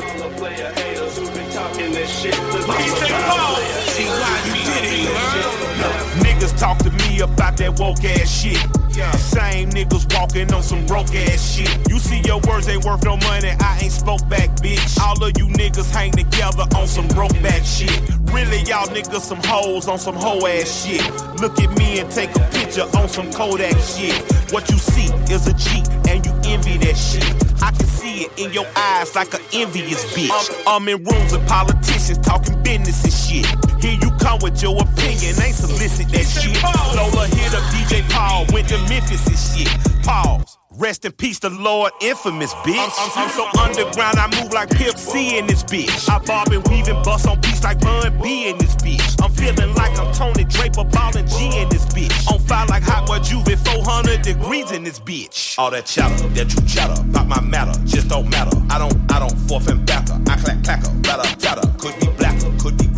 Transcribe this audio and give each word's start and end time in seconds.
Call 0.00 0.22
a 0.22 0.30
player 0.36 0.72
haters 0.72 1.18
who 1.18 1.26
been 1.30 1.50
talking 1.50 1.92
this 1.92 2.10
shit. 2.20 2.34
Look, 2.52 2.76
he 2.78 2.88
said, 2.88 3.10
Paul, 3.28 3.56
see 3.92 4.04
you 4.04 4.64
did 4.64 4.84
it, 4.84 6.24
man. 6.24 6.29
Niggas 6.40 6.58
talk 6.58 6.78
to 6.78 6.90
me 7.04 7.20
about 7.20 7.58
that 7.58 7.78
woke 7.78 8.02
ass 8.02 8.40
shit. 8.40 8.56
Yeah. 8.96 9.10
Same 9.12 9.68
niggas 9.68 10.08
walking 10.16 10.50
on 10.54 10.62
some 10.62 10.86
broke 10.86 11.14
ass 11.14 11.54
shit. 11.54 11.68
You 11.90 11.98
see 11.98 12.22
your 12.24 12.40
words 12.48 12.66
ain't 12.66 12.82
worth 12.82 13.04
no 13.04 13.18
money, 13.18 13.52
I 13.60 13.80
ain't 13.82 13.92
spoke 13.92 14.26
back, 14.26 14.48
bitch. 14.56 14.98
All 14.98 15.22
of 15.22 15.36
you 15.36 15.48
niggas 15.48 15.92
hang 15.92 16.12
together 16.12 16.64
on 16.74 16.86
some 16.88 17.06
broke 17.08 17.36
back 17.42 17.62
shit. 17.66 17.92
Really, 18.32 18.60
y'all 18.64 18.88
niggas 18.88 19.20
some 19.20 19.42
hoes 19.44 19.86
on 19.86 19.98
some 19.98 20.14
hoe 20.14 20.46
ass 20.46 20.86
shit. 20.86 21.04
Look 21.42 21.60
at 21.60 21.76
me 21.76 22.00
and 22.00 22.10
take 22.10 22.34
a 22.34 22.48
picture 22.56 22.88
on 22.96 23.10
some 23.10 23.30
Kodak 23.32 23.76
shit. 23.76 24.16
What 24.50 24.70
you 24.70 24.78
see 24.78 25.12
is 25.28 25.46
a 25.46 25.52
cheat, 25.52 25.86
and 26.08 26.24
you 26.24 26.32
envy 26.48 26.78
that 26.78 26.96
shit. 26.96 27.50
I 27.60 27.70
can 27.72 27.86
see 27.86 28.24
it 28.24 28.38
in 28.38 28.50
your 28.54 28.66
eyes 28.74 29.14
like 29.14 29.34
an 29.34 29.42
envious 29.52 30.06
bitch. 30.16 30.32
I'm, 30.66 30.82
I'm 30.82 30.88
in 30.88 31.04
rooms 31.04 31.32
with 31.32 31.46
politicians 31.46 32.16
talking 32.18 32.62
business 32.62 33.04
and 33.04 33.12
shit. 33.12 33.46
Here 33.82 33.98
you 34.00 34.10
come 34.18 34.38
with 34.42 34.62
your 34.62 34.80
opinion, 34.80 35.36
ain't 35.40 35.56
solicit 35.56 36.08
that 36.08 36.26
shit. 36.30 36.62
Lola 36.96 37.26
hit 37.26 37.54
up 37.54 37.62
DJ 37.74 38.08
Paul, 38.10 38.46
went 38.52 38.68
to 38.68 38.78
Memphis 38.88 39.26
and 39.26 39.38
shit. 39.38 40.04
Pause. 40.04 40.56
Rest 40.80 41.04
in 41.04 41.12
peace, 41.12 41.38
the 41.40 41.50
Lord, 41.50 41.92
infamous 42.00 42.54
bitch. 42.54 42.78
I'm, 42.78 43.10
I'm, 43.12 43.24
I'm 43.24 43.30
so 43.30 43.44
underground, 43.60 44.18
I 44.18 44.40
move 44.40 44.52
like 44.52 44.70
Pimp 44.70 44.96
C 44.96 45.36
in 45.36 45.46
this 45.46 45.64
bitch. 45.64 46.08
I 46.08 46.18
bob 46.24 46.48
and 46.52 46.66
weave 46.68 46.88
and 46.88 47.04
bust 47.04 47.26
on 47.26 47.40
beats 47.40 47.64
like 47.64 47.80
Bun 47.80 48.18
B 48.22 48.48
in 48.48 48.56
this 48.56 48.76
bitch. 48.76 49.22
I'm 49.22 49.32
feeling 49.32 49.74
like 49.74 49.98
I'm 49.98 50.12
Tony 50.14 50.44
Draper, 50.44 50.84
ballin' 50.84 51.26
G 51.26 51.60
in 51.60 51.68
this 51.70 51.84
bitch. 51.86 52.32
On 52.32 52.38
fire 52.38 52.66
like 52.66 52.84
hot 52.84 53.06
boy 53.06 53.18
Juve, 53.18 53.58
400 53.58 54.22
degrees 54.22 54.70
in 54.70 54.84
this 54.84 55.00
bitch. 55.00 55.58
All 55.58 55.70
that 55.70 55.86
chatter, 55.86 56.28
that 56.28 56.54
you 56.54 56.66
chatter, 56.66 57.00
about 57.02 57.26
my 57.26 57.40
matter, 57.40 57.78
just 57.84 58.08
don't 58.08 58.30
matter. 58.30 58.56
I 58.70 58.78
don't, 58.78 59.12
I 59.12 59.18
don't 59.18 59.36
forth 59.48 59.68
and 59.68 59.84
backer. 59.84 60.14
I 60.28 60.36
clack 60.36 60.58
clacker, 60.58 61.02
batter 61.02 61.28
tatter. 61.40 61.68
Could 61.78 61.98
be 62.00 62.06
blacker, 62.16 62.50
could 62.58 62.78
be 62.78 62.89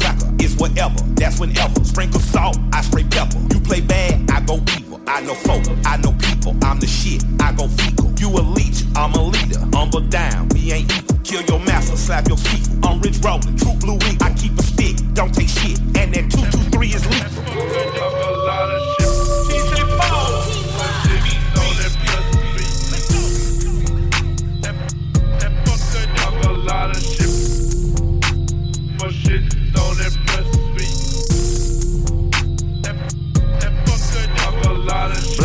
whatever, 0.63 0.95
that's 1.19 1.41
whenever. 1.41 1.85
Sprinkle 1.85 2.21
salt, 2.21 2.57
I 2.73 2.83
spray 2.83 3.03
pepper. 3.03 3.39
You 3.53 3.61
play 3.61 3.81
bad, 3.81 4.31
I 4.31 4.41
go 4.41 4.63
evil. 4.79 5.01
I 5.09 5.21
know 5.21 5.35
folk, 5.35 5.65
I 5.85 5.97
know 5.97 6.13
people. 6.13 6.57
I'm 6.63 6.79
the 6.79 6.87
shit, 6.87 7.25
I 7.41 7.53
go 7.53 7.67
fecal. 7.67 8.13
You 8.21 8.29
a 8.39 8.43
leech, 8.57 8.85
I'm 8.95 9.13
a 9.15 9.23
leader. 9.23 9.59
Humble 9.75 10.03
down, 10.03 10.49
we 10.51 10.71
ain't 10.73 10.91
equal. 10.97 11.19
Kill 11.25 11.43
your 11.43 11.59
master, 11.59 11.97
slap 11.97 12.29
your 12.29 12.37
feet. 12.37 12.69
I'm 12.85 13.01
rich 13.01 13.19
rolling, 13.25 13.57
true 13.57 13.75
blue. 13.81 13.99
I 14.21 14.33
keep 14.35 14.57
a 14.57 14.63
stick, 14.63 14.97
don't 15.15 15.35
take 15.35 15.49
shit. 15.49 15.81
And 15.99 16.15
that 16.15 16.31
223 16.31 16.87
is 16.89 17.07
lethal. 17.11 18.32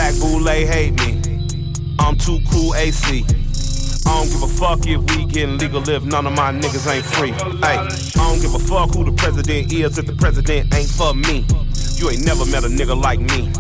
Black 0.08 0.22
Boule 0.22 0.48
hate 0.48 0.94
me. 1.02 1.20
I'm 2.00 2.18
too 2.18 2.40
cool 2.50 2.74
AC. 2.76 3.26
I 4.06 4.24
don't 4.24 4.30
give 4.30 4.42
a 4.42 4.48
fuck 4.48 4.88
if 4.88 5.02
we 5.14 5.26
getting 5.26 5.58
legal 5.58 5.84
if 5.90 6.06
none 6.06 6.26
of 6.26 6.32
my 6.32 6.54
niggas 6.54 6.90
ain't 6.90 7.04
free. 7.04 7.32
Hey, 7.32 7.76
I 7.76 7.90
don't 8.16 8.40
give 8.40 8.56
a 8.56 8.60
fuck 8.60 8.94
who 8.96 9.04
the 9.04 9.12
president 9.12 9.74
is 9.74 9.98
if 9.98 10.06
the 10.06 10.14
president 10.14 10.74
ain't 10.74 10.90
for 10.90 11.14
me. 11.14 11.46
You 12.00 12.10
ain't 12.10 12.24
never 12.24 12.46
met 12.46 12.64
a 12.64 12.70
nigga 12.70 12.96
like 12.96 13.20
me. 13.20 13.52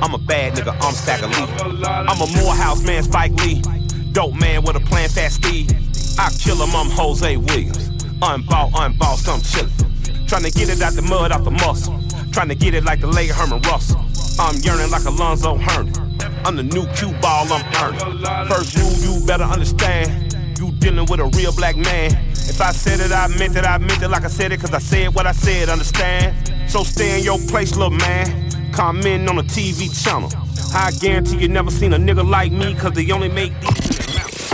I'm 0.00 0.14
a 0.14 0.18
bad 0.18 0.54
nigga, 0.54 0.78
I'm 0.80 0.94
Stagger 0.94 1.26
Lee. 1.26 1.84
I'm 1.84 2.20
a 2.20 2.26
Morehouse 2.40 2.84
man, 2.84 3.02
Spike 3.02 3.32
Lee. 3.42 3.62
Dope 4.12 4.34
man 4.34 4.62
with 4.62 4.76
a 4.76 4.80
plan, 4.86 5.08
fast 5.08 5.42
Steve. 5.42 5.72
I 6.20 6.30
kill 6.38 6.62
him, 6.62 6.70
I'm 6.76 6.88
Hosea 6.88 7.40
Williams. 7.40 7.88
Unbought, 8.22 8.70
unbossed, 8.76 9.28
I'm 9.28 9.40
chillin'. 9.40 9.90
Tryna 10.28 10.54
get 10.54 10.68
it 10.68 10.80
out 10.80 10.92
the 10.92 11.02
mud, 11.02 11.32
out 11.32 11.42
the 11.42 11.50
muscle. 11.50 11.94
Tryna 12.30 12.56
get 12.56 12.74
it 12.74 12.84
like 12.84 13.00
the 13.00 13.08
late 13.08 13.32
Herman 13.32 13.60
Russell. 13.62 14.05
I'm 14.38 14.56
yearning 14.58 14.90
like 14.90 15.04
Alonzo 15.04 15.56
Hernan. 15.56 15.94
I'm 16.44 16.56
the 16.56 16.62
new 16.62 16.86
cue 16.94 17.12
ball, 17.20 17.46
I'm 17.50 17.64
earning. 17.82 18.48
First 18.48 18.76
rule, 18.76 18.92
you 19.02 19.26
better 19.26 19.44
understand. 19.44 20.32
You 20.58 20.72
dealing 20.72 21.06
with 21.06 21.20
a 21.20 21.26
real 21.36 21.52
black 21.54 21.76
man. 21.76 22.12
If 22.32 22.60
I 22.60 22.72
said 22.72 23.00
it, 23.00 23.12
I 23.12 23.28
meant 23.38 23.56
it, 23.56 23.64
I 23.64 23.78
meant 23.78 24.02
it 24.02 24.08
like 24.08 24.24
I 24.24 24.28
said 24.28 24.52
it, 24.52 24.60
cause 24.60 24.72
I 24.72 24.78
said 24.78 25.14
what 25.14 25.26
I 25.26 25.32
said, 25.32 25.68
understand? 25.68 26.70
So 26.70 26.84
stay 26.84 27.18
in 27.18 27.24
your 27.24 27.38
place, 27.48 27.76
little 27.76 27.90
man. 27.90 28.72
Comment 28.72 29.28
on 29.28 29.36
the 29.36 29.42
TV 29.42 29.90
channel. 30.04 30.30
I 30.74 30.90
guarantee 31.00 31.38
you 31.38 31.48
never 31.48 31.70
seen 31.70 31.92
a 31.94 31.98
nigga 31.98 32.28
like 32.28 32.52
me, 32.52 32.74
cause 32.74 32.92
they 32.92 33.10
only 33.10 33.28
make 33.28 33.52
these. 33.60 33.96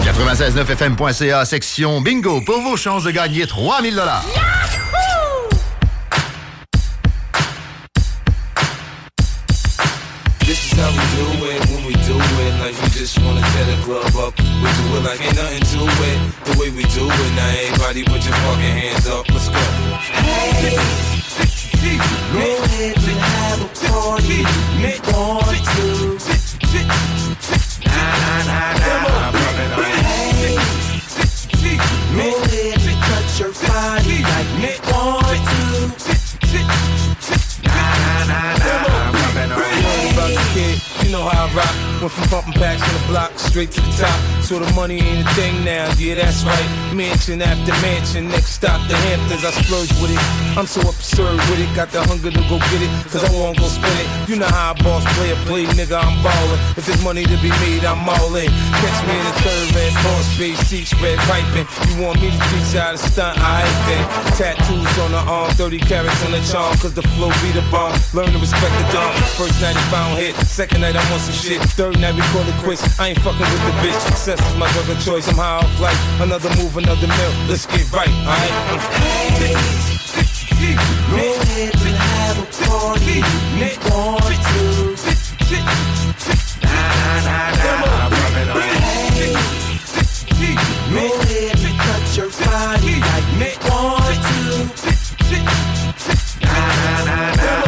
969fm.ca, 0.02 1.44
section 1.44 2.00
bingo, 2.02 2.40
pour 2.40 2.60
vos 2.60 2.76
chances 2.76 3.04
de 3.04 3.12
gagner 3.12 3.46
3000 3.46 3.94
dollars. 3.94 4.24
The 13.76 13.82
club 13.84 14.16
up. 14.16 14.34
We 14.38 14.68
do 14.78 14.84
it 14.96 15.02
like 15.04 15.20
ain't 15.20 15.36
nothing 15.36 15.64
to 15.72 15.80
it. 16.08 16.18
The 16.44 16.52
way 16.60 16.68
we 16.70 16.84
do 16.92 17.06
it. 17.08 17.32
Now 17.36 17.48
everybody 17.64 18.04
put 18.04 18.24
your 18.24 18.34
fucking 18.44 18.76
hands 18.80 19.06
up. 19.06 19.28
Let's 19.30 19.48
go. 19.48 19.58
Hey, 20.20 20.76
and 22.82 23.18
have 23.18 23.60
a 23.62 23.68
party 23.78 25.62
to. 25.74 25.86
Nah, 27.86 28.12
nah, 28.22 28.48
nah, 28.48 28.76
nah. 28.82 29.32
Hey, 29.72 30.46
go 32.16 32.28
ahead 32.44 32.80
and 32.90 33.00
cut 33.08 33.26
your 33.40 33.52
Went 42.02 42.14
from 42.14 42.28
pumping 42.34 42.54
packs 42.54 42.82
on 42.82 42.94
the 42.98 43.06
block 43.06 43.30
straight 43.38 43.70
to 43.70 43.80
the 43.80 43.94
top. 43.94 44.18
So 44.42 44.58
the 44.58 44.66
money 44.74 44.98
ain't 44.98 45.22
a 45.22 45.30
thing 45.38 45.62
now, 45.62 45.86
yeah, 45.94 46.16
that's 46.18 46.42
right. 46.42 46.68
Mansion 46.92 47.40
after 47.40 47.70
mansion, 47.78 48.26
next 48.26 48.58
stop 48.58 48.82
the 48.90 48.96
Hamptons. 49.06 49.44
I 49.44 49.54
splurge 49.62 49.86
with 50.02 50.10
it. 50.10 50.18
I'm 50.58 50.66
so 50.66 50.82
absurd 50.82 51.38
with 51.46 51.62
it. 51.62 51.70
Got 51.76 51.94
the 51.94 52.02
hunger 52.02 52.34
to 52.34 52.42
go 52.50 52.58
get 52.58 52.82
it, 52.82 52.90
cause 53.06 53.22
I 53.22 53.30
wanna 53.30 53.54
go 53.54 53.70
spend 53.70 53.94
it. 54.02 54.08
You 54.28 54.34
know 54.34 54.50
how 54.50 54.72
a 54.72 54.82
boss 54.82 55.06
play 55.14 55.30
a 55.30 55.38
play, 55.46 55.62
nigga, 55.78 55.94
I'm 55.94 56.18
ballin'. 56.26 56.58
If 56.74 56.90
there's 56.90 56.98
money 57.06 57.22
to 57.22 57.36
be 57.38 57.54
made, 57.62 57.86
I'm 57.86 58.02
all 58.02 58.34
in. 58.34 58.50
Catch 58.50 58.98
me 59.06 59.14
in 59.14 59.24
the 59.30 59.36
third 59.46 59.66
red 59.78 59.94
boss 60.02 60.26
face, 60.34 60.58
seat 60.66 60.90
spread 60.90 61.22
piping. 61.30 61.70
You 61.86 62.02
want 62.02 62.18
me 62.18 62.34
to 62.34 62.40
teach 62.50 62.74
how 62.74 62.90
to 62.90 62.98
stunt? 62.98 63.38
I 63.38 63.62
ain't 63.62 63.82
then. 63.86 64.04
Tattoos 64.34 64.98
on 65.06 65.14
the 65.14 65.22
arm, 65.22 65.54
30 65.54 65.78
carats 65.78 66.18
on 66.26 66.34
the 66.34 66.42
charm, 66.50 66.74
cause 66.82 66.94
the 66.98 67.06
flow 67.14 67.30
be 67.46 67.54
the 67.54 67.62
bomb. 67.70 67.94
Learn 68.10 68.26
to 68.34 68.42
respect 68.42 68.74
the 68.74 68.90
dog. 68.90 69.14
First 69.38 69.54
night 69.62 69.78
he 69.78 69.84
found 69.86 70.18
hit, 70.18 70.34
second 70.50 70.82
night 70.82 70.98
I 70.98 71.04
want 71.14 71.22
some 71.22 71.38
shit. 71.38 71.62
Third 71.78 71.91
night 72.00 72.14
we 72.14 72.22
call 72.32 72.42
it 72.46 72.54
quits. 72.62 72.82
I 72.98 73.08
ain't 73.08 73.18
fucking 73.20 73.40
with 73.40 73.64
the 73.66 73.72
bitch. 73.82 73.98
Success 74.00 74.40
is 74.40 74.56
my 74.56 74.70
drug 74.72 74.88
of 74.88 75.00
choice. 75.04 75.28
I'm 75.28 75.36
high 75.36 75.58
off 75.58 75.80
life. 75.80 75.98
Another 76.20 76.48
move, 76.56 76.76
another 76.76 77.06
mill. 77.06 77.32
Let's 77.48 77.66
get 77.66 77.90
right, 77.92 78.08
alright? 78.22 78.50
Hey, 79.02 79.42
go 81.10 81.16
ahead 81.16 81.74
and 81.74 81.96
have 81.96 82.38
a 82.38 82.46
party 82.66 83.20
want 83.90 84.22
to. 84.22 84.96
Nah, 86.62 87.20
nah, 87.26 87.60
nah. 87.60 88.10
Hey, 90.38 90.54
go 90.92 91.20
ahead 91.20 91.58
and 91.58 91.78
cut 91.78 92.16
your 92.16 92.30
body 92.30 92.94
like 93.00 93.28
you 93.38 93.58
want 93.68 94.20
to. 94.28 94.38
Nah, 96.42 96.84
nah, 96.84 97.04
nah, 97.04 97.36
nah. 97.36 97.62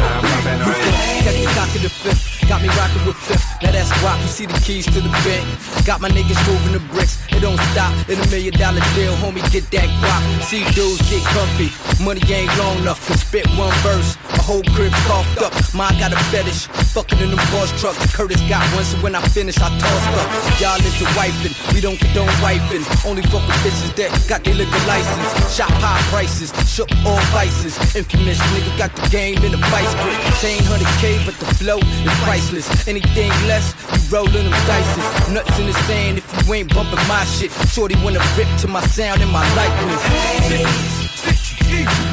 See 4.35 4.47
the 4.47 4.59
keys 4.67 4.85
to 4.87 5.01
the 5.01 5.15
bank. 5.23 5.47
Got 5.87 6.01
my 6.01 6.11
niggas 6.11 6.41
moving 6.51 6.75
the 6.75 6.83
bricks. 6.91 7.23
It 7.31 7.39
don't 7.39 7.61
stop. 7.71 7.95
In 8.11 8.19
a 8.19 8.27
million 8.35 8.53
dollar 8.59 8.83
deal, 8.99 9.15
homie, 9.23 9.47
get 9.55 9.63
that 9.71 9.87
guap. 10.03 10.23
See 10.43 10.67
dudes 10.75 10.99
get 11.07 11.23
comfy. 11.31 11.71
Money 12.03 12.21
ain't 12.35 12.51
long 12.59 12.79
enough 12.83 12.99
to 13.07 13.15
spit 13.15 13.47
one 13.55 13.71
verse. 13.87 14.19
My 14.35 14.43
whole 14.43 14.67
crib's 14.75 14.99
coughed 15.07 15.39
up. 15.39 15.55
Mine 15.71 15.95
got 16.03 16.11
a 16.11 16.19
fetish. 16.35 16.67
Fucking 16.91 17.21
in 17.23 17.31
them 17.31 17.39
boss 17.55 17.71
trucks. 17.79 18.03
Curtis 18.11 18.43
got 18.51 18.67
one, 18.75 18.83
so 18.83 18.99
when 18.99 19.15
I 19.15 19.23
finish, 19.31 19.55
I 19.63 19.71
toss 19.79 20.05
up. 20.19 20.29
Y'all 20.59 20.83
into 20.83 21.07
wiping. 21.15 21.55
We 21.71 21.79
don't 21.79 21.99
condone 22.03 22.35
wiping. 22.43 22.83
Only 23.07 23.23
fuck 23.31 23.47
with 23.47 23.63
bitches 23.63 23.95
that 23.95 24.11
got 24.27 24.43
their 24.43 24.55
liquor 24.59 24.83
license. 24.91 25.31
Shop 25.55 25.71
high 25.79 26.03
prices. 26.11 26.51
Shook 26.67 26.91
all 27.07 27.23
vices. 27.31 27.79
Infamous 27.95 28.43
nigga 28.51 28.73
got 28.79 28.91
the 28.99 29.07
game 29.15 29.39
in 29.47 29.55
a 29.55 29.61
vice 29.71 29.95
grip. 30.03 30.19
Chain 30.43 30.59
100K, 30.67 31.23
but 31.23 31.39
the 31.39 31.47
flow 31.55 31.79
is 31.79 32.15
priceless. 32.27 32.67
Anything 32.89 33.31
less, 33.47 33.54
you 33.55 34.11
rollin' 34.11 34.33
them 34.33 34.51
dices. 34.67 35.33
Nuts 35.33 35.59
in 35.59 35.67
the 35.67 35.73
sand 35.87 36.19
if 36.19 36.47
you 36.47 36.55
ain't 36.55 36.75
bumping 36.75 36.99
my 37.07 37.25
shit. 37.25 37.51
Shorty 37.69 37.95
wanna 38.03 38.21
rip 38.37 38.49
to 38.61 38.69
my 38.69 38.81
sound 38.87 39.23
and 39.23 39.31
my 39.31 39.45
likeness. 39.55 40.03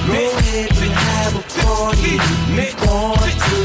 Go 0.07 0.13
ahead 0.13 0.71
and 0.71 0.91
have 0.91 1.35
a 1.35 1.43
party 1.61 2.11
you 2.11 2.71
want 2.85 3.37
to. 3.47 3.61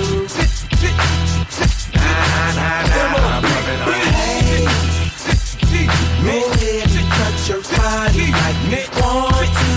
Nah, 1.94 2.52
nah, 2.56 2.82
nah, 2.86 3.42
hey. 3.84 4.66
Go 6.24 6.36
ahead 6.52 6.90
and 6.98 7.08
cut 7.16 7.36
your 7.48 7.62
body 7.76 8.26
like 8.32 8.60
you 8.72 8.82
want 9.00 9.50
to. 9.60 9.70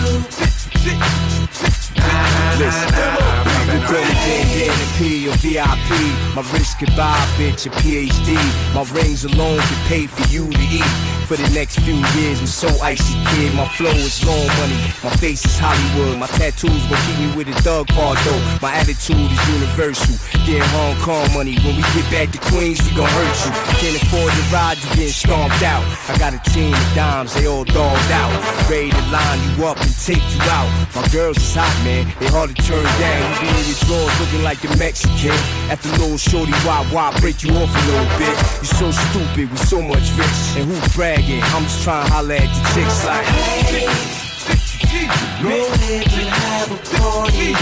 Nah, 1.97 2.59
nah, 2.59 2.91
nah, 2.91 3.13
me 3.13 3.18
Or 5.29 5.35
VIP. 5.37 5.89
My 6.33 6.41
wrist 6.53 6.79
could 6.79 6.95
buy 6.97 7.13
a 7.13 7.27
bitch 7.37 7.67
a 7.67 7.69
PhD. 7.69 8.33
My 8.73 8.81
rings 8.97 9.25
alone 9.25 9.59
could 9.59 9.83
pay 9.85 10.07
for 10.07 10.25
you 10.33 10.49
to 10.49 10.61
eat. 10.73 11.19
For 11.29 11.37
the 11.37 11.47
next 11.53 11.77
few 11.81 11.93
years, 12.17 12.41
I'm 12.41 12.47
so 12.47 12.69
icy, 12.81 13.13
kid. 13.29 13.53
My 13.53 13.67
flow 13.77 13.93
is 13.93 14.25
long 14.25 14.47
money. 14.57 14.81
My 15.05 15.13
face 15.21 15.45
is 15.45 15.59
Hollywood. 15.61 16.17
My 16.17 16.25
tattoos 16.25 16.81
will 16.89 16.97
keep 17.05 17.19
me 17.21 17.37
with 17.37 17.47
a 17.49 17.61
thug 17.61 17.85
part, 17.89 18.17
though. 18.25 18.41
My 18.65 18.73
attitude 18.73 19.29
is 19.29 19.41
universal. 19.53 20.17
Get 20.49 20.65
Hong 20.73 20.97
Kong 21.05 21.29
money. 21.37 21.53
When 21.61 21.77
we 21.77 21.85
get 21.93 22.09
back 22.09 22.33
to 22.33 22.41
Queens, 22.49 22.81
we 22.81 22.97
gon' 22.97 23.05
hurt 23.05 23.37
you. 23.45 23.51
Can't 23.77 24.01
afford 24.01 24.33
to 24.33 24.43
ride, 24.49 24.81
you 24.81 24.89
getting 24.97 25.13
stomped 25.13 25.61
out. 25.61 25.85
I 26.09 26.17
got 26.17 26.33
a 26.33 26.41
team 26.49 26.73
of 26.73 26.89
dimes, 26.97 27.35
they 27.35 27.45
all 27.45 27.63
dogged 27.63 28.09
out. 28.09 28.33
Ready 28.65 28.89
to 28.89 29.05
line 29.13 29.37
you 29.45 29.69
up 29.69 29.77
and 29.77 29.93
take 30.01 30.25
you 30.33 30.41
out. 30.49 30.69
My 30.97 31.05
girls 31.13 31.37
is 31.37 31.53
hot, 31.53 31.69
man. 31.85 32.09
They 32.17 32.25
hard 32.33 32.49
to 32.49 32.57
turn 32.57 32.81
down. 32.97 33.21
You 33.37 33.37
be 33.45 33.47
in 33.53 33.65
your 33.69 33.77
drawers 33.85 34.15
looking 34.17 34.41
like 34.41 34.65
the 34.65 34.73
Mexican. 34.81 35.18
At 35.27 35.81
the 35.81 35.91
little 35.99 36.17
shorty, 36.17 36.53
why, 36.63 36.85
why 36.91 37.11
break 37.19 37.43
you 37.43 37.51
off 37.51 37.67
a 37.67 37.91
little 37.91 38.07
bit? 38.17 38.35
You 38.61 38.67
so 38.67 38.89
stupid 38.91 39.51
with 39.51 39.67
so 39.67 39.81
much 39.81 40.11
rich. 40.15 40.39
And 40.55 40.63
who's 40.71 40.95
bragging? 40.95 41.43
I'm 41.43 41.63
just 41.63 41.83
trying 41.83 42.07
to 42.07 42.13
holler 42.13 42.35
at 42.35 42.47
the 42.47 42.61
chicks 42.73 43.05
like, 43.05 43.25
hey. 43.25 44.19
And 44.91 46.09
have 46.31 46.71
a 46.71 46.77
party 46.97 47.53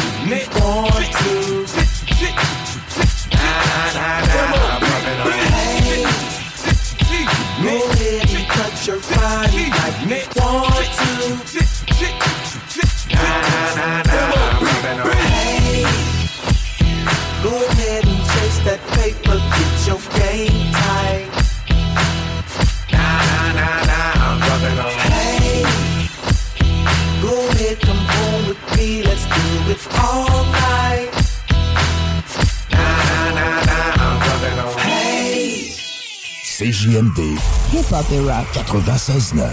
Hip-hop 37.87 38.05
et 38.11 38.19
rap. 38.29 38.45
96.9. 38.53 39.43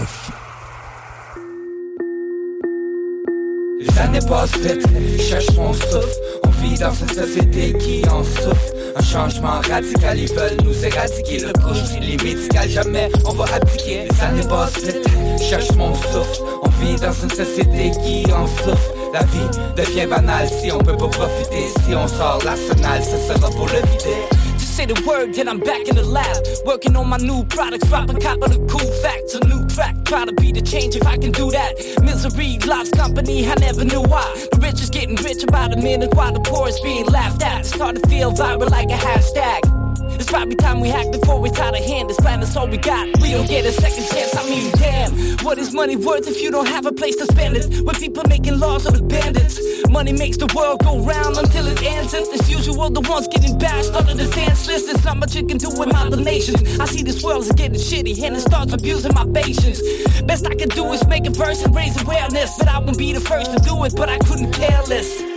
Les 3.79 3.99
années 3.99 4.19
passent 4.27 4.57
vite, 4.57 4.85
je 5.17 5.21
cherche 5.21 5.51
mon 5.55 5.71
souffle. 5.71 6.09
On 6.45 6.49
vit 6.49 6.77
dans 6.77 6.91
une 6.91 7.07
société 7.07 7.73
qui 7.77 8.03
en 8.09 8.23
souffre 8.23 8.73
Un 8.97 9.03
changement 9.03 9.61
radical, 9.69 10.19
ils 10.19 10.33
veulent 10.33 10.57
nous 10.65 10.85
éradiquer. 10.85 11.39
Le 11.39 11.53
couche, 11.53 11.97
les 12.01 12.17
médicales, 12.17 12.69
jamais 12.69 13.09
on 13.25 13.33
va 13.33 13.45
appliquer. 13.55 14.07
Les 14.09 14.21
années 14.21 14.47
passent 14.49 14.83
vite, 14.83 15.07
je 15.37 15.43
cherche 15.43 15.71
mon 15.77 15.93
souffle. 15.93 16.41
On 16.63 16.69
vit 16.83 16.95
dans 16.95 17.13
une 17.13 17.29
société 17.29 17.91
qui 18.03 18.25
en 18.33 18.47
souffre 18.47 18.91
La 19.13 19.23
vie 19.23 19.47
devient 19.77 20.07
banale 20.07 20.49
si 20.49 20.73
on 20.73 20.79
peut 20.79 20.97
pas 20.97 21.07
profiter. 21.07 21.67
Si 21.85 21.95
on 21.95 22.07
sort 22.07 22.41
l'arsenal, 22.43 23.01
ce 23.01 23.33
sera 23.33 23.49
pour 23.49 23.67
le 23.67 23.79
vider 23.91 24.34
say 24.75 24.85
the 24.85 25.01
word, 25.07 25.33
then 25.33 25.47
I'm 25.47 25.59
back 25.59 25.87
in 25.87 25.95
the 25.95 26.03
lab. 26.03 26.43
Working 26.65 26.97
on 26.97 27.07
my 27.07 27.17
new 27.17 27.45
products, 27.45 27.87
dropping 27.87 28.19
cop 28.19 28.41
of 28.41 28.51
the 28.51 28.59
cool 28.67 28.91
facts. 29.01 29.33
A 29.35 29.39
new 29.47 29.65
track, 29.67 29.95
try 30.03 30.25
to 30.25 30.33
be 30.33 30.51
the 30.51 30.61
change 30.61 30.95
if 30.95 31.07
I 31.07 31.17
can 31.17 31.31
do 31.31 31.49
that. 31.51 31.71
Misery 32.03 32.59
loves 32.59 32.91
company, 32.91 33.47
I 33.47 33.55
never 33.55 33.85
knew 33.85 34.01
why. 34.01 34.27
The 34.51 34.59
rich 34.59 34.81
is 34.81 34.89
getting 34.89 35.15
rich 35.15 35.43
about 35.43 35.73
a 35.73 35.77
minute 35.77 36.13
while 36.13 36.33
the 36.33 36.41
poor 36.41 36.67
is 36.67 36.79
being 36.81 37.05
laughed 37.05 37.41
at. 37.41 37.65
Starting 37.65 38.01
to 38.01 38.09
feel 38.09 38.31
viral 38.33 38.69
like 38.69 38.89
a 38.89 38.97
hashtag. 38.97 39.74
It's 40.15 40.31
probably 40.31 40.55
time 40.55 40.79
we 40.79 40.89
act 40.91 41.11
before 41.11 41.39
we 41.39 41.49
tie 41.49 41.71
the 41.71 41.77
hand. 41.77 42.09
This 42.09 42.17
plan 42.17 42.41
is 42.41 42.55
all 42.55 42.67
we 42.67 42.77
got. 42.77 43.05
We 43.21 43.31
don't 43.31 43.47
get 43.47 43.65
a 43.65 43.71
second 43.71 44.07
chance. 44.07 44.35
I 44.35 44.49
mean, 44.49 44.71
damn. 44.71 45.11
What 45.45 45.57
is 45.57 45.73
money 45.73 45.95
worth 45.95 46.27
if 46.27 46.41
you 46.41 46.51
don't 46.51 46.67
have 46.67 46.85
a 46.85 46.91
place 46.91 47.15
to 47.17 47.25
spend 47.25 47.57
it? 47.57 47.81
When 47.85 47.95
people 47.95 48.23
making 48.27 48.59
laws 48.59 48.87
are 48.87 48.91
the 48.91 49.03
bandits. 49.03 49.59
Money 49.89 50.13
makes 50.13 50.37
the 50.37 50.47
world 50.55 50.83
go 50.83 51.03
round 51.03 51.37
until 51.37 51.67
it 51.67 51.83
ends. 51.83 52.13
And 52.13 52.25
as 52.33 52.49
usual, 52.49 52.89
the 52.89 53.01
ones 53.01 53.27
getting 53.27 53.57
bashed 53.57 53.93
under 53.93 54.13
the 54.13 54.27
dance 54.33 54.67
list. 54.67 54.87
There's 54.87 55.03
not 55.05 55.17
much 55.17 55.35
you 55.35 55.45
can 55.45 55.57
do 55.57 55.69
with 55.69 55.91
my 55.91 56.09
donations. 56.09 56.79
I 56.79 56.85
see 56.85 57.03
this 57.03 57.23
world 57.23 57.43
is 57.43 57.51
getting 57.51 57.79
shitty 57.79 58.21
and 58.23 58.35
it 58.35 58.41
starts 58.41 58.73
abusing 58.73 59.13
my 59.13 59.25
patience. 59.33 59.81
Best 60.21 60.47
I 60.47 60.55
can 60.55 60.69
do 60.69 60.91
is 60.93 61.05
make 61.07 61.25
a 61.27 61.31
verse 61.31 61.63
and 61.63 61.75
raise 61.75 62.01
awareness. 62.01 62.57
But 62.57 62.69
I 62.69 62.79
won't 62.79 62.97
be 62.97 63.13
the 63.13 63.19
first 63.21 63.51
to 63.51 63.59
do 63.59 63.83
it, 63.83 63.95
but 63.95 64.09
I 64.09 64.17
couldn't 64.19 64.51
care 64.53 64.81
less. 64.83 65.34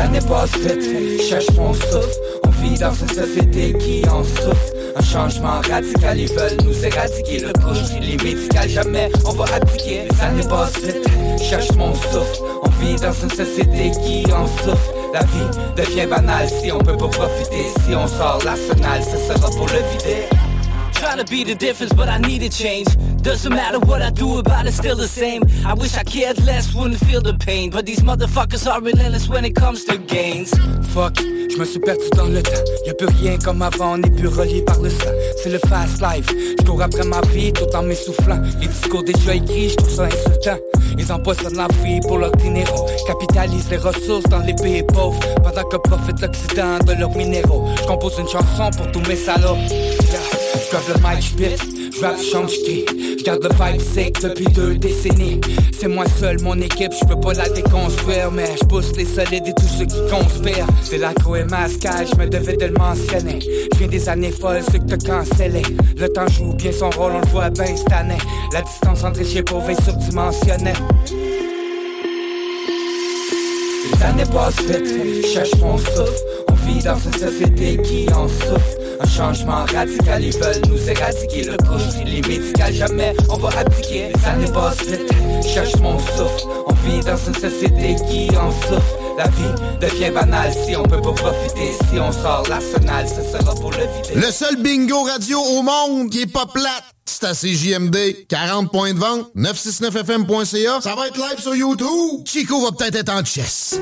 Années 0.00 0.20
passent 0.28 0.56
vite, 0.58 0.82
je 0.82 1.22
cherche 1.22 1.50
mon 1.56 1.72
souffle. 1.72 2.18
On 2.46 2.50
vit 2.62 2.78
dans 2.78 2.92
une 2.92 3.08
société 3.08 3.72
qui 3.78 4.08
en 4.08 4.24
souffre. 4.24 4.72
Un 4.96 5.02
changement 5.02 5.60
radical, 5.68 6.18
ils 6.18 6.32
veulent 6.32 6.58
nous 6.64 6.84
éradiquer 6.84 7.40
Le 7.40 7.52
couche, 7.52 8.00
les 8.00 8.16
médicales, 8.16 8.68
jamais 8.68 9.10
on 9.24 9.32
va 9.32 9.44
appliquer. 9.54 10.02
Années 10.22 10.46
passent 10.48 10.78
vite, 10.80 11.06
je 11.38 11.44
cherche 11.44 11.72
mon 11.72 11.94
souffle. 11.94 12.42
On 12.62 12.70
vit 12.84 12.96
dans 12.96 13.12
une 13.12 13.30
société 13.30 13.90
qui 14.04 14.30
en 14.32 14.46
souffre. 14.46 14.92
La 15.12 15.20
vie 15.20 15.58
devient 15.76 16.06
banale 16.06 16.48
si 16.48 16.72
on 16.72 16.78
peut 16.78 16.96
pas 16.96 17.08
profiter. 17.08 17.66
Si 17.86 17.94
on 17.94 18.06
sort 18.06 18.40
l'arsenal, 18.44 19.02
ce 19.02 19.16
sera 19.16 19.50
pour 19.50 19.66
le 19.66 19.78
vider 19.92 20.26
Trying 21.02 21.18
to 21.18 21.24
be 21.24 21.42
the 21.42 21.56
difference, 21.56 21.92
but 21.92 22.08
I 22.08 22.18
need 22.18 22.44
a 22.44 22.48
change. 22.48 22.86
Doesn't 23.22 23.52
matter 23.52 23.80
what 23.80 24.02
I 24.02 24.10
do 24.10 24.38
about 24.38 24.66
it, 24.66 24.72
still 24.72 24.94
the 24.94 25.08
same. 25.08 25.42
I 25.66 25.74
wish 25.74 25.96
I 25.96 26.04
cared 26.04 26.38
less, 26.44 26.72
wouldn't 26.72 27.00
feel 27.00 27.20
the 27.20 27.34
pain. 27.34 27.70
But 27.70 27.86
these 27.86 28.02
motherfuckers 28.02 28.70
are 28.70 28.80
relentless 28.80 29.28
when 29.28 29.44
it 29.44 29.56
comes 29.56 29.82
to 29.86 29.98
gains. 29.98 30.54
Fuck, 30.94 31.18
je 31.18 31.58
me 31.58 31.64
suis 31.64 31.80
perdu 31.80 32.08
dans 32.16 32.26
le 32.26 32.40
temps. 32.40 32.64
Y'a 32.86 32.94
plus 32.94 33.08
rien 33.20 33.36
comme 33.36 33.62
avant, 33.62 33.94
on 33.94 33.98
n'est 33.98 34.10
plus 34.10 34.28
relié 34.28 34.62
par 34.62 34.80
le 34.80 34.90
sang. 34.90 35.10
C'est 35.42 35.50
le 35.50 35.58
fast 35.66 36.00
life. 36.00 36.28
Je 36.60 36.64
cours 36.64 36.80
après 36.80 37.04
ma 37.04 37.20
vie 37.32 37.52
tout 37.52 37.66
en 37.74 37.82
m'essoufflant. 37.82 38.40
Les 38.60 38.68
discours 38.68 39.02
déjà 39.02 39.34
écrits, 39.34 39.70
je 39.70 39.74
trouve 39.74 39.90
ça 39.90 40.04
insultant. 40.04 40.58
Ils 40.96 41.12
empoisonnent 41.12 41.56
la 41.56 41.66
vie 41.82 41.98
pour 41.98 42.18
leur 42.18 42.30
dinero. 42.36 42.86
Capitalisent 43.08 43.70
les 43.70 43.78
ressources 43.78 44.28
dans 44.30 44.38
les 44.46 44.54
pays 44.54 44.84
pauvres. 44.84 45.18
Pendant 45.42 45.64
que 45.64 45.78
profitent 45.78 46.20
l'Occident 46.20 46.78
de 46.86 46.92
leurs 46.92 47.16
minéraux. 47.16 47.66
Je 47.80 47.86
compose 47.86 48.16
une 48.20 48.28
chanson 48.28 48.70
pour 48.76 48.92
tous 48.92 49.08
mes 49.08 49.16
salauds. 49.16 49.56
Yeah. 50.12 50.41
J'grave 50.54 50.88
le 50.88 50.94
mic, 51.00 51.22
j'pite, 51.22 51.94
j'rap, 51.98 52.16
j'change 52.20 52.52
J'garde 53.18 53.44
le 53.44 53.50
vibe 53.50 53.80
sec 53.80 54.20
depuis 54.20 54.46
deux 54.46 54.74
décennies. 54.74 55.40
C'est 55.78 55.88
moi 55.88 56.04
seul, 56.18 56.40
mon 56.42 56.60
équipe, 56.60 56.92
j'peux 56.92 57.18
pas 57.20 57.32
la 57.34 57.48
déconstruire 57.48 58.30
Mais 58.32 58.50
j'pousse 58.60 58.92
les 58.96 59.04
solides 59.04 59.46
et 59.46 59.54
tous 59.54 59.68
ceux 59.78 59.84
qui 59.84 60.00
conspirent. 60.10 60.66
C'est 60.82 60.98
l'accro 60.98 61.36
et 61.36 61.44
mascal, 61.44 62.06
j'me 62.06 62.28
devais 62.28 62.56
de 62.56 62.66
le 62.66 62.72
mentionner. 62.72 63.38
J'viens 63.74 63.88
des 63.88 64.08
années 64.08 64.32
folles, 64.32 64.62
ceux 64.70 64.78
que 64.78 64.94
t'as 64.94 64.96
cancellé. 64.96 65.62
Le 65.96 66.08
temps 66.08 66.26
joue 66.28 66.52
bien 66.54 66.72
son 66.72 66.90
rôle, 66.90 67.12
on 67.12 67.20
le 67.20 67.28
voit 67.28 67.50
bien 67.50 67.76
cette 67.76 67.92
année. 67.92 68.18
La 68.52 68.62
distance 68.62 69.04
entre 69.04 69.20
les 69.20 69.42
pauvres 69.42 69.70
est 69.70 69.82
surdimensionnée. 69.82 70.72
Les 73.84 74.02
années 74.04 74.30
passent 74.32 74.60
vite, 74.62 75.26
cherche 75.32 75.54
mon 75.60 75.78
souffle. 75.78 76.24
On 76.50 76.54
vit 76.66 76.82
dans 76.82 76.96
une 76.96 77.12
société 77.12 77.80
qui 77.82 78.12
en 78.12 78.26
souffre 78.28 78.81
un 79.00 79.08
changement 79.08 79.64
radical, 79.72 80.24
ils 80.24 80.36
veulent 80.36 80.62
nous 80.68 80.88
éradiquer 80.88 81.44
Le 81.44 81.56
couche, 81.58 82.04
les 82.04 82.22
médicales, 82.22 82.74
jamais 82.74 83.14
on 83.28 83.36
va 83.36 83.48
appliquer 83.58 84.12
Les 84.14 84.28
années 84.28 84.52
passent 84.52 84.82
vite, 84.82 85.12
cherche 85.46 85.76
mon 85.76 85.98
souffle 85.98 86.46
On 86.66 86.74
vit 86.86 87.00
dans 87.00 87.16
une 87.16 87.34
société 87.34 87.96
qui 88.08 88.28
en 88.36 88.50
souffre 88.50 88.98
La 89.16 89.28
vie 89.28 89.62
devient 89.80 90.10
banale 90.10 90.52
si 90.66 90.76
on 90.76 90.82
peut 90.84 91.00
pas 91.00 91.12
profiter. 91.12 91.72
Si 91.90 91.98
on 91.98 92.12
sort 92.12 92.44
l'arsenal, 92.48 93.06
ce 93.08 93.38
sera 93.38 93.54
pour 93.54 93.70
le 93.70 93.78
vider. 93.78 94.14
Le 94.14 94.30
seul 94.32 94.56
bingo 94.56 95.02
radio 95.02 95.38
au 95.38 95.62
monde 95.62 96.10
qui 96.10 96.22
est 96.22 96.32
pas 96.32 96.46
plate, 96.46 96.84
c'est 97.04 97.24
à 97.24 97.34
CJMD. 97.34 98.26
40 98.28 98.70
points 98.70 98.94
de 98.94 98.98
vente, 98.98 99.30
969fm.ca. 99.36 100.80
Ça 100.80 100.94
va 100.94 101.08
être 101.08 101.16
live 101.16 101.40
sur 101.40 101.54
YouTube. 101.54 102.26
Chico 102.26 102.60
va 102.62 102.72
peut-être 102.72 102.96
être 102.96 103.12
en 103.12 103.24
chess. 103.24 103.78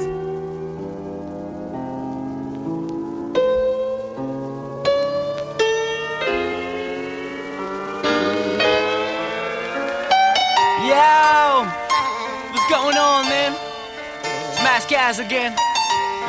Gas 14.91 15.21
again. 15.21 15.55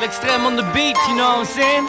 L'extreme 0.00 0.46
on 0.46 0.54
the 0.54 0.62
beat, 0.72 0.96
you 1.08 1.16
know 1.16 1.26
what 1.30 1.38
I'm 1.38 1.44
saying? 1.44 1.88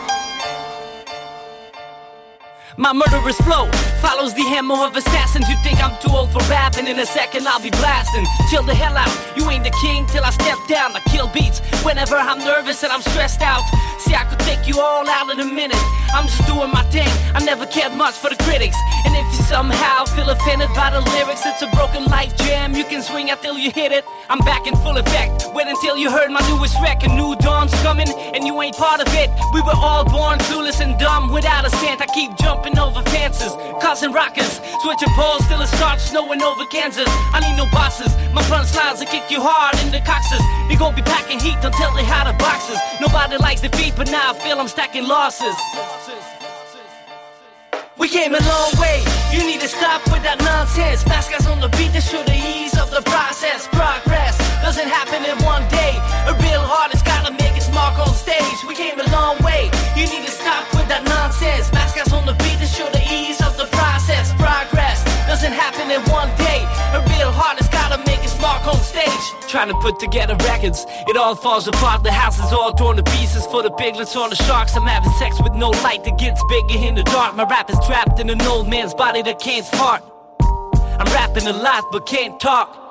My 2.77 2.91
murderous 2.91 3.37
flow 3.41 3.69
follows 4.03 4.33
the 4.33 4.43
hammer 4.43 4.75
of 4.83 4.95
assassins. 4.97 5.47
You 5.47 5.55
think 5.63 5.81
I'm 5.81 5.95
too 6.03 6.11
old 6.11 6.29
for 6.35 6.43
rapping? 6.51 6.87
In 6.87 6.99
a 6.99 7.05
second, 7.05 7.47
I'll 7.47 7.63
be 7.63 7.71
blasting. 7.71 8.25
Chill 8.51 8.63
the 8.63 8.75
hell 8.75 8.97
out. 8.97 9.13
You 9.37 9.49
ain't 9.49 9.63
the 9.63 9.75
king 9.81 10.05
till 10.07 10.25
I 10.25 10.31
step 10.31 10.59
down. 10.67 10.91
I 10.93 10.99
kill 11.07 11.27
beats 11.29 11.59
whenever 11.87 12.15
I'm 12.15 12.39
nervous 12.39 12.83
and 12.83 12.91
I'm 12.91 13.01
stressed 13.01 13.41
out. 13.41 13.63
See, 14.03 14.13
I 14.13 14.25
could 14.25 14.39
take 14.39 14.67
you 14.67 14.81
all 14.81 15.07
out 15.07 15.31
in 15.31 15.39
a 15.39 15.45
minute. 15.45 15.79
I'm 16.13 16.27
just 16.27 16.45
doing 16.45 16.71
my 16.71 16.83
thing. 16.91 17.07
I 17.33 17.39
never 17.43 17.65
cared 17.65 17.93
much 17.95 18.15
for 18.15 18.29
the 18.29 18.35
critics. 18.43 18.75
And 19.05 19.15
if 19.15 19.25
you 19.31 19.43
somehow 19.47 20.03
feel 20.05 20.29
offended 20.29 20.69
by 20.75 20.91
the 20.91 20.99
lyrics, 21.15 21.45
it's 21.45 21.61
a 21.61 21.69
broken 21.71 22.03
life 22.05 22.35
jam. 22.43 22.75
You 22.75 22.83
can 22.83 23.01
swing 23.01 23.31
out 23.31 23.41
till 23.41 23.57
you 23.57 23.71
hit 23.71 23.91
it. 23.93 24.03
I'm 24.29 24.39
back 24.39 24.67
in 24.67 24.75
full 24.83 24.97
effect. 24.97 25.47
Wait 25.55 25.67
until 25.67 25.95
you 25.97 26.11
heard 26.11 26.29
my 26.29 26.43
newest 26.49 26.75
record. 26.81 27.11
New 27.11 27.35
dawn's 27.37 27.73
coming, 27.81 28.09
and 28.35 28.45
you 28.45 28.61
ain't 28.61 28.75
part 28.75 28.99
of 28.99 29.07
it. 29.15 29.29
We 29.53 29.61
were 29.61 29.79
all 29.87 30.03
born 30.03 30.39
clueless 30.39 30.81
and 30.81 30.99
dumb 30.99 31.31
without 31.31 31.65
a 31.65 31.69
cent. 31.69 32.01
I 32.01 32.07
keep 32.07 32.35
jumping 32.37 32.77
over 32.77 33.01
fences, 33.09 33.53
causing 33.93 34.11
rockets. 34.11 34.59
Switching 34.81 35.13
poles 35.13 35.45
till 35.47 35.61
it 35.61 35.67
starts 35.67 36.09
snowing 36.09 36.41
over 36.41 36.65
Kansas. 36.65 37.05
I 37.29 37.37
need 37.45 37.55
no 37.55 37.69
bosses. 37.69 38.09
My 38.33 38.41
punchlines 38.49 38.97
will 38.97 39.05
kick 39.05 39.29
you 39.29 39.37
hard 39.39 39.77
in 39.85 39.91
the 39.93 40.01
coxes. 40.01 40.41
We 40.67 40.75
gon' 40.75 40.95
be 40.95 41.03
packing 41.03 41.39
heat 41.39 41.61
until 41.61 41.93
they 41.93 42.01
hide 42.01 42.25
the 42.25 42.33
boxes. 42.41 42.81
Nobody 42.99 43.37
likes 43.37 43.61
defeat, 43.61 43.93
but 43.95 44.09
now 44.09 44.31
I 44.31 44.33
feel 44.33 44.57
I'm 44.57 44.67
stacking 44.67 45.05
losses. 45.05 45.53
We 48.01 48.09
came 48.09 48.33
a 48.33 48.41
long 48.41 48.71
way. 48.81 49.05
You 49.29 49.45
need 49.45 49.61
to 49.61 49.69
stop 49.69 50.01
with 50.09 50.25
that 50.25 50.41
nonsense. 50.41 51.05
Fast 51.05 51.29
guys 51.29 51.45
on 51.45 51.61
the 51.61 51.69
beat 51.77 51.93
to 51.93 52.01
show 52.01 52.23
the 52.25 52.33
ease 52.33 52.73
of 52.81 52.89
the 52.89 53.05
process. 53.05 53.69
Progress 53.77 54.33
doesn't 54.65 54.89
happen 54.89 55.21
in 55.21 55.37
one 55.45 55.61
day. 55.69 55.93
A 56.25 56.33
real 56.41 56.65
artist 56.81 57.05
gotta 57.05 57.29
make 57.29 57.53
its 57.53 57.69
mark 57.69 57.93
on 58.01 58.09
stage. 58.17 58.57
We 58.65 58.73
came 58.73 58.97
a 58.97 59.05
long 59.13 59.37
way. 59.45 59.69
You 59.93 60.09
need 60.09 60.25
to 60.25 60.33
stop 60.33 60.65
with 60.73 60.89
that 60.89 61.05
nonsense. 61.05 61.69
Fast 61.69 61.93
guys 61.93 62.09
on 62.09 62.25
the 62.25 62.33
beat 62.41 62.57
to 62.57 62.65
show 62.65 62.89
the 62.89 63.03
ease 63.13 63.42
doesn't 65.33 65.53
happen 65.53 65.89
in 65.89 65.99
one 66.11 66.29
day. 66.37 66.61
A 66.93 67.01
real 67.09 67.29
artist 67.29 67.71
gotta 67.71 67.97
make 68.05 68.23
its 68.23 68.39
mark 68.39 68.67
on 68.67 68.77
stage. 68.77 69.25
Trying 69.49 69.69
to 69.69 69.73
put 69.79 69.99
together 69.99 70.35
records, 70.45 70.85
it 71.07 71.17
all 71.17 71.33
falls 71.33 71.67
apart. 71.67 72.03
The 72.03 72.11
house 72.11 72.37
is 72.37 72.53
all 72.53 72.71
torn 72.71 72.97
to 72.97 73.03
pieces 73.03 73.43
for 73.47 73.63
the 73.63 73.71
piglets 73.71 74.15
or 74.15 74.29
the 74.29 74.35
sharks. 74.35 74.75
I'm 74.75 74.85
having 74.85 75.11
sex 75.13 75.41
with 75.41 75.53
no 75.53 75.71
light 75.81 76.03
that 76.03 76.19
gets 76.19 76.39
bigger 76.49 76.85
in 76.87 76.93
the 76.93 77.01
dark. 77.01 77.35
My 77.35 77.45
rap 77.45 77.67
is 77.71 77.79
trapped 77.87 78.19
in 78.19 78.29
an 78.29 78.43
old 78.43 78.69
man's 78.69 78.93
body 78.93 79.23
that 79.23 79.39
can't 79.39 79.65
fart. 79.65 80.03
I'm 80.99 81.11
rapping 81.11 81.47
a 81.47 81.53
lot 81.53 81.83
but 81.91 82.05
can't 82.05 82.39
talk. 82.39 82.82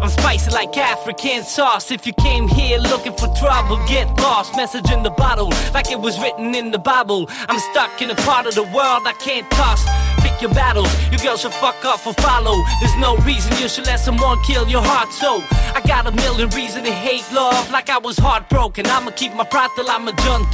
I'm 0.00 0.10
spicy 0.10 0.50
like 0.52 0.76
African 0.76 1.42
sauce. 1.42 1.90
If 1.90 2.06
you 2.06 2.12
came 2.12 2.46
here 2.46 2.78
looking 2.78 3.12
for 3.12 3.28
trouble, 3.34 3.76
get 3.88 4.06
lost. 4.18 4.54
Message 4.56 4.90
in 4.92 5.02
the 5.02 5.10
bottle, 5.10 5.50
like 5.74 5.90
it 5.90 6.00
was 6.00 6.20
written 6.20 6.54
in 6.54 6.70
the 6.70 6.78
Bible. 6.78 7.28
I'm 7.48 7.58
stuck 7.70 8.00
in 8.00 8.10
a 8.10 8.14
part 8.14 8.46
of 8.46 8.54
the 8.54 8.62
world 8.62 9.02
I 9.06 9.14
can't 9.18 9.50
toss. 9.50 9.84
Pick 10.22 10.40
your 10.40 10.54
battles, 10.54 10.88
you 11.10 11.18
girls 11.18 11.40
should 11.40 11.52
fuck 11.54 11.84
off 11.84 12.06
or 12.06 12.14
follow. 12.14 12.62
There's 12.80 12.96
no 12.96 13.16
reason 13.18 13.56
you 13.58 13.68
should 13.68 13.86
let 13.86 13.98
someone 13.98 14.38
kill 14.44 14.68
your 14.68 14.82
heart. 14.82 15.12
So 15.12 15.42
I 15.74 15.82
got 15.86 16.06
a 16.06 16.12
million 16.12 16.48
reasons 16.50 16.86
to 16.86 16.92
hate 16.92 17.26
love, 17.32 17.70
like 17.70 17.90
I 17.90 17.98
was 17.98 18.18
heartbroken. 18.18 18.86
I'ma 18.86 19.10
keep 19.10 19.34
my 19.34 19.44
pride 19.44 19.70
till 19.74 19.90
I'm 19.90 20.06
a 20.06 20.12
John. 20.22 20.46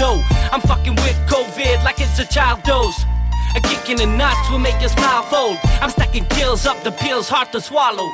I'm 0.53 0.61
fucking 0.63 0.95
with 0.97 1.17
COVID 1.29 1.85
like 1.85 2.01
it's 2.01 2.19
a 2.19 2.27
child 2.27 2.63
dose. 2.63 2.99
A 3.57 3.61
kick 3.61 3.91
in 3.91 3.99
the 3.99 4.07
nuts 4.07 4.51
will 4.51 4.59
make 4.59 4.81
your 4.81 4.91
smile 4.91 5.23
fold. 5.25 5.59
I'm 5.83 5.91
stacking 5.91 6.25
kills 6.27 6.67
up 6.67 6.83
the 6.83 6.93
pills, 6.93 7.29
hard 7.29 7.53
to 7.53 7.61
swallow. 7.61 8.09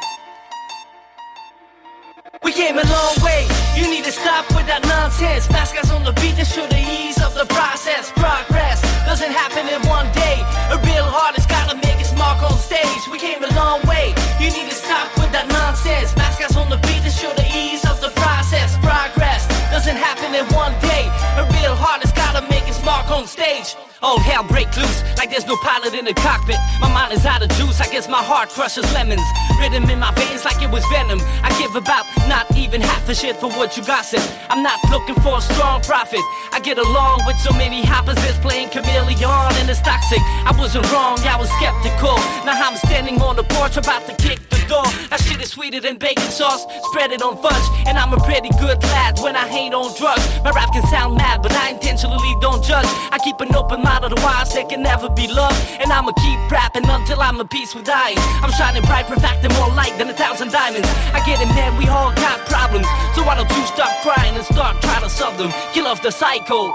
We 2.42 2.52
came 2.52 2.78
a 2.78 2.86
long 2.88 3.14
way. 3.22 3.46
You 3.76 3.84
need 3.90 4.04
to 4.04 4.12
stop 4.12 4.48
with 4.56 4.66
that 4.66 4.80
nonsense. 4.88 5.46
Fast 5.46 5.76
guys 5.76 5.90
on 5.92 6.04
the 6.04 6.12
beat 6.24 6.36
to 6.40 6.44
show 6.44 6.64
the 6.66 6.80
ease 6.80 7.20
of 7.20 7.34
the 7.34 7.44
process. 7.44 8.10
Progress 8.16 8.80
doesn't 9.04 9.32
happen 9.32 9.68
in 9.68 9.80
one 9.84 10.08
day. 10.16 10.40
A 10.72 10.80
real 10.88 11.04
artist 11.04 11.48
gotta 11.52 11.76
make 11.76 12.00
its 12.00 12.16
mark 12.16 12.40
on 12.40 12.56
stage. 12.56 13.04
We 13.12 13.18
came 13.18 13.44
a 13.44 13.52
long 13.52 13.84
way. 13.84 14.16
You 14.40 14.48
need 14.56 14.72
to 14.72 14.74
stop 14.74 15.12
with 15.20 15.32
that 15.36 15.52
nonsense. 15.52 16.16
Fast 16.16 16.40
guys 16.40 16.56
on 16.56 16.70
the 16.70 16.80
beat 16.88 17.04
to 17.04 17.12
show 17.12 17.32
the 17.36 17.44
ease 17.52 17.84
of 17.84 18.00
the 18.00 18.08
process. 18.16 18.72
Progress 18.80 19.44
doesn't 19.68 19.96
happen 20.00 20.32
in 20.32 20.48
one 20.56 20.72
day. 20.80 21.12
A 21.36 21.44
real 21.60 21.76
artist 21.76 22.16
gotta 22.16 22.40
make 22.48 22.64
its 22.64 22.80
mark 22.82 23.10
on 23.12 23.26
stage. 23.26 23.76
All 24.02 24.18
hell 24.18 24.42
break 24.44 24.74
loose, 24.78 25.02
like 25.18 25.28
there's 25.30 25.46
no 25.46 25.56
pilot 25.56 25.92
in 25.92 26.06
the 26.06 26.14
cockpit. 26.14 26.56
My 26.80 26.88
mind 26.88 27.12
is 27.12 27.26
out 27.26 27.42
of 27.42 27.50
juice, 27.60 27.82
I 27.82 27.88
guess 27.92 28.08
my 28.08 28.22
heart 28.22 28.48
crushes 28.48 28.90
lemons. 28.94 29.20
Rhythm 29.60 29.90
in 29.90 29.98
my 29.98 30.10
veins 30.14 30.42
like 30.44 30.62
it 30.62 30.70
was 30.70 30.84
venom. 30.86 31.20
I 31.44 31.52
give 31.60 31.76
about 31.76 32.06
not 32.26 32.48
even 32.56 32.80
half 32.80 33.06
a 33.10 33.14
shit 33.14 33.36
for 33.36 33.50
what 33.50 33.76
you 33.76 33.84
gossip. 33.84 34.22
I'm 34.48 34.62
not 34.62 34.80
looking 34.88 35.16
for 35.16 35.36
a 35.36 35.40
strong 35.42 35.82
profit. 35.82 36.24
I 36.52 36.60
get 36.60 36.78
along 36.78 37.24
with 37.26 37.36
so 37.40 37.52
many 37.52 37.86
opposites 37.86 38.38
playing 38.38 38.70
chameleon 38.70 39.52
and 39.60 39.68
it's 39.68 39.82
toxic. 39.82 40.20
I 40.48 40.56
wasn't 40.56 40.90
wrong, 40.92 41.20
I 41.20 41.36
was 41.36 41.50
skeptical. 41.60 42.16
Now 42.48 42.56
I'm 42.56 42.76
standing 42.76 43.20
on 43.20 43.36
the 43.36 43.44
porch 43.44 43.76
about 43.76 44.06
to 44.08 44.16
kick 44.16 44.40
the 44.48 44.64
door. 44.64 44.88
That 45.10 45.20
shit 45.20 45.42
is 45.42 45.50
sweeter 45.50 45.80
than 45.80 45.98
bacon 45.98 46.30
sauce. 46.30 46.64
Spread 46.88 47.12
it 47.12 47.20
on 47.20 47.36
fudge, 47.42 47.66
and 47.84 47.98
I'm 47.98 48.14
a 48.14 48.20
pretty 48.24 48.48
good 48.56 48.80
lad 48.94 49.18
when 49.18 49.36
I 49.36 49.46
hate 49.46 49.74
on 49.74 49.92
drugs. 49.98 50.24
My 50.40 50.52
rap 50.52 50.72
can 50.72 50.86
sound 50.86 51.16
mad, 51.16 51.42
but 51.42 51.52
I 51.52 51.70
intentionally 51.76 52.32
don't 52.40 52.64
judge. 52.64 52.88
I 53.12 53.18
keep 53.18 53.40
an 53.40 53.52
open 53.54 53.82
mind, 53.82 53.89
otherwise 53.98 54.52
there 54.54 54.64
can 54.64 54.82
never 54.82 55.08
be 55.08 55.26
loved. 55.26 55.58
And 55.80 55.92
I'ma 55.92 56.12
keep 56.12 56.38
rapping 56.50 56.86
until 56.88 57.20
I'm 57.20 57.40
at 57.40 57.50
peace 57.50 57.74
with 57.74 57.84
dying. 57.84 58.18
I'm 58.42 58.52
shining 58.52 58.82
bright, 58.82 59.06
perfecting 59.06 59.52
more 59.58 59.70
light 59.74 59.96
than 59.98 60.08
a 60.08 60.14
thousand 60.14 60.52
diamonds. 60.52 60.88
I 61.12 61.22
get 61.26 61.40
it, 61.40 61.48
man, 61.54 61.76
we 61.78 61.88
all 61.88 62.12
got 62.14 62.38
problems. 62.46 62.86
So 63.14 63.22
why 63.24 63.34
don't 63.36 63.50
you 63.50 63.64
stop 63.66 63.90
crying 64.02 64.34
and 64.34 64.44
start 64.44 64.80
trying 64.82 65.02
to 65.02 65.10
solve 65.10 65.36
them? 65.38 65.52
Kill 65.72 65.86
off 65.86 66.02
the 66.02 66.10
cycle. 66.10 66.74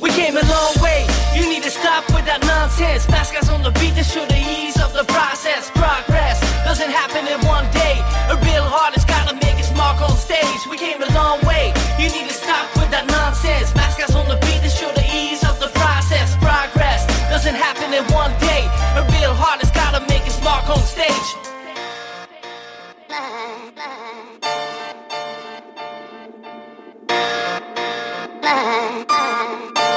We 0.00 0.10
came 0.10 0.36
a 0.36 0.42
long 0.42 0.74
way. 0.82 1.06
You 1.34 1.48
need 1.48 1.62
to 1.62 1.70
stop 1.70 2.04
with 2.14 2.26
that 2.26 2.42
nonsense. 2.42 3.06
Fast 3.06 3.32
guys 3.32 3.48
on 3.48 3.62
the 3.62 3.70
beat 3.78 3.94
to 3.94 4.04
show 4.04 4.26
the 4.26 4.36
ease 4.36 4.80
of 4.82 4.92
the 4.92 5.04
process. 5.04 5.70
Progress 5.70 6.51
doesn't 6.64 6.90
happen 6.90 7.26
in 7.26 7.38
one 7.46 7.66
day. 7.72 8.02
A 8.30 8.36
real 8.46 8.62
artist 8.62 9.06
gotta 9.08 9.34
make 9.34 9.58
its 9.58 9.72
mark 9.76 10.00
on 10.00 10.16
stage. 10.16 10.60
We 10.70 10.76
came 10.76 11.02
a 11.02 11.10
long 11.14 11.40
way. 11.44 11.72
You 11.98 12.08
need 12.10 12.28
to 12.28 12.34
stop 12.34 12.66
with 12.76 12.90
that 12.90 13.06
nonsense. 13.06 13.72
Guys 14.02 14.16
on 14.16 14.26
the 14.26 14.34
beat 14.46 14.60
to 14.62 14.68
show 14.68 14.90
the 14.94 15.04
ease 15.14 15.44
of 15.44 15.60
the 15.60 15.68
process. 15.78 16.34
Progress 16.38 17.06
doesn't 17.30 17.54
happen 17.54 17.94
in 17.94 18.02
one 18.12 18.32
day. 18.40 18.66
A 18.98 19.02
real 19.14 19.30
artist 19.30 19.72
gotta 19.74 20.00
make 20.08 20.26
its 20.26 20.42
mark 20.42 20.68
on 20.68 20.80
stage. 20.82 21.28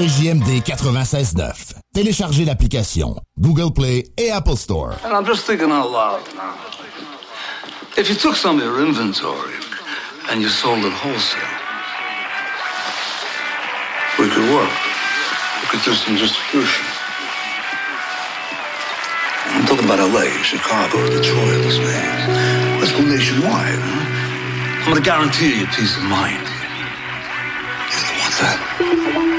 CJMD 0.00 0.62
96.9. 0.62 1.74
Téléchargez 1.92 2.46
l'application 2.46 3.16
Google 3.38 3.70
Play 3.70 4.06
et 4.16 4.30
Apple 4.30 4.56
Store. 4.56 4.94
And 5.04 5.12
I'm 5.12 5.26
just 5.26 5.44
thinking 5.44 5.70
out 5.70 5.90
loud 5.90 6.22
now. 6.34 6.54
If 7.98 8.08
you 8.08 8.14
took 8.14 8.34
some 8.34 8.56
of 8.56 8.64
your 8.64 8.80
inventory 8.80 9.52
and 10.30 10.40
you 10.40 10.48
sold 10.48 10.86
it 10.86 10.92
wholesale, 10.94 11.42
we 14.18 14.30
could 14.30 14.48
work. 14.48 14.72
We 15.60 15.68
could 15.68 15.84
do 15.84 15.92
some 15.92 16.16
distribution. 16.16 16.86
I'm 19.52 19.66
talking 19.66 19.84
about 19.84 19.98
LA, 19.98 20.32
Chicago, 20.42 20.96
Detroit, 21.10 21.60
Las 21.66 21.76
Vegas. 21.76 22.80
Let's 22.80 22.92
go 22.92 23.02
nationwide, 23.02 23.76
huh? 23.76 24.80
I'm 24.80 24.92
gonna 24.94 25.02
guarantee 25.02 25.60
you 25.60 25.66
peace 25.66 25.94
of 25.98 26.04
mind. 26.04 26.48
You 27.92 28.00
don't 28.00 28.16
want 28.16 28.34
that. 28.40 29.29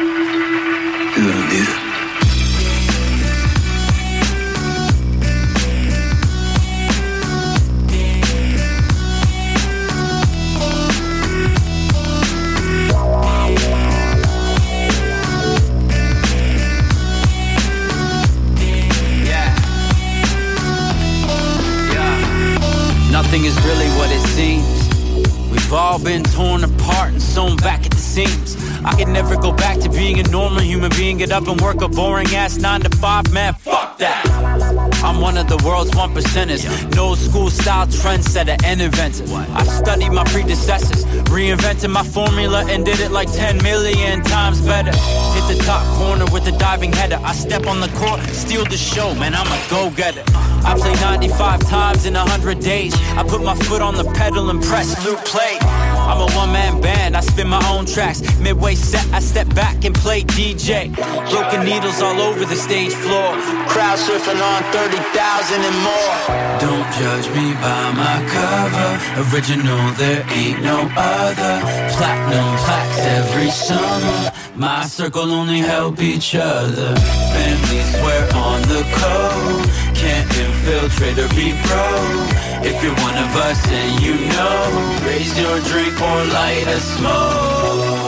Nothing 23.12 23.46
is 23.46 23.56
really 23.65 23.88
what 23.98 24.10
it 24.12 24.22
seems. 24.30 25.51
We've 25.51 25.74
all 25.74 26.00
been 26.00 26.24
torn 26.24 26.63
apart 26.63 27.12
and 27.12 27.22
sewn 27.22 27.58
back 27.58 27.86
at 27.86 27.91
the 27.91 27.98
seams. 27.98 28.61
I 28.83 28.95
can 28.95 29.13
never 29.13 29.35
go 29.35 29.51
back 29.51 29.79
to 29.79 29.89
being 29.89 30.19
a 30.19 30.23
normal 30.29 30.61
human 30.61 30.89
being. 30.91 31.17
Get 31.17 31.31
up 31.31 31.47
and 31.47 31.59
work 31.61 31.81
a 31.81 31.88
boring 31.88 32.27
ass 32.35 32.57
nine 32.57 32.81
to 32.81 32.89
five, 32.97 33.31
man. 33.31 33.53
Fuck 33.53 33.97
that. 34.00 34.90
I'm 35.03 35.20
one 35.20 35.38
of 35.38 35.48
the 35.48 35.58
world's 35.65 35.96
one 35.96 36.13
percenters. 36.13 36.63
No 36.96 37.15
school 37.15 37.50
style 37.50 37.88
trendsetter 37.88 38.63
and 38.63 38.81
inventor. 38.81 39.25
I 39.53 39.63
studied 39.63 40.12
my 40.12 40.24
predecessors, 40.25 41.05
reinvented 41.25 41.89
my 41.89 42.03
formula 42.03 42.63
and 42.67 42.86
did 42.86 43.00
it 43.00 43.12
like 43.12 43.31
10 43.31 43.63
million 43.63 44.22
times 44.22 44.62
better. 44.62 44.91
Hit 44.91 45.58
the 45.58 45.63
top 45.65 45.84
corner 45.98 46.25
with 46.31 46.48
a 46.48 46.58
diving 46.58 46.93
header. 46.93 47.20
I 47.24 47.34
step 47.34 47.65
on 47.65 47.79
the 47.79 47.89
court, 47.98 48.22
steal 48.29 48.63
the 48.65 48.77
show, 48.77 49.15
man. 49.15 49.34
I'm 49.34 49.48
a 49.48 49.70
go 49.70 49.89
getter. 49.89 50.24
I 50.63 50.75
play 50.77 50.93
95 50.93 51.62
times 51.62 52.05
in 52.05 52.13
100 52.13 52.60
days. 52.60 52.93
I 53.17 53.24
put 53.24 53.43
my 53.43 53.55
foot 53.55 53.81
on 53.81 53.96
the 53.96 54.05
pedal 54.13 54.51
and 54.51 54.62
press 54.62 55.03
loop 55.05 55.20
play. 55.25 55.58
I'm 55.62 56.22
a 56.22 56.31
one 56.36 56.51
man 56.51 56.79
band, 56.81 57.17
I 57.17 57.22
spin 57.22 57.48
my 57.48 57.65
own 57.70 57.86
tracks. 57.86 58.22
Midway 58.39 58.75
set, 58.75 59.05
I 59.12 59.20
step 59.20 59.48
back 59.55 59.84
and 59.86 59.96
play 59.96 60.22
DJ. 60.22 60.93
Broken 61.31 61.65
needles 61.65 62.01
all 62.01 62.20
over 62.22 62.46
the 62.46 62.55
stage 62.55 62.93
floor. 62.93 63.34
Crowd 63.67 63.98
surfing 63.98 64.41
on 64.41 64.62
30,000 64.91 65.62
and 65.63 65.77
more. 65.88 66.15
Don't 66.60 66.89
judge 67.00 67.27
me 67.29 67.53
by 67.53 67.83
my 67.95 68.17
cover. 68.27 68.89
Original, 69.24 69.91
there 69.93 70.25
ain't 70.31 70.62
no 70.62 70.79
other. 70.98 71.53
Platinum 71.95 72.57
plaques 72.63 73.00
every 73.19 73.50
summer. 73.51 74.31
My 74.55 74.86
circle 74.86 75.31
only 75.31 75.60
help 75.60 76.01
each 76.01 76.36
other. 76.36 76.95
Family 77.33 77.81
swear 77.93 78.24
on 78.36 78.62
the 78.63 78.83
code. 79.00 79.69
Can't 79.95 80.29
infiltrate 80.38 81.17
or 81.19 81.29
be 81.39 81.55
broke. 81.65 82.31
If 82.67 82.83
you're 82.83 83.00
one 83.07 83.17
of 83.17 83.31
us 83.48 83.62
and 83.71 84.01
you 84.03 84.15
know, 84.33 85.07
raise 85.07 85.33
your 85.39 85.57
drink 85.71 85.95
or 86.01 86.19
light 86.36 86.67
a 86.67 86.79
smoke. 86.79 88.00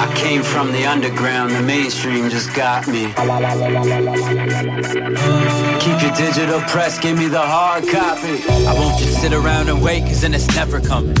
I 0.00 0.12
came 0.14 0.44
from 0.44 0.70
the 0.70 0.86
underground, 0.86 1.50
the 1.50 1.62
mainstream 1.62 2.30
just 2.30 2.54
got 2.54 2.86
me. 2.86 3.08
Keep 5.80 6.02
your 6.02 6.14
digital 6.14 6.60
press, 6.68 6.98
give 7.00 7.18
me 7.18 7.26
the 7.26 7.40
hard 7.40 7.82
copy. 7.88 8.42
I 8.48 8.74
won't 8.74 8.96
just 8.98 9.20
sit 9.20 9.32
around 9.32 9.68
and 9.68 9.82
wait, 9.82 10.02
cause 10.02 10.20
then 10.20 10.34
it's 10.34 10.54
never 10.54 10.80
coming. 10.80 11.16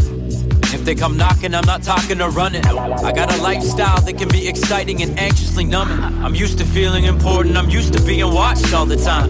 If 0.70 0.84
they 0.84 0.94
come 0.94 1.16
knocking, 1.16 1.54
I'm 1.54 1.66
not 1.66 1.82
talking 1.82 2.20
or 2.20 2.30
running. 2.30 2.64
I 2.66 3.10
got 3.12 3.34
a 3.36 3.42
lifestyle 3.42 4.00
that 4.02 4.16
can 4.16 4.28
be 4.28 4.46
exciting 4.46 5.02
and 5.02 5.18
anxiously 5.18 5.64
numbing. 5.64 5.98
I'm 6.22 6.36
used 6.36 6.58
to 6.58 6.64
feeling 6.64 7.04
important, 7.04 7.56
I'm 7.56 7.70
used 7.70 7.94
to 7.94 8.02
being 8.02 8.32
watched 8.32 8.72
all 8.74 8.86
the 8.86 8.96
time. 8.96 9.28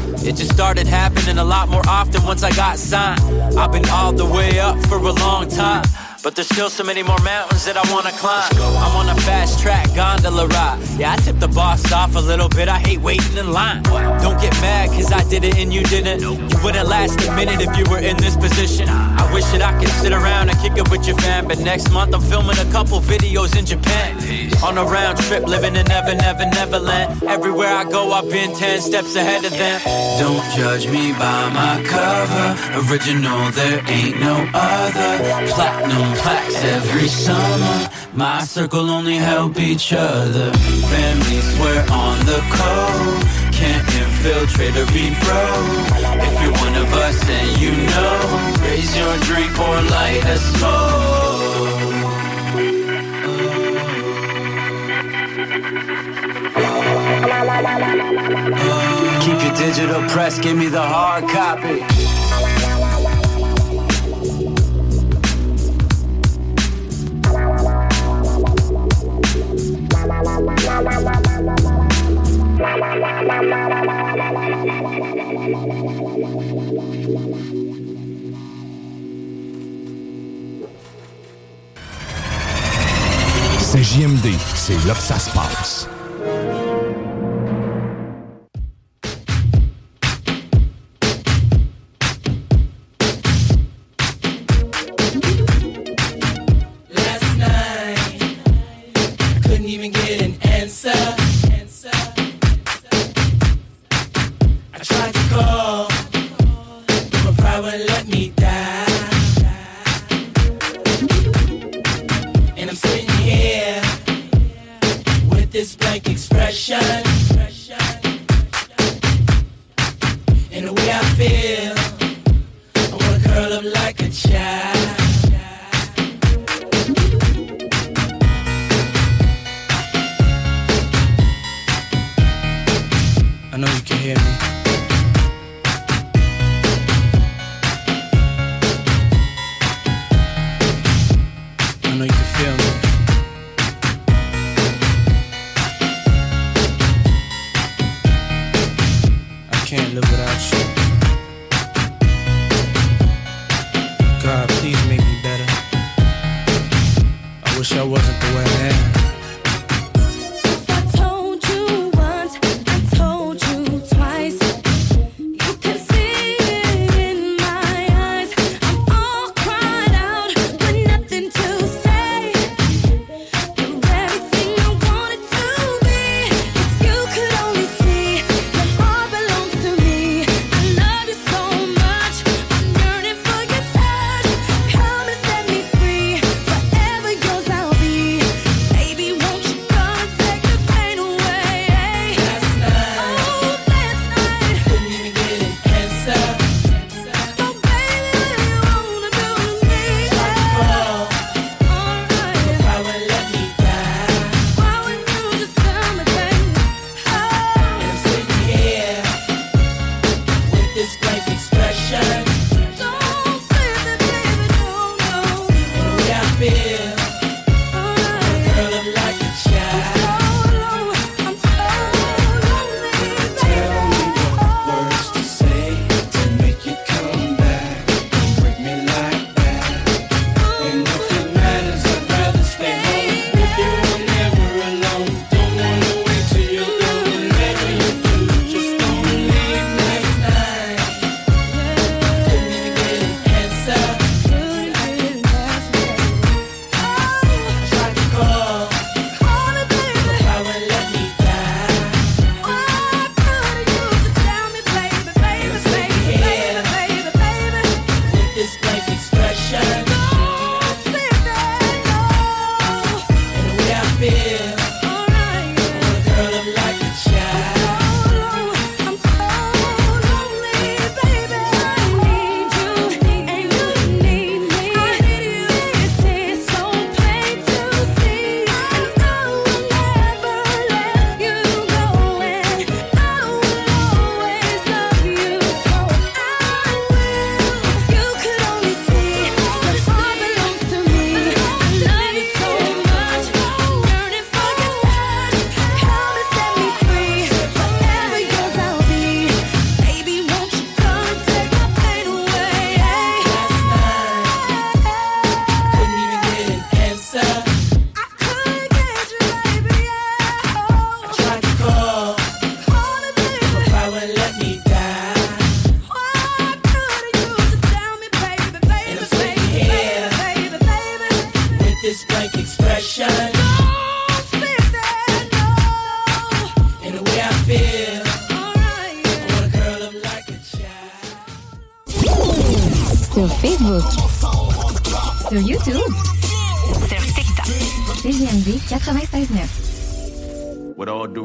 It 0.24 0.36
just 0.36 0.54
started 0.54 0.86
happening 0.86 1.36
a 1.36 1.44
lot 1.44 1.68
more 1.68 1.82
often 1.86 2.24
once 2.24 2.42
I 2.42 2.50
got 2.52 2.78
signed. 2.78 3.20
I've 3.58 3.70
been 3.70 3.86
all 3.90 4.10
the 4.10 4.24
way 4.24 4.58
up 4.58 4.78
for 4.86 4.96
a 4.96 5.12
long 5.12 5.48
time. 5.48 5.84
But 6.24 6.36
there's 6.36 6.48
still 6.48 6.70
so 6.70 6.82
many 6.82 7.02
more 7.02 7.18
mountains 7.18 7.66
that 7.66 7.76
I 7.76 7.84
wanna 7.92 8.10
climb. 8.12 8.50
I'm 8.56 8.96
on 8.96 9.10
a 9.10 9.20
fast 9.20 9.60
track 9.60 9.94
gondola 9.94 10.46
ride. 10.46 10.80
Yeah, 10.96 11.12
I 11.12 11.16
tip 11.16 11.38
the 11.38 11.48
boss 11.48 11.92
off 11.92 12.16
a 12.16 12.18
little 12.18 12.48
bit. 12.48 12.66
I 12.66 12.78
hate 12.78 13.00
waiting 13.00 13.36
in 13.36 13.52
line. 13.52 13.82
Don't 13.82 14.40
get 14.40 14.58
mad 14.62 14.88
cause 14.88 15.12
I 15.12 15.22
did 15.28 15.44
it 15.44 15.58
and 15.58 15.70
you 15.70 15.82
didn't. 15.82 16.20
You 16.22 16.58
wouldn't 16.64 16.88
last 16.88 17.20
a 17.28 17.36
minute 17.36 17.60
if 17.60 17.76
you 17.76 17.84
were 17.90 17.98
in 17.98 18.16
this 18.16 18.36
position. 18.36 18.88
Wish 19.34 19.50
that 19.50 19.62
I 19.62 19.76
could 19.80 19.88
sit 19.88 20.12
around 20.12 20.48
and 20.48 20.56
kick 20.60 20.78
it 20.78 20.88
with 20.92 21.08
your 21.08 21.16
fam. 21.18 21.48
But 21.48 21.58
next 21.58 21.90
month 21.90 22.14
I'm 22.14 22.20
filming 22.20 22.56
a 22.56 22.70
couple 22.70 23.00
videos 23.00 23.58
in 23.58 23.66
Japan. 23.66 24.14
On 24.62 24.78
a 24.78 24.84
round 24.84 25.18
trip, 25.26 25.42
living 25.42 25.74
in 25.74 25.86
Never, 25.86 26.14
Never, 26.14 26.46
Neverland. 26.46 27.20
Everywhere 27.24 27.74
I 27.74 27.82
go, 27.82 28.12
I've 28.12 28.30
been 28.30 28.54
10 28.54 28.80
steps 28.80 29.16
ahead 29.16 29.44
of 29.44 29.50
them. 29.50 29.80
Don't 30.20 30.44
judge 30.54 30.86
me 30.86 31.10
by 31.12 31.50
my 31.50 31.82
cover. 31.82 32.46
Original, 32.86 33.50
there 33.50 33.82
ain't 33.88 34.20
no 34.20 34.36
other. 34.54 35.10
Platinum 35.50 36.14
plaques 36.22 36.62
every 36.62 37.08
summer. 37.08 37.88
My 38.14 38.44
circle 38.44 38.88
only 38.88 39.16
help 39.16 39.58
each 39.58 39.92
other. 39.92 40.52
Family 40.52 41.40
swear 41.40 41.80
on 41.90 42.18
the 42.24 42.40
code. 42.54 43.43
Can't 43.54 43.88
infiltrate 44.02 44.76
or 44.76 44.86
be 44.86 45.10
broke. 45.22 45.94
If 46.26 46.34
you're 46.42 46.52
one 46.52 46.74
of 46.76 46.92
us 46.92 47.18
and 47.28 47.60
you 47.60 47.72
know, 47.92 48.18
raise 48.62 48.96
your 48.96 49.16
drink 49.18 49.58
or 49.58 49.82
light 49.94 50.24
a 50.24 50.38
smoke. 50.38 51.64
Oh. 56.56 56.84
Oh. 58.56 59.20
Keep 59.22 59.42
your 59.42 59.54
digital 59.56 60.02
press, 60.08 60.38
give 60.38 60.56
me 60.56 60.66
the 60.66 60.82
hard 60.82 61.24
copy. 61.28 62.13
JMD, 83.94 84.34
c'est 84.56 84.84
là 84.88 84.94
que 84.94 85.00
ça 85.00 85.20
se 85.20 85.30
passe. 85.30 85.88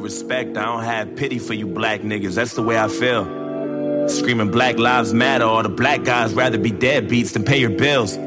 Respect, 0.09 0.57
I 0.57 0.65
don't 0.65 0.83
have 0.83 1.15
pity 1.15 1.37
for 1.37 1.53
you 1.53 1.67
black 1.67 2.01
niggas. 2.01 2.33
That's 2.33 2.55
the 2.55 2.63
way 2.63 2.79
I 2.79 2.87
feel. 2.87 3.25
Screaming 4.09 4.49
Black 4.49 4.79
Lives 4.79 5.13
Matter, 5.13 5.45
all 5.45 5.61
the 5.61 5.69
black 5.69 6.03
guys 6.03 6.33
rather 6.33 6.57
be 6.57 6.71
dead 6.71 7.07
beats 7.07 7.33
than 7.33 7.43
pay 7.43 7.59
your 7.59 7.69
bills. 7.69 8.17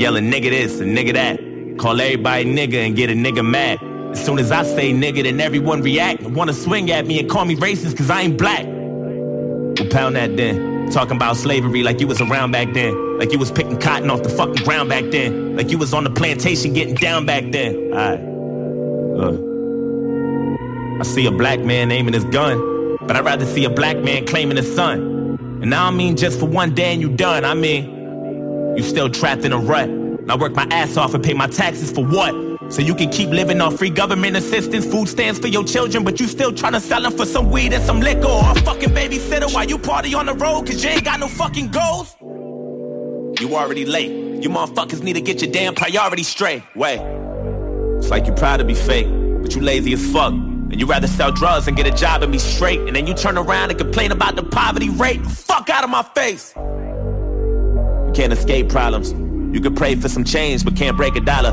Yelling 0.00 0.30
nigga 0.30 0.50
this 0.50 0.78
and 0.78 0.96
nigga 0.96 1.14
that. 1.14 1.40
Call 1.76 2.00
everybody 2.00 2.44
nigga 2.44 2.86
and 2.86 2.94
get 2.94 3.10
a 3.10 3.14
nigga 3.14 3.44
mad. 3.44 3.82
As 4.12 4.24
soon 4.24 4.38
as 4.38 4.52
I 4.52 4.62
say 4.62 4.92
nigga, 4.92 5.24
then 5.24 5.40
everyone 5.40 5.82
react 5.82 6.22
and 6.22 6.36
wanna 6.36 6.52
swing 6.52 6.88
at 6.92 7.04
me 7.04 7.18
and 7.18 7.28
call 7.28 7.44
me 7.44 7.56
racist 7.56 7.96
cause 7.96 8.10
I 8.10 8.22
ain't 8.22 8.38
black. 8.38 8.64
Well, 8.64 9.90
pound 9.90 10.14
that 10.14 10.36
then. 10.36 10.88
Talking 10.92 11.16
about 11.16 11.36
slavery 11.36 11.82
like 11.82 11.98
you 11.98 12.06
was 12.06 12.20
around 12.20 12.52
back 12.52 12.72
then. 12.74 13.18
Like 13.18 13.32
you 13.32 13.40
was 13.40 13.50
picking 13.50 13.80
cotton 13.80 14.08
off 14.08 14.22
the 14.22 14.28
fucking 14.28 14.62
ground 14.64 14.88
back 14.88 15.10
then. 15.10 15.56
Like 15.56 15.68
you 15.70 15.78
was 15.78 15.92
on 15.92 16.04
the 16.04 16.10
plantation 16.10 16.74
getting 16.74 16.94
down 16.94 17.26
back 17.26 17.50
then. 17.50 17.74
Alright. 17.92 18.27
See 21.18 21.26
a 21.26 21.32
black 21.32 21.58
man 21.58 21.90
aiming 21.90 22.14
his 22.14 22.22
gun, 22.26 22.96
but 23.00 23.16
I'd 23.16 23.24
rather 23.24 23.44
see 23.44 23.64
a 23.64 23.70
black 23.70 23.96
man 23.98 24.24
claiming 24.24 24.56
his 24.56 24.72
son. 24.72 25.36
And 25.60 25.74
I 25.74 25.88
don't 25.88 25.96
mean 25.96 26.16
just 26.16 26.38
for 26.38 26.46
one 26.46 26.76
day 26.76 26.92
and 26.92 27.02
you 27.02 27.08
done. 27.08 27.44
I 27.44 27.54
mean, 27.54 28.76
you 28.76 28.84
still 28.84 29.10
trapped 29.10 29.44
in 29.44 29.52
a 29.52 29.58
rut. 29.58 29.88
And 29.88 30.30
I 30.30 30.36
work 30.36 30.54
my 30.54 30.68
ass 30.70 30.96
off 30.96 31.14
and 31.14 31.24
pay 31.24 31.34
my 31.34 31.48
taxes 31.48 31.90
for 31.90 32.06
what? 32.06 32.32
So 32.72 32.82
you 32.82 32.94
can 32.94 33.10
keep 33.10 33.30
living 33.30 33.60
off 33.60 33.78
free 33.78 33.90
government 33.90 34.36
assistance, 34.36 34.86
food 34.86 35.08
stamps 35.08 35.40
for 35.40 35.48
your 35.48 35.64
children, 35.64 36.04
but 36.04 36.20
you 36.20 36.28
still 36.28 36.52
trying 36.52 36.74
to 36.74 36.80
sell 36.80 37.02
them 37.02 37.10
for 37.10 37.26
some 37.26 37.50
weed 37.50 37.72
and 37.72 37.82
some 37.82 37.98
liquor 37.98 38.28
or 38.28 38.52
a 38.52 38.54
fucking 38.60 38.90
babysitter 38.90 39.52
while 39.52 39.66
you 39.66 39.76
party 39.76 40.14
on 40.14 40.26
the 40.26 40.34
road 40.34 40.68
cause 40.68 40.84
you 40.84 40.90
ain't 40.90 41.04
got 41.04 41.18
no 41.18 41.26
fucking 41.26 41.72
goals? 41.72 42.14
You 43.40 43.56
already 43.56 43.84
late. 43.86 44.12
You 44.40 44.50
motherfuckers 44.50 45.02
need 45.02 45.14
to 45.14 45.20
get 45.20 45.42
your 45.42 45.50
damn 45.50 45.74
priorities 45.74 46.28
straight. 46.28 46.62
Wait. 46.76 47.00
It's 47.96 48.08
like 48.08 48.26
you 48.26 48.32
proud 48.34 48.58
to 48.58 48.64
be 48.64 48.74
fake, 48.74 49.08
but 49.42 49.56
you 49.56 49.62
lazy 49.62 49.94
as 49.94 50.12
fuck. 50.12 50.32
And 50.70 50.78
you 50.78 50.86
rather 50.86 51.06
sell 51.06 51.32
drugs 51.32 51.66
and 51.66 51.76
get 51.76 51.86
a 51.86 51.90
job 51.90 52.22
and 52.22 52.30
be 52.30 52.38
straight. 52.38 52.80
And 52.80 52.94
then 52.94 53.06
you 53.06 53.14
turn 53.14 53.38
around 53.38 53.70
and 53.70 53.78
complain 53.78 54.12
about 54.12 54.36
the 54.36 54.42
poverty 54.42 54.90
rate. 54.90 55.24
Fuck 55.24 55.70
out 55.70 55.82
of 55.82 55.90
my 55.90 56.02
face. 56.14 56.52
You 56.56 58.12
can't 58.14 58.32
escape 58.32 58.68
problems. 58.68 59.12
You 59.54 59.62
can 59.62 59.74
pray 59.74 59.94
for 59.94 60.08
some 60.08 60.24
change, 60.24 60.64
but 60.64 60.76
can't 60.76 60.96
break 60.96 61.16
a 61.16 61.20
dollar. 61.20 61.52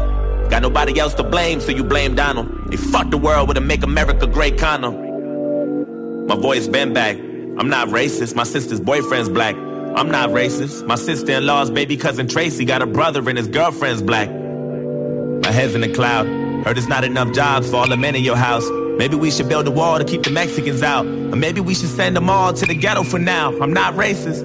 Got 0.49 0.61
nobody 0.61 0.99
else 0.99 1.13
to 1.15 1.23
blame, 1.23 1.61
so 1.61 1.71
you 1.71 1.83
blame 1.83 2.13
Donald. 2.13 2.69
They 2.69 2.77
fucked 2.77 3.11
the 3.11 3.17
world 3.17 3.47
with 3.47 3.57
a 3.57 3.61
make 3.61 3.83
America 3.83 4.27
great 4.27 4.57
condom. 4.57 6.27
My 6.27 6.35
voice 6.35 6.67
been 6.67 6.93
back. 6.93 7.15
I'm 7.17 7.69
not 7.69 7.87
racist. 7.87 8.35
My 8.35 8.43
sister's 8.43 8.81
boyfriend's 8.81 9.29
black. 9.29 9.55
I'm 9.55 10.11
not 10.11 10.31
racist. 10.31 10.85
My 10.85 10.95
sister-in-law's 10.95 11.71
baby 11.71 11.95
cousin 11.95 12.27
Tracy 12.27 12.65
got 12.65 12.81
a 12.81 12.85
brother 12.85 13.27
and 13.29 13.37
his 13.37 13.47
girlfriend's 13.47 14.01
black. 14.01 14.29
My 14.29 15.51
head's 15.51 15.73
in 15.73 15.81
the 15.81 15.93
cloud. 15.93 16.27
Heard 16.65 16.77
it's 16.77 16.87
not 16.87 17.05
enough 17.05 17.33
jobs 17.33 17.69
for 17.69 17.77
all 17.77 17.87
the 17.87 17.95
men 17.95 18.13
in 18.15 18.23
your 18.23 18.35
house. 18.35 18.67
Maybe 18.97 19.15
we 19.15 19.29
should 19.29 19.49
build 19.49 19.67
a 19.67 19.71
wall 19.71 19.97
to 19.97 20.05
keep 20.05 20.23
the 20.23 20.29
Mexicans 20.29 20.81
out. 20.81 21.05
Or 21.05 21.35
maybe 21.35 21.61
we 21.61 21.75
should 21.75 21.89
send 21.89 22.15
them 22.15 22.29
all 22.29 22.53
to 22.53 22.65
the 22.65 22.75
ghetto 22.75 23.03
for 23.03 23.19
now. 23.19 23.51
I'm 23.59 23.73
not 23.73 23.93
racist. 23.95 24.41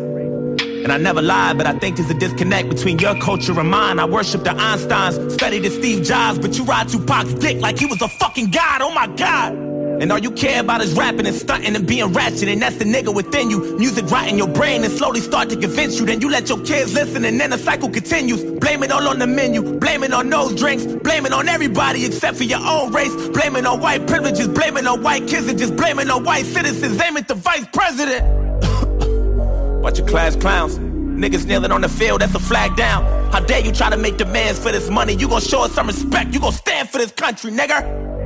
And 0.83 0.91
I 0.91 0.97
never 0.97 1.23
lied, 1.23 1.59
but 1.59 1.67
I 1.67 1.79
think 1.79 1.97
there's 1.97 2.11
a 2.11 2.19
disconnect 2.19 2.69
between 2.71 2.99
your 2.99 3.15
culture 3.21 3.59
and 3.59 3.71
mine. 3.71 3.99
I 3.99 4.07
worship 4.07 4.45
the 4.45 4.51
Einsteins, 4.51 5.31
study 5.33 5.59
the 5.59 5.71
Steve 5.71 6.03
Jobs, 6.03 6.39
but 6.39 6.57
you 6.57 6.65
ride 6.65 6.89
Tupac's 6.89 7.35
dick 7.35 7.61
like 7.61 7.79
he 7.79 7.87
was 7.87 8.01
a 8.03 8.09
fucking 8.09 8.51
god. 8.51 8.81
Oh 8.83 8.93
my 8.93 9.07
god. 9.07 9.70
And 10.01 10.11
all 10.11 10.19
you 10.19 10.31
care 10.31 10.63
about 10.63 10.81
is 10.81 10.95
rapping 10.95 11.27
and 11.27 11.37
stunting 11.37 11.77
and 11.77 11.87
being 11.87 12.11
ratchet, 12.15 12.49
and 12.49 12.63
that's 12.63 12.77
the 12.77 12.87
nigga 12.87 13.15
within 13.15 13.51
you. 13.51 13.77
Music 13.77 14.11
rot 14.11 14.29
in 14.29 14.39
your 14.39 14.49
brain 14.49 14.83
and 14.83 14.91
slowly 14.91 15.21
start 15.21 15.51
to 15.51 15.57
convince 15.57 15.99
you. 16.01 16.07
Then 16.07 16.23
you 16.23 16.31
let 16.31 16.49
your 16.49 16.59
kids 16.65 16.95
listen, 16.95 17.23
and 17.27 17.39
then 17.39 17.51
the 17.51 17.59
cycle 17.59 17.91
continues. 17.91 18.43
Blame 18.43 18.83
it 18.83 18.93
all 18.93 19.07
on 19.07 19.19
the 19.19 19.27
menu, 19.27 19.79
blame 19.79 20.03
it 20.03 20.15
on 20.15 20.31
those 20.31 20.55
drinks, 20.55 20.87
blame 20.87 21.27
it 21.27 21.35
on 21.35 21.49
everybody 21.49 22.07
except 22.07 22.39
for 22.39 22.45
your 22.45 22.61
own 22.61 22.95
race. 22.95 23.15
Blame 23.29 23.57
it 23.57 23.67
on 23.67 23.79
white 23.81 24.07
privileges, 24.07 24.49
blame 24.49 24.79
it 24.79 24.87
on 24.87 25.03
white 25.03 25.29
kids, 25.29 25.47
and 25.49 25.59
just 25.59 25.77
blame 25.77 25.99
it 25.99 26.09
on 26.09 26.25
white 26.25 26.47
citizens. 26.47 26.99
Aim 26.99 27.19
at 27.19 27.29
the 27.29 27.35
vice 27.35 27.67
president. 27.71 28.25
Watch 29.83 29.99
your 29.99 30.09
class 30.09 30.35
clowns. 30.35 30.79
Niggas 30.79 31.45
kneeling 31.45 31.73
on 31.73 31.83
the 31.83 31.91
field, 31.91 32.23
that's 32.23 32.35
a 32.35 32.39
flag 32.39 32.75
down. 32.75 33.05
How 33.33 33.41
dare 33.41 33.61
you 33.61 33.71
try 33.71 33.91
to 33.91 33.99
make 33.99 34.17
demands 34.17 34.59
for 34.59 34.73
this 34.73 34.89
money? 34.89 35.13
You 35.13 35.29
gon' 35.29 35.43
show 35.43 35.65
us 35.65 35.73
some 35.73 35.89
respect. 35.89 36.33
You 36.33 36.41
gon' 36.41 36.53
stand 36.53 36.89
for 36.89 36.97
this 36.97 37.13
country, 37.13 37.53
nigga. 37.53 38.20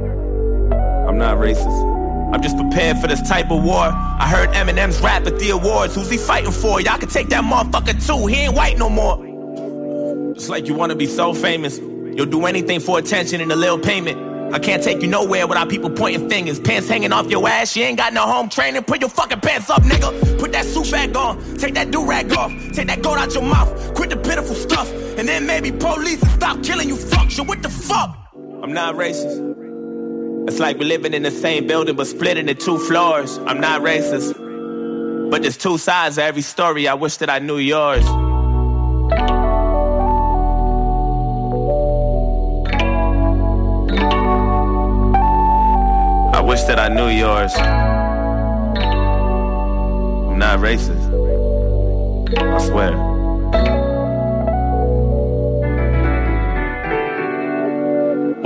I'm 1.07 1.19
not 1.19 1.39
racist. 1.39 1.95
I'm 2.35 2.43
just 2.43 2.57
prepared 2.57 2.99
for 2.99 3.07
this 3.07 3.23
type 3.29 3.51
of 3.51 3.63
war. 3.63 3.85
I 3.85 4.29
heard 4.29 4.49
Eminem's 4.51 5.01
rap 5.01 5.27
at 5.27 5.39
the 5.39 5.51
awards. 5.51 5.95
Who's 5.95 6.11
he 6.11 6.17
fighting 6.17 6.51
for? 6.51 6.81
Y'all 6.81 6.99
can 6.99 7.09
take 7.09 7.29
that 7.29 7.45
motherfucker 7.45 8.05
too. 8.05 8.27
He 8.27 8.37
ain't 8.37 8.55
white 8.55 8.79
no 8.79 8.89
more. 8.89 9.25
It's 10.35 10.49
like 10.49 10.67
you 10.67 10.75
wanna 10.75 10.97
be 10.97 11.07
so 11.07 11.33
famous. 11.33 11.79
You'll 11.79 12.27
do 12.27 12.47
anything 12.47 12.81
for 12.81 12.99
attention 12.99 13.41
and 13.41 13.53
a 13.53 13.57
little 13.57 13.79
payment. 13.79 14.35
I 14.55 14.59
can't 14.59 14.83
take 14.83 15.03
you 15.03 15.09
nowhere 15.09 15.47
without 15.47 15.69
people 15.69 15.91
pointing 15.91 16.29
fingers. 16.29 16.61
Pants 16.61 16.89
hanging 16.89 17.13
off 17.13 17.29
your 17.29 17.49
ass, 17.49 17.77
you 17.77 17.83
ain't 17.83 17.99
got 17.99 18.13
no 18.13 18.23
home 18.23 18.49
training. 18.49 18.83
Put 18.85 19.01
your 19.01 19.11
fucking 19.11 19.41
pants 19.41 19.69
up, 19.71 19.83
nigga. 19.83 20.39
Put 20.39 20.53
that 20.53 20.65
suit 20.65 20.91
back 20.91 21.17
on. 21.17 21.39
Take 21.57 21.75
that 21.75 21.91
do 21.91 22.07
rag 22.07 22.33
off. 22.33 22.53
Take 22.73 22.87
that 22.89 23.03
gold 23.03 23.19
out 23.19 23.35
your 23.35 23.43
mouth. 23.43 23.95
Quit 23.95 24.11
the 24.11 24.17
pitiful 24.17 24.55
stuff. 24.55 24.91
And 25.19 25.29
then 25.29 25.47
maybe 25.47 25.73
police 25.73 26.21
will 26.21 26.29
stop 26.29 26.63
killing 26.63 26.89
you 26.89 26.97
fucks. 26.97 27.37
Yo, 27.37 27.45
what 27.45 27.63
the 27.63 27.69
fuck? 27.69 28.17
I'm 28.63 28.73
not 28.73 28.95
racist. 28.95 29.54
It's 30.47 30.59
like 30.59 30.79
we're 30.79 30.87
living 30.87 31.15
in 31.15 31.23
the 31.23 31.31
same 31.31 31.67
building 31.67 31.97
but 31.97 32.07
split 32.07 32.37
into 32.37 32.55
two 32.55 32.79
floors. 32.79 33.39
I'm 33.47 33.61
not 33.61 33.81
racist. 33.81 34.39
But 35.31 35.41
there's 35.41 35.57
two 35.57 35.79
sides 35.79 36.17
to 36.17 36.23
every 36.23 36.43
story. 36.43 36.87
I 36.87 36.93
wish 36.93 37.17
that 37.17 37.31
I 37.31 37.39
knew 37.39 37.57
yours. 37.57 38.05
I 46.35 46.43
wish 46.43 46.61
that 46.65 46.79
I 46.79 46.89
knew 46.89 47.09
yours. 47.09 47.55
I'm 47.57 47.65
not 50.39 50.59
racist. 50.59 51.09
I 52.39 52.67
swear. 52.67 53.94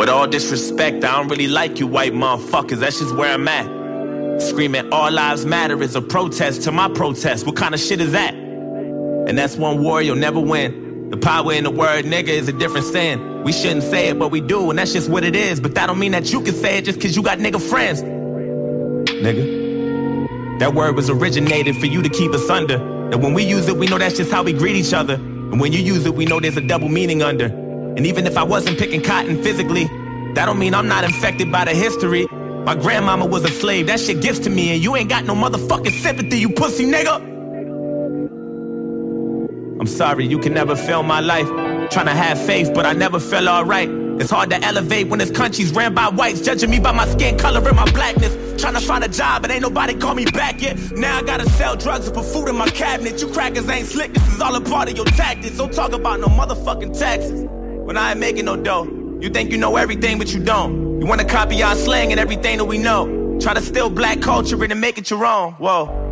With 0.08 0.14
all 0.14 0.26
disrespect, 0.26 1.04
I 1.04 1.18
don't 1.18 1.28
really 1.28 1.48
like 1.48 1.78
you 1.78 1.86
white 1.86 2.14
motherfuckers. 2.14 2.78
That's 2.78 2.98
just 2.98 3.14
where 3.14 3.34
I'm 3.34 3.46
at. 3.46 4.40
Screaming 4.40 4.90
all 4.90 5.10
lives 5.10 5.44
matter 5.44 5.82
is 5.82 5.94
a 5.96 6.00
protest 6.00 6.62
to 6.62 6.72
my 6.72 6.88
protest. 6.88 7.44
What 7.44 7.56
kind 7.56 7.74
of 7.74 7.80
shit 7.80 8.00
is 8.00 8.12
that? 8.12 8.32
And 8.32 9.36
that's 9.36 9.56
one 9.56 9.82
war 9.82 10.00
you'll 10.00 10.16
never 10.16 10.40
win. 10.40 11.10
The 11.10 11.18
power 11.18 11.52
in 11.52 11.64
the 11.64 11.70
word 11.70 12.06
nigga 12.06 12.28
is 12.28 12.48
a 12.48 12.54
different 12.54 12.86
sin. 12.86 13.42
We 13.42 13.52
shouldn't 13.52 13.82
say 13.82 14.08
it, 14.08 14.18
but 14.18 14.30
we 14.30 14.40
do, 14.40 14.70
and 14.70 14.78
that's 14.78 14.94
just 14.94 15.10
what 15.10 15.24
it 15.24 15.36
is. 15.36 15.60
But 15.60 15.74
that 15.74 15.88
don't 15.88 15.98
mean 15.98 16.12
that 16.12 16.32
you 16.32 16.40
can 16.40 16.54
say 16.54 16.78
it 16.78 16.86
just 16.86 17.02
cause 17.02 17.14
you 17.14 17.22
got 17.22 17.36
nigga 17.36 17.60
friends. 17.60 18.00
Nigga. 19.12 20.58
That 20.58 20.72
word 20.72 20.96
was 20.96 21.10
originated 21.10 21.76
for 21.76 21.84
you 21.84 22.00
to 22.00 22.08
keep 22.08 22.32
us 22.32 22.48
under. 22.48 22.76
And 23.12 23.22
when 23.22 23.34
we 23.34 23.44
use 23.44 23.68
it, 23.68 23.76
we 23.76 23.86
know 23.86 23.98
that's 23.98 24.16
just 24.16 24.32
how 24.32 24.42
we 24.42 24.54
greet 24.54 24.74
each 24.74 24.94
other. 24.94 25.16
And 25.16 25.60
when 25.60 25.74
you 25.74 25.80
use 25.80 26.06
it, 26.06 26.14
we 26.14 26.24
know 26.24 26.40
there's 26.40 26.56
a 26.56 26.66
double 26.66 26.88
meaning 26.88 27.22
under. 27.22 27.48
And 27.98 28.06
even 28.06 28.26
if 28.26 28.38
I 28.38 28.44
wasn't 28.44 28.78
picking 28.78 29.02
cotton 29.02 29.42
physically, 29.42 29.90
that 30.38 30.46
don't 30.46 30.60
mean 30.60 30.72
I'm 30.72 30.86
not 30.86 31.02
infected 31.02 31.50
by 31.50 31.64
the 31.64 31.72
history. 31.72 32.28
My 32.64 32.76
grandmama 32.76 33.26
was 33.26 33.44
a 33.44 33.48
slave, 33.48 33.88
that 33.88 33.98
shit 33.98 34.22
gets 34.22 34.38
to 34.40 34.50
me, 34.50 34.72
and 34.72 34.80
you 34.80 34.94
ain't 34.94 35.08
got 35.08 35.24
no 35.24 35.34
motherfucking 35.34 35.90
sympathy, 35.90 36.38
you 36.38 36.50
pussy 36.50 36.86
nigga. 36.86 37.16
I'm 39.80 39.86
sorry, 39.88 40.26
you 40.26 40.38
can 40.38 40.54
never 40.54 40.76
feel 40.76 41.02
my 41.02 41.18
life. 41.18 41.48
Trying 41.90 42.06
to 42.06 42.14
have 42.14 42.40
faith, 42.40 42.70
but 42.72 42.86
I 42.86 42.92
never 42.92 43.18
feel 43.18 43.48
alright. 43.48 43.90
It's 44.20 44.30
hard 44.30 44.50
to 44.50 44.64
elevate 44.64 45.08
when 45.08 45.18
this 45.18 45.32
country's 45.32 45.72
ran 45.72 45.92
by 45.92 46.08
whites, 46.08 46.40
judging 46.40 46.70
me 46.70 46.78
by 46.78 46.92
my 46.92 47.08
skin 47.08 47.36
color 47.36 47.66
and 47.66 47.76
my 47.76 47.90
blackness. 47.90 48.32
Trying 48.62 48.74
to 48.74 48.80
find 48.80 49.02
a 49.02 49.08
job, 49.08 49.42
but 49.42 49.50
ain't 49.50 49.62
nobody 49.62 49.94
call 49.94 50.14
me 50.14 50.24
back 50.26 50.62
yet. 50.62 50.78
Now 50.92 51.18
I 51.18 51.22
gotta 51.22 51.50
sell 51.50 51.74
drugs 51.74 52.06
and 52.06 52.14
put 52.14 52.26
food 52.26 52.48
in 52.48 52.54
my 52.54 52.68
cabinet. 52.70 53.20
You 53.20 53.26
crackers 53.26 53.68
ain't 53.68 53.88
slick, 53.88 54.12
this 54.12 54.34
is 54.34 54.40
all 54.40 54.54
a 54.54 54.60
part 54.60 54.88
of 54.88 54.96
your 54.96 55.06
tactics. 55.06 55.56
Don't 55.56 55.72
talk 55.72 55.92
about 55.92 56.20
no 56.20 56.28
motherfucking 56.28 56.96
taxes 56.96 57.44
when 57.86 57.96
I 57.96 58.12
ain't 58.12 58.20
making 58.20 58.44
no 58.44 58.54
dough. 58.54 58.97
You 59.20 59.30
think 59.30 59.50
you 59.50 59.58
know 59.58 59.76
everything, 59.76 60.18
but 60.18 60.32
you 60.32 60.38
don't. 60.42 61.00
You 61.00 61.06
wanna 61.06 61.24
copy 61.24 61.62
our 61.62 61.74
slang 61.74 62.12
and 62.12 62.20
everything 62.20 62.58
that 62.58 62.64
we 62.64 62.78
know. 62.78 63.38
Try 63.40 63.54
to 63.54 63.60
steal 63.60 63.90
black 63.90 64.20
culture 64.20 64.62
and 64.62 64.80
make 64.80 64.96
it 64.96 65.10
your 65.10 65.24
own. 65.26 65.52
Whoa. 65.54 66.08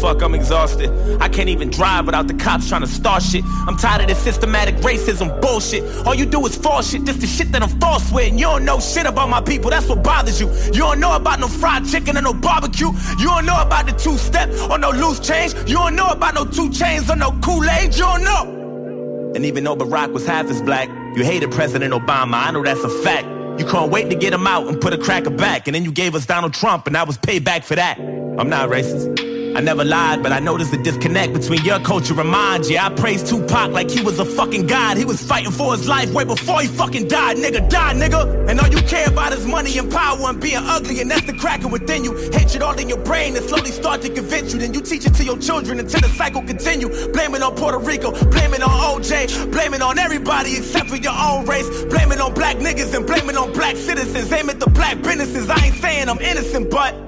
Fuck, 0.00 0.22
I'm 0.22 0.34
exhausted. 0.34 0.90
I 1.20 1.28
can't 1.28 1.48
even 1.48 1.70
drive 1.70 2.06
without 2.06 2.26
the 2.26 2.34
cops 2.34 2.68
trying 2.68 2.82
to 2.82 2.86
start 2.86 3.22
shit. 3.22 3.42
I'm 3.66 3.76
tired 3.76 4.02
of 4.02 4.08
this 4.08 4.18
systematic 4.18 4.76
racism 4.76 5.40
bullshit. 5.40 5.82
All 6.06 6.14
you 6.14 6.26
do 6.26 6.44
is 6.46 6.56
false 6.56 6.90
shit, 6.90 7.04
just 7.04 7.20
the 7.20 7.26
shit 7.26 7.52
that 7.52 7.62
I'm 7.62 7.80
false 7.80 8.10
with. 8.12 8.28
And 8.28 8.38
you 8.38 8.46
don't 8.46 8.64
know 8.64 8.80
shit 8.80 9.06
about 9.06 9.28
my 9.28 9.40
people, 9.40 9.70
that's 9.70 9.86
what 9.86 10.02
bothers 10.02 10.40
you. 10.40 10.50
You 10.66 10.80
don't 10.80 11.00
know 11.00 11.16
about 11.16 11.40
no 11.40 11.48
fried 11.48 11.86
chicken 11.86 12.16
or 12.16 12.22
no 12.22 12.34
barbecue. 12.34 12.88
You 13.18 13.26
don't 13.26 13.46
know 13.46 13.60
about 13.60 13.86
the 13.86 13.92
two 13.92 14.16
step 14.16 14.48
or 14.70 14.78
no 14.78 14.90
loose 14.90 15.20
change. 15.20 15.54
You 15.68 15.76
don't 15.76 15.96
know 15.96 16.08
about 16.08 16.34
no 16.34 16.44
two 16.44 16.70
chains 16.70 17.10
or 17.10 17.16
no 17.16 17.32
Kool-Aid. 17.42 17.94
You 17.94 18.02
don't 18.02 18.24
know. 18.24 19.32
And 19.34 19.44
even 19.44 19.64
though 19.64 19.76
Barack 19.76 20.12
was 20.12 20.26
half 20.26 20.46
as 20.46 20.62
black, 20.62 20.88
you 21.16 21.24
hated 21.24 21.50
President 21.50 21.92
Obama. 21.92 22.34
I 22.34 22.50
know 22.50 22.62
that's 22.62 22.82
a 22.82 22.88
fact. 23.02 23.26
You 23.60 23.66
can't 23.66 23.90
wait 23.90 24.08
to 24.10 24.16
get 24.16 24.32
him 24.32 24.46
out 24.46 24.68
and 24.68 24.80
put 24.80 24.92
a 24.92 24.98
cracker 24.98 25.30
back. 25.30 25.66
And 25.66 25.74
then 25.74 25.84
you 25.84 25.92
gave 25.92 26.14
us 26.14 26.26
Donald 26.26 26.54
Trump, 26.54 26.86
and 26.86 26.96
I 26.96 27.02
was 27.02 27.18
paid 27.18 27.44
back 27.44 27.64
for 27.64 27.74
that. 27.74 27.98
I'm 27.98 28.48
not 28.48 28.70
racist. 28.70 29.37
I 29.56 29.60
never 29.60 29.84
lied, 29.84 30.22
but 30.22 30.32
I 30.32 30.38
noticed 30.38 30.70
the 30.70 30.78
disconnect 30.78 31.32
between 31.32 31.64
your 31.64 31.80
culture 31.80 32.18
and 32.20 32.30
mine. 32.30 32.62
Yeah, 32.64 32.86
I 32.86 32.90
praise 32.90 33.22
Tupac 33.28 33.72
like 33.72 33.90
he 33.90 34.00
was 34.02 34.18
a 34.18 34.24
fucking 34.24 34.66
god. 34.66 34.96
He 34.96 35.04
was 35.04 35.20
fighting 35.20 35.50
for 35.50 35.76
his 35.76 35.88
life 35.88 36.12
way 36.12 36.24
before 36.24 36.60
he 36.60 36.68
fucking 36.68 37.08
died. 37.08 37.36
Nigga, 37.38 37.68
die, 37.68 37.94
nigga. 37.94 38.48
And 38.48 38.60
all 38.60 38.68
you 38.68 38.80
care 38.82 39.08
about 39.08 39.32
is 39.32 39.46
money 39.46 39.76
and 39.78 39.90
power 39.90 40.18
and 40.28 40.40
being 40.40 40.62
ugly, 40.62 41.00
and 41.00 41.10
that's 41.10 41.26
the 41.26 41.32
cracking 41.32 41.70
within 41.70 42.04
you. 42.04 42.14
Hatred 42.32 42.62
all 42.62 42.78
in 42.78 42.88
your 42.88 43.02
brain 43.04 43.36
and 43.36 43.44
slowly 43.46 43.70
start 43.70 44.02
to 44.02 44.10
convince 44.10 44.52
you. 44.52 44.60
Then 44.60 44.74
you 44.74 44.80
teach 44.80 45.06
it 45.06 45.14
to 45.14 45.24
your 45.24 45.38
children 45.38 45.80
until 45.80 46.00
the 46.00 46.08
cycle 46.08 46.42
continue. 46.42 46.88
Blame 47.12 47.34
it 47.34 47.42
on 47.42 47.56
Puerto 47.56 47.78
Rico, 47.78 48.12
blame 48.30 48.54
it 48.54 48.62
on 48.62 48.70
OJ, 48.70 49.50
blame 49.50 49.74
it 49.74 49.82
on 49.82 49.98
everybody 49.98 50.56
except 50.56 50.88
for 50.88 50.96
your 50.96 51.14
own 51.14 51.46
race. 51.46 51.68
Blame 51.84 52.12
it 52.12 52.20
on 52.20 52.34
black 52.34 52.56
niggas 52.58 52.94
and 52.94 53.06
blame 53.06 53.28
it 53.28 53.36
on 53.36 53.52
black 53.52 53.76
citizens. 53.76 54.30
Aim 54.32 54.50
at 54.50 54.60
the 54.60 54.70
black 54.70 55.02
businesses. 55.02 55.50
I 55.50 55.66
ain't 55.66 55.76
saying 55.76 56.08
I'm 56.08 56.20
innocent, 56.20 56.70
but 56.70 57.07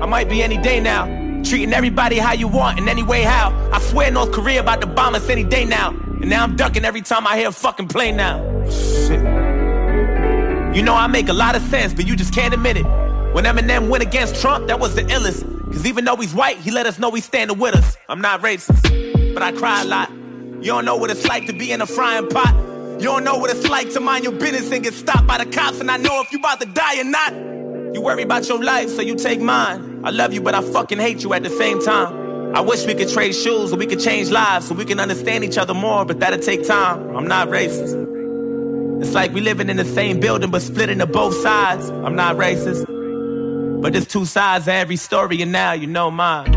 I 0.00 0.06
might 0.06 0.28
be 0.28 0.42
any 0.42 0.58
day 0.58 0.80
now. 0.80 1.06
Treating 1.42 1.72
everybody 1.72 2.18
how 2.18 2.32
you 2.32 2.48
want 2.48 2.78
in 2.78 2.88
any 2.88 3.02
way 3.02 3.22
how. 3.22 3.50
I 3.72 3.80
swear 3.80 4.10
North 4.10 4.32
Korea 4.32 4.60
about 4.60 4.80
to 4.82 4.86
bomb 4.86 5.14
us 5.14 5.28
any 5.28 5.44
day 5.44 5.64
now. 5.64 5.90
And 5.90 6.28
now 6.28 6.42
I'm 6.42 6.56
ducking 6.56 6.84
every 6.84 7.02
time 7.02 7.26
I 7.26 7.38
hear 7.38 7.48
a 7.48 7.52
fucking 7.52 7.88
plane 7.88 8.16
now. 8.16 8.38
Shit. 8.68 9.20
You 10.76 10.82
know 10.82 10.94
I 10.94 11.06
make 11.06 11.28
a 11.28 11.32
lot 11.32 11.56
of 11.56 11.62
sense, 11.62 11.94
but 11.94 12.06
you 12.06 12.16
just 12.16 12.34
can't 12.34 12.52
admit 12.52 12.76
it. 12.76 12.84
When 13.32 13.44
Eminem 13.44 13.88
went 13.88 14.02
against 14.02 14.40
Trump, 14.40 14.66
that 14.66 14.80
was 14.80 14.94
the 14.94 15.02
illest. 15.02 15.44
Cause 15.72 15.86
even 15.86 16.04
though 16.04 16.16
he's 16.16 16.34
white, 16.34 16.58
he 16.58 16.70
let 16.70 16.86
us 16.86 16.98
know 16.98 17.10
he's 17.10 17.24
standing 17.24 17.58
with 17.58 17.74
us. 17.74 17.96
I'm 18.08 18.20
not 18.20 18.42
racist, 18.42 19.34
but 19.34 19.42
I 19.42 19.52
cry 19.52 19.82
a 19.82 19.84
lot. 19.84 20.10
You 20.10 20.72
don't 20.72 20.84
know 20.84 20.96
what 20.96 21.10
it's 21.10 21.26
like 21.26 21.46
to 21.46 21.52
be 21.52 21.72
in 21.72 21.80
a 21.80 21.86
frying 21.86 22.28
pot. 22.28 22.54
You 22.98 23.04
don't 23.04 23.24
know 23.24 23.38
what 23.38 23.50
it's 23.50 23.68
like 23.68 23.90
to 23.92 24.00
mind 24.00 24.24
your 24.24 24.32
business 24.32 24.70
and 24.72 24.82
get 24.82 24.94
stopped 24.94 25.26
by 25.26 25.42
the 25.42 25.50
cops. 25.50 25.80
And 25.80 25.90
I 25.90 25.96
know 25.96 26.20
if 26.22 26.32
you 26.32 26.38
about 26.38 26.60
to 26.60 26.66
die 26.66 27.00
or 27.00 27.04
not. 27.04 27.55
You 27.96 28.02
worry 28.02 28.24
about 28.24 28.46
your 28.46 28.62
life, 28.62 28.90
so 28.90 29.00
you 29.00 29.14
take 29.14 29.40
mine. 29.40 30.02
I 30.04 30.10
love 30.10 30.34
you, 30.34 30.42
but 30.42 30.54
I 30.54 30.60
fucking 30.60 30.98
hate 30.98 31.22
you 31.22 31.32
at 31.32 31.42
the 31.42 31.48
same 31.48 31.80
time. 31.80 32.54
I 32.54 32.60
wish 32.60 32.84
we 32.84 32.94
could 32.94 33.08
trade 33.08 33.34
shoes 33.34 33.70
so 33.70 33.76
we 33.76 33.86
could 33.86 34.00
change 34.00 34.28
lives 34.28 34.68
so 34.68 34.74
we 34.74 34.84
can 34.84 35.00
understand 35.00 35.44
each 35.44 35.56
other 35.56 35.72
more, 35.72 36.04
but 36.04 36.20
that'll 36.20 36.38
take 36.38 36.66
time. 36.66 37.16
I'm 37.16 37.26
not 37.26 37.48
racist. 37.48 37.94
It's 39.00 39.14
like 39.14 39.32
we 39.32 39.40
living 39.40 39.70
in 39.70 39.78
the 39.78 39.84
same 39.86 40.20
building 40.20 40.50
but 40.50 40.60
split 40.60 40.90
into 40.90 41.06
both 41.06 41.36
sides. 41.36 41.88
I'm 41.88 42.14
not 42.14 42.36
racist. 42.36 42.84
But 43.80 43.94
there's 43.94 44.06
two 44.06 44.26
sides 44.26 44.64
of 44.64 44.74
every 44.74 44.96
story, 44.96 45.40
and 45.40 45.50
now 45.50 45.72
you 45.72 45.86
know 45.86 46.10
mine. 46.10 46.52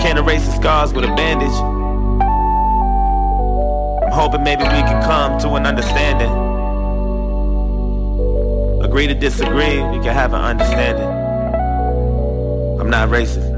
Can't 0.00 0.18
erase 0.18 0.44
the 0.46 0.52
scars 0.56 0.92
with 0.92 1.04
a 1.04 1.14
bandage. 1.14 1.79
I'm 4.10 4.18
hoping 4.18 4.42
maybe 4.42 4.64
we 4.64 4.70
can 4.70 5.00
come 5.04 5.38
to 5.38 5.50
an 5.50 5.66
understanding. 5.66 6.32
Agree 8.82 9.06
to 9.06 9.14
disagree, 9.14 9.80
we 9.84 10.02
can 10.02 10.12
have 10.12 10.34
an 10.34 10.40
understanding. 10.40 11.06
I'm 12.80 12.90
not 12.90 13.08
racist. 13.08 13.49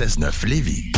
96.9 0.00 0.46
Lévis. 0.46 0.92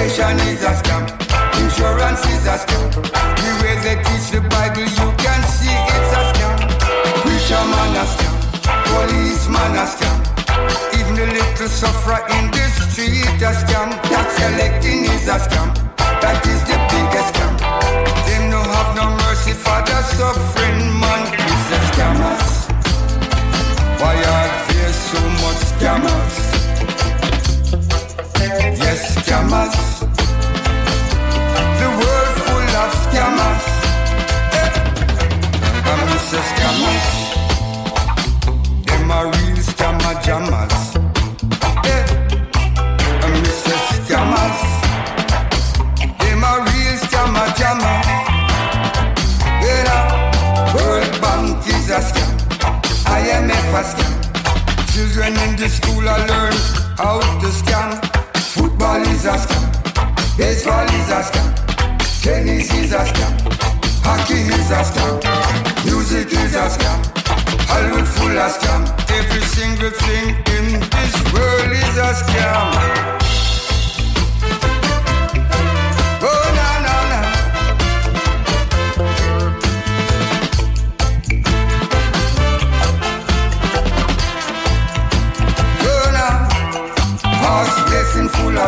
Education 0.00 0.40
is 0.48 0.62
a 0.62 0.72
scam. 0.80 1.04
Insurance 1.60 2.24
is 2.24 2.46
a 2.46 2.56
scam. 2.56 2.88
The 3.36 3.50
way 3.60 3.76
they 3.84 3.96
teach 4.00 4.30
the 4.32 4.40
Bible, 4.48 4.88
you 4.88 5.08
can 5.20 5.42
see 5.44 5.76
it's 5.92 6.12
a 6.16 6.22
scam. 6.32 6.56
Preacher 7.20 7.64
man 7.68 7.92
a 8.00 8.04
scam. 8.08 8.34
Policeman 8.88 9.76
a 9.76 9.84
scam. 9.84 10.16
Even 10.96 11.14
the 11.16 11.26
little 11.26 11.68
sufferer 11.68 12.24
in 12.32 12.50
the 12.50 12.64
street 12.88 13.44
a 13.44 13.52
scam. 13.52 13.92
Tax 14.08 14.40
collecting 14.40 15.04
is 15.04 15.28
a 15.28 15.36
scam. 15.36 15.68
That 15.98 16.40
is 16.48 16.64
the 16.64 16.80
biggest 16.88 17.34
scam. 17.34 17.52
Them 18.24 18.48
no 18.48 18.62
have 18.72 18.96
no 18.96 19.04
mercy 19.28 19.52
for 19.52 19.84
the 19.84 20.00
suffering 20.16 20.80
man. 20.96 21.28
It's 21.28 21.76
a 21.76 21.80
scammers. 21.92 22.48
Why 24.00 24.16
are 24.16 24.48
there 24.64 24.92
so 24.94 25.20
much 25.44 25.60
scammers? 25.76 26.49
Scammers. 29.30 29.76
The 31.78 31.88
world 32.00 32.34
full 32.46 32.70
of 32.82 32.90
scammers. 33.04 33.64
Eh. 34.58 34.70
I'm 35.86 36.00
Mr. 36.10 36.40
Scammers. 36.50 37.06
Them 38.86 39.10
are 39.12 39.26
real 39.26 39.58
scammer 39.70 40.14
jammers. 40.24 40.78
Eh. 41.86 42.02
Scammers. 44.02 44.60
Them 46.18 46.42
real 46.66 46.96
scammer 46.98 47.48
jammers. 47.54 48.08
World 50.74 51.12
Bank 51.22 51.64
is 51.68 51.88
a 51.88 52.00
scam. 52.02 52.32
A 53.06 53.16
scam. 53.90 54.12
Children 54.92 55.32
in 55.48 55.54
the 55.54 55.68
school 55.68 56.08
are 56.08 56.26
learn 56.26 56.56
how 56.98 57.20
to 57.38 57.46
scam. 57.46 58.09
Football 58.90 59.14
is 59.14 59.24
a 59.24 59.34
scam. 59.38 60.36
Baseball 60.36 60.84
is 60.84 61.10
a 61.10 61.22
scam. 61.22 62.22
Tennis 62.22 62.74
is 62.74 62.92
a 62.92 62.98
scam. 62.98 63.32
Hockey 64.02 64.34
is 64.34 64.70
a 64.72 64.82
scam. 64.82 65.84
Music 65.84 66.26
is 66.32 66.56
a 66.56 66.66
scam. 66.66 66.98
Hollywood 67.68 68.08
full 68.08 68.36
of 68.36 68.50
scam. 68.50 68.82
Every 69.10 69.42
single 69.42 69.90
thing 69.90 70.30
in 70.56 70.80
this 70.80 71.32
world 71.32 71.70
is 71.70 71.96
a 71.98 72.14
scam. 72.18 73.19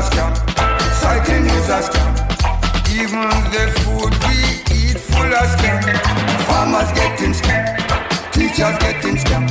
Scam. 0.09 0.33
Cycling 1.01 1.47
is 1.47 1.69
a 1.69 1.81
scam. 1.87 2.13
Even 2.93 3.29
the 3.55 3.65
food 3.81 4.13
we 4.27 4.37
eat 4.79 4.99
full 4.99 5.33
of 5.41 5.47
scam. 5.55 5.79
Farmers 6.47 6.91
getting 6.93 7.33
scam. 7.33 7.63
Teachers 8.33 8.77
getting 8.85 9.17
scam. 9.17 9.45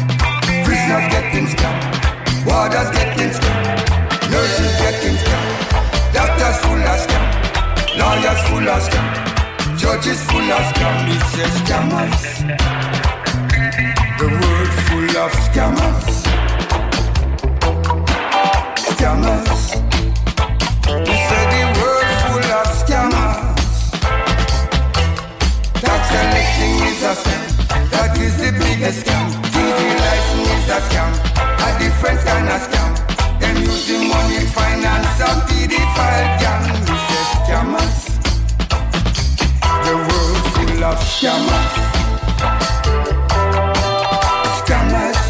Prisoners 0.65 1.07
getting 1.13 1.47
scam. 1.47 1.75
Warders 2.45 2.89
getting 2.91 3.31
scam. 3.37 3.57
Nurses 4.31 4.73
getting 4.81 5.17
scam. 5.21 5.43
Doctors 6.13 6.57
full 6.63 6.83
of 6.91 6.97
scam. 7.03 7.25
Lawyers 7.99 8.41
full 8.47 8.69
of 8.69 8.81
scam. 8.87 9.07
Judges 9.77 10.21
full 10.29 10.51
of 10.57 10.63
scam. 10.71 10.95
It's 11.13 11.33
a 11.41 11.47
scammers. 11.59 12.21
The 14.19 14.27
world 14.27 14.71
full 14.85 15.17
of 15.23 15.31
scammers. 15.45 16.11
Scammers. 18.77 19.80
Is. 28.23 28.37
The 28.37 28.51
biggest 28.51 29.05
scam. 29.05 29.25
TV 29.53 29.79
license 30.03 30.49
is 30.57 30.69
a 30.69 30.79
scam. 30.87 31.11
A 31.65 31.69
different 31.79 32.19
kind 32.27 32.47
of 32.55 32.61
scam. 32.65 32.89
Them 33.39 33.57
use 33.57 33.87
the 33.87 33.97
money 34.11 34.45
finance 34.55 35.19
a 35.27 35.31
pedophile 35.47 36.29
gang. 36.41 36.65
We 36.87 36.95
say 37.07 37.23
scammers. 37.33 37.99
The 39.85 39.93
world 40.07 40.43
full 40.53 40.83
of 40.89 40.97
scammers. 41.13 41.73
Scammers. 44.59 45.21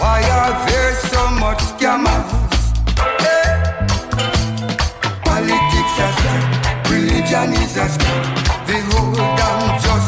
Why 0.00 0.20
are 0.38 0.54
there 0.66 0.94
so 1.12 1.22
much 1.42 1.60
scammers? 1.72 2.28
Politics 5.24 5.96
a 6.04 6.08
scam. 6.16 6.42
Religion 6.92 7.52
is 7.62 7.76
a 7.76 7.86
scam. 7.94 8.22
The 8.68 8.78
whole 8.90 9.14
damn 9.38 9.78
is 9.78 10.07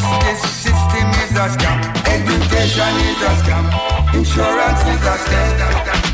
a 1.41 1.49
scam. 1.49 1.79
Education 2.07 2.95
is 3.09 3.23
a 3.23 3.33
scam. 3.41 3.65
Insurance 4.15 4.81
is 4.83 5.07
a 5.07 5.17
scam. 5.25 6.10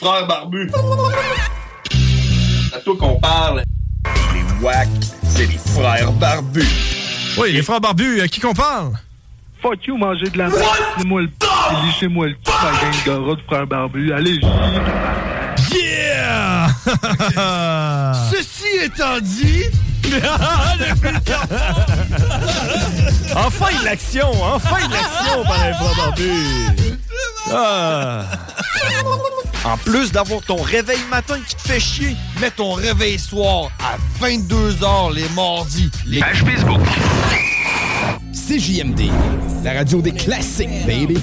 Frères 0.00 0.26
barbus! 0.26 0.70
C'est 2.70 2.76
à 2.76 2.80
toi 2.80 2.94
qu'on 2.98 3.20
parle. 3.20 3.62
Les 4.32 4.64
WAC, 4.64 4.88
c'est 5.28 5.46
les 5.46 5.58
frères 5.58 6.12
barbus. 6.12 6.66
Oui, 7.38 7.52
les 7.52 7.62
frères 7.62 7.80
barbus, 7.80 8.20
à 8.22 8.28
qui 8.28 8.40
qu'on 8.40 8.54
parle? 8.54 8.92
Fuck 9.62 9.86
you, 9.86 9.96
manger 9.98 10.30
de 10.30 10.38
la 10.38 10.48
merde. 10.48 10.62
Lissez-moi 10.96 11.20
le 11.22 11.28
p. 11.28 11.46
Lissez-moi 11.84 12.26
le 12.28 12.34
p. 12.34 12.50
Ma 12.62 12.70
gang 12.80 13.04
de 13.06 13.28
rats 13.28 13.36
de 13.36 13.42
frères 13.42 13.66
barbus. 13.66 14.12
Allez, 14.12 14.40
Yeah! 15.72 16.68
Ceci 18.32 18.66
étant 18.82 19.20
dit. 19.20 19.64
enfin 23.36 23.78
de 23.80 23.84
l'action! 23.84 24.30
Enfin 24.42 24.88
de 24.88 24.92
l'action 24.92 25.44
par 25.44 25.64
les 25.66 25.72
frères 25.74 25.96
barbus! 25.96 26.46
Ah. 27.52 28.24
En 29.64 29.76
plus 29.76 30.10
d'avoir 30.10 30.40
ton 30.40 30.56
réveil 30.56 31.00
matin 31.10 31.36
qui 31.46 31.54
te 31.54 31.60
fait 31.60 31.80
chier, 31.80 32.16
mets 32.40 32.50
ton 32.50 32.72
réveil 32.72 33.18
soir 33.18 33.70
à 33.78 33.98
22h 34.24 35.14
les 35.14 35.28
mardis. 35.36 35.90
Les 36.06 36.20
pages 36.20 36.42
Facebook. 36.44 36.80
CJMD, 38.32 39.10
la 39.62 39.74
radio 39.74 40.00
des 40.00 40.12
classiques, 40.12 40.86
baby. 40.86 41.18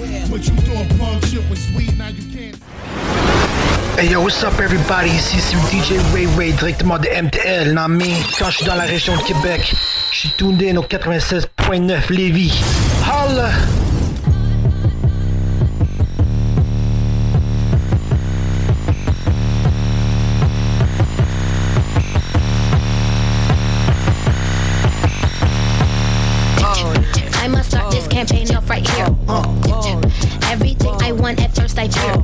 Hey 3.97 4.09
yo, 4.11 4.21
what's 4.21 4.43
up 4.43 4.53
everybody? 4.59 5.09
Ici 5.09 5.37
c'est 5.39 5.57
DJ 5.75 5.99
Ray 6.13 6.27
Ray 6.37 6.53
directement 6.53 6.99
de 6.99 7.07
MTL, 7.07 7.73
non 7.73 7.87
mais 7.87 8.13
quand 8.37 8.51
je 8.51 8.57
suis 8.57 8.65
dans 8.65 8.75
la 8.75 8.83
région 8.83 9.17
de 9.17 9.21
Québec, 9.23 9.73
je 10.11 10.19
suis 10.19 10.29
tuned 10.37 10.61
in 10.61 10.77
au 10.77 10.83
96.9 10.83 12.13
Lévis. 12.13 12.53
Holla! 13.03 13.49
Right 28.69 28.87
here. 28.89 29.07
Everything 30.51 30.95
I 31.01 31.11
want 31.11 31.41
at 31.41 31.55
first 31.55 31.77
I 31.77 31.87
fear. 31.87 32.15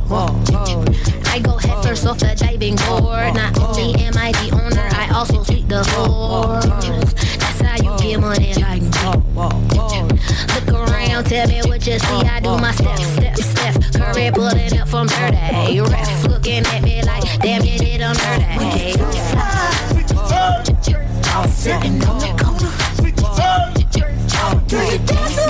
I 1.27 1.39
go 1.39 1.57
head 1.57 1.83
first 1.83 2.05
off 2.05 2.19
the 2.19 2.35
diving 2.35 2.75
board. 2.75 3.33
Not 3.35 3.57
only 3.59 3.95
am 4.03 4.17
I 4.17 4.31
the 4.33 4.51
owner, 4.53 4.89
I 4.93 5.09
also 5.13 5.43
sweep 5.43 5.67
the 5.67 5.83
floors. 5.85 6.65
That's 7.37 7.61
how 7.61 7.75
you 7.77 7.97
get 7.97 8.19
money 8.19 8.53
like 8.55 8.81
me. 8.81 8.89
Look 10.53 10.67
around, 10.73 11.25
tell 11.25 11.47
me 11.47 11.61
what 11.63 11.85
you 11.87 11.99
see. 11.99 12.21
I 12.27 12.39
do 12.39 12.57
my 12.57 12.71
step, 12.71 12.99
step, 12.99 13.37
step. 13.37 13.75
Curry 13.93 14.31
pulling 14.31 14.79
up 14.79 14.87
from 14.87 15.07
dirty. 15.07 15.79
Ref 15.79 16.27
looking 16.27 16.65
at 16.65 16.83
me 16.83 17.01
like, 17.03 17.23
damn, 17.39 17.63
you 17.63 17.77
did 17.77 18.01
them 18.01 18.15
dirty. 18.15 18.93
Sitting 21.49 22.03
on 22.03 22.19
the 22.19 22.27
corner. 22.43 22.83
Do 24.67 24.77
you 24.77 24.97
dance 25.05 25.42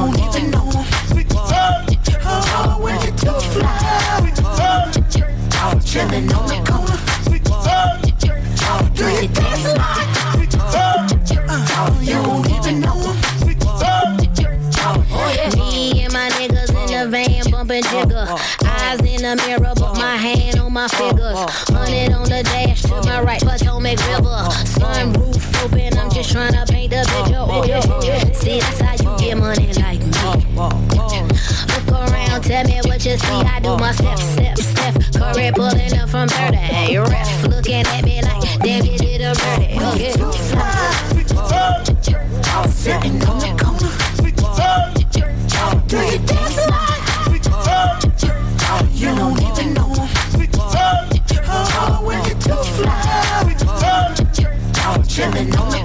don't 0.00 0.18
even 0.18 0.50
know 0.50 0.64
Oh, 2.32 2.78
when 2.80 2.96
you're 3.02 3.40
fly 3.40 4.20
Chillin' 5.84 6.32
on 6.32 6.46
the 6.48 6.56
corner 6.70 6.98
Do 8.94 9.04
you 9.04 9.28
dance 9.28 9.64
like 9.76 10.10
You 12.02 12.18
don't 12.22 12.48
even 12.50 12.80
know 12.80 13.00
Me 15.56 16.02
and 16.02 16.12
my 16.12 16.28
niggas 16.30 16.70
in 16.70 16.86
the 16.96 17.08
van 17.10 17.50
bumping 17.50 17.82
jigger 17.84 18.26
Eyes 18.64 19.00
in 19.00 19.22
the 19.22 19.36
mirror, 19.46 19.72
but 19.76 19.94
my 19.96 20.16
hand 20.16 20.58
on 20.58 20.72
my 20.72 20.88
figures. 20.88 21.38
Hundred 21.68 22.12
on 22.12 22.24
the 22.24 22.42
dash 22.42 22.82
to 22.82 23.02
my 23.04 23.20
right, 23.22 23.40
Potomac 23.40 23.98
River. 24.08 24.48
Sunroof 24.64 25.64
open, 25.64 25.98
I'm 25.98 26.10
just 26.10 26.32
trying 26.32 26.52
to 26.54 26.64
paint 26.72 26.90
the 26.90 27.04
picture. 27.06 27.38
Oh 27.38 27.64
yeah, 27.64 27.82
yeah. 28.02 28.32
See, 28.32 28.60
that's 28.60 28.79
me 30.50 31.22
Look 31.68 31.88
around, 31.90 32.42
tell 32.42 32.64
me 32.64 32.80
what 32.84 33.04
you 33.04 33.16
see. 33.16 33.26
I 33.26 33.60
do 33.60 33.76
my 33.76 33.92
step, 33.92 34.18
step, 34.18 34.58
step. 34.58 34.94
Curry 35.14 35.50
pulling 35.54 35.98
up 35.98 36.08
from 36.08 36.28
30 36.28 36.98
Ref 36.98 37.42
looking 37.48 37.86
at 37.86 38.04
me 38.04 38.22
like, 38.22 38.42
damn, 38.60 38.84
you 38.84 38.98
did 38.98 39.20
a 39.20 39.34
dirty 39.34 39.74
yeah 39.74 39.80
know 39.80 39.92
Oh, 39.92 39.96
you're 39.96 40.12
too 40.12 40.32
fly 40.32 40.90
Chillin' 55.10 55.58
on 55.60 55.70
the 55.70 55.79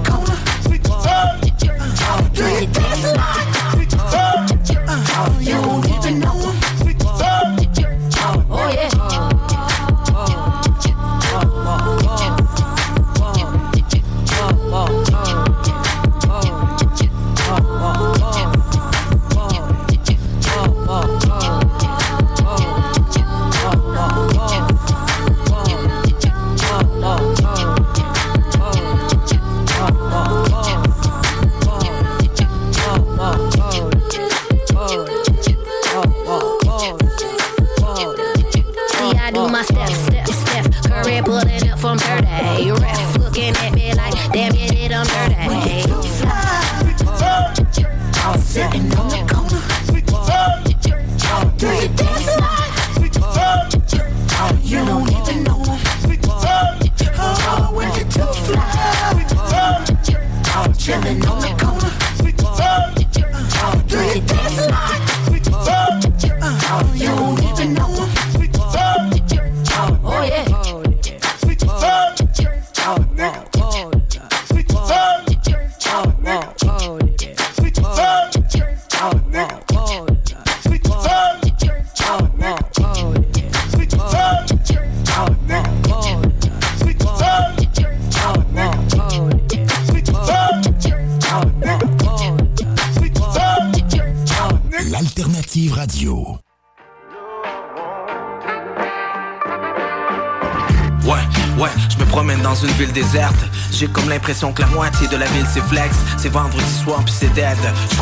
C'est 106.26 106.32
vendredi 106.32 106.72
soir 106.82 107.04
puis 107.04 107.14
c'est 107.16 107.32
dead. 107.34 107.56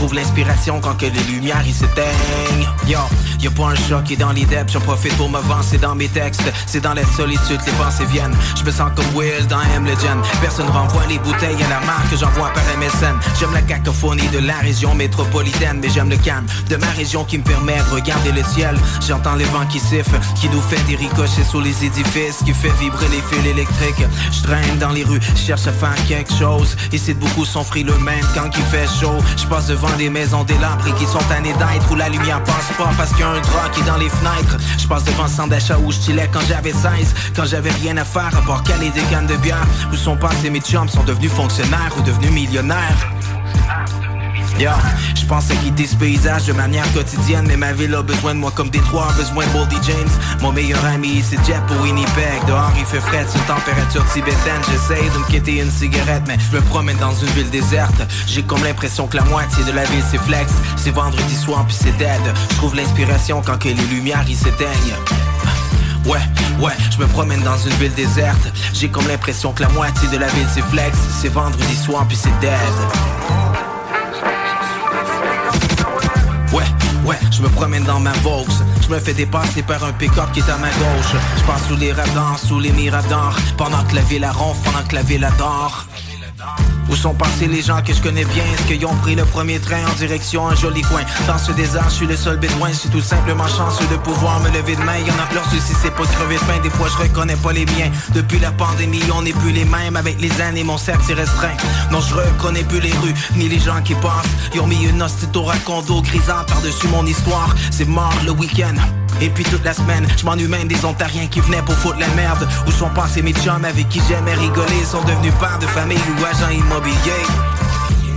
Trouve 0.04 0.16
l'inspiration 0.16 0.80
quand 0.82 0.98
que 0.98 1.06
les 1.06 1.32
lumières 1.32 1.62
ils 1.66 1.72
s'éteignent. 1.72 2.68
Yo, 2.86 2.98
y 3.40 3.46
a 3.46 3.50
pas 3.50 3.68
un 3.68 3.74
chat 3.74 4.02
qui 4.04 4.12
est 4.12 4.16
dans 4.16 4.32
les 4.32 4.44
depths. 4.44 4.70
J'en 4.70 4.80
profite 4.80 5.16
pour 5.16 5.30
me 5.30 5.38
c'est 5.62 5.80
dans 5.80 5.94
mes 5.94 6.08
textes. 6.08 6.42
C'est 6.66 6.82
dans 6.82 6.92
la 6.92 7.06
solitude 7.06 7.58
que 7.58 7.70
les 7.70 7.72
pensées 7.72 8.04
viennent. 8.12 8.36
Je 8.54 8.64
me 8.64 8.70
sens 8.70 8.90
comme 8.94 9.06
Will 9.14 9.46
dans 9.48 9.62
M 9.74 9.86
Legend. 9.86 10.20
Personne 10.42 10.68
renvoie 10.68 11.06
les 11.08 11.18
bouteilles 11.20 11.56
à 11.56 11.68
la 11.70 11.86
marque 11.86 12.10
que 12.10 12.18
j'envoie 12.18 12.50
par 12.50 12.62
MSN. 12.78 13.16
J'aime 13.40 13.54
la 13.54 13.62
cacophonie 13.62 14.28
de 14.28 14.40
la 14.40 14.58
région 14.58 14.94
métropolitaine, 14.94 15.78
mais 15.80 15.88
j'aime 15.88 16.10
le 16.10 16.18
calme 16.18 16.44
de 16.68 16.76
ma 16.76 16.90
région 16.90 17.24
qui 17.24 17.38
me 17.38 17.42
permet 17.42 17.78
de 17.78 17.94
regarder 17.94 18.32
le 18.32 18.42
ciel. 18.42 18.76
J'entends 19.08 19.36
les 19.36 19.46
vents 19.46 19.66
qui 19.66 19.80
sifflent, 19.80 20.20
qui 20.38 20.50
nous 20.50 20.60
fait 20.60 20.82
des 20.86 20.96
ricochets 20.96 21.44
sous 21.50 21.62
les 21.62 21.82
édifices, 21.82 22.42
qui 22.44 22.52
fait 22.52 22.72
vibrer 22.78 23.08
les 23.08 23.22
fils 23.22 23.46
électriques. 23.46 24.04
Je 24.32 24.42
traîne 24.42 24.78
dans 24.78 24.90
les 24.90 25.04
rues, 25.04 25.20
cherche 25.34 25.66
à 25.66 25.72
faire 25.72 25.96
quelque 26.06 26.34
chose. 26.34 26.76
Ici, 26.92 27.14
beaucoup 27.14 27.46
sont 27.46 27.64
frileux 27.64 27.96
même 28.00 28.26
quand 28.34 28.50
il 28.54 28.64
fait 28.64 28.86
chaud. 29.00 29.16
Je 29.38 29.46
passe 29.46 29.68
devant 29.68 29.93
des 29.96 30.10
maisons 30.10 30.44
délabrées 30.44 30.92
qui 30.92 31.06
sont 31.06 31.18
tannées 31.28 31.52
d'être 31.52 31.90
où 31.90 31.94
la 31.94 32.08
lumière 32.08 32.42
passe 32.44 32.70
pas 32.76 32.90
parce 32.96 33.10
qu'il 33.10 33.20
y 33.20 33.22
a 33.22 33.30
un 33.30 33.40
drap 33.40 33.68
qui 33.72 33.80
est 33.80 33.84
dans 33.84 33.96
les 33.96 34.08
fenêtres. 34.08 34.56
Je 34.78 34.86
passe 34.86 35.04
devant 35.04 35.24
le 35.24 35.28
centre 35.28 35.50
d'achat 35.50 35.78
où 35.78 35.92
je 35.92 35.98
quand 36.32 36.40
j'avais 36.48 36.72
16, 36.72 37.14
quand 37.34 37.44
j'avais 37.44 37.70
rien 37.70 37.96
à 37.96 38.04
faire 38.04 38.36
à 38.36 38.42
part 38.42 38.62
caler 38.62 38.90
des 38.90 39.02
cannes 39.02 39.26
de 39.26 39.36
bière. 39.36 39.66
Où 39.92 39.96
sont 39.96 40.16
passés 40.16 40.50
mes 40.50 40.60
chums, 40.60 40.88
sont 40.88 41.04
devenus 41.04 41.32
fonctionnaires 41.32 41.92
ou 41.98 42.02
devenus 42.02 42.32
millionnaires? 42.32 43.13
Yo, 44.58 44.70
je 45.16 45.26
pense 45.26 45.50
à 45.50 45.56
quitter 45.56 45.84
ce 45.84 45.96
paysage 45.96 46.46
de 46.46 46.52
manière 46.52 46.90
quotidienne 46.92 47.44
Mais 47.48 47.56
ma 47.56 47.72
ville 47.72 47.94
a 47.94 48.02
besoin 48.02 48.34
de 48.34 48.38
moi 48.38 48.52
comme 48.54 48.70
Détroit 48.70 49.08
a 49.10 49.12
besoin 49.12 49.44
de 49.44 49.50
Boldy 49.50 49.76
James. 49.82 50.08
Mon 50.40 50.52
meilleur 50.52 50.84
ami 50.84 51.22
c'est 51.28 51.44
Jet 51.44 51.60
pour 51.66 51.80
Winnipeg. 51.80 52.46
Dehors 52.46 52.72
il 52.78 52.84
fait 52.84 53.00
frais, 53.00 53.26
c'est 53.28 53.44
température 53.46 54.04
tibétaine. 54.12 54.62
J'essaye 54.70 55.10
de 55.10 55.18
me 55.18 55.26
quitter 55.26 55.60
une 55.60 55.70
cigarette 55.70 56.22
Mais 56.28 56.36
je 56.38 56.56
me 56.56 56.62
promène 56.62 56.96
dans 56.98 57.12
une 57.14 57.28
ville 57.30 57.50
déserte. 57.50 58.00
J'ai 58.28 58.42
comme 58.42 58.62
l'impression 58.62 59.08
que 59.08 59.16
la 59.16 59.24
moitié 59.24 59.64
de 59.64 59.72
la 59.72 59.84
ville 59.84 60.04
c'est 60.08 60.20
flex. 60.20 60.52
C'est 60.76 60.92
vendredi 60.92 61.34
soir 61.34 61.64
puis 61.66 61.76
c'est 61.78 61.96
dead. 61.98 62.22
Je 62.50 62.56
trouve 62.56 62.76
l'inspiration 62.76 63.42
quand 63.44 63.58
que 63.58 63.68
les 63.68 63.74
lumières 63.74 64.24
ils 64.28 64.36
s'éteignent. 64.36 64.96
Ouais, 66.06 66.20
ouais, 66.60 66.74
je 66.92 66.98
me 66.98 67.06
promène 67.06 67.42
dans 67.42 67.58
une 67.58 67.74
ville 67.74 67.94
déserte. 67.94 68.52
J'ai 68.72 68.88
comme 68.88 69.08
l'impression 69.08 69.52
que 69.52 69.62
la 69.62 69.68
moitié 69.70 70.06
de 70.08 70.18
la 70.18 70.28
ville 70.28 70.48
c'est 70.54 70.64
flex. 70.64 70.96
C'est 71.20 71.32
vendredi 71.32 71.74
soir 71.74 72.06
puis 72.06 72.16
c'est 72.16 72.38
dead 72.40 73.43
Ouais, 77.04 77.18
je 77.30 77.42
me 77.42 77.48
promène 77.48 77.84
dans 77.84 78.00
ma 78.00 78.12
Vaux. 78.22 78.46
Je 78.80 78.88
me 78.88 78.98
fais 78.98 79.12
dépasser 79.12 79.62
par 79.62 79.84
un 79.84 79.92
pick-up 79.92 80.32
qui 80.32 80.40
est 80.40 80.50
à 80.50 80.56
ma 80.56 80.68
gauche. 80.68 81.14
Je 81.36 81.42
passe 81.44 81.66
sous 81.68 81.76
les 81.76 81.92
radars, 81.92 82.38
sous 82.38 82.58
les 82.58 82.72
miradors 82.72 83.36
Pendant 83.58 83.84
que 83.84 83.94
la 83.96 84.00
ville 84.02 84.24
a 84.24 84.32
ronfle, 84.32 84.60
pendant 84.64 84.86
que 84.86 84.94
la 84.94 85.02
ville 85.02 85.24
adore 85.24 85.86
où 86.88 86.96
sont 86.96 87.14
passés 87.14 87.46
les 87.46 87.62
gens 87.62 87.80
que 87.82 87.92
je 87.92 88.00
connais 88.00 88.24
bien? 88.24 88.44
Est-ce 88.54 88.62
qu'ils 88.64 88.86
ont 88.86 88.94
pris 88.96 89.14
le 89.14 89.24
premier 89.24 89.58
train 89.58 89.84
en 89.86 89.94
direction 89.94 90.48
un 90.48 90.54
joli 90.54 90.82
coin? 90.82 91.02
Dans 91.26 91.38
ce 91.38 91.52
désert, 91.52 91.88
je 91.88 91.94
suis 91.94 92.06
le 92.06 92.16
seul 92.16 92.38
bédouin 92.38 92.68
Je 92.70 92.78
suis 92.80 92.88
tout 92.88 93.00
simplement 93.00 93.48
chanceux 93.48 93.86
de 93.90 93.96
pouvoir 93.96 94.40
me 94.40 94.50
lever 94.50 94.76
de 94.76 94.82
main 94.82 94.98
Y'en 94.98 95.14
a 95.14 95.32
leur 95.34 95.44
souci, 95.50 95.72
c'est 95.82 95.94
pas 95.94 96.02
de 96.02 96.08
crever 96.08 96.36
de 96.36 96.62
Des 96.62 96.70
fois, 96.70 96.88
je 96.88 97.02
reconnais 97.02 97.36
pas 97.36 97.52
les 97.52 97.66
miens. 97.66 97.90
Depuis 98.14 98.38
la 98.38 98.52
pandémie, 98.52 99.02
on 99.14 99.22
n'est 99.22 99.32
plus 99.32 99.52
les 99.52 99.64
mêmes. 99.64 99.96
Avec 99.96 100.20
les 100.20 100.40
années, 100.40 100.64
mon 100.64 100.78
cercle 100.78 101.04
s'est 101.04 101.14
restreint. 101.14 101.56
Non, 101.90 102.00
je 102.00 102.14
reconnais 102.14 102.64
plus 102.64 102.80
les 102.80 102.92
rues, 102.92 103.14
ni 103.36 103.48
les 103.48 103.58
gens 103.58 103.80
qui 103.82 103.94
passent. 103.94 104.26
Ils 104.54 104.60
ont 104.60 104.66
mis 104.66 104.84
une 104.84 105.02
hostie 105.02 105.26
au 105.34 105.42
racondo 105.42 106.02
grisant 106.02 106.44
par-dessus 106.46 106.88
mon 106.88 107.06
histoire. 107.06 107.54
C'est 107.70 107.88
mort 107.88 108.14
le 108.24 108.32
week-end 108.32 108.74
et 109.20 109.30
puis 109.30 109.44
toute 109.44 109.64
la 109.64 109.72
semaine, 109.72 110.06
je 110.16 110.24
m'ennuie 110.24 110.48
même 110.48 110.68
des 110.68 110.84
Ontariens 110.84 111.26
qui 111.26 111.40
venaient 111.40 111.62
pour 111.62 111.74
foutre 111.74 111.98
la 111.98 112.08
merde. 112.08 112.46
Où 112.66 112.70
sont 112.70 112.90
passés 112.90 113.22
mes 113.22 113.32
chums 113.32 113.64
avec 113.64 113.88
qui 113.88 114.00
j'aimais 114.08 114.34
rigoler? 114.34 114.84
Sont 114.84 115.02
devenus 115.02 115.32
pères 115.40 115.58
de 115.58 115.66
famille 115.66 115.98
ou 116.18 116.24
agents 116.24 116.50
immobiliers. 116.50 117.26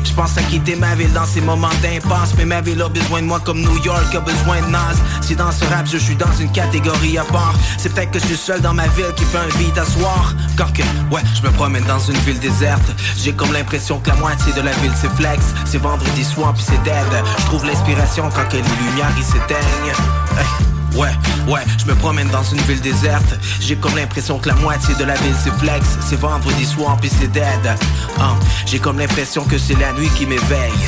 Je 0.03 0.13
pense 0.13 0.37
à 0.37 0.41
quitter 0.41 0.75
ma 0.75 0.95
ville 0.95 1.13
dans 1.13 1.25
ces 1.25 1.41
moments 1.41 1.69
d'impasse. 1.81 2.33
Mais 2.37 2.45
ma 2.45 2.61
ville 2.61 2.81
a 2.81 2.89
besoin 2.89 3.21
de 3.21 3.27
moi 3.27 3.39
comme 3.39 3.61
New 3.61 3.83
York 3.83 4.15
a 4.15 4.19
besoin 4.19 4.61
de 4.61 4.71
Nas. 4.71 4.95
Si 5.21 5.35
dans 5.35 5.51
ce 5.51 5.63
rap 5.65 5.85
je 5.85 5.97
suis 5.97 6.15
dans 6.15 6.31
une 6.39 6.51
catégorie 6.51 7.17
à 7.17 7.23
part 7.25 7.53
C'est 7.77 7.93
peut-être 7.93 8.11
que 8.11 8.19
je 8.19 8.25
suis 8.25 8.37
seul 8.37 8.61
dans 8.61 8.73
ma 8.73 8.87
ville 8.87 9.13
qui 9.15 9.25
fait 9.25 9.37
un 9.37 9.57
beat 9.59 9.77
à 9.77 9.85
soir. 9.85 10.33
Quand 10.57 10.73
que, 10.73 10.81
ouais, 11.13 11.21
je 11.35 11.41
me 11.43 11.51
promène 11.51 11.83
dans 11.83 11.99
une 11.99 12.17
ville 12.19 12.39
déserte. 12.39 12.89
J'ai 13.15 13.33
comme 13.33 13.53
l'impression 13.53 13.99
que 13.99 14.09
la 14.09 14.15
moitié 14.15 14.51
de 14.53 14.61
la 14.61 14.71
ville 14.71 14.93
c'est 14.99 15.11
flex. 15.15 15.43
C'est 15.65 15.77
vendredi 15.77 16.23
soir 16.23 16.53
puis 16.53 16.63
c'est 16.67 16.81
dead. 16.83 17.23
Je 17.39 17.45
trouve 17.45 17.65
l'inspiration 17.65 18.29
quand 18.33 18.47
que 18.49 18.57
les 18.57 18.63
lumières 18.63 19.13
ils 19.17 19.23
s'éteignent 19.23 20.76
Ouais, 20.97 21.09
ouais, 21.47 21.61
je 21.77 21.85
me 21.85 21.93
promène 21.95 22.27
dans 22.29 22.43
une 22.43 22.59
ville 22.61 22.81
déserte. 22.81 23.37
J'ai 23.59 23.75
comme 23.75 23.95
l'impression 23.95 24.39
que 24.39 24.49
la 24.49 24.55
moitié 24.55 24.95
de 24.95 25.03
la 25.03 25.13
ville 25.13 25.35
c'est 25.43 25.53
flex 25.59 25.85
C'est 26.01 26.19
vendredi 26.19 26.65
soir 26.65 26.97
puis 26.99 27.09
c'est 27.09 27.31
dead. 27.31 27.77
Hein, 28.19 28.35
J'ai 28.65 28.79
comme 28.79 28.97
l'impression 28.97 29.43
que 29.43 29.57
c'est 29.57 29.79
la 29.79 29.93
nuit 29.93 30.09
qui 30.17 30.25
m'éveille 30.25 30.87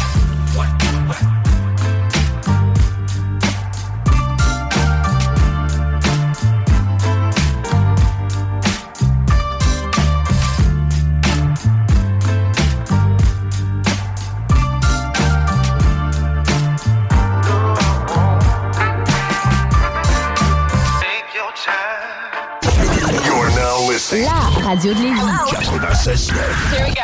radio 24.69 24.93
de 24.93 24.99
Lévis. 25.01 25.19
96.9. 25.49 26.31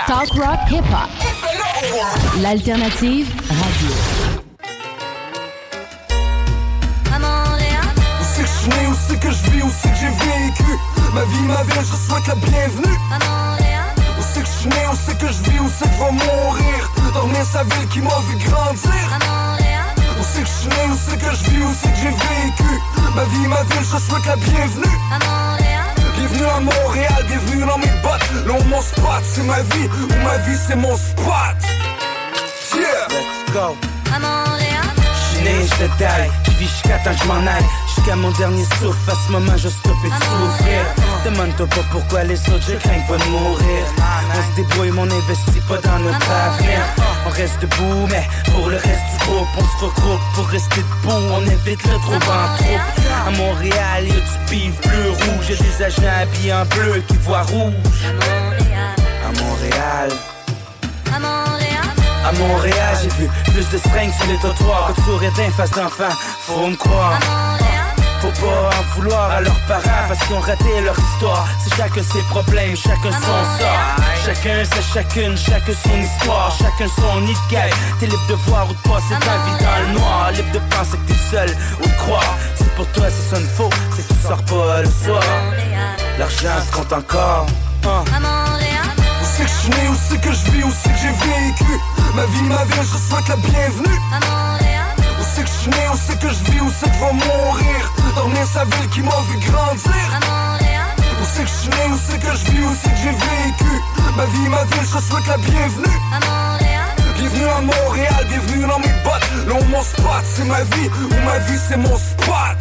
Talk 0.05 0.29
rock 0.35 0.59
hip 0.69 0.85
hop. 0.91 1.09
L'alternative 2.39 3.27
radio. 3.49 3.89
Je 8.37 8.45
suis 8.45 8.69
né, 8.69 8.87
où 8.87 8.95
c'est 9.07 9.19
que 9.19 9.31
je 9.31 9.49
vis, 9.49 9.63
où 9.63 9.71
c'est 9.81 9.89
que 9.89 9.95
j'ai 9.97 10.09
vécu? 10.09 10.77
Ma 11.13 11.23
vie, 11.23 11.41
ma 11.47 11.63
ville, 11.63 11.81
je 11.81 11.95
souhaite 12.07 12.27
la 12.27 12.35
bienvenue 12.35 12.97
Où 14.19 14.23
c'est 14.33 14.41
que 14.41 14.47
je 14.47 14.51
suis 14.51 14.69
né, 14.69 14.85
où 14.91 14.95
c'est 15.03 15.17
que 15.17 15.27
je 15.27 15.49
vis, 15.49 15.59
où 15.59 15.69
c'est 15.79 15.85
que 15.85 15.95
je 15.95 16.03
vais 16.03 16.11
mourir? 16.11 16.91
Dormir 17.13 17.45
sa 17.51 17.63
ville 17.63 17.87
qui 17.89 18.01
m'a 18.01 18.19
vu 18.29 18.37
grandir 18.45 19.07
Où 20.19 20.23
c'est 20.33 20.41
que 20.41 20.47
je 20.47 20.53
suis 20.53 20.69
né, 20.69 20.85
où 20.91 20.97
c'est 21.09 21.17
que 21.17 21.31
je 21.35 21.49
vis, 21.49 21.63
où 21.63 21.73
c'est 21.81 21.89
que 21.89 21.97
j'ai 21.97 22.09
vécu? 22.09 22.71
Ma 23.15 23.23
vie, 23.23 23.47
ma 23.47 23.63
ville, 23.63 23.87
je 23.91 23.97
souhaite 23.97 24.25
la 24.27 24.35
bienvenue 24.35 25.64
Bienvenue 26.27 26.49
à 26.49 26.59
Montréal, 26.59 27.25
bienvenue 27.27 27.65
dans 27.67 27.77
mes 27.77 28.01
bottes. 28.01 28.47
Là 28.47 28.53
où 28.59 28.63
mon 28.63 28.81
spot, 28.81 29.21
c'est 29.23 29.43
ma 29.43 29.61
vie, 29.61 29.87
où 29.87 30.23
ma 30.23 30.37
vie, 30.39 30.57
c'est 30.67 30.75
mon 30.75 30.97
spot. 30.97 31.55
Yeah. 32.73 32.81
Let's 33.09 33.53
go. 33.53 33.75
J'suis 34.09 35.43
né, 35.43 35.67
je 35.67 35.85
détaille, 35.85 36.31
je 36.45 36.51
vis 36.51 36.67
jusqu'à 36.67 36.97
temps 36.97 37.11
que 37.11 37.21
je 37.21 37.27
m'en 37.27 37.45
aille. 37.45 37.65
Jusqu'à 37.95 38.15
mon 38.15 38.31
dernier 38.31 38.63
souffle, 38.79 39.11
à 39.11 39.13
ce 39.13 39.31
moment 39.31 39.55
je 39.55 39.69
stoppé 39.69 40.07
de 40.07 40.23
souffrir 40.23 40.85
Demande-toi 41.25 41.67
pas 41.67 41.85
pourquoi 41.91 42.23
les 42.23 42.39
autres, 42.49 42.65
je 42.69 42.75
crains 42.75 43.01
pas 43.07 43.17
de 43.17 43.29
mourir. 43.29 43.85
On 43.99 44.51
se 44.51 44.55
débrouille, 44.55 44.91
mais 44.91 45.01
on 45.01 45.03
investit 45.03 45.61
pas 45.69 45.77
dans 45.77 45.99
notre 45.99 46.31
avenir 46.31 46.79
On 47.25 47.29
reste 47.29 47.59
debout, 47.61 48.07
mais 48.09 48.27
pour 48.53 48.69
le 48.69 48.77
reste 48.77 49.01
du 49.11 49.25
groupe 49.25 49.47
On 49.57 49.61
se 49.61 49.85
regroupe 49.85 50.21
pour 50.35 50.47
rester 50.47 50.81
debout, 50.81 51.33
on 51.33 51.41
évite 51.41 51.83
le 51.83 51.97
trop 51.99 52.13
en 52.13 52.55
troupe 52.57 53.27
À 53.27 53.31
Montréal, 53.31 54.07
y'a 54.07 54.13
du 54.13 54.49
bif 54.49 54.81
bleu, 54.81 55.09
rouge. 55.11 55.49
Y'a 55.49 55.55
des 55.55 55.83
agents 55.83 56.21
habillés 56.21 56.53
en 56.53 56.65
bleu 56.65 57.03
qui 57.07 57.17
voient 57.17 57.41
rouge. 57.41 57.73
À 59.25 59.41
Montréal. 59.41 60.09
À 62.25 62.31
Montréal, 62.31 62.97
j'ai 63.03 63.09
vu 63.09 63.29
plus 63.45 63.69
de 63.69 63.77
strings 63.77 64.11
sur 64.13 64.27
les 64.27 64.37
trottoirs. 64.37 64.93
Que 64.95 64.99
de 64.99 65.05
sourires 65.05 65.33
d'un 65.33 65.51
face 65.51 65.71
d'enfant. 65.71 66.09
Faut 66.39 66.67
me 66.67 66.75
croire. 66.75 67.19
Faut 68.25 68.47
pas 68.47 68.69
en 68.69 68.95
vouloir 68.95 69.29
à 69.29 69.41
leurs 69.41 69.59
parents 69.67 70.05
parce 70.07 70.19
qu'ils 70.21 70.35
ont 70.35 70.39
raté 70.39 70.81
leur 70.81 70.97
histoire. 70.97 71.47
C'est 71.63 71.75
chacun 71.75 72.01
ses 72.01 72.21
problèmes, 72.23 72.75
chacun 72.75 73.11
son 73.11 73.21
sort. 73.21 73.79
Chacun 74.25 74.65
sa 74.65 74.81
chacune, 74.81 75.37
chacun 75.37 75.73
son 75.83 76.01
histoire, 76.01 76.51
chacun 76.57 76.91
son 76.95 77.21
nid 77.21 77.33
de 77.33 77.51
guerre. 77.51 77.75
T'es 77.99 78.07
libre 78.07 78.25
de 78.27 78.33
voir 78.47 78.67
ou 78.67 78.73
de 78.73 78.89
passer 78.89 79.13
ta 79.19 79.37
vie 79.45 79.63
dans 79.63 79.87
le 79.87 79.99
noir. 79.99 80.31
Libre 80.31 80.51
de 80.53 80.59
penser 80.73 80.97
que 80.97 81.13
t'es 81.13 81.19
seul 81.29 81.55
ou 81.79 81.87
de 81.87 81.93
croire. 81.97 82.35
C'est 82.55 82.73
pour 82.73 82.87
toi, 82.93 83.05
ça 83.11 83.35
sonne 83.35 83.47
faux, 83.55 83.69
c'est 83.95 84.07
que 84.07 84.13
tu 84.13 84.27
sors 84.27 84.43
pas 84.45 84.81
le 84.81 84.89
soir. 84.89 85.23
L'argent 86.17 86.65
se 86.65 86.75
compte 86.75 86.93
encore. 86.93 87.45
Hein. 87.85 88.03
Où 89.21 89.25
c'est 89.37 89.43
que 89.43 89.49
je 89.49 89.53
suis 89.53 89.69
né, 89.69 89.87
où 89.87 89.95
c'est 90.09 90.19
que 90.19 90.31
je 90.31 90.51
vis, 90.51 90.63
où 90.63 90.71
c'est 90.81 90.89
que 90.89 90.97
j'ai 90.97 91.09
vécu? 91.09 91.79
Ma 92.15 92.25
vie, 92.25 92.41
ma 92.43 92.63
ville, 92.65 92.81
je 92.81 92.97
souhaite 92.97 93.27
la 93.27 93.35
bienvenue 93.35 93.99
Où 95.19 95.23
c'est 95.35 95.43
que 95.43 95.47
je 95.47 95.53
suis 95.53 95.69
né, 95.69 95.87
où 95.93 95.97
c'est 96.07 96.19
que 96.19 96.29
je 96.29 96.51
vis, 96.51 96.61
où 96.61 96.71
c'est 96.79 96.89
que 96.89 96.95
je 96.95 96.99
vais 96.99 97.13
mourir? 97.13 97.93
Dormir 98.15 98.45
sa 98.45 98.63
ville 98.63 98.89
qui 98.89 99.01
m'a 99.01 99.11
vu 99.29 99.37
grandir. 99.39 99.91
Où 101.21 101.25
c'est 101.33 101.43
que 101.43 101.49
je 101.49 101.53
suis 101.53 101.69
né, 101.69 101.85
où 101.91 101.97
c'est 102.07 102.19
que 102.19 102.31
je 102.31 102.51
vis, 102.51 102.63
où 102.63 102.75
c'est 102.81 102.89
que 102.89 102.97
j'ai 103.03 103.11
vécu. 103.11 103.73
Ma 104.15 104.25
vie, 104.25 104.49
ma 104.49 104.63
ville, 104.63 104.83
je 104.83 104.99
souhaite 104.99 105.27
la 105.27 105.37
bienvenue. 105.37 105.99
Bienvenue 107.17 107.47
à 107.47 107.61
Montréal, 107.61 108.25
bienvenue 108.29 108.67
dans 108.67 108.79
mes 108.79 108.93
bottes. 109.03 109.47
Là 109.47 109.53
où 109.59 109.63
mon 109.65 109.81
spot 109.81 110.23
c'est 110.23 110.45
ma 110.45 110.63
vie, 110.63 110.89
où 110.89 111.25
ma 111.25 111.39
vie 111.39 111.59
c'est 111.67 111.77
mon 111.77 111.97
spot. 111.97 112.57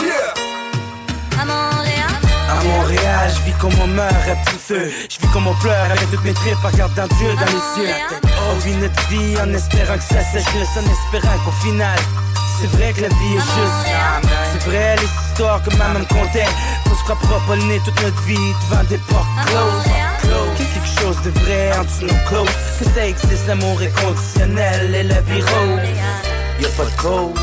Yeah. 0.00 0.34
À 1.40 1.44
Montréal. 1.44 2.10
À 2.50 2.64
Montréal, 2.64 3.32
je 3.34 3.40
vis 3.50 3.58
comme 3.58 3.74
on 3.82 3.86
meurt 3.88 4.14
à 4.30 4.36
petit 4.36 4.58
feu. 4.58 4.90
Je 5.10 5.20
vis 5.20 5.32
comme 5.32 5.46
on 5.46 5.54
pleure 5.54 5.84
avec 5.84 6.10
toutes 6.10 6.24
mes 6.24 6.32
tripes, 6.32 6.56
regardant 6.62 7.06
Dieu 7.18 7.34
dans 7.34 7.46
les 7.46 7.86
yeux. 7.86 7.94
On 8.50 8.58
vit 8.58 8.74
notre 8.76 9.08
vie 9.08 9.36
en 9.40 9.52
espérant 9.52 9.96
que 9.96 10.02
ça 10.02 10.22
sèche 10.32 10.46
en 10.46 10.90
espérant 10.90 11.38
qu'au 11.44 11.52
final, 11.62 11.98
c'est 12.60 12.66
vrai 12.76 12.92
que 12.92 13.02
la 13.02 13.08
vie 13.08 13.34
est 13.34 13.38
juste. 13.38 13.88
C'est 14.52 14.70
vrai 14.70 14.96
les 14.96 15.30
histoires 15.30 15.62
que 15.62 15.74
maman 15.76 16.00
me 16.00 16.04
contait. 16.04 16.46
Qu'on 16.84 16.94
se 16.94 17.04
frappera 17.04 17.40
pas 17.46 17.56
le 17.56 17.62
nez 17.64 17.80
toute 17.84 18.00
notre 18.02 18.22
vie 18.22 18.54
devant 18.68 18.84
des 18.84 18.98
portes 18.98 19.26
closes. 19.46 19.92
Close. 20.20 20.58
Quelque 20.58 21.00
chose 21.00 21.22
de 21.22 21.30
vrai 21.40 21.72
en 21.78 21.84
dessous 21.84 22.06
de 22.06 22.34
nos. 22.34 22.44
Que 22.78 22.84
ça 22.94 23.06
existe, 23.06 23.46
l'amour 23.46 23.82
est 23.82 23.92
conditionnel 24.00 24.94
et 24.94 25.02
la 25.04 25.20
vie 25.22 25.42
rose. 25.42 25.80
Y'a 26.60 26.68
pas 26.68 26.84
de 26.84 27.02
cause. 27.02 27.40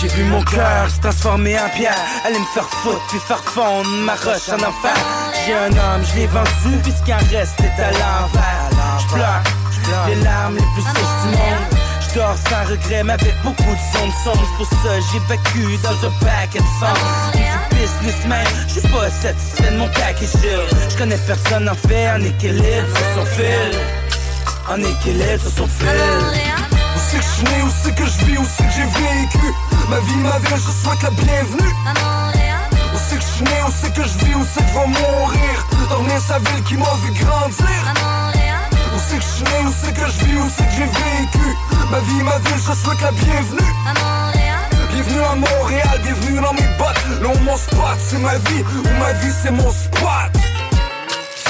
J'ai 0.00 0.08
vu 0.08 0.24
mon 0.24 0.42
cœur 0.42 0.88
se 0.88 1.00
transformer 1.00 1.58
en 1.58 1.68
pierre 1.70 1.92
Aller 2.24 2.38
me 2.38 2.44
faire 2.54 2.68
foutre 2.68 3.04
puis 3.08 3.18
faire 3.18 3.42
fondre 3.42 3.88
ma 3.88 4.14
roche 4.14 4.48
en 4.48 4.54
enfer 4.54 4.94
J'ai 5.44 5.54
un 5.54 5.72
homme, 5.72 6.04
je 6.08 6.20
l'ai 6.20 6.26
vendu 6.28 6.78
puis 6.84 6.92
ce 6.96 7.04
qui 7.04 7.12
en 7.12 7.16
reste 7.16 7.58
est 7.58 7.82
à 7.82 7.90
l'envers 7.90 9.00
Je 9.00 9.12
pleure, 9.12 10.06
les 10.06 10.14
larmes 10.22 10.54
les 10.54 10.62
plus 10.62 10.82
sèches 10.82 11.22
du 11.24 11.36
monde 11.36 11.87
je 12.08 12.14
dors 12.14 12.36
sans 12.48 12.70
regret, 12.70 13.02
mais 13.04 13.14
avec 13.14 13.34
beaucoup 13.42 13.62
de 13.62 13.98
zones 13.98 14.12
sombres. 14.24 14.46
C'est 14.50 14.56
pour 14.56 14.66
ça 14.66 15.00
j'ai 15.12 15.18
vécu 15.20 15.78
dans 15.82 16.06
un 16.06 16.12
paquet 16.20 16.58
de 16.58 16.64
petite 17.32 17.78
businessman, 17.78 18.46
je 18.66 18.80
suis 18.80 18.88
pas 18.88 19.10
satisfait 19.10 19.70
de 19.72 19.76
mon 19.78 19.88
package. 19.88 20.28
Je 20.90 20.96
connais 20.96 21.18
personne 21.18 21.68
en 21.68 21.74
fait, 21.74 22.08
en 22.10 22.22
équilibre 22.22 22.88
sur 22.96 23.22
son 23.22 23.26
fil. 23.26 23.78
En 24.68 24.78
équilibre 24.78 25.40
sur 25.40 25.50
son 25.50 25.66
fil. 25.66 25.88
Où 25.88 27.00
c'est 27.10 27.18
que 27.18 27.22
je 27.22 27.28
suis 27.28 27.44
né, 27.44 27.62
où 27.62 27.70
c'est 27.82 27.94
que 27.94 28.04
je 28.04 28.24
vis, 28.24 28.38
où 28.38 28.46
c'est 28.56 28.64
que 28.64 28.72
j'ai 28.72 28.84
vécu? 28.84 29.54
Ma 29.88 30.00
vie, 30.00 30.16
ma 30.16 30.38
vie, 30.38 30.54
je 30.56 30.70
souhaite 30.82 31.02
la 31.02 31.10
bienvenue 31.10 31.74
Où 32.94 32.98
c'est 33.08 33.16
que 33.16 33.22
je 33.22 33.26
suis 33.26 33.44
né, 33.44 33.50
où 33.66 33.72
c'est 33.80 33.94
que 33.94 34.02
je 34.02 34.24
vis, 34.24 34.34
où 34.34 34.46
c'est 34.52 34.60
que 34.60 34.68
je 34.68 34.74
vais 34.74 34.86
mourir? 34.86 35.66
Dormir 35.88 36.20
sa 36.20 36.38
ville 36.38 36.62
qui 36.64 36.74
m'a 36.76 36.94
vu 37.02 37.12
grandir 37.12 38.27
c'est 39.20 39.24
que 39.24 39.24
je 39.24 39.30
suis 39.30 39.44
né, 39.44 39.66
où 39.66 39.72
c'est 39.84 39.94
que 39.94 40.06
je 40.06 40.24
vis, 40.24 40.36
où 40.36 40.50
c'est 40.56 40.64
que 40.64 40.72
j'ai 40.72 40.84
vécu. 40.84 41.56
Ma 41.90 41.98
vie, 42.00 42.22
ma 42.22 42.38
ville, 42.38 42.56
je 42.56 42.72
souhaite 42.72 43.00
la 43.02 43.10
bienvenue. 43.12 43.72
À 43.86 43.94
Montréal. 43.94 44.68
Bienvenue 44.92 45.22
à 45.22 45.34
Montréal, 45.34 46.00
bienvenue 46.02 46.40
dans 46.40 46.52
mes 46.52 46.68
bottes. 46.78 47.22
Là 47.22 47.28
où 47.28 47.38
mon 47.44 47.56
spot, 47.56 47.98
c'est 47.98 48.18
ma 48.18 48.36
vie, 48.36 48.62
où 48.62 48.98
ma 48.98 49.12
vie, 49.14 49.32
c'est 49.42 49.50
mon 49.50 49.70
spot. 49.70 50.30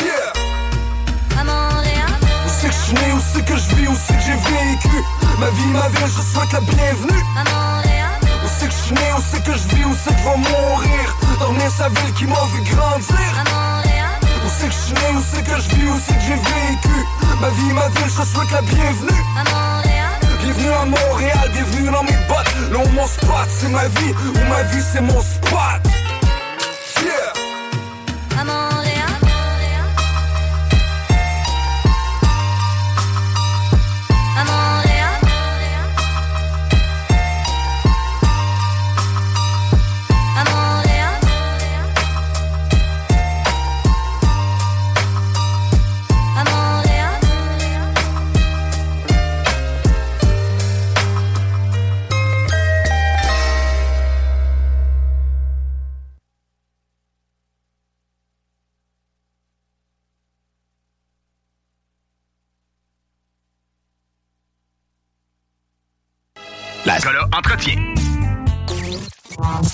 Yeah. 0.02 0.32
À 1.40 1.44
Montréal. 1.44 2.10
Où 2.46 2.50
c'est 2.60 2.68
que 2.68 2.74
je 2.74 2.78
suis 2.78 2.94
né, 2.94 3.12
où 3.12 3.20
c'est 3.32 3.44
que 3.44 3.56
je 3.56 3.74
vis, 3.74 3.88
où 3.88 3.96
c'est 4.06 4.14
que 4.14 4.22
j'ai 4.22 4.32
vécu. 4.32 5.04
Ma 5.38 5.50
vie, 5.50 5.66
ma 5.72 5.88
ville, 5.88 6.06
je 6.06 6.22
souhaite 6.22 6.52
la 6.52 6.60
bienvenue. 6.60 7.24
À 7.36 7.44
Montréal. 7.44 8.20
Où 8.22 8.48
c'est 8.58 8.66
que 8.66 8.72
je 8.72 8.78
suis 8.78 8.94
né, 8.94 9.12
où 9.16 9.22
c'est 9.30 9.44
que 9.44 9.52
je 9.52 9.76
vis, 9.76 9.84
où 9.84 9.94
c'est 10.04 10.14
que 10.14 10.20
je 10.20 10.24
vais 10.24 10.36
mourir. 10.36 11.16
Dormir 11.38 11.70
sa 11.76 11.88
ville 11.88 12.14
qui 12.14 12.24
m'a 12.24 12.44
vu 12.54 12.62
grandir. 12.62 13.32
À 13.34 13.44
Montréal. 13.50 13.74
Où 13.76 13.77
c'est 14.58 14.66
que 14.66 14.72
je 14.72 14.78
suis 14.78 15.08
où 15.14 15.22
c'est 15.32 15.44
que 15.44 15.60
je 15.60 15.76
vis, 15.76 15.90
où 15.90 16.00
c'est 16.04 16.14
que 16.14 16.20
j'ai 16.20 16.34
vécu. 16.34 16.98
Ma 17.40 17.48
vie, 17.50 17.72
ma 17.72 17.88
ville, 17.88 18.06
je 18.06 18.22
souhaite 18.22 18.50
la 18.50 18.62
bienvenue. 18.62 19.24
À 19.36 19.44
Montréal 19.44 20.10
Bienvenue 20.42 20.72
à 20.72 20.84
Montréal, 20.84 21.50
bienvenue 21.52 21.90
dans 21.90 22.02
mes 22.02 22.18
bottes. 22.28 22.72
Là 22.72 22.78
où 22.84 22.88
mon 22.94 23.06
spot, 23.06 23.48
c'est 23.48 23.68
ma 23.68 23.86
vie, 23.86 24.12
où 24.12 24.48
ma 24.48 24.62
vie, 24.64 24.82
c'est 24.92 25.00
mon 25.00 25.20
spot 25.20 25.97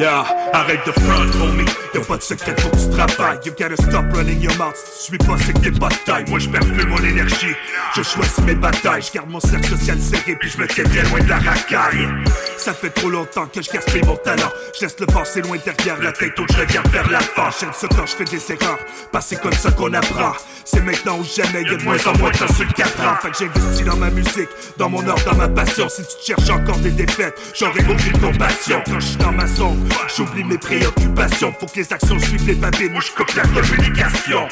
Yeah, 0.00 0.24
arrête 0.54 0.80
de 0.86 0.92
front, 0.92 1.42
homie. 1.42 1.66
Y'a 1.92 2.00
pas 2.00 2.16
de 2.16 2.22
secret, 2.22 2.56
faut 2.58 2.70
que 2.70 2.76
tu 2.76 2.88
travailles. 2.88 3.38
You 3.44 3.52
gotta 3.52 3.76
stop 3.76 4.06
running 4.14 4.40
your 4.40 4.56
mouth. 4.56 4.74
Si 4.74 5.10
tu 5.10 5.16
suis 5.16 5.18
pas, 5.18 5.36
c'est 5.44 5.52
que 5.52 5.58
t'es 5.58 5.78
pas 5.78 5.90
taille. 6.06 6.24
Moi, 6.26 6.38
je 6.38 6.48
perds 6.48 6.64
mon 6.88 7.04
énergie. 7.04 7.54
Je 7.94 8.02
choisis 8.02 8.38
mes 8.38 8.54
batailles. 8.54 9.02
Je 9.02 9.12
garde 9.12 9.28
mon 9.28 9.40
cercle 9.40 9.68
social 9.68 10.00
serré, 10.00 10.36
puis 10.40 10.48
je 10.48 10.56
me 10.56 10.66
tiens 10.68 10.84
très 10.84 11.02
loin 11.02 11.20
de 11.20 11.28
la 11.28 11.36
racaille. 11.36 12.08
Ça 12.56 12.72
fait 12.72 12.88
trop 12.88 13.10
longtemps 13.10 13.46
que 13.46 13.60
je 13.60 13.70
gaspille 13.70 14.02
mon 14.04 14.16
talent. 14.16 14.50
Je 14.74 14.86
laisse 14.86 14.96
le 14.98 15.06
passé 15.06 15.42
loin 15.42 15.58
derrière 15.62 16.00
la 16.00 16.12
tête, 16.12 16.38
autre 16.38 16.54
je 16.54 16.60
regarde 16.60 16.88
vers 16.88 17.10
l'avant. 17.10 17.50
J'aime 17.60 17.72
ça 17.74 17.86
quand 17.88 18.06
je 18.06 18.16
fais 18.16 18.24
des 18.24 18.52
erreurs. 18.52 18.78
Que 19.12 19.18
c'est 19.20 19.40
comme 19.42 19.52
ça 19.52 19.70
qu'on 19.70 19.92
apprend. 19.92 20.32
C'est 20.64 20.82
maintenant 20.84 21.18
ou 21.18 21.24
jamais, 21.24 21.62
y'a 21.62 21.76
de 21.76 21.82
moins 21.82 21.98
en 22.06 22.16
moins 22.18 22.30
de 22.30 22.38
temps 22.38 22.54
sur 22.54 22.64
le 22.64 22.72
4 22.72 23.00
ans. 23.02 23.16
Fait 23.20 23.30
que 23.30 23.36
j'investis 23.38 23.84
dans 23.84 23.96
ma 23.96 24.08
musique, 24.10 24.48
dans 24.78 24.88
mon 24.88 25.06
art, 25.06 25.22
dans 25.26 25.34
ma 25.34 25.48
passion. 25.48 25.88
Si 25.88 26.02
tu 26.02 26.26
cherches 26.26 26.48
encore 26.48 26.78
des 26.78 26.92
défaites, 26.92 27.34
j'aurai 27.58 27.80
aucune 27.90 28.18
compassion. 28.18 28.80
Quand 28.86 29.00
je 29.00 29.06
suis 29.06 29.16
dans 29.16 29.32
ma 29.32 29.46
zone, 29.46 29.88
j'oublie 30.14 30.44
mes 30.44 30.58
préoccupations. 30.58 31.52
Faut 31.58 31.66
que 31.66 31.76
les 31.76 31.92
actions 31.92 32.18
suivent 32.18 32.46
les 32.46 32.54
babines 32.54 32.96
ou 32.96 33.00
je 33.00 33.10
coupe 33.12 33.34
la 33.34 33.42
communication. 33.42 34.48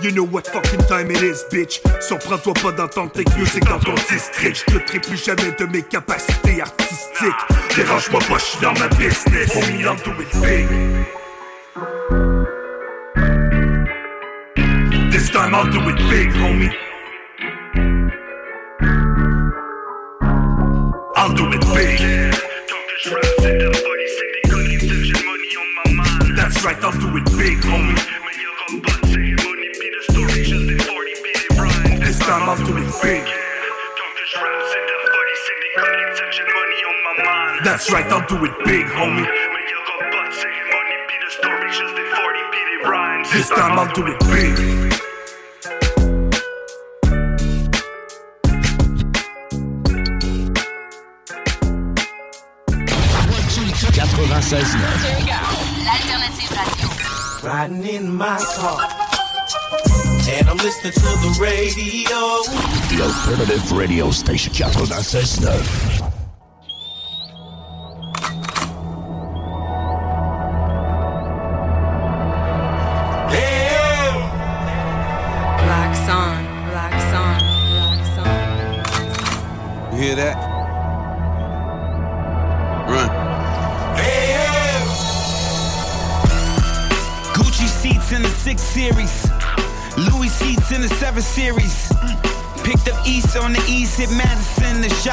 You 0.00 0.12
know 0.12 0.24
what 0.24 0.46
fucking 0.46 0.86
time 0.86 1.10
it 1.10 1.22
is, 1.22 1.44
bitch. 1.50 1.80
Surprends-toi 2.00 2.54
pas 2.54 2.70
d'entendre 2.70 3.10
tes 3.10 3.24
music 3.36 3.64
dans 3.64 3.80
ton 3.80 3.94
district. 4.08 4.64
Je 4.68 4.78
te 4.78 4.98
plus 4.98 5.16
jamais 5.16 5.50
de 5.58 5.64
mes 5.66 5.82
capacités 5.82 6.62
artistiques. 6.62 7.34
Dérange-moi 7.74 8.20
pas, 8.28 8.38
je 8.38 8.44
suis 8.44 8.60
dans 8.60 8.74
ma 8.74 8.86
business. 8.90 9.56
I'll 9.56 9.96
do 10.04 10.12
it 10.20 10.30
big. 10.40 10.68
This 15.10 15.30
time 15.32 15.52
I'll 15.52 15.68
do 15.68 15.80
it 15.88 15.96
big, 16.08 16.30
homie. 16.34 16.70
I'll 21.16 21.34
do 21.34 21.52
it 21.52 21.67
That's 26.58 26.66
right, 26.66 26.84
I'll 26.84 26.98
do 26.98 27.16
it 27.16 27.24
big, 27.38 27.58
homie. 27.58 27.94
This 32.00 32.18
time 32.18 32.48
I'll 32.48 32.56
do 32.56 32.76
it 32.76 32.92
big. 33.00 33.24
That's 37.62 37.92
right, 37.92 38.06
I'll 38.10 38.26
do 38.26 38.44
it 38.44 38.52
big, 38.64 38.86
homie. 38.86 39.24
This 43.32 43.48
time 43.50 43.78
I'll 43.78 43.94
do 43.94 44.06
it 44.08 44.18
big. 44.18 44.77
96.9. 53.78 55.24
L'alternative 55.84 56.50
radio. 56.50 56.88
Riding 57.42 57.84
in 57.84 58.12
my 58.12 58.36
car. 58.56 58.88
And 60.28 60.48
I'm 60.48 60.56
listening 60.56 60.92
to 60.94 61.00
the 61.00 61.38
radio. 61.40 62.42
The 62.90 63.02
Alternative 63.04 63.70
Radio 63.72 64.10
Station 64.10 64.52
96.9. 64.52 65.97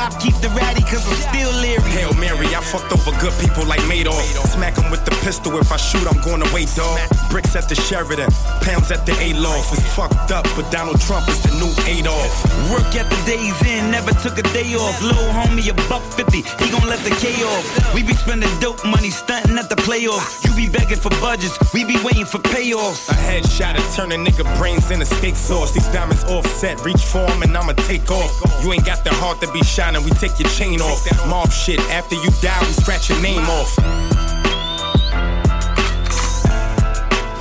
Shop 0.05 0.21
keep 0.21 0.35
the 0.35 0.49
ratty, 0.49 0.83
cause 0.83 1.01
I'm 1.09 1.17
still 1.17 1.51
leery. 1.61 1.81
Hail 1.89 2.13
Mary, 2.13 2.45
I 2.53 2.61
fucked 2.61 2.93
over 2.93 3.11
good 3.19 3.33
people 3.41 3.65
like 3.65 3.81
Madoff. 3.89 4.21
Smack 4.53 4.77
'em 4.77 4.91
with 4.91 5.03
the 5.03 5.11
pistol, 5.25 5.57
if 5.57 5.71
I 5.71 5.77
shoot, 5.77 6.05
I'm 6.05 6.21
going 6.21 6.43
away, 6.47 6.65
dog. 6.75 6.99
Bricks 7.31 7.55
at 7.55 7.67
the 7.69 7.75
Sheraton, 7.75 8.29
pounds 8.61 8.91
at 8.91 9.05
the 9.07 9.13
Aloft. 9.27 9.73
It's 9.73 9.81
fucked 9.95 10.31
up, 10.31 10.45
but 10.55 10.69
Donald 10.69 11.01
Trump 11.01 11.27
is 11.27 11.39
the 11.41 11.51
new 11.61 11.73
Adolf. 11.87 12.33
Work 12.69 12.95
at 13.01 13.09
the 13.09 13.19
days 13.25 13.59
in, 13.65 13.89
never 13.89 14.13
took 14.21 14.37
a 14.37 14.43
day 14.53 14.75
off. 14.75 15.01
Little 15.01 15.29
homie, 15.33 15.67
a 15.69 15.73
buck 15.89 16.03
50, 16.13 16.41
he 16.61 16.69
gon' 16.69 16.87
let 16.87 17.01
the 17.03 17.13
K 17.21 17.43
off. 17.43 17.65
We 17.95 18.03
be 18.03 18.13
spending 18.13 18.53
dope 18.59 18.85
money, 18.85 19.09
stunting 19.09 19.57
at 19.57 19.69
the 19.69 19.79
playoffs. 19.87 20.45
You 20.45 20.53
be 20.53 20.67
begging 20.69 20.99
for 20.99 21.09
budgets, 21.17 21.57
we 21.73 21.83
be 21.83 21.97
waiting 22.03 22.25
for 22.25 22.37
payoffs. 22.55 23.09
A 23.09 23.13
headshot 23.13 23.75
to 23.75 23.83
turn 23.95 24.11
a 24.13 24.15
nigga 24.15 24.45
brains 24.57 24.89
into 24.89 25.05
steak 25.05 25.35
sauce. 25.35 25.73
These 25.73 25.87
diamonds 25.89 26.23
offset, 26.25 26.79
reach 26.85 27.03
for 27.03 27.25
'em 27.31 27.43
and 27.43 27.55
I'ma 27.57 27.73
take 27.73 28.09
off. 28.09 28.31
You 28.61 28.71
ain't 28.71 28.85
got 28.85 29.03
the 29.03 29.13
heart 29.21 29.41
to 29.41 29.51
be 29.51 29.61
shining, 29.63 30.03
we 30.03 30.11
take 30.11 30.39
your 30.39 30.49
chain 30.49 30.79
off. 30.81 30.99
Mob 31.27 31.51
shit, 31.51 31.79
after 31.91 32.15
you 32.15 32.29
die, 32.41 32.61
we 32.61 32.73
scratch 32.81 33.09
your 33.09 33.19
name 33.19 33.45
off. 33.59 33.71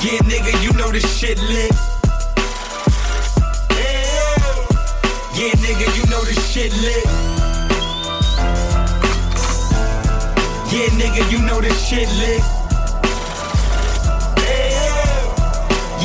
Yeah, 0.04 0.20
nigga, 0.30 0.52
you 0.64 0.72
know 0.72 0.90
this 0.90 1.06
shit 1.18 1.38
lit. 1.52 1.72
Yeah, 5.38 5.54
nigga, 5.64 5.86
you 5.96 6.04
know 6.10 6.22
this 6.24 6.42
shit 6.52 6.72
lit. 6.84 7.04
Yeah, 10.72 10.88
nigga, 11.00 11.22
you 11.30 11.38
know 11.38 11.60
this 11.60 11.78
shit 11.86 12.08
lit. 12.20 12.53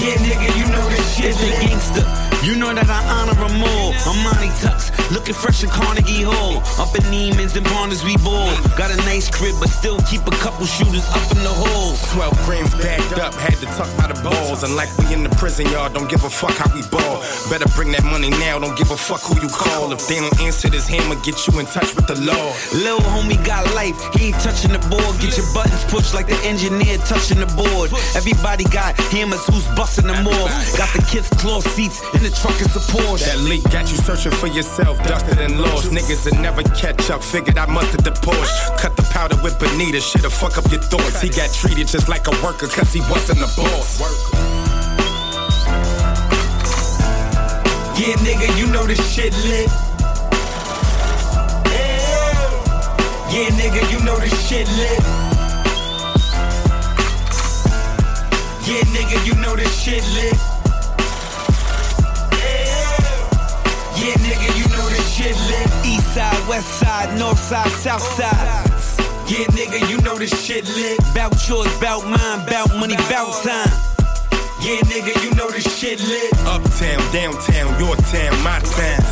Yeah, 0.10 0.16
nigga, 0.26 0.58
you 0.58 0.66
know 0.74 0.90
this 0.90 1.16
shit 1.16 1.36
lit. 1.38 1.62
gangster. 1.62 2.02
You 2.42 2.56
know 2.56 2.74
that 2.74 2.90
I 2.90 3.00
honor 3.14 3.36
them 3.38 3.62
all. 3.62 3.94
I'm 4.10 4.18
Monty 4.26 4.50
Tux, 4.58 4.89
looking 5.12 5.34
fresh 5.34 5.64
in 5.64 5.70
Carnegie 5.70 6.24
Hall. 6.24 6.58
Up 6.82 6.96
in 6.96 7.04
Neiman's 7.10 7.56
and 7.56 7.66
Barnes 7.66 8.04
we 8.04 8.18
ball. 8.18 8.50
Got 8.78 8.92
a 8.92 8.98
nice 9.08 9.30
crib, 9.30 9.56
but 9.60 9.70
still 9.70 10.00
keep 10.10 10.26
a 10.28 10.36
couple 10.44 10.66
shooters 10.66 11.06
up 11.10 11.26
in 11.32 11.42
the 11.44 11.54
halls. 11.54 12.02
12 12.14 12.46
grams 12.46 12.74
bagged 12.76 13.20
up, 13.20 13.34
had 13.36 13.56
to 13.60 13.66
tuck 13.78 13.90
by 13.98 14.08
the 14.12 14.20
balls. 14.22 14.64
And 14.64 14.76
like 14.76 14.90
we 14.98 15.14
in 15.14 15.24
the 15.24 15.30
prison 15.36 15.66
yard, 15.68 15.94
don't 15.94 16.10
give 16.10 16.24
a 16.24 16.30
fuck 16.30 16.56
how 16.58 16.70
we 16.74 16.82
ball. 16.88 17.22
Better 17.50 17.68
bring 17.76 17.92
that 17.94 18.04
money 18.04 18.30
now, 18.42 18.60
don't 18.60 18.78
give 18.78 18.92
a 18.92 18.98
fuck 18.98 19.22
who 19.22 19.36
you 19.42 19.50
call. 19.50 19.92
If 19.92 20.08
they 20.08 20.20
don't 20.20 20.40
answer 20.42 20.70
this 20.70 20.88
hammer, 20.88 21.16
get 21.22 21.48
you 21.48 21.60
in 21.60 21.66
touch 21.66 21.96
with 21.96 22.08
the 22.08 22.20
law. 22.22 22.46
Lil 22.74 23.00
homie 23.00 23.40
got 23.46 23.66
life, 23.74 23.98
he 24.16 24.30
ain't 24.30 24.40
touching 24.40 24.72
the 24.72 24.84
board. 24.88 25.14
Get 25.20 25.38
your 25.38 25.48
buttons 25.54 25.84
pushed 25.86 26.14
like 26.14 26.28
the 26.28 26.38
engineer 26.46 26.98
touching 27.10 27.40
the 27.40 27.50
board. 27.58 27.92
Everybody 28.16 28.64
got 28.66 28.98
hammers, 29.10 29.44
who's 29.48 29.68
busting 29.76 30.08
them 30.08 30.28
off? 30.28 30.52
Got 30.78 30.92
the 30.94 31.04
kids' 31.10 31.30
cloth 31.42 31.68
seats 31.74 32.02
in 32.14 32.24
the 32.24 32.32
truck 32.32 32.60
is 32.62 32.76
a 32.76 32.84
Porsche. 32.92 33.26
That 33.26 33.40
leak 33.40 33.64
got 33.72 33.90
you 33.92 33.98
searching 33.98 34.32
for 34.32 34.48
yourself, 34.48 34.99
dusted 35.04 35.40
and 35.40 35.60
lost. 35.60 35.92
Niggas 35.92 36.24
that 36.26 36.40
never 36.40 36.64
catch 36.76 37.10
up, 37.10 37.24
figured 37.24 37.58
I 37.58 37.66
mustard 37.66 38.04
the 38.04 38.12
Porsche. 38.12 38.78
Cut 38.78 38.96
the 38.96 39.04
powder 39.04 39.38
with 39.44 39.58
Bonita, 39.60 40.00
shit'll 40.00 40.30
fuck 40.30 40.58
up 40.58 40.70
your 40.72 40.82
thoughts. 40.82 41.22
He 41.22 41.30
got 41.30 41.54
treated 41.54 41.88
just 41.88 42.10
like 42.10 42.28
a 42.28 42.36
worker, 42.44 42.68
cause 42.68 42.92
he 42.94 43.02
wasn't 43.02 43.40
a 43.40 43.50
boss. 43.56 44.00
Yeah, 48.00 48.16
nigga, 48.24 48.58
you 48.58 48.68
know 48.72 48.88
this 48.88 49.02
shit 49.14 49.34
lit. 49.44 49.70
Yeah, 53.30 53.50
nigga, 53.60 53.92
you 53.92 54.00
know 54.06 54.18
this 54.18 54.34
shit 54.48 54.68
lit. 54.68 55.00
Yeah, 58.66 58.84
nigga, 58.94 59.26
you 59.26 59.36
know 59.42 59.56
this 59.56 59.82
shit 59.82 60.04
lit. 60.16 60.34
Yeah, 64.00 64.16
nigga, 64.24 64.58
you 64.58 64.69
shit 65.20 65.36
lit. 65.52 65.68
East 65.86 66.14
side, 66.14 66.48
west 66.48 66.80
side, 66.80 67.18
north 67.20 67.40
side, 67.40 67.72
south 67.72 68.02
side. 68.02 68.48
Yeah, 69.28 69.46
nigga, 69.58 69.88
you 69.90 70.00
know 70.02 70.18
this 70.18 70.34
shit 70.44 70.66
lit. 70.70 70.98
Bout 71.14 71.36
yours, 71.48 71.72
bout 71.80 72.04
mine, 72.06 72.46
bout 72.48 72.70
money, 72.80 72.96
bout 73.12 73.32
time. 73.44 73.70
Yeah, 74.64 74.82
nigga, 74.92 75.14
you 75.24 75.32
know 75.36 75.50
this 75.52 75.68
shit 75.78 76.00
lit. 76.00 76.32
Uptown, 76.48 77.02
downtown, 77.12 77.70
your 77.80 77.96
town, 78.10 78.34
my 78.44 78.60
town. 78.60 79.04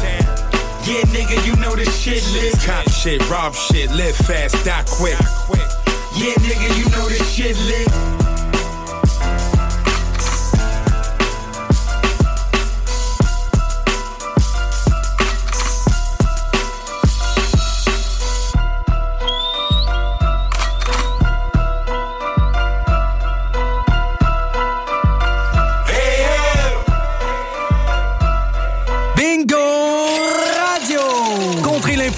Yeah, 0.87 1.03
nigga, 1.11 1.45
you 1.45 1.55
know 1.57 1.75
this 1.75 1.93
shit 2.01 2.23
lit. 2.33 2.55
Cop 2.65 2.89
shit, 2.89 3.21
rob 3.29 3.53
shit, 3.53 3.91
live 3.91 4.15
fast, 4.15 4.55
die 4.63 4.83
quick. 4.87 5.19
Yeah, 6.15 6.33
nigga, 6.47 6.67
you 6.79 6.85
know 6.91 7.07
this 7.09 7.29
shit 7.29 7.57
lit. 7.67 8.26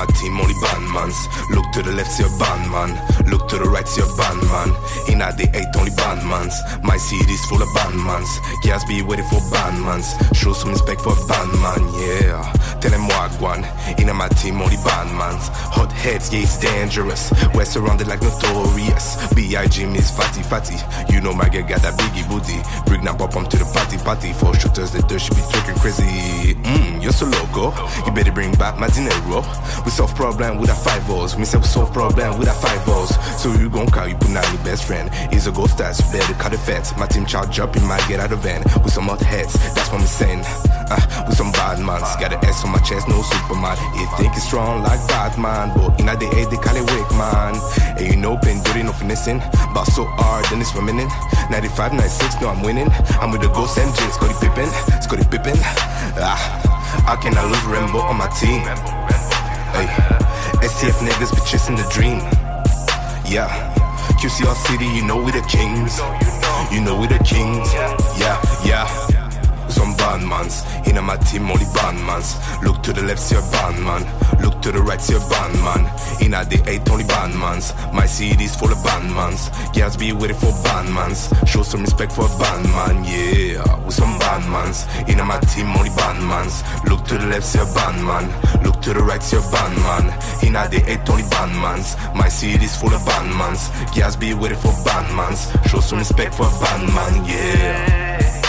My 0.00 0.06
team 0.14 0.40
only 0.40 0.54
bad 0.54 0.80
mans. 0.94 1.28
Look 1.50 1.72
to 1.72 1.82
the 1.82 1.92
left, 1.92 2.10
see 2.12 2.24
a 2.24 2.32
band 2.40 2.70
man. 2.72 2.90
Look 3.28 3.48
to 3.48 3.58
the 3.58 3.68
right, 3.68 3.86
see 3.86 4.00
a 4.00 4.08
band 4.16 4.40
man. 4.48 4.72
In 5.12 5.20
a 5.20 5.28
the 5.36 5.44
eight 5.52 5.68
only 5.76 5.92
band 5.92 6.24
mans. 6.26 6.56
My 6.82 6.96
city's 6.96 7.44
full 7.44 7.60
of 7.60 7.68
band 7.74 7.96
mans. 8.00 8.30
Guys 8.64 8.84
be 8.86 9.02
waiting 9.02 9.28
for 9.28 9.44
band 9.52 9.76
mans. 9.84 10.08
Show 10.32 10.54
some 10.54 10.72
respect 10.72 11.02
for 11.02 11.12
band 11.28 11.52
man, 11.60 11.82
yeah. 12.00 12.40
Tell 12.80 12.90
them 12.90 13.08
what 13.08 13.32
one. 13.40 13.62
In 14.00 14.08
my 14.16 14.28
team 14.40 14.62
only 14.62 14.80
band 14.80 15.12
mans. 15.12 15.52
Hot 15.76 15.92
heads, 15.92 16.32
yeah, 16.32 16.48
it's 16.48 16.56
dangerous. 16.58 17.28
We're 17.52 17.68
surrounded 17.68 18.08
like 18.08 18.22
notorious. 18.22 19.20
B.I.G. 19.34 19.84
miss 19.84 20.10
fatty 20.16 20.42
fatty. 20.42 20.80
You 21.12 21.20
know 21.20 21.34
my 21.34 21.48
girl 21.50 21.68
got 21.68 21.82
that 21.82 21.92
biggie 22.00 22.24
booty. 22.24 22.56
Bring 22.88 23.04
that 23.04 23.18
pop 23.18 23.36
to 23.36 23.56
the 23.56 23.68
party 23.76 23.98
party. 23.98 24.32
For 24.32 24.54
shooters, 24.56 24.92
the 24.92 25.02
dirt 25.04 25.20
should 25.20 25.36
be 25.36 25.44
talking 25.52 25.76
crazy. 25.76 26.56
Mmm, 26.56 27.02
you're 27.02 27.12
so 27.12 27.26
loco. 27.26 27.76
You 28.06 28.12
better 28.12 28.32
bring 28.32 28.52
back 28.56 28.78
my 28.78 28.88
dinero. 28.88 29.44
We 29.84 29.89
solve 29.90 30.14
problem 30.14 30.58
with 30.58 30.70
our 30.70 30.76
five 30.76 31.06
balls. 31.06 31.34
Me 31.34 31.40
we 31.40 31.44
solve 31.44 31.92
problem 31.92 32.38
with 32.38 32.48
our 32.48 32.54
five 32.54 32.84
balls. 32.86 33.10
So 33.40 33.52
you 33.52 33.68
gon' 33.68 33.88
call 33.88 34.06
you 34.06 34.14
put 34.14 34.30
out 34.36 34.46
your 34.52 34.62
best 34.62 34.84
friend. 34.84 35.12
He's 35.32 35.46
a 35.46 35.52
ghost 35.52 35.78
you 35.78 36.12
better 36.12 36.34
cut 36.34 36.52
the 36.52 36.58
fence. 36.58 36.96
My 36.96 37.06
team 37.06 37.26
child 37.26 37.50
jumping, 37.52 37.84
might 37.86 38.06
get 38.08 38.20
out 38.20 38.32
of 38.32 38.40
van. 38.40 38.62
With 38.82 38.92
some 38.92 39.08
hot 39.08 39.20
heads, 39.20 39.52
that's 39.74 39.90
what 39.90 40.00
I'm 40.00 40.06
saying. 40.06 40.42
Uh, 40.90 41.24
with 41.26 41.36
some 41.36 41.52
bad 41.52 41.78
mans. 41.78 42.16
Got 42.20 42.32
an 42.32 42.44
S 42.44 42.64
on 42.64 42.72
my 42.72 42.78
chest, 42.78 43.08
no 43.08 43.22
Superman. 43.22 43.76
He 43.94 44.06
think 44.16 44.34
he's 44.34 44.44
strong 44.44 44.82
like 44.82 45.00
Batman. 45.08 45.72
But 45.74 45.98
in 46.00 46.08
A, 46.08 46.16
they 46.16 46.56
call 46.56 46.76
it 46.76 46.86
weak, 46.90 47.10
man. 47.18 47.54
And 47.98 48.06
you 48.06 48.16
know, 48.16 48.36
been 48.36 48.62
doing 48.62 48.86
no 48.86 48.92
finessing. 48.92 49.38
But 49.74 49.84
so 49.84 50.04
hard, 50.18 50.44
then 50.46 50.60
it's 50.60 50.74
remaining. 50.74 51.08
95, 51.50 51.92
96, 51.94 52.40
no, 52.40 52.48
I'm 52.48 52.62
winning. 52.62 52.88
I'm 53.20 53.30
with 53.32 53.42
the 53.42 53.48
ghost 53.48 53.76
MJ, 53.76 54.10
Scottie 54.12 54.38
Pippen. 54.38 54.68
Scottie 55.02 55.28
Pippen. 55.30 55.58
Ah, 56.22 56.38
how 57.06 57.16
can 57.16 57.36
I 57.36 57.44
lose 57.44 57.64
Rambo 57.64 57.98
on 57.98 58.16
my 58.16 58.28
team? 58.38 58.62
Hey, 59.72 59.86
STF 60.66 60.98
niggas 61.06 61.34
be 61.34 61.40
chasing 61.46 61.76
the 61.76 61.88
dream. 61.92 62.18
Yeah, 63.24 63.48
QCR 64.20 64.54
City, 64.66 64.86
you 64.86 65.04
know 65.06 65.22
we 65.22 65.30
the 65.30 65.42
kings. 65.42 65.98
You 66.72 66.80
know 66.80 66.98
we 66.98 67.06
the 67.06 67.22
kings. 67.24 67.72
Yeah, 68.18 68.40
yeah. 68.64 69.09
Some 69.70 69.94
bandmans. 69.94 70.66
In 70.88 71.02
my 71.04 71.16
team, 71.16 71.50
only 71.50 71.64
bandmans. 71.66 72.34
Look 72.62 72.82
to 72.82 72.92
the 72.92 73.02
left, 73.02 73.20
see 73.20 73.36
a 73.36 73.40
bandman. 73.52 74.02
Look 74.42 74.60
to 74.62 74.72
the 74.72 74.82
right, 74.82 75.00
see 75.00 75.14
a 75.14 75.20
bandman. 75.30 75.86
In 76.20 76.32
the 76.32 76.62
eight, 76.66 76.88
only 76.90 77.04
bandmans. 77.04 77.70
My 77.92 78.04
CD's 78.06 78.56
full 78.56 78.72
of 78.72 78.78
bandmans. 78.78 79.50
Girls 79.72 79.96
be 79.96 80.12
waiting 80.12 80.36
for 80.36 80.52
bandmans. 80.66 81.30
Show 81.46 81.62
some 81.62 81.82
respect 81.82 82.12
for 82.12 82.26
a 82.26 82.38
bandman, 82.38 83.04
yeah. 83.04 83.62
With 83.84 83.94
some 83.94 84.18
bandmans. 84.18 84.86
In 85.08 85.24
my 85.24 85.38
team, 85.40 85.68
only 85.76 85.90
bandmans. 85.90 86.64
Look 86.88 87.04
to 87.06 87.18
the 87.18 87.26
left, 87.26 87.46
see 87.46 87.60
a 87.60 87.64
bandman. 87.74 88.26
Look 88.64 88.82
to 88.82 88.92
the 88.92 89.00
right, 89.00 89.22
see 89.22 89.36
a 89.36 89.40
bandman. 89.52 90.12
In 90.42 90.54
the 90.54 90.82
eight, 90.90 91.08
only 91.08 91.24
bandmans. 91.24 91.94
My 92.14 92.28
CD's 92.28 92.76
full 92.76 92.92
of 92.92 93.02
bandmans. 93.02 93.70
Girls 93.94 94.16
be 94.16 94.34
waiting 94.34 94.58
for 94.58 94.72
bandmans. 94.82 95.46
Show 95.68 95.80
some 95.80 95.98
respect 96.00 96.34
for 96.34 96.46
a 96.46 96.60
bandman, 96.60 97.24
yeah. 97.24 98.39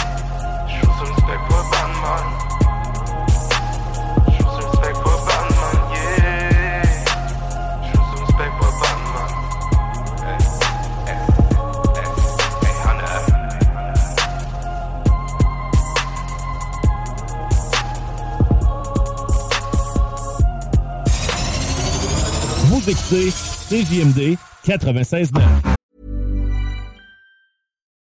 Vous 22.82 22.90
écoutez 22.90 23.30
CJMD 23.30 24.36
96.9. 24.66 25.71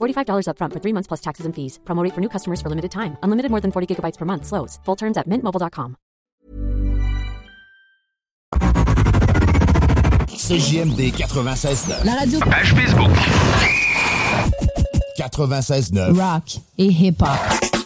$45 0.00 0.46
upfront 0.46 0.72
for 0.72 0.80
three 0.80 0.94
months 0.94 1.08
plus 1.08 1.20
taxes 1.20 1.46
and 1.46 1.56
fees. 1.56 1.80
Promo 1.84 2.04
rate 2.04 2.14
for 2.14 2.20
new 2.20 2.28
customers 2.28 2.60
for 2.60 2.68
limited 2.68 2.92
time. 2.92 3.16
Unlimited 3.24 3.50
more 3.50 3.60
than 3.60 3.72
40 3.72 3.90
gigabytes 3.90 4.16
per 4.16 4.24
month. 4.24 4.46
Slows. 4.46 4.78
Full 4.84 4.96
terms 4.96 5.16
at 5.16 5.26
mintmobile.com. 5.26 5.96
CJMD 10.50 11.12
96.9. 11.12 12.04
La 12.04 12.14
radio. 12.14 12.40
Page 12.40 12.74
Facebook. 12.74 13.10
96.9. 15.16 16.16
Rock 16.16 16.60
et 16.78 16.90
hip-hop. 16.90 17.79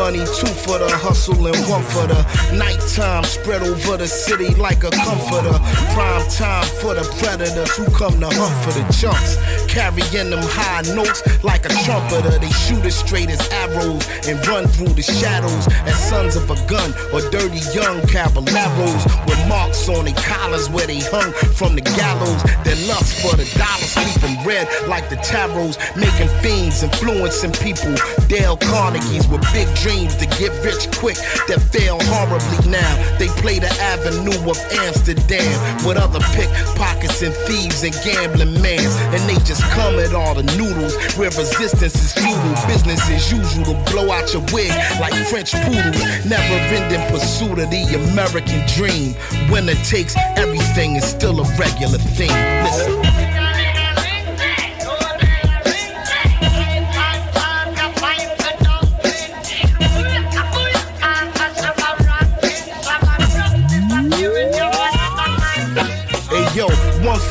Money, 0.00 0.24
two 0.24 0.48
for 0.64 0.78
the 0.80 0.88
hustle, 0.88 1.46
and 1.46 1.60
one 1.68 1.84
for 1.92 2.06
the 2.08 2.20
nighttime. 2.56 3.22
Spread 3.24 3.62
over 3.62 3.98
the 3.98 4.08
city 4.08 4.54
like 4.54 4.82
a 4.82 4.90
comforter. 4.90 5.52
Prime 5.92 6.24
time 6.32 6.64
for 6.80 6.94
the 6.96 7.04
predators 7.20 7.76
who 7.76 7.84
come 7.92 8.16
to 8.24 8.30
hunt 8.32 8.56
for 8.64 8.72
the 8.72 8.84
chunks. 8.88 9.36
Carrying 9.68 10.30
them 10.32 10.44
high 10.56 10.80
notes 10.96 11.20
like 11.44 11.66
a 11.68 11.72
trumpeter. 11.84 12.38
They 12.40 12.52
shoot 12.64 12.84
as 12.90 12.96
straight 12.96 13.28
as 13.28 13.42
arrows 13.64 14.04
and 14.24 14.40
run 14.48 14.64
through 14.72 14.94
the 14.96 15.04
shadows 15.04 15.68
as 15.84 15.96
sons 16.08 16.34
of 16.34 16.48
a 16.48 16.56
gun 16.64 16.90
or 17.12 17.20
dirty 17.28 17.60
young 17.76 18.00
caballeros 18.08 19.04
with 19.28 19.40
marks 19.52 19.84
on 19.88 20.08
their 20.08 20.16
collars 20.24 20.70
where 20.70 20.86
they 20.86 21.00
hung 21.12 21.30
from 21.52 21.76
the 21.76 21.84
gallows. 22.00 22.40
Their 22.64 22.80
lust 22.88 23.20
for 23.20 23.36
the 23.36 23.44
dollar 23.60 23.88
sleeping 23.94 24.40
red 24.48 24.66
like 24.88 25.10
the 25.12 25.20
tarots, 25.20 25.76
making 25.92 26.32
fiends, 26.40 26.82
influencing 26.82 27.52
people. 27.60 27.94
Dale 28.32 28.56
Carnegie's 28.56 29.28
with 29.28 29.44
big 29.52 29.68
dreams 29.76 29.89
to 29.90 30.26
get 30.38 30.54
rich 30.62 30.86
quick 30.98 31.16
that 31.50 31.58
fail 31.74 31.98
horribly 32.14 32.70
now. 32.70 32.94
They 33.18 33.26
play 33.42 33.58
the 33.58 33.70
avenue 33.82 34.38
of 34.48 34.58
Amsterdam 34.86 35.50
with 35.84 35.96
other 35.96 36.20
pickpockets 36.30 37.22
and 37.22 37.34
thieves 37.50 37.82
and 37.82 37.94
gambling 38.04 38.54
mans. 38.62 38.94
And 39.10 39.22
they 39.28 39.34
just 39.42 39.62
come 39.74 39.98
at 39.98 40.14
all 40.14 40.34
the 40.34 40.46
noodles 40.54 40.94
where 41.18 41.30
resistance 41.30 41.94
is 41.98 42.12
futile. 42.12 42.54
Business 42.68 43.02
as 43.10 43.32
usual 43.32 43.74
to 43.74 43.90
blow 43.90 44.12
out 44.12 44.32
your 44.32 44.46
wig 44.52 44.70
like 45.00 45.14
French 45.26 45.52
poodles. 45.66 45.98
Never 46.24 46.54
ending 46.70 47.02
pursuit 47.10 47.58
of 47.58 47.70
the 47.70 47.82
American 48.12 48.62
dream. 48.70 49.16
Winner 49.50 49.74
takes 49.82 50.14
everything 50.36 50.94
is 50.96 51.04
still 51.04 51.40
a 51.40 51.46
regular 51.58 51.98
thing. 51.98 52.30
Listen. 52.62 53.39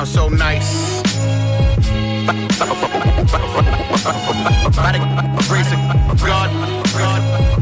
Sounds 0.00 0.14
so 0.14 0.28
nice. 0.30 1.02
God, 6.24 7.59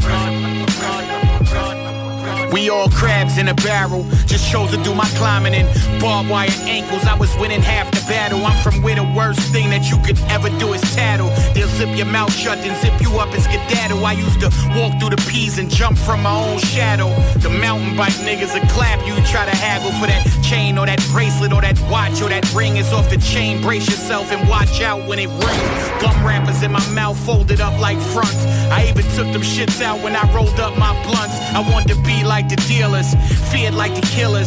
We 2.52 2.70
all 2.70 2.88
crabs 2.88 3.36
in 3.36 3.48
a 3.48 3.54
barrel. 3.54 4.04
Just 4.26 4.50
chose 4.50 4.70
to 4.70 4.82
do 4.82 4.94
my 4.94 5.08
climbing 5.16 5.54
in 5.54 5.66
barbed 6.00 6.30
wire 6.30 6.48
ankles. 6.62 7.04
I 7.04 7.14
was 7.14 7.34
winning 7.36 7.60
half 7.60 7.90
the 7.90 8.00
battle. 8.08 8.44
I'm 8.44 8.56
from 8.62 8.82
where 8.82 8.96
the 8.96 9.04
worst 9.16 9.40
thing 9.52 9.70
that 9.70 9.90
you 9.90 9.98
could 9.98 10.18
ever 10.30 10.48
do 10.58 10.72
is 10.72 10.80
tattle. 10.94 11.28
They'll 11.52 11.68
zip 11.68 11.94
your 11.96 12.06
mouth 12.06 12.32
shut 12.32 12.58
and 12.58 12.74
zip 12.80 13.00
you 13.00 13.18
up 13.18 13.32
and 13.34 13.42
skedaddle. 13.42 14.04
I 14.04 14.12
used 14.12 14.40
to 14.40 14.50
walk 14.76 14.98
through 14.98 15.10
the 15.10 15.22
peas 15.28 15.58
and 15.58 15.68
jump 15.70 15.98
from 15.98 16.22
my 16.22 16.34
own 16.34 16.58
shadow. 16.58 17.08
The 17.38 17.50
mountain 17.50 17.96
bike 17.96 18.16
niggas 18.24 18.54
will 18.54 18.68
clap 18.68 19.04
you. 19.06 19.14
Try 19.26 19.44
to 19.44 19.56
haggle 19.56 19.92
for 20.00 20.06
that 20.06 20.24
chain 20.42 20.78
or 20.78 20.86
that 20.86 21.04
bracelet 21.12 21.52
or 21.52 21.60
that 21.60 21.78
watch 21.90 22.22
or 22.22 22.28
that 22.30 22.48
ring 22.54 22.78
is 22.78 22.92
off 22.92 23.10
the 23.10 23.18
chain. 23.18 23.60
Brace 23.60 23.86
yourself 23.86 24.32
and 24.32 24.48
watch 24.48 24.80
out 24.80 25.06
when 25.06 25.18
it 25.18 25.28
rings. 25.28 26.02
Gum 26.02 26.16
wrappers 26.24 26.62
in 26.62 26.72
my 26.72 26.86
mouth 26.90 27.18
folded 27.26 27.60
up 27.60 27.78
like 27.78 27.98
fronts. 27.98 28.46
I 28.72 28.88
even 28.88 29.04
took 29.16 29.32
them 29.32 29.42
shits 29.42 29.82
out 29.82 30.02
when 30.02 30.16
I 30.16 30.24
rolled 30.32 30.60
up 30.60 30.78
my 30.78 30.92
blunts. 31.04 31.36
I 31.52 31.60
wanted 31.70 31.94
to 31.94 32.02
be 32.02 32.24
like 32.24 32.37
the 32.46 32.54
dealers, 32.70 33.16
feared 33.50 33.74
like 33.74 33.94
the 33.94 34.06
killers, 34.06 34.46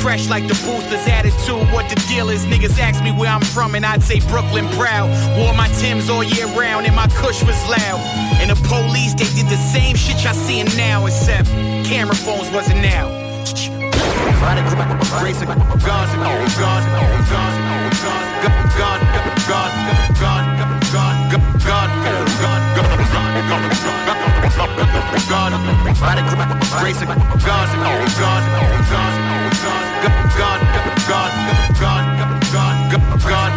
fresh 0.00 0.28
like 0.28 0.46
the 0.46 0.54
boosters. 0.62 1.02
Attitude, 1.08 1.66
what 1.74 1.88
the 1.90 1.98
deal 2.06 2.28
is. 2.28 2.46
Niggas 2.46 2.78
ask 2.78 3.02
me 3.02 3.10
where 3.10 3.30
I'm 3.30 3.42
from 3.42 3.74
and 3.74 3.84
I'd 3.84 4.02
say 4.02 4.20
Brooklyn 4.30 4.68
proud. 4.78 5.10
Wore 5.36 5.54
my 5.54 5.66
Timbs 5.80 6.08
all 6.08 6.22
year 6.22 6.46
round 6.54 6.86
and 6.86 6.94
my 6.94 7.08
kush 7.08 7.42
was 7.42 7.58
loud. 7.66 7.98
And 8.38 8.50
the 8.50 8.58
police, 8.68 9.14
they 9.14 9.26
did 9.34 9.50
the 9.50 9.56
same 9.74 9.96
shit 9.96 10.22
y'all 10.22 10.34
seeing 10.34 10.70
now, 10.76 11.06
except 11.06 11.48
camera 11.88 12.14
phones 12.14 12.50
wasn't 12.50 12.80
now. 12.82 13.08
By 14.42 14.54
the 14.54 14.62
grace 15.18 15.40
of 15.40 15.48
God, 15.48 15.58
God, 15.82 16.08
God, 16.58 16.82
God, 16.82 17.12
God, 17.22 17.62
God, 18.52 19.02
God, 20.20 20.46
God, 20.92 21.22
God, 21.64 21.90
God, 22.40 22.76
God, 22.76 22.91
God, 25.28 25.56
grace 26.80 27.00
of 27.00 27.08
God, 27.08 27.16
God, 27.16 27.78
God, 30.36 30.60
God, 31.08 31.32
God, 31.78 32.02
God, 32.52 32.52
God, 32.52 33.08
God, 33.22 33.52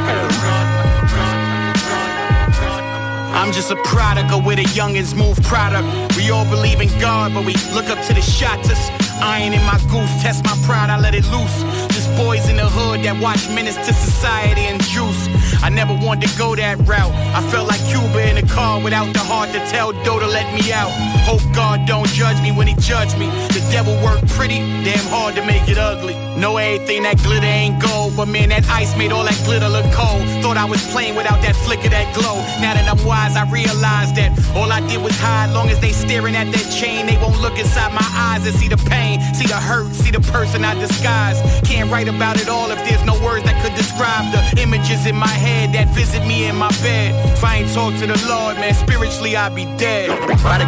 I'm 3.36 3.51
just 3.51 3.69
a 3.69 3.76
product 3.84 4.32
of 4.32 4.45
where 4.45 4.55
the 4.55 4.63
youngins 4.63 5.13
move 5.15 5.38
product. 5.43 5.86
We 6.15 6.32
all 6.32 6.45
believe 6.45 6.80
in 6.82 6.88
God, 6.99 7.34
but 7.34 7.45
we 7.45 7.53
look 7.73 7.89
up 7.89 8.01
to 8.07 8.13
the 8.13 8.21
shotters. 8.21 8.89
Iron 9.21 9.53
in 9.53 9.61
my 9.63 9.78
goose, 9.91 10.09
test 10.23 10.43
my 10.45 10.57
pride, 10.65 10.89
I 10.89 10.97
let 10.99 11.13
it 11.13 11.26
loose. 11.30 11.63
Just 11.93 12.05
boys 12.16 12.49
in 12.49 12.57
the 12.57 12.68
hood 12.68 13.03
that 13.03 13.20
watch 13.22 13.47
menace 13.49 13.76
to 13.76 13.93
society 13.93 14.61
and 14.61 14.82
juice. 14.84 15.28
I 15.63 15.70
never 15.70 15.93
wanted 15.93 16.30
to 16.30 16.38
go 16.38 16.55
that 16.55 16.78
route. 16.88 17.11
I 17.34 17.41
felt 17.51 17.68
like 17.68 17.82
Cuba 17.89 18.30
in 18.30 18.38
a 18.38 18.47
car 18.47 18.82
without 18.82 19.11
the 19.13 19.20
heart 19.20 19.51
to 19.51 19.59
tell 19.72 19.91
Doe 20.03 20.20
to 20.20 20.28
let 20.28 20.53
me 20.53 20.72
out. 20.72 20.91
Hope 21.26 21.41
God 21.53 21.88
don't 21.88 22.07
judge 22.09 22.41
me 22.41 22.51
when 22.51 22.68
he 22.68 22.76
judge 22.76 23.16
me. 23.18 23.28
The 23.49 23.66
devil 23.72 23.93
worked 24.03 24.28
pretty, 24.30 24.59
damn 24.84 25.05
hard 25.09 25.36
to 25.36 25.45
make 25.45 25.68
it 25.68 25.78
ugly. 25.78 26.16
Know 26.38 26.57
everything 26.57 27.03
that 27.03 27.18
glitter 27.24 27.45
ain't 27.45 27.82
gold, 27.82 28.16
but 28.16 28.28
man, 28.28 28.49
that 28.49 28.68
ice 28.70 28.95
made 28.97 29.11
all 29.11 29.24
that 29.24 29.39
glitter 29.45 29.70
look 29.70 29.88
cold. 29.91 30.22
Thought 30.43 30.57
I 30.57 30.66
was 30.66 30.86
playing 30.91 31.16
without 31.16 31.41
that 31.41 31.55
flicker, 31.55 31.89
that 31.89 32.13
glow. 32.13 32.38
Now 32.61 32.76
that 32.76 32.86
I'm 32.86 32.99
wise, 33.05 33.36
I 33.36 33.49
realize 33.49 34.11
that 34.13 34.32
all 34.55 34.72
I 34.72 34.86
did 34.88 35.01
was 35.01 35.18
hide. 35.18 35.53
Long 35.53 35.70
as 35.70 35.80
they 35.80 35.91
staring 35.91 36.36
at 36.36 36.51
that 36.51 36.68
chain, 36.72 37.07
they 37.07 37.18
won't 37.18 37.39
look 37.41 37.57
inside 37.57 37.93
my 37.93 38.07
eyes 38.13 38.45
and 38.45 38.55
see 38.55 38.68
the 38.68 38.78
pain, 38.78 39.22
see 39.34 39.47
the 39.47 39.55
hurt, 39.55 39.93
see 39.93 40.11
the 40.11 40.22
person 40.32 40.63
I 40.63 40.76
disguise. 40.76 41.39
Can't 41.63 41.89
write 41.89 42.05
about 42.10 42.39
it 42.41 42.49
all 42.49 42.70
if 42.72 42.80
there's 42.88 43.03
no 43.06 43.14
words 43.24 43.45
that 43.45 43.62
could 43.64 43.76
describe 43.76 44.32
the 44.32 44.62
images 44.62 45.06
in 45.06 45.16
my 45.16 45.28
head 45.28 45.74
that 45.74 45.88
visit 45.89 46.26
me 46.26 46.47
in 46.47 46.56
my 46.56 46.70
bed. 46.82 47.14
If 47.34 47.43
I 47.43 47.58
ain't 47.58 47.72
talk 47.74 47.93
to 47.99 48.08
the 48.08 48.18
Lord, 48.28 48.58
man, 48.58 48.74
spiritually 48.74 49.36
I'd 49.36 49.56
be 49.56 49.66
dead. 49.78 50.10
By 50.43 50.58
the 50.60 50.66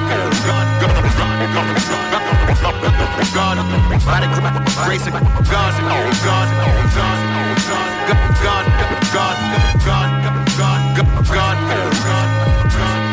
God, 12.77 13.06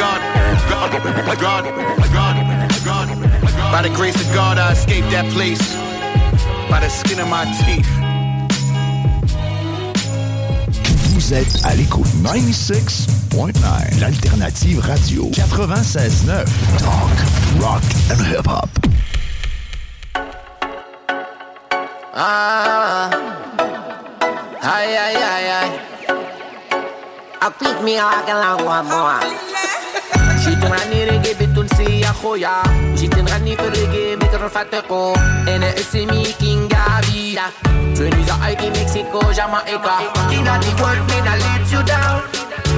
God, 0.00 0.20
God, 0.70 0.90
God, 1.38 1.64
God, 2.12 2.34
God. 2.84 3.06
By 3.70 3.82
the 3.82 3.90
grace 3.94 4.16
of 4.16 4.32
God, 4.32 4.56
I 4.56 4.72
escaped 4.72 5.10
that 5.10 5.26
place 5.32 5.60
by 6.70 6.80
the 6.80 6.88
skin 6.88 7.20
of 7.20 7.28
my 7.28 7.44
teeth. 7.60 7.86
Vous 11.12 11.34
êtes 11.34 11.64
à 11.64 11.74
l'écoute 11.74 12.06
96.9, 12.24 14.00
l'alternative 14.00 14.80
radio 14.80 15.28
96.9. 15.32 16.46
Talk, 16.78 17.10
rock 17.60 17.82
and 18.10 18.24
hip 18.24 18.46
hop. 18.46 18.70
Ah, 22.14 23.10
aïe 24.62 24.96
aïe 24.96 25.16
aïe 25.16 25.50
aïe. 25.62 25.80
جيت 30.45 30.63
نغني 30.65 31.03
ريجي 31.03 31.33
بالتونسية 31.33 32.07
خويا 32.07 32.63
جيت 32.95 33.17
نغني 33.19 33.55
في 33.55 33.67
الريجي 33.67 34.15
مثل 34.15 34.41
رفاتكو 34.41 35.13
أنا 35.47 35.73
اسمي 35.79 36.25
كينغ 36.39 36.69
فيدا 37.01 37.41
Trinidad, 37.95 38.39
Haiti, 38.43 38.69
Mexico, 38.71 39.19
Jamaica 39.31 39.95
King 40.29 40.47
of 40.47 40.59
the 40.63 40.71
world, 40.81 41.01
me 41.07 41.17
that 41.25 41.39
let 41.45 41.63
you 41.71 41.81
down 41.83 42.21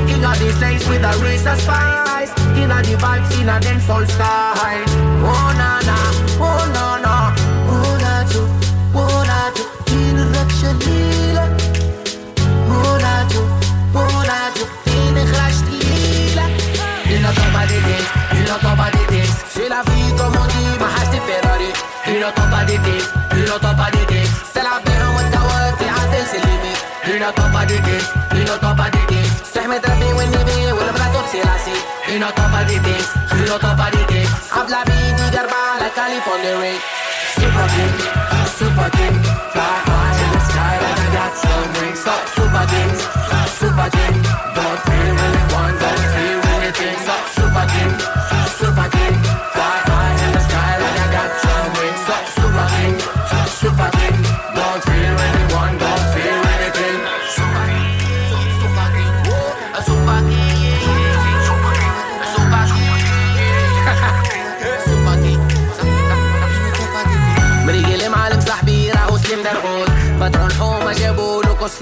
King 0.08 0.24
of 0.24 0.38
the 0.40 0.52
slaves 0.58 0.88
with 0.90 1.04
a 1.04 1.14
race 1.24 1.46
of 1.46 1.60
spice 1.60 2.32
King 2.54 2.72
of 2.72 2.82
the 2.86 2.96
vibes 3.02 3.42
in 3.42 3.50
a 3.50 3.60
dance 3.60 3.86
soul 3.86 4.06
style 4.06 4.86
Oh 5.26 5.48
na 5.60 5.82
na, 5.90 5.98
oh 6.40 6.64
na 6.74 6.91
been 32.23 32.29
on 32.29 32.35
top 32.37 32.63
of 32.63 32.69
the 32.69 32.79
things, 32.79 33.09
been 33.31 33.51
on 33.51 33.59
top 33.59 33.79
of 33.79 33.91
the 33.91 34.07
things. 34.07 34.31
Habla 34.51 34.85
bien 34.85 35.17
y 35.19 35.31
garba 35.35 35.81
like 35.81 35.95
California 35.95 36.57
rain. 36.61 36.81
Super 37.35 37.67
king, 37.75 37.95
super 38.59 38.91
king, 38.97 39.17
fly 39.51 39.75
high 39.87 40.15
in 40.23 40.31
the 40.33 40.41
sky 40.47 40.75
like 40.83 41.01
I 41.01 41.09
got 41.19 41.33
some 41.43 41.69
wings. 41.83 41.99
Super 42.35 42.65
king, 42.71 42.93
super 43.59 43.91
king. 43.91 44.32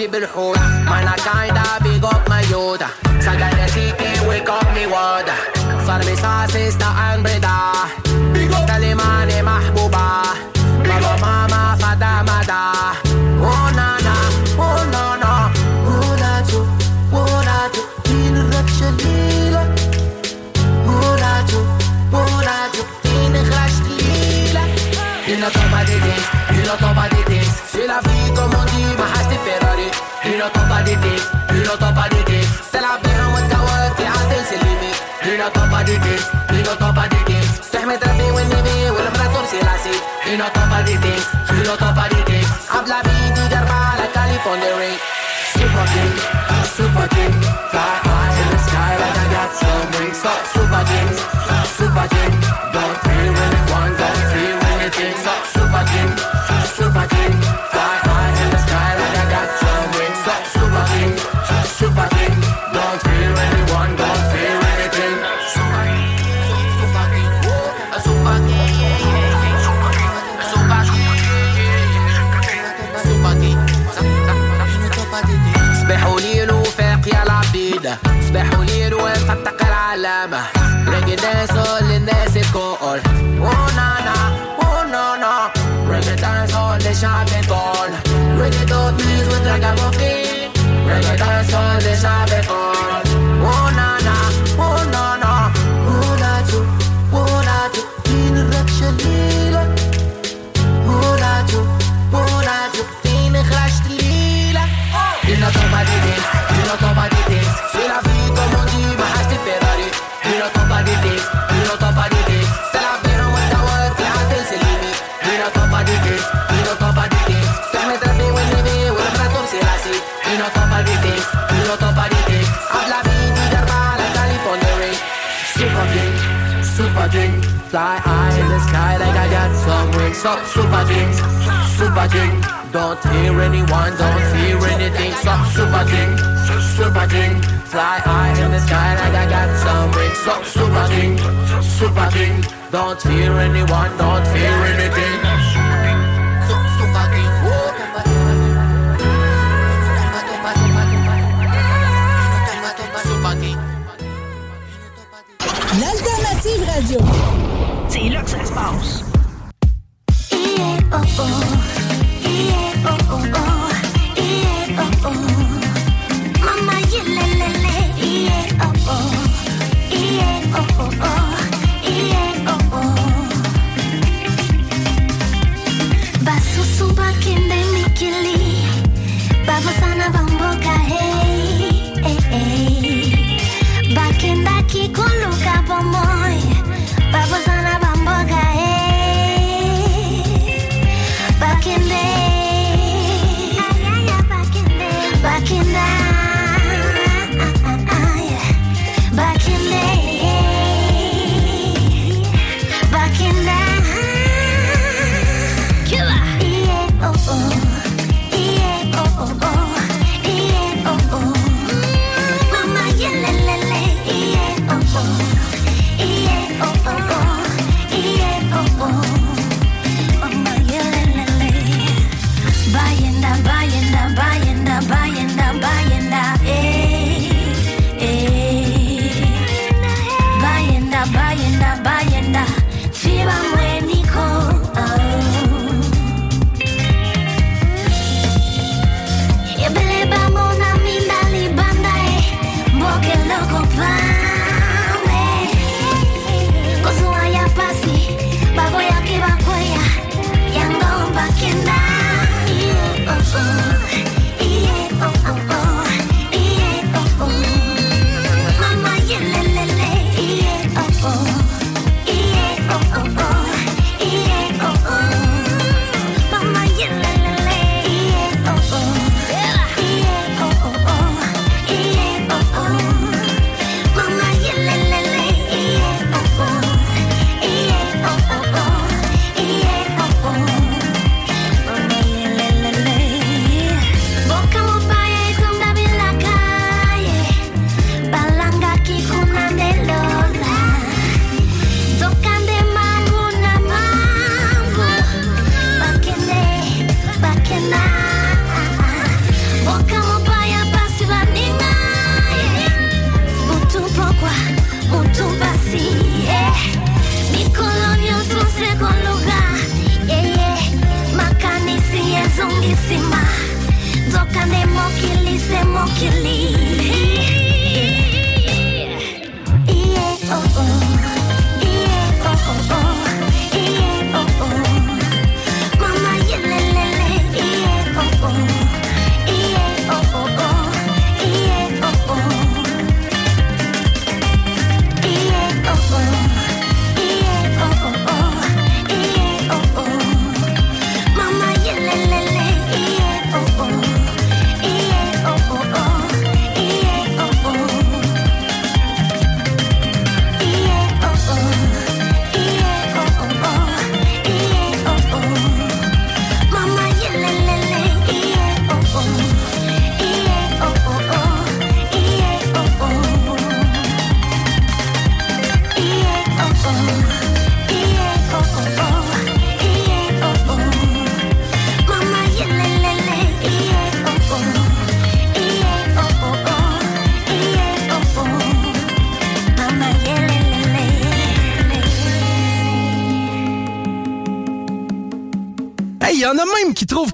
possible 0.00 0.26
hold. 0.26 0.56
Man, 0.56 1.06
I 1.06 1.16
kinda 1.16 1.78
big 1.82 2.04
up 2.04 2.28
my 2.28 2.42
Yoda. 2.44 2.88
So 3.22 3.32
get 3.36 3.52
the 3.52 3.68
city, 3.68 4.26
wake 4.26 4.48
up 4.48 4.74
me 4.74 4.86
water. 4.86 5.36
For 5.84 5.98
me 6.06 6.16
sauces, 6.16 6.74
sister, 6.74 6.84
and 6.84 7.22
brother. 7.22 8.32
Big 8.32 8.50
up. 8.50 8.66
Tell 8.66 8.82
him 8.82 9.00
I'm 9.00 9.28
mahbuba. 9.44 10.82
Big 10.82 11.04
up. 11.04 11.20
Mama, 11.20 11.76
father, 11.78 12.24
mother. 12.24 13.09
working. 47.00 47.39
Baba 80.20 80.50
it 81.08 81.18
dance 81.18 81.50
all 81.52 81.90
in 81.90 82.04
Mexico 82.04 82.76
call. 82.76 83.09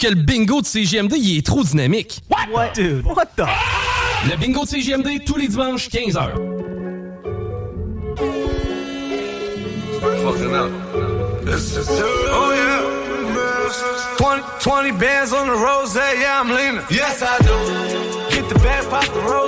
Que 0.06 0.14
le 0.14 0.22
bingo 0.22 0.60
de 0.60 0.66
CGMD, 0.66 1.14
il 1.16 1.38
est 1.38 1.46
trop 1.46 1.64
dynamique. 1.64 2.22
What? 2.52 2.74
Dude, 2.74 3.04
what 3.06 3.26
the? 3.36 3.44
Le 4.30 4.36
bingo 4.36 4.64
de 4.64 4.68
CGMD, 4.68 5.24
tous 5.24 5.36
les 5.36 5.48
dimanches, 5.48 5.88
15h. 5.88 6.30
Fucking 10.22 10.54
up. 10.54 10.70
This 11.44 11.76
is 11.76 11.88
Oh 12.30 12.52
yeah. 12.54 12.96
20, 14.18 14.42
20 14.60 14.92
bands 14.92 15.32
on 15.32 15.46
the 15.46 15.52
rose, 15.52 15.94
yeah, 15.94 16.40
I'm 16.40 16.50
leaning. 16.50 16.82
Yes, 16.90 17.22
I 17.22 17.38
do. 17.38 18.30
Get 18.30 18.48
the 18.48 18.58
bag, 18.60 18.88
pop 18.88 19.04
the 19.12 19.20
rose, 19.20 19.45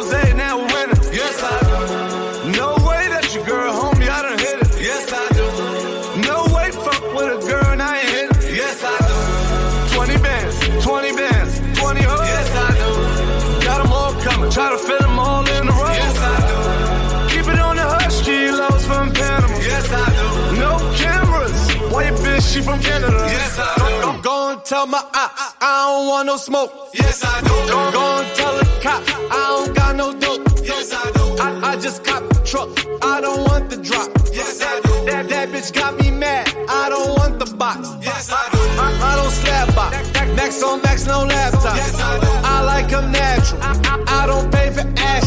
coming, 14.88 14.96
try 14.96 14.96
to 14.96 14.96
fit 14.96 15.00
them 15.00 15.18
all 15.18 15.48
in 15.48 15.66
the 15.66 15.72
row. 15.72 15.92
Yes, 15.92 16.18
I 16.18 16.36
do. 16.48 17.36
Keep 17.36 17.52
it 17.52 17.60
on 17.60 17.76
the 17.76 17.82
hush, 17.82 18.22
kilos 18.24 18.86
from 18.86 19.12
Panama. 19.12 19.58
Yes, 19.58 19.90
I 19.92 20.06
do. 20.16 20.60
No 20.60 20.78
cameras. 20.96 21.92
Why 21.92 22.04
your 22.08 22.18
bitch, 22.18 22.52
she 22.54 22.60
from 22.62 22.80
Canada? 22.80 23.26
Yes, 23.28 23.58
I 23.58 23.74
do. 23.76 24.00
Don't 24.02 24.22
go 24.22 24.50
and 24.50 24.64
tell 24.64 24.86
my 24.86 24.98
ops, 24.98 25.54
I 25.60 25.86
don't 25.86 26.08
want 26.08 26.26
no 26.26 26.36
smoke. 26.36 26.72
Yes, 26.94 27.22
I 27.24 27.40
do. 27.40 27.48
Don't 27.66 27.92
go 27.92 28.18
and 28.20 28.36
tell 28.36 28.56
the 28.56 28.64
cop, 28.82 29.02
I 29.30 29.64
don't 29.64 29.74
got 29.74 29.96
no 29.96 30.12
dope. 30.12 30.46
Yes, 30.64 30.92
I 30.92 31.10
do. 31.12 31.42
I, 31.42 31.72
I 31.72 31.76
just 31.76 32.04
cop 32.04 32.28
the 32.28 32.40
truck, 32.44 32.68
I 33.02 33.20
don't 33.20 33.44
want 33.48 33.70
the 33.70 33.76
drop. 33.76 34.08
Yes, 34.32 34.62
I 34.62 34.80
do. 34.80 35.06
That, 35.06 35.28
that 35.28 35.48
bitch 35.50 35.72
got 35.72 35.98
me 36.00 36.10
mad, 36.10 36.48
I 36.68 36.88
don't 36.88 37.16
want 37.16 37.38
the 37.38 37.46
box. 37.56 37.88
Yes, 38.02 38.30
I 38.30 38.48
do. 38.52 38.58
I, 38.58 39.12
I 39.12 39.16
don't 39.16 39.32
slap 39.32 39.74
box. 39.74 39.96
Max 40.36 40.62
on 40.62 40.82
max, 40.82 41.06
no 41.06 41.24
laptop. 41.24 41.76
Yes, 41.76 41.94
I 42.00 42.20
do. 42.20 42.26
I 42.44 42.62
like 42.62 42.88
them 42.88 43.10
natural. 43.10 43.60
I, 43.62 43.72
I, 43.84 44.22
I 44.22 44.26
don't 44.26 44.50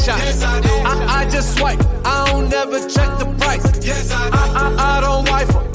pay 0.05 0.15
for 0.15 0.17
ass 0.17 0.21
shots. 0.21 0.21
Yes, 0.23 0.43
I 0.43 0.61
do. 0.61 0.69
I, 0.69 1.21
I 1.21 1.29
just 1.29 1.57
swipe, 1.57 1.79
I 2.05 2.31
don't 2.31 2.49
never 2.49 2.79
check 2.87 3.19
the 3.19 3.25
price. 3.39 3.63
Yes, 3.85 4.11
I 4.11 4.29
do. 4.29 4.37
I, 4.37 4.75
I, 4.77 4.97
I 4.97 5.01
don't 5.01 5.29
wife 5.29 5.70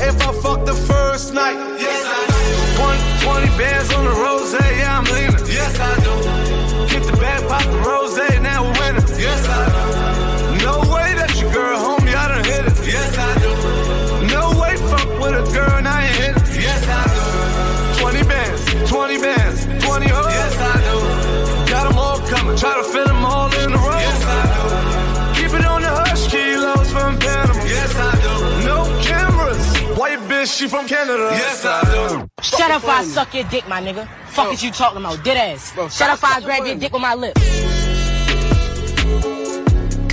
she 30.67 30.77
from 30.77 30.87
Canada. 30.87 31.29
Yes, 31.33 31.65
I 31.65 31.83
do. 31.85 32.29
Shut 32.43 32.71
up, 32.71 32.85
I 32.85 33.05
suck 33.05 33.35
your 33.35 33.45
dick, 33.45 33.69
my 33.69 33.81
nigga. 33.81 34.07
Fuck 34.29 34.53
is 34.53 34.63
you 34.63 34.71
talking 34.71 34.99
about, 34.99 35.23
dead 35.25 35.37
ass. 35.37 35.73
Shut 35.97 36.11
up, 36.11 36.19
I 36.23 36.41
grab 36.41 36.67
your 36.67 36.77
dick 36.77 36.93
with 36.93 37.03
my 37.03 37.15
lips. 37.15 37.41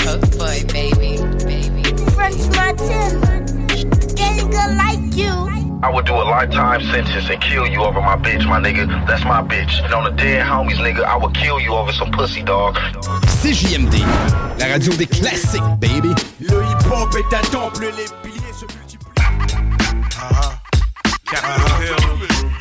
Cook 0.02 0.22
boy, 0.38 0.64
baby, 0.72 1.18
baby. 1.46 1.84
French 2.12 2.44
Martin. 2.56 3.46
Getting 4.16 4.50
good 4.50 4.72
like 4.78 5.16
you. 5.16 5.34
I 5.84 5.92
would 5.94 6.06
do 6.06 6.14
a 6.14 6.24
lifetime 6.24 6.82
sentence 6.82 7.30
and 7.30 7.42
kill 7.42 7.68
you 7.68 7.84
over 7.84 8.00
my 8.00 8.16
bitch, 8.16 8.48
my 8.48 8.60
nigga. 8.60 8.88
That's 9.06 9.26
my 9.26 9.42
bitch. 9.42 9.84
And 9.84 9.94
on 9.94 10.04
the 10.06 10.12
dead 10.12 10.46
homies, 10.46 10.78
nigga, 10.78 11.04
I 11.04 11.18
would 11.18 11.34
kill 11.36 11.60
you 11.60 11.74
over 11.74 11.92
some 11.92 12.12
pussy, 12.12 12.42
dog. 12.42 12.76
CJMD, 13.42 14.00
la 14.60 14.68
radio 14.68 14.94
des 14.94 15.08
classiques, 15.08 15.62
baby. 15.80 16.14
Le 16.40 16.64
hip-hop 16.64 17.16
est 17.16 17.36
un 17.36 17.42
temple, 17.52 17.92
les 17.98 18.33
Capitol 21.34 21.78
Hill. 21.82 21.98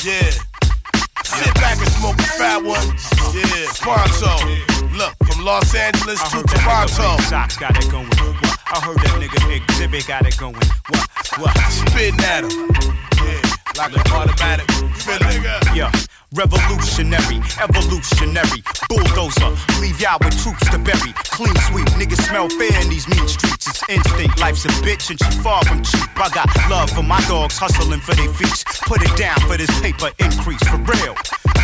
Yeah. 0.01 0.31
Sit 1.24 1.55
back 1.57 1.77
and 1.77 1.93
smoke 1.93 2.19
a 2.19 2.23
fat 2.23 2.65
one. 2.65 2.89
Yeah. 3.36 3.69
Pronto. 3.77 4.32
Look, 4.97 5.12
from 5.27 5.44
Los 5.44 5.74
Angeles 5.74 6.23
to 6.31 6.43
Toronto. 6.43 7.20
Socks 7.28 7.59
got 7.59 7.77
it 7.77 7.90
going. 7.90 8.07
What? 8.07 8.59
I 8.73 8.81
heard 8.81 8.97
that 8.97 9.20
nigga 9.20 9.36
Xzibit 9.61 10.09
got 10.09 10.27
it 10.27 10.39
going. 10.39 10.55
What? 10.89 11.07
What? 11.36 11.57
Spitting 11.70 12.20
at 12.20 12.44
him. 12.44 12.70
Yeah. 13.20 13.43
Like 13.77 13.93
an 13.94 14.11
automatic 14.11 14.70
feeling. 14.97 15.43
Yeah. 15.77 15.93
Revolutionary, 16.34 17.42
evolutionary, 17.60 18.64
bulldozer, 18.88 19.52
leave 19.82 20.00
y'all 20.00 20.16
with 20.24 20.32
troops 20.42 20.64
to 20.70 20.78
bury. 20.78 21.12
Clean 21.28 21.54
sweep, 21.68 21.86
niggas 22.00 22.26
smell 22.26 22.48
fair 22.48 22.80
in 22.80 22.88
these 22.88 23.06
mean 23.06 23.28
streets. 23.28 23.66
It's 23.68 23.82
instinct, 23.86 24.40
life's 24.40 24.64
a 24.64 24.68
bitch 24.80 25.10
and 25.10 25.18
she 25.22 25.38
far 25.42 25.62
from 25.64 25.82
cheap. 25.82 26.09
I 26.16 26.30
got 26.30 26.48
love 26.70 26.88
for 26.88 27.02
my 27.02 27.20
dogs 27.28 27.59
hustling 27.59 28.00
for 28.00 28.14
their 28.14 28.32
feast. 28.32 28.66
Put 28.86 29.02
it 29.02 29.14
down 29.14 29.38
for 29.40 29.59
this 29.59 29.70
paper 29.82 30.10
increase, 30.18 30.62
for 30.68 30.78
real. 30.78 31.14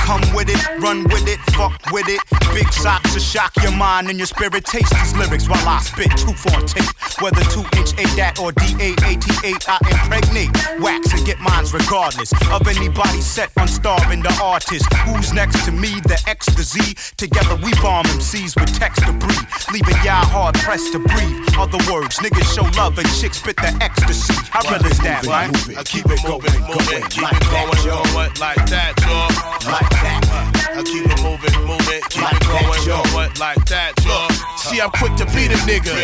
Come 0.09 0.23
with 0.35 0.49
it, 0.49 0.81
run 0.81 1.05
with 1.05 1.29
it, 1.29 1.39
fuck 1.53 1.79
with 1.93 2.09
it. 2.09 2.21
Big 2.55 2.73
socks 2.73 3.13
to 3.13 3.21
shock 3.21 3.53
your 3.63 3.73
mind 3.73 4.09
and 4.09 4.19
your 4.19 4.27
spirit. 4.27 4.65
Taste 4.65 4.91
these 4.91 5.15
lyrics 5.15 5.49
while 5.49 5.69
I 5.69 5.81
spit 5.81 6.09
truth 6.17 6.47
on 6.55 6.65
tape. 6.65 6.89
Whether 7.21 7.45
2 7.53 7.61
inch 7.77 7.93
8 7.93 8.17
that 8.17 8.39
or 8.41 8.53
D-A-A-T-8, 8.53 9.69
I 9.69 9.77
impregnate. 9.93 10.49
Wax 10.81 11.13
and 11.13 11.27
get 11.27 11.39
mines 11.41 11.75
regardless 11.75 12.33
of 12.33 12.67
anybody 12.67 13.21
set 13.21 13.51
on 13.59 13.69
starving 13.69 14.23
the 14.23 14.33
artist. 14.59 14.93
Who's 15.07 15.33
next 15.33 15.65
to 15.67 15.73
me? 15.73 16.01
The 16.03 16.21
X 16.27 16.47
to 16.47 16.63
Z. 16.63 16.95
Together 17.17 17.55
we 17.63 17.71
bomb 17.81 18.05
MCs 18.07 18.59
with 18.59 18.75
text 18.75 19.05
debris. 19.07 19.39
Leaving 19.73 19.95
y'all 20.03 20.27
hard 20.27 20.55
pressed 20.57 20.93
to 20.93 20.99
breathe. 20.99 21.39
Other 21.57 21.79
words, 21.91 22.19
niggas 22.19 22.49
show 22.55 22.67
love 22.77 22.99
and 22.99 23.09
chicks 23.15 23.39
spit 23.39 23.57
the 23.57 23.71
ecstasy. 23.81 24.35
How 24.51 24.63
real 24.69 24.85
is 24.87 24.99
that, 25.01 25.27
right? 25.27 25.51
I 25.79 25.83
keep 25.85 26.07
it 26.07 26.21
moving, 26.27 26.59
moving, 26.67 27.03
keep 27.07 27.31
it 27.31 27.47
going, 27.55 27.79
going 27.87 28.35
like 28.43 28.63
that, 28.75 28.99
y'all. 29.07 29.31
Like 29.71 29.91
that. 30.03 30.27
I 30.75 30.83
keep 30.83 31.07
it 31.07 31.23
moving, 31.23 31.55
moving, 31.63 31.78
keep 32.11 32.23
it 32.23 32.43
going, 32.45 32.85
going 32.85 33.33
like 33.41 33.65
that, 33.67 33.93
y'all. 34.05 34.29
See, 34.59 34.81
I'm 34.81 34.91
quick 34.91 35.15
to 35.17 35.27
beat 35.33 35.49
a 35.49 35.59
nigga. 35.65 35.95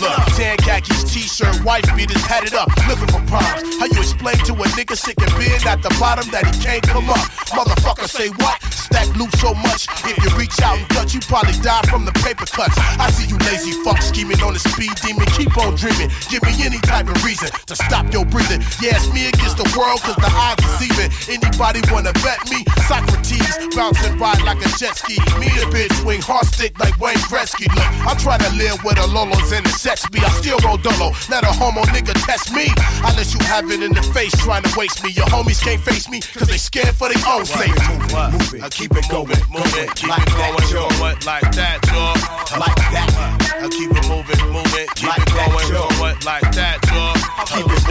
Look, 0.00 0.18
tan 0.34 0.56
khakis, 0.58 1.04
t-shirt, 1.12 1.62
wife 1.62 1.84
beaters, 1.94 2.18
it 2.18 2.54
up, 2.54 2.68
looking 2.88 3.06
for 3.06 3.22
problems. 3.30 3.78
How 3.78 3.86
you 3.86 4.00
explain 4.00 4.36
to 4.48 4.52
a 4.54 4.66
nigga 4.74 4.96
sick 4.96 5.14
and 5.20 5.30
being 5.38 5.62
at 5.68 5.82
the 5.82 5.94
bottom 6.00 6.26
that 6.32 6.46
he 6.50 6.54
can't 6.62 6.82
come 6.82 7.08
up? 7.10 7.22
Motherfucker, 7.54 8.08
say 8.08 8.28
what? 8.42 8.58
Stack 8.72 9.08
loot 9.16 9.30
so 9.38 9.54
much. 9.54 9.86
If 10.04 10.18
you 10.18 10.30
reach 10.36 10.58
out 10.60 10.78
and 10.78 10.88
touch, 10.90 11.14
you 11.14 11.20
probably 11.20 11.54
die 11.62 11.82
from 11.88 12.04
the 12.04 12.12
paper 12.24 12.46
cuts. 12.46 12.74
I 12.98 13.10
see 13.10 13.28
you 13.28 13.38
lazy 13.46 13.72
fuck 13.84 14.00
scheming 14.02 14.40
on 14.42 14.54
the 14.54 14.60
speed 14.60 14.92
demon. 15.04 15.26
Keep 15.36 15.56
on 15.58 15.76
dreaming. 15.76 16.10
Give 16.28 16.42
me 16.42 16.52
any 16.64 16.78
type 16.82 17.06
of 17.08 17.16
reason 17.24 17.48
to 17.66 17.74
stop 17.76 18.12
your 18.12 18.24
breathing. 18.24 18.60
Yeah, 18.82 18.96
it's 18.98 19.08
me 19.12 19.28
against 19.28 19.56
the 19.56 19.68
world, 19.78 20.00
cause 20.02 20.16
the 20.16 20.30
odds 20.32 20.64
is 20.64 20.90
even. 20.90 21.08
Anybody 21.28 21.80
wanna 21.92 22.12
bet 22.24 22.40
me? 22.50 22.64
Socrates 22.88 23.52
bouncing 23.76 24.18
by 24.18 24.34
like 24.44 24.60
a 24.60 24.63
jet 24.78 24.96
ski. 24.96 25.18
Me 25.38 25.48
and 25.60 25.70
bitch 25.72 25.92
swing 26.02 26.20
hard 26.20 26.46
stick 26.46 26.78
like 26.78 26.98
Wayne 27.00 27.20
Gretzky. 27.30 27.68
Look, 27.68 27.90
I 28.06 28.14
try 28.18 28.38
to 28.38 28.50
live 28.56 28.82
with 28.84 28.96
the 28.96 29.06
Lolos 29.08 29.52
and 29.52 29.64
the 29.64 29.70
sex 29.70 30.08
be. 30.08 30.20
I 30.20 30.28
still 30.40 30.58
roll 30.64 30.76
dolo. 30.76 31.12
Let 31.28 31.44
a 31.44 31.52
homo 31.52 31.82
nigga 31.92 32.14
test 32.26 32.52
me. 32.52 32.66
I 33.04 33.14
let 33.16 33.32
you 33.32 33.40
have 33.46 33.70
it 33.70 33.82
in 33.82 33.92
the 33.92 34.02
face 34.14 34.32
trying 34.42 34.62
to 34.62 34.72
waste 34.78 35.02
me. 35.04 35.10
Your 35.12 35.26
homies 35.26 35.62
can't 35.62 35.80
face 35.80 36.08
me 36.08 36.20
cause 36.20 36.48
they 36.48 36.58
scared 36.58 36.94
for 36.94 37.08
their 37.08 37.22
own 37.28 37.44
safety. 37.44 37.82
I 38.60 38.68
keep 38.70 38.92
it 38.92 39.06
moving, 39.12 39.40
moving, 39.50 39.88
keep 39.94 40.10
it 40.10 40.28
going, 40.36 40.66
going 40.72 41.18
like 41.26 41.48
that, 41.56 41.78
y'all. 41.90 42.16
Like 42.58 42.76
that. 42.92 43.10
I 43.64 43.68
keep 43.68 43.90
it 43.90 44.08
moving, 44.08 44.40
moving, 44.52 44.88
keep 44.94 45.10
it 45.10 45.28
going, 45.32 45.68
going 45.72 46.18
like 46.24 46.48
that, 46.54 46.78
y'all. 46.92 47.23
Keep 47.46 47.66
it. 47.66 47.84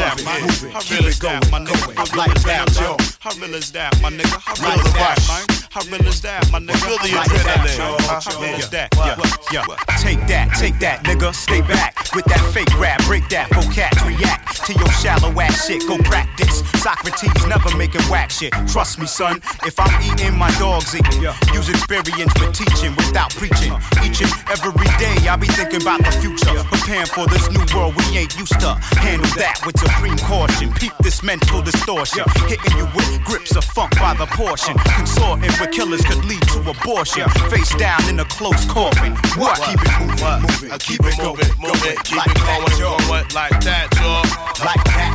How 0.73 0.81
real 0.89 1.05
is 1.05 1.19
that, 1.19 1.49
my 1.51 1.59
nigga? 1.59 2.15
Like 2.17 2.33
that, 2.43 2.73
y'all. 2.79 2.97
How 3.19 3.31
real 3.39 3.55
is 3.55 3.71
that, 3.71 4.01
my 4.01 4.09
nigga? 4.09 4.35
How 4.43 4.55
real 4.59 4.81
is 4.85 4.93
that, 4.93 5.17
man? 5.27 5.45
How 5.71 5.81
real 5.89 6.07
is 6.07 6.21
that, 6.21 6.51
my 6.51 6.59
nigga? 6.59 6.83
Feel 6.83 6.97
the 6.99 7.09
adrenaline. 7.17 7.79
How 8.09 8.41
real 8.41 8.59
is 8.59 8.69
that? 8.69 8.89
Yeah, 8.97 9.17
yeah. 9.51 9.65
Take 9.97 10.25
that, 10.27 10.53
take 10.59 10.79
that, 10.79 11.03
nigga. 11.03 11.33
Stay 11.33 11.61
back 11.61 11.95
with 12.15 12.25
that 12.25 12.41
fake 12.53 12.73
rap. 12.79 13.01
Break 13.05 13.29
that, 13.29 13.49
vocab, 13.51 13.93
react 14.05 14.65
to 14.65 14.73
your 14.73 14.91
shallow 14.99 15.31
ass 15.39 15.65
shit. 15.65 15.81
Go 15.87 15.97
practice. 16.03 16.61
Socrates 16.81 17.45
never 17.47 17.75
making 17.77 18.03
whack 18.11 18.29
shit. 18.29 18.51
Trust 18.67 18.99
me, 18.99 19.05
son. 19.05 19.41
If 19.63 19.79
I'm 19.79 19.93
eating, 20.03 20.35
my 20.35 20.51
dog's 20.59 20.93
eating. 20.93 21.23
Use 21.53 21.69
experience 21.69 22.33
for 22.33 22.51
teaching 22.51 22.93
without 22.97 23.31
preaching. 23.31 23.73
Each 24.03 24.19
and 24.21 24.33
every 24.51 24.89
day, 24.99 25.15
I 25.29 25.37
be 25.39 25.47
thinking 25.47 25.81
about 25.81 26.03
the 26.03 26.11
future. 26.19 26.51
Preparing 26.67 27.07
for 27.07 27.25
this 27.27 27.49
new 27.49 27.63
world 27.73 27.95
we 27.95 28.17
ain't 28.17 28.35
used 28.37 28.59
to. 28.59 28.75
Handle 28.99 29.31
that 29.35 29.59
with 29.65 29.77
supreme 29.79 30.17
caution. 30.17 30.71
Peep 30.73 30.93
this 31.01 31.23
mental 31.23 31.61
distortion. 31.61 32.23
Hitting 32.47 32.77
you 32.77 32.85
with 32.95 33.23
grips 33.23 33.55
of 33.55 33.63
funk 33.63 33.97
by 33.99 34.13
the 34.13 34.25
portion. 34.27 34.75
Consorting 34.97 35.51
with 35.59 35.71
killers 35.71 36.01
could 36.05 36.23
lead 36.25 36.41
to 36.53 36.59
abortion. 36.69 37.27
Face 37.49 37.73
down 37.75 38.01
in 38.09 38.19
a 38.19 38.25
close 38.25 38.65
coffin. 38.65 39.13
What? 39.39 39.59
Keep 39.61 39.81
it 39.81 39.93
moving, 39.99 40.41
moving. 40.41 40.71
I 40.71 40.77
keep 40.77 41.01
it 41.03 41.17
moving, 41.21 41.51
moving, 41.59 41.97
keep 42.03 42.21
it 42.21 42.37
going, 42.43 42.75
going 42.79 43.27
like 43.33 43.57
that, 43.63 43.87
y'all. 43.97 44.25
Like 44.63 44.83
that. 44.85 45.13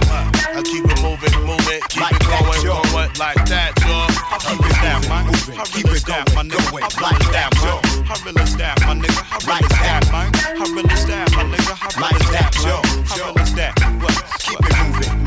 I 0.54 0.62
keep 0.62 0.84
it 0.84 1.00
moving, 1.02 1.34
moving, 1.46 1.80
keep 1.88 2.08
it 2.10 2.22
going, 2.26 2.62
going 2.64 3.12
like 3.18 3.42
that, 3.46 3.72
y'all. 3.86 4.08
Keep 4.48 5.86
it 5.86 6.04
going, 6.04 6.24
my 6.34 6.42
nigga. 6.42 6.58
Like 7.00 7.18
that, 7.32 7.50
yo. 7.62 7.97
How 8.09 8.14
real 8.24 8.39
is 8.39 8.56
that, 8.56 8.80
my 8.86 8.94
nigga? 8.94 9.20
How 9.20 9.36
real 9.44 9.60
is 9.60 9.68
that, 9.68 10.01
man? 10.09 10.32
How 10.56 10.64
real 10.72 10.89
is 10.89 11.05
that, 11.12 11.28
my 11.36 11.44
nigga? 11.44 11.76
How 11.76 11.93
real 11.93 12.09
Like 12.09 12.16
is 12.16 12.30
that, 12.32 12.52
that, 12.56 12.64
yo. 12.64 12.80
How 13.05 13.20
real 13.20 13.36
is 13.36 13.52
that? 13.52 13.76
What? 14.01 14.16
Keep 14.40 14.64
it 14.64 14.72
moving, 14.80 15.17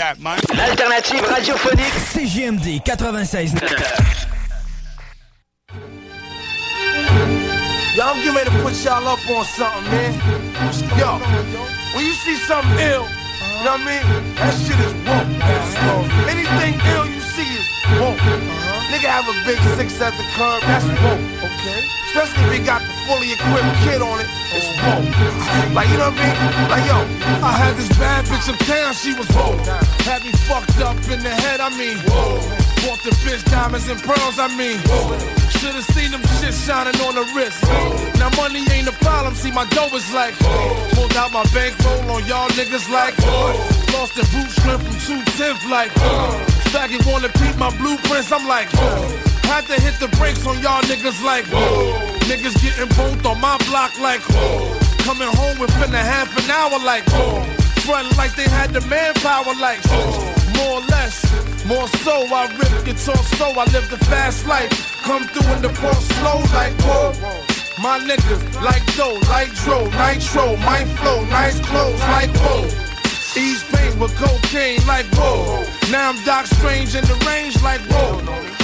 that, 0.00 0.18
man? 0.18 0.38
L'alternative 0.56 1.20
radiophonique 1.28 1.98
CJMD 2.12 2.80
96. 2.80 3.52
Yo, 7.96 8.04
I'm 8.06 8.16
getting 8.16 8.34
ready 8.34 8.48
to 8.48 8.56
put 8.62 8.72
y'all 8.82 9.06
up 9.06 9.20
on 9.28 9.44
something, 9.44 9.84
man. 9.92 10.12
Yo, 10.96 11.20
when 11.92 12.06
you 12.06 12.14
see 12.24 12.36
something 12.48 12.78
ill, 12.80 13.04
you 13.04 13.64
know 13.64 13.76
what 13.76 13.84
I 13.84 13.92
mean? 13.92 14.04
That 14.40 14.56
shit 14.56 14.80
is 14.80 14.94
woke. 15.04 15.28
Anything 16.32 16.80
ill 16.96 17.04
you 17.04 17.20
see 17.20 17.50
is 17.60 17.68
woke. 18.00 18.24
Nigga 18.88 19.08
have 19.20 19.28
a 19.28 19.36
big 19.44 19.60
six 19.76 20.00
at 20.00 20.16
the 20.16 20.24
curb, 20.32 20.62
that's 20.64 20.88
woke. 21.04 21.49
Okay. 21.60 21.84
Especially 22.08 22.40
if 22.48 22.52
he 22.56 22.60
got 22.64 22.80
the 22.80 22.92
fully 23.04 23.36
equipped 23.36 23.76
kid 23.84 24.00
on 24.00 24.16
it, 24.16 24.28
it's 24.56 24.64
woke. 24.80 25.76
Like, 25.76 25.92
you 25.92 26.00
know 26.00 26.08
what 26.08 26.16
I 26.16 26.24
mean? 26.24 26.72
Like, 26.72 26.84
yo, 26.88 26.98
I 27.44 27.52
had 27.52 27.76
this 27.76 27.92
bad 28.00 28.24
bitch 28.24 28.48
uptown, 28.48 28.96
she 28.96 29.12
was 29.12 29.28
woke. 29.36 29.60
Had 30.08 30.24
me 30.24 30.32
fucked 30.48 30.80
up 30.80 30.96
in 31.12 31.20
the 31.20 31.28
head, 31.28 31.60
I 31.60 31.68
mean, 31.76 32.00
whoa. 32.08 32.40
Bought 32.80 33.04
the 33.04 33.12
bitch 33.20 33.44
diamonds 33.52 33.92
and 33.92 34.00
pearls, 34.00 34.40
I 34.40 34.48
mean, 34.56 34.80
whoa. 34.88 35.20
Should've 35.60 35.84
seen 35.92 36.16
them 36.16 36.24
shit 36.40 36.56
shining 36.56 36.96
on 37.04 37.14
the 37.14 37.28
wrist. 37.36 37.60
Now 38.16 38.32
money 38.40 38.64
ain't 38.72 38.88
a 38.88 38.96
problem, 39.04 39.34
see 39.34 39.52
my 39.52 39.66
dough 39.76 39.92
is 39.92 40.08
like 40.12 40.32
Pulled 40.96 41.14
out 41.16 41.32
my 41.32 41.44
bankroll 41.52 42.10
on 42.10 42.24
y'all 42.26 42.48
niggas 42.56 42.88
like 42.90 43.16
Lost 43.92 44.16
the 44.16 44.24
boot 44.32 44.48
strength 44.48 44.84
from 44.84 45.24
210 45.36 45.70
like 45.70 45.90
Faggot 46.72 47.04
wanna 47.04 47.28
peep 47.28 47.56
my 47.56 47.68
blueprints, 47.76 48.32
I'm 48.32 48.48
like 48.48 48.68
Had 49.50 49.66
to 49.66 49.80
hit 49.82 49.98
the 49.98 50.06
brakes 50.16 50.46
on 50.46 50.62
y'all 50.62 50.80
niggas 50.82 51.20
like 51.24 51.44
whoa. 51.46 51.98
Niggas 52.30 52.54
getting 52.62 52.88
both 52.94 53.26
on 53.26 53.40
my 53.40 53.58
block 53.66 53.98
like 53.98 54.22
whoa. 54.30 54.78
Coming 55.02 55.26
home 55.26 55.58
within 55.58 55.92
a 55.92 56.04
half 56.14 56.30
an 56.38 56.48
hour 56.48 56.78
like 56.84 57.04
whoa. 57.10 57.42
Front 57.82 58.16
like 58.16 58.34
they 58.36 58.48
had 58.48 58.70
the 58.70 58.80
manpower 58.82 59.54
like 59.58 59.80
whoa. 59.90 60.22
More 60.54 60.78
or 60.78 60.86
less, 60.86 61.16
more 61.66 61.88
so 62.06 62.14
I 62.30 62.46
rip 62.58 62.84
guitar 62.84 63.18
so 63.38 63.46
I 63.58 63.64
live 63.74 63.90
the 63.90 63.98
fast 64.06 64.46
life 64.46 64.70
Come 65.02 65.24
through 65.24 65.52
in 65.54 65.62
the 65.62 65.72
ball 65.80 65.94
slow 65.94 66.38
like 66.54 66.74
whoa 66.86 67.46
my 67.80 67.98
niggas 67.98 68.62
like 68.62 68.84
dough, 68.94 69.18
like 69.30 69.54
dro, 69.64 69.84
nitro, 69.96 70.54
my 70.58 70.84
flow, 70.96 71.24
nice 71.24 71.58
clothes 71.60 71.98
like 72.00 72.28
whoa. 72.36 72.89
Ease 73.36 73.62
pain 73.70 73.98
with 74.00 74.14
cocaine 74.16 74.84
like 74.86 75.06
whoa. 75.14 75.64
Now 75.90 76.10
I'm 76.10 76.24
Doc 76.24 76.46
Strange 76.46 76.94
in 76.96 77.04
the 77.04 77.14
range 77.26 77.62
like 77.62 77.80
whoa. 77.82 78.16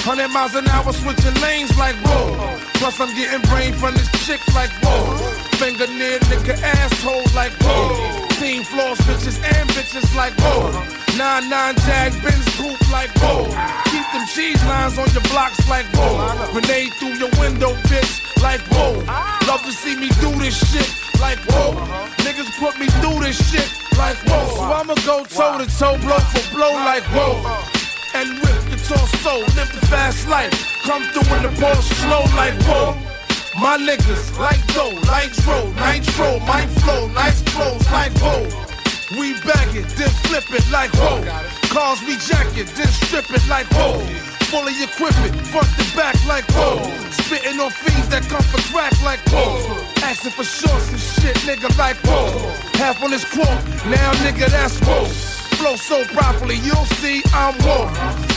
100 0.03 0.27
miles 0.27 0.55
an 0.55 0.67
hour 0.67 0.91
switching 0.91 1.33
lanes 1.41 1.77
like 1.77 1.95
whoa. 2.03 2.57
Plus 2.75 2.99
I'm 2.99 3.15
getting 3.15 3.41
brain 3.49 3.73
from 3.73 3.93
this 3.93 4.09
chick 4.25 4.41
like 4.53 4.71
whoa. 4.83 5.15
Finger 5.57 5.87
near 5.87 6.19
nigga 6.19 6.61
asshole 6.61 7.23
like 7.33 7.53
whoa. 7.61 8.26
Team 8.39 8.61
floors 8.61 8.99
bitches 8.99 9.41
and 9.41 9.67
bitches 9.71 10.15
like 10.15 10.33
whoa. 10.37 10.69
9-9 11.17 11.73
Jag 11.87 12.13
Benz 12.21 12.45
coupe 12.55 12.91
like 12.91 13.09
whoa. 13.17 13.45
Keep 13.89 14.05
them 14.13 14.27
cheese 14.27 14.63
lines 14.65 14.99
on 14.99 15.09
your 15.09 15.23
blocks 15.33 15.67
like 15.67 15.87
whoa. 15.97 16.21
Grenade 16.53 16.93
through 16.99 17.17
your 17.17 17.31
window 17.41 17.73
bitch 17.89 18.21
like 18.43 18.61
whoa. 18.69 18.93
Love 19.49 19.63
to 19.65 19.71
see 19.71 19.95
me 19.95 20.09
do 20.21 20.29
this 20.37 20.53
shit 20.69 20.85
like 21.19 21.39
whoa. 21.49 21.73
Niggas 22.21 22.53
put 22.59 22.77
me 22.79 22.85
through 23.01 23.25
this 23.25 23.41
shit 23.49 23.67
like 23.97 24.17
whoa. 24.29 24.45
So 24.53 24.61
I'ma 24.61 24.93
go 25.01 25.25
toe 25.25 25.57
to 25.57 25.65
toe, 25.79 25.97
blow 25.97 26.19
for 26.29 26.45
blow 26.53 26.73
like 26.73 27.05
whoa. 27.17 27.41
And 28.13 28.37
rip 28.37 28.61
guitar 28.69 29.07
soul, 29.25 29.41
live 29.57 29.73
the 29.73 29.81
fast 29.89 30.29
life. 30.29 30.53
Come 30.83 31.01
through 31.09 31.35
in 31.37 31.41
the 31.41 31.59
ball 31.59 31.81
slow 31.81 32.21
like 32.37 32.53
whoa. 32.69 33.16
My 33.59 33.75
niggas 33.75 34.37
like 34.37 34.61
dough, 34.67 34.93
like 35.09 35.33
dro, 35.41 35.65
nitro, 35.81 36.39
my 36.45 36.67
flow, 36.77 37.07
nice 37.07 37.41
clothes 37.49 37.89
like 37.91 38.13
whoa. 38.21 38.43
We 39.17 39.33
bag 39.41 39.75
it, 39.75 39.89
then 39.97 40.09
flip 40.29 40.45
it 40.53 40.69
like 40.71 40.91
whoa. 40.93 41.25
Cars 41.73 41.99
we 42.01 42.17
jack 42.17 42.55
it, 42.55 42.67
then 42.77 42.87
strip 42.87 43.25
it 43.31 43.41
like 43.49 43.65
whoa. 43.71 43.97
Fully 44.53 44.73
equipped 44.83 45.17
it, 45.25 45.33
front 45.47 45.67
to 45.73 45.97
back 45.97 46.15
like 46.27 46.45
whoa. 46.51 46.85
Spitting 47.09 47.59
on 47.59 47.71
fiends 47.71 48.07
that 48.09 48.29
come 48.29 48.43
for 48.43 48.61
crack 48.71 48.93
like 49.01 49.21
whoa. 49.33 49.57
Asking 50.03 50.31
for 50.31 50.43
shorts 50.43 50.91
and 50.91 50.99
shit, 50.99 51.35
nigga 51.37 51.75
like 51.79 51.97
whoa. 52.05 52.29
Half 52.77 53.01
on 53.01 53.09
this 53.09 53.25
quote, 53.25 53.47
now 53.89 54.13
nigga 54.21 54.51
that's 54.51 54.77
whoa. 54.81 55.36
Flow 55.57 55.75
so 55.75 56.03
properly, 56.13 56.57
you'll 56.57 56.85
see 57.01 57.23
I'm 57.33 57.55
whoa. 57.65 57.89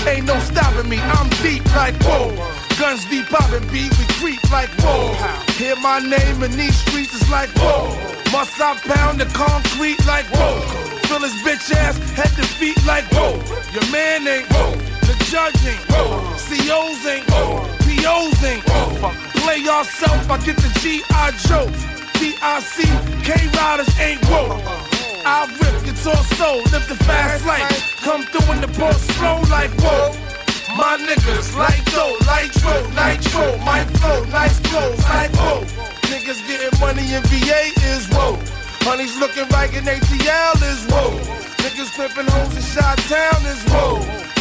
Ain't 0.08 0.26
no 0.26 0.38
stopping 0.40 0.88
me, 0.88 0.98
I'm 0.98 1.28
deep 1.42 1.64
like 1.76 1.94
whoa. 2.02 2.32
Guns 2.78 3.04
deep 3.10 3.26
poppin', 3.26 3.62
beat, 3.68 3.92
we 3.98 4.04
creep 4.16 4.40
like 4.50 4.70
whoa. 4.80 5.12
Hear 5.60 5.76
my 5.76 5.98
name 5.98 6.42
in 6.42 6.52
these 6.52 6.74
streets, 6.80 7.14
it's 7.14 7.30
like 7.30 7.50
whoa. 7.56 7.92
Must 8.32 8.58
I 8.58 8.74
pound 8.88 9.20
the 9.20 9.26
concrete 9.36 10.00
like 10.06 10.24
whoa? 10.32 10.60
Fill 11.08 11.20
his 11.20 11.36
bitch 11.44 11.70
ass, 11.74 11.98
head 12.16 12.32
to 12.36 12.46
feet 12.56 12.82
like 12.86 13.04
whoa. 13.12 13.36
Your 13.74 13.86
man 13.92 14.26
ain't 14.26 14.46
whoa. 14.52 14.72
The 15.04 15.14
judge 15.28 15.60
ain't 15.66 15.84
whoa. 15.92 16.24
COs 16.40 17.04
ain't 17.04 17.28
whoa. 17.28 17.68
POs 17.84 18.44
ain't 18.44 18.64
whoa. 18.64 19.12
Play 19.44 19.58
yourself, 19.58 20.30
I 20.30 20.38
get 20.38 20.56
the 20.56 20.72
G.I. 20.80 21.32
Joe. 21.44 21.68
D.I.C. 22.18 22.84
K-Riders 23.24 24.00
ain't 24.00 24.24
whoa. 24.24 24.99
I 25.24 25.44
rip 25.60 25.84
guitar 25.84 26.16
soul, 26.36 26.62
live 26.72 26.88
the 26.88 26.96
fast 27.04 27.44
life. 27.44 28.00
Come 28.00 28.22
through 28.24 28.52
in 28.54 28.60
the 28.60 28.68
ball 28.78 28.92
slow 28.92 29.40
like 29.52 29.70
whoa. 29.80 30.12
My 30.76 30.96
niggas 30.96 31.56
light 31.56 31.84
dough, 31.92 32.16
nitro, 32.24 32.88
nitro, 32.96 33.58
my 33.64 33.84
flow, 34.00 34.24
nice 34.32 34.58
clothes 34.60 35.04
like 35.04 35.30
whoa. 35.36 35.60
Niggas 36.08 36.40
getting 36.48 36.72
money 36.80 37.04
in 37.12 37.22
VA 37.28 37.68
is 37.92 38.08
whoa. 38.08 38.38
Honey's 38.88 39.16
looking 39.18 39.46
right 39.50 39.72
in 39.74 39.84
ATL 39.84 40.56
is 40.72 40.86
whoa. 40.88 41.12
Niggas 41.60 41.90
flipping 41.92 42.26
hoes 42.32 42.56
in 42.56 42.62
Shot 42.62 42.96
Town 43.10 43.44
is 43.44 43.62
whoa. 43.68 44.39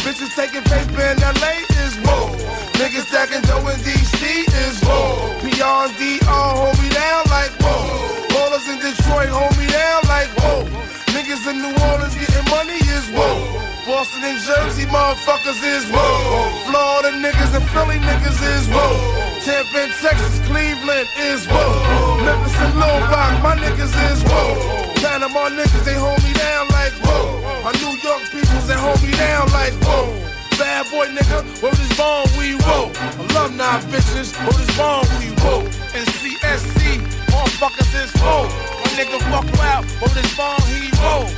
Boston 14.10 14.24
and 14.24 14.40
Jersey 14.42 14.86
motherfuckers 14.86 15.62
is 15.62 15.88
whoa. 15.88 16.50
Florida 16.66 17.14
niggas 17.16 17.54
and 17.54 17.64
Philly 17.70 17.98
niggas 17.98 18.42
is 18.42 18.66
whoa. 18.66 18.98
Tampa 19.44 19.86
and 19.86 19.92
Texas, 20.02 20.40
Cleveland 20.46 21.08
is 21.16 21.46
whoa. 21.46 22.18
Memphis 22.24 22.56
and 22.58 22.74
Little 22.74 22.98
Rock, 23.06 23.40
my 23.42 23.54
niggas 23.54 23.94
is 24.10 24.22
whoa. 24.24 24.58
Panama 24.96 25.48
niggas, 25.50 25.84
they 25.84 25.94
hold 25.94 26.20
me 26.24 26.32
down 26.32 26.66
like 26.74 26.92
whoa. 27.06 27.38
My 27.62 27.70
New 27.78 27.94
York 28.02 28.22
peoples, 28.32 28.66
they 28.66 28.74
hold 28.74 29.00
me 29.02 29.12
down 29.12 29.46
like 29.52 29.74
whoa. 29.86 30.10
Bad 30.58 30.90
boy 30.90 31.06
nigga, 31.06 31.46
where 31.62 31.72
this 31.72 31.96
bone 31.96 32.26
we 32.36 32.58
roll. 32.66 32.90
Alumni 33.30 33.78
bitches, 33.94 34.34
where 34.42 34.58
this 34.58 34.74
bone 34.76 35.06
we 35.22 35.30
roll. 35.46 35.62
And 35.94 36.02
CSC, 36.18 36.98
motherfuckers 37.30 37.94
is 37.94 38.10
whoa. 38.18 38.50
My 38.82 38.90
nigga 38.98 39.22
fuck 39.30 39.46
out, 39.70 39.84
where 40.02 40.10
this 40.10 40.34
bone 40.36 40.58
he 40.66 40.90
roll. 40.98 41.30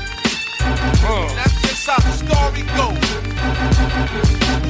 That's 1.84 2.00
how 2.00 2.10
the 2.10 2.14
story 2.14 2.62
goes. 2.78 3.10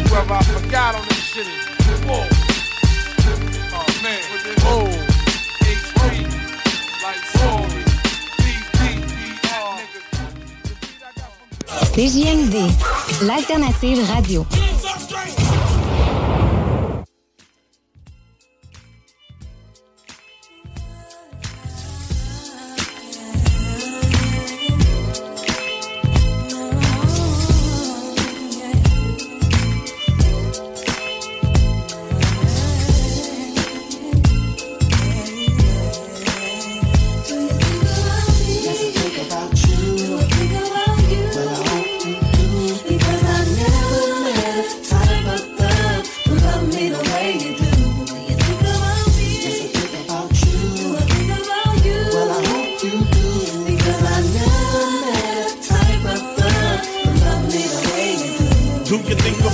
Whoever 0.08 0.32
I 0.32 0.42
forgot 0.44 0.94
on 0.94 1.04
this 1.08 1.18
shit 1.18 1.46
is 1.46 2.00
whoa. 2.06 2.26
Oh 3.74 3.86
man, 4.02 4.22
whoa. 4.62 4.88
H3, 5.60 6.00
like 7.02 7.22
whoa. 7.36 7.68
CJMD, 11.92 12.56
l'alternative 13.26 14.08
radio. 14.08 14.46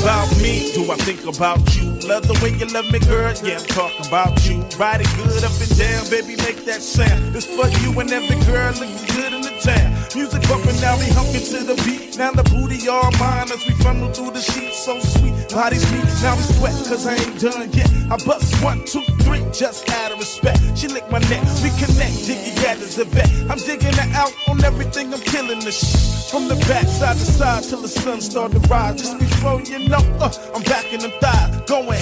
About 0.09 0.40
me? 0.40 0.72
Do 0.72 0.90
I 0.90 0.97
think 0.97 1.20
about 1.28 1.60
you? 1.76 1.85
Love 2.09 2.26
the 2.26 2.32
way 2.40 2.56
you 2.56 2.64
love 2.72 2.90
me, 2.90 2.98
girl. 2.98 3.28
Yeah, 3.44 3.60
I'm 3.76 3.93
about 4.09 4.40
you. 4.48 4.64
Ride 4.80 5.02
it 5.02 5.10
good 5.20 5.44
up 5.44 5.52
and 5.60 5.74
down, 5.76 6.09
baby, 6.09 6.35
make 6.40 6.64
that 6.64 6.80
sound. 6.80 7.36
It's 7.36 7.44
for 7.44 7.68
you 7.85 7.93
and 8.01 8.10
every 8.10 8.40
girl 8.48 8.72
looking 8.80 9.05
good 9.12 9.35
in 9.36 9.43
the 9.44 9.52
town. 9.60 9.93
Music 10.16 10.40
bumping, 10.48 10.80
now 10.80 10.97
we 10.97 11.05
hunking 11.12 11.44
to 11.52 11.60
the 11.60 11.76
beat. 11.85 12.16
Now 12.16 12.32
the 12.32 12.43
booty 12.48 12.89
all 12.89 13.12
mine 13.20 13.52
as 13.52 13.60
we 13.68 13.74
funnel 13.85 14.09
through 14.09 14.32
the 14.32 14.40
sheets. 14.40 14.78
So 14.78 14.98
sweet, 14.98 15.36
bodies 15.53 15.85
meet. 15.93 16.05
Now 16.23 16.37
we 16.37 16.43
sweat, 16.43 16.75
cause 16.87 17.07
I 17.07 17.15
ain't 17.15 17.41
done 17.41 17.70
yet. 17.73 17.91
I 18.11 18.16
bust 18.25 18.62
one, 18.62 18.85
two, 18.85 19.03
three, 19.23 19.45
just 19.53 19.89
out 19.91 20.12
of 20.12 20.19
respect. 20.19 20.61
She 20.77 20.89
lick 20.89 21.11
my 21.11 21.19
neck, 21.31 21.43
we 21.62 21.70
connect, 21.81 22.27
diggy 22.27 22.55
gathers 22.62 22.99
a 22.99 23.05
vet. 23.05 23.29
I'm 23.51 23.59
digging 23.59 23.95
her 23.95 24.11
out 24.16 24.33
on 24.49 24.62
everything, 24.65 25.12
I'm 25.12 25.20
killing 25.20 25.61
the 25.61 25.73
shit. 25.73 26.31
From 26.31 26.49
the 26.49 26.57
back, 26.69 26.87
side 26.87 27.16
to 27.16 27.25
side, 27.25 27.65
till 27.65 27.81
the 27.81 27.89
sun 27.89 28.20
start 28.20 28.53
to 28.53 28.61
rise. 28.69 29.01
Just 29.01 29.19
before 29.19 29.61
you 29.62 29.89
know, 29.89 30.05
uh, 30.20 30.33
I'm 30.55 30.62
back 30.62 30.93
in 30.93 31.01
them 31.01 31.12
thighs, 31.20 31.57
going. 31.66 32.01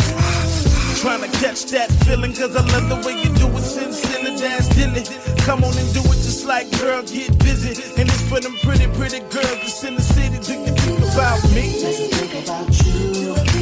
Trying 1.01 1.23
to 1.23 1.39
catch 1.39 1.67
that 1.67 1.91
feeling, 2.05 2.33
cause 2.33 2.57
I 2.57 2.65
love 2.73 2.89
the 2.89 2.97
way 3.07 3.15
you 3.23 3.31
do 3.37 3.47
it, 3.57 3.63
sin, 3.63 3.93
sin, 3.93 4.27
and 4.27 4.39
dance, 4.39 4.69
dilly. 4.71 5.05
Come 5.45 5.63
on 5.63 5.77
and 5.77 5.95
do 5.95 6.01
it 6.01 6.19
just 6.27 6.47
like 6.47 6.71
girl, 6.81 7.03
get 7.03 7.39
busy. 7.39 7.71
And 8.01 8.09
it's 8.09 8.23
for 8.29 8.41
them 8.41 8.57
pretty, 8.63 8.87
pretty 8.99 9.21
girls 9.21 9.61
that's 9.63 9.85
in 9.85 9.95
the 9.95 10.03
city. 10.03 10.76
About 11.17 11.43
me? 11.51 11.71
think 11.73 12.45
about 12.45 12.85
you. 12.85 13.56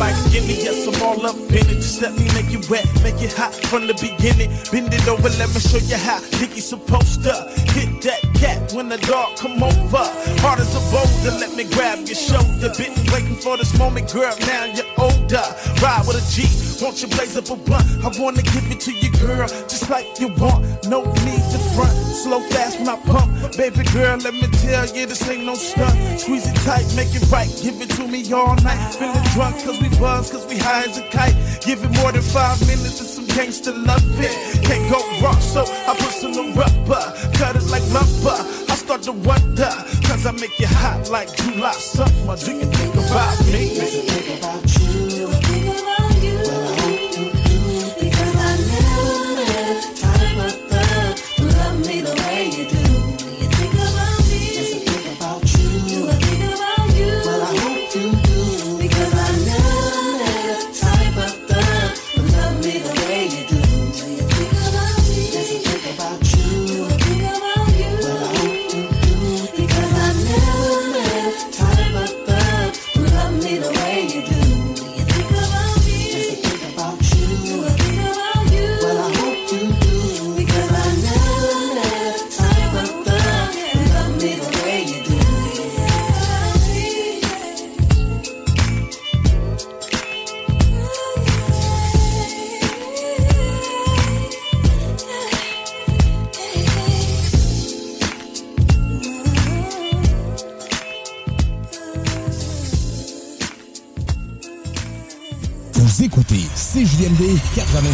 Light 0.00 0.16
skinned, 0.16 0.48
yes, 0.48 0.88
I'm 0.88 1.02
all 1.02 1.26
up 1.26 1.36
in 1.52 1.68
it. 1.68 1.80
Just 1.84 2.00
let 2.00 2.16
me 2.16 2.24
make 2.32 2.50
you 2.50 2.60
wet, 2.70 2.88
make 3.04 3.20
it 3.20 3.32
hot 3.34 3.54
from 3.68 3.86
the 3.86 3.94
beginning. 4.00 4.48
Bend 4.72 4.92
it 4.92 5.06
over, 5.06 5.28
let 5.36 5.52
me 5.52 5.60
show 5.60 5.76
you 5.78 6.00
how 6.00 6.18
Dickie's 6.40 6.66
supposed 6.66 7.22
to 7.24 7.34
hit 7.76 8.00
that 8.08 8.22
cat 8.34 8.72
when 8.72 8.88
the 8.88 8.96
dog 9.04 9.36
come 9.36 9.62
over. 9.62 10.04
Hard 10.40 10.58
as 10.58 10.72
a 10.72 10.82
boulder, 10.88 11.36
let 11.36 11.54
me 11.54 11.64
grab 11.76 12.00
your 12.08 12.16
shoulder. 12.16 12.72
Been 12.80 12.96
waiting 13.12 13.36
for 13.36 13.58
this 13.58 13.76
moment, 13.78 14.10
girl, 14.10 14.34
now 14.48 14.64
you're 14.72 14.88
older. 14.96 15.44
Ride 15.84 16.04
with 16.08 16.16
a 16.16 16.24
G, 16.32 16.48
won't 16.80 16.96
you 17.02 17.08
blaze 17.08 17.36
up 17.36 17.50
a 17.52 17.56
blunt? 17.56 17.84
I 18.00 18.08
wanna 18.16 18.42
give 18.42 18.64
it 18.72 18.80
to 18.88 18.92
you, 18.92 19.12
girl, 19.20 19.46
just 19.68 19.90
like 19.90 20.08
you 20.18 20.28
want. 20.40 20.64
No 20.88 21.04
need 21.28 21.44
to 21.52 21.60
front, 21.76 21.92
slow 22.16 22.40
fast 22.48 22.80
when 22.80 22.88
I 22.88 22.96
pump. 23.04 23.28
Baby 23.56 23.84
girl, 23.92 24.16
let 24.16 24.32
me 24.32 24.48
tell 24.64 24.88
you, 24.96 25.04
this 25.04 25.28
ain't 25.28 25.44
no 25.44 25.54
stunt. 25.54 25.94
Squeeze 26.18 26.48
it 26.48 26.56
tight, 26.64 26.88
make 26.96 27.12
it 27.12 27.28
right, 27.30 27.52
give 27.60 27.76
it 27.84 27.90
to 28.00 28.08
me 28.08 28.24
all 28.32 28.56
night. 28.64 28.80
Feeling 28.94 29.28
drunk, 29.36 29.56
cause 29.62 29.78
we 29.80 29.89
buzz, 29.98 30.30
cause 30.30 30.46
we 30.46 30.58
high 30.58 30.84
as 30.84 30.98
a 30.98 31.02
kite. 31.08 31.34
Give 31.60 31.82
it 31.82 31.90
more 32.00 32.12
than 32.12 32.22
five 32.22 32.60
minutes 32.66 33.00
and 33.00 33.08
some 33.08 33.26
gangsta 33.26 33.72
love 33.86 34.02
it. 34.20 34.62
Can't 34.64 34.90
go 34.90 34.98
wrong, 35.22 35.40
so 35.40 35.62
I 35.62 35.94
put 35.98 36.12
some 36.12 36.54
rubber. 36.54 37.04
Cut 37.34 37.56
it 37.56 37.66
like 37.70 37.86
lumber. 37.92 38.38
I 38.70 38.74
start 38.74 39.02
to 39.02 39.12
wonder, 39.12 39.70
cause 40.06 40.26
I 40.26 40.32
make 40.32 40.58
you 40.58 40.66
hot 40.66 41.10
like 41.10 41.34
July 41.36 41.72
summer. 41.72 42.36
Do 42.36 42.52
you 42.52 42.66
think 42.66 42.94
about 42.94 43.38
me? 43.46 44.89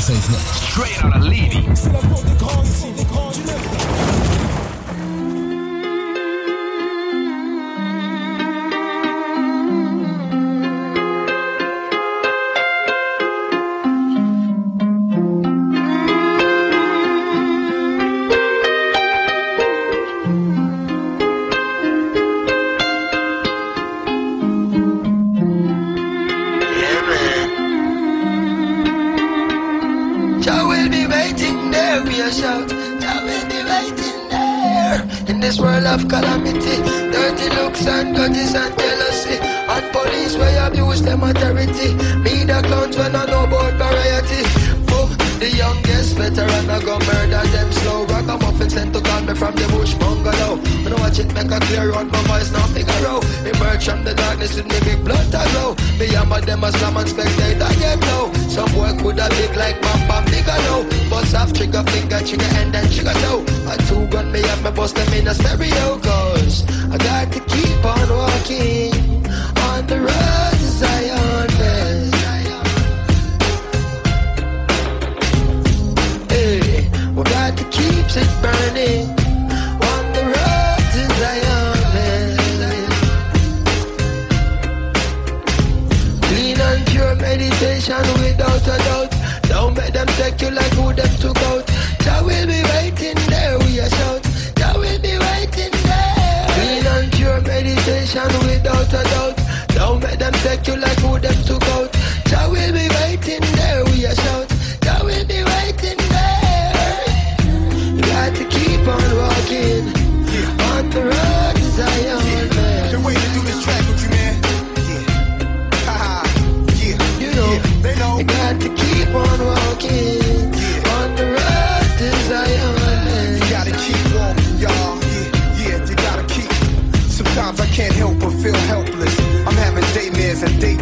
96.9. 0.07 0.56
Straight 0.56 0.56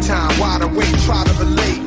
time, 0.05 0.39
wide 0.39 0.61
awake, 0.61 0.95
try 1.03 1.23
to 1.23 1.33
relate. 1.43 1.81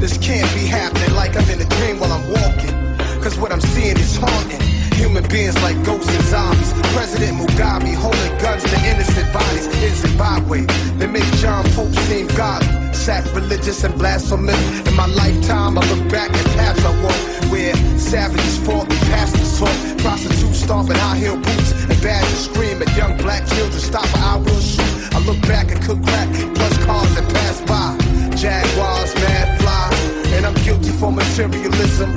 This 0.00 0.18
can't 0.18 0.50
be 0.52 0.66
happening 0.66 1.14
like 1.14 1.36
I'm 1.36 1.48
in 1.48 1.60
a 1.60 1.68
dream 1.78 2.00
while 2.00 2.12
I'm 2.12 2.26
walking. 2.28 2.74
Cause 3.22 3.38
what 3.38 3.52
I'm 3.52 3.60
seeing 3.60 3.96
is 3.96 4.16
haunting. 4.16 4.60
Human 4.98 5.26
beings 5.28 5.54
like 5.62 5.78
ghosts 5.84 6.12
and 6.12 6.24
zombies. 6.24 6.72
President 6.94 7.38
Mugabe 7.38 7.94
holding 7.94 8.36
guns 8.38 8.64
to 8.64 8.76
innocent 8.84 9.32
bodies 9.32 9.66
in 9.66 9.94
Zimbabwe. 9.94 10.66
They 10.98 11.06
make 11.06 11.24
John 11.38 11.64
Pope 11.70 11.94
seem 12.10 12.26
godly 12.28 12.82
sacrilegious 12.92 13.82
and 13.84 13.94
blasphemous. 13.98 14.86
In 14.86 14.94
my 14.94 15.06
lifetime, 15.06 15.78
I 15.78 15.82
look 15.90 16.10
back 16.10 16.30
at 16.30 16.46
paths 16.56 16.84
I 16.84 17.02
walked 17.02 17.50
where 17.50 17.74
savages 17.98 18.58
fought 18.64 18.90
and 18.90 19.00
pastors 19.10 19.58
taught, 19.58 19.98
prostitutes 19.98 20.62
stomping 20.62 20.96
high 20.96 21.18
heel 21.18 21.36
boots, 21.36 21.72
and 21.72 22.00
badgers 22.02 22.44
scream 22.46 22.80
at 22.80 22.96
young 22.96 23.16
black 23.18 23.46
children. 23.46 23.80
Stop 23.80 24.06
I 24.16 24.36
will 24.36 24.60
shoot. 24.60 25.01
I 25.14 25.18
look 25.26 25.40
back 25.42 25.70
and 25.70 25.80
cook 25.82 26.02
crack, 26.02 26.28
plus 26.54 26.84
cars 26.84 27.14
that 27.14 27.28
pass 27.32 27.60
by. 27.62 27.96
Jaguars, 28.34 29.14
mad 29.16 29.60
fly, 29.60 29.90
and 30.34 30.46
I'm 30.46 30.54
guilty 30.64 30.90
for 30.90 31.12
materialism. 31.12 32.12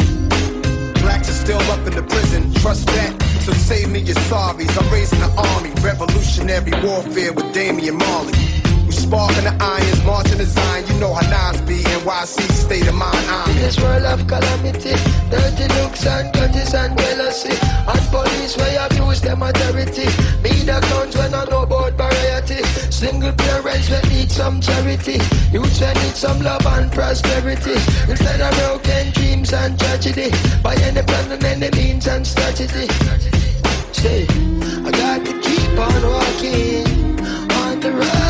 Blacks 1.04 1.30
are 1.30 1.40
still 1.46 1.62
up 1.72 1.86
in 1.86 1.94
the 1.94 2.04
prison, 2.04 2.54
trust 2.56 2.88
that. 2.88 3.22
So 3.42 3.54
save 3.54 3.90
me 3.90 4.00
your 4.00 4.16
sorries. 4.28 4.76
I'm 4.82 4.92
raising 4.92 5.20
the 5.20 5.30
army, 5.38 5.72
revolutionary 5.82 6.72
warfare 6.84 7.34
with 7.34 7.54
Damian 7.54 7.98
Marley. 7.98 8.55
We 9.06 9.12
sparking 9.12 9.44
the 9.44 9.56
irons, 9.62 10.04
marching 10.04 10.38
the 10.40 10.46
Zion. 10.46 10.88
You 10.88 11.00
know 11.00 11.14
how 11.14 11.30
Nas 11.30 11.62
be, 11.62 11.78
NYC 11.84 12.42
state 12.52 12.88
of 12.88 12.96
mind. 12.96 13.30
I'm 13.30 13.52
In 13.52 13.58
this 13.58 13.78
world 13.80 14.04
of 14.04 14.26
calamity, 14.26 14.98
dirty 15.30 15.68
looks 15.78 16.06
and 16.08 16.34
grudges 16.34 16.74
and 16.74 16.98
jealousy, 16.98 17.54
and 17.86 18.02
police 18.10 18.58
where 18.58 18.86
abuse 18.86 19.22
them 19.22 19.44
authority. 19.44 20.10
the 20.42 20.80
guns 20.90 21.16
when 21.16 21.34
I 21.36 21.46
know 21.46 21.64
about 21.64 21.94
variety. 21.94 22.64
Single 22.90 23.34
parents 23.34 23.90
that 23.90 24.10
need 24.10 24.32
some 24.32 24.60
charity. 24.60 25.22
Youths 25.54 25.80
that 25.80 25.96
need 26.02 26.16
some 26.16 26.42
love 26.42 26.66
and 26.66 26.92
prosperity. 26.92 27.78
Instead 28.10 28.42
of 28.42 28.58
broken 28.58 29.12
dreams 29.12 29.54
and 29.54 29.78
tragedy, 29.78 30.32
by 30.64 30.74
any 30.82 31.04
plan 31.04 31.32
and 31.32 31.44
any 31.44 31.70
means 31.78 32.08
and 32.08 32.26
strategy. 32.26 32.88
Say, 33.94 34.26
I 34.82 34.90
got 34.90 35.26
to 35.26 35.34
keep 35.46 35.78
on 35.78 36.02
walking 36.10 37.22
on 37.54 37.80
the 37.80 37.92
road 37.92 38.25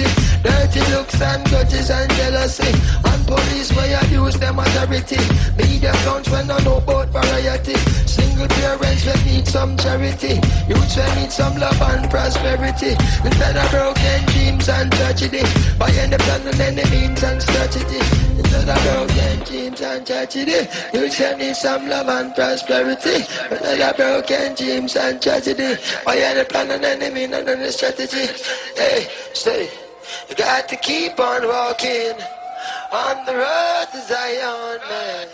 dirty 0.00 0.80
looks 0.90 1.20
and 1.20 1.44
grudges 1.48 1.90
and 1.90 2.10
jealousy, 2.12 2.72
and 3.04 3.26
police 3.26 3.72
where 3.76 4.00
abuse 4.00 4.38
them 4.38 4.58
authority. 4.58 5.20
Media 5.58 5.90
accounts 5.90 6.30
when 6.30 6.50
I 6.50 6.58
know 6.64 6.78
about 6.78 7.08
variety. 7.08 7.76
Single 8.06 8.48
parents 8.48 9.04
that 9.04 9.22
need 9.26 9.46
some 9.46 9.76
charity. 9.76 10.40
Youths 10.68 10.96
that 10.96 11.16
need 11.18 11.30
some 11.30 11.56
love 11.58 11.80
and 11.82 12.10
prosperity. 12.10 12.96
Instead 13.24 13.56
of 13.56 13.70
broken 13.70 14.24
dreams 14.32 14.68
and 14.68 14.92
tragedy. 14.92 15.42
By 15.78 15.90
any 15.90 16.16
plan 16.16 16.46
and 16.46 16.60
any 16.60 16.84
means 16.90 17.22
and 17.22 17.42
strategy. 17.42 18.00
Instead 18.38 18.68
of 18.68 18.80
broken 18.82 19.44
dreams 19.44 19.80
and 19.80 20.06
tragedy. 20.06 20.68
Youths 20.94 21.18
that 21.18 21.38
need 21.38 21.56
some 21.56 21.88
love 21.88 22.08
and 22.08 22.34
prosperity. 22.34 23.26
Instead 23.50 23.80
of 23.80 23.96
broken 23.96 24.54
dreams 24.54 24.96
and 24.96 25.20
tragedy. 25.20 25.76
By 26.04 26.16
any 26.16 26.44
plan 26.44 26.70
and 26.70 26.84
any 26.84 27.10
means 27.10 27.34
and 27.34 27.48
any 27.48 27.70
strategy. 27.70 28.26
Hey, 28.76 29.08
stay. 29.34 29.81
You 30.32 30.38
got 30.38 30.66
to 30.68 30.76
keep 30.76 31.18
on 31.18 31.46
walking 31.46 32.16
on 32.90 33.26
the 33.26 33.32
road 33.36 33.86
to 33.92 33.98
Zion, 34.08 34.78
man. 34.88 35.28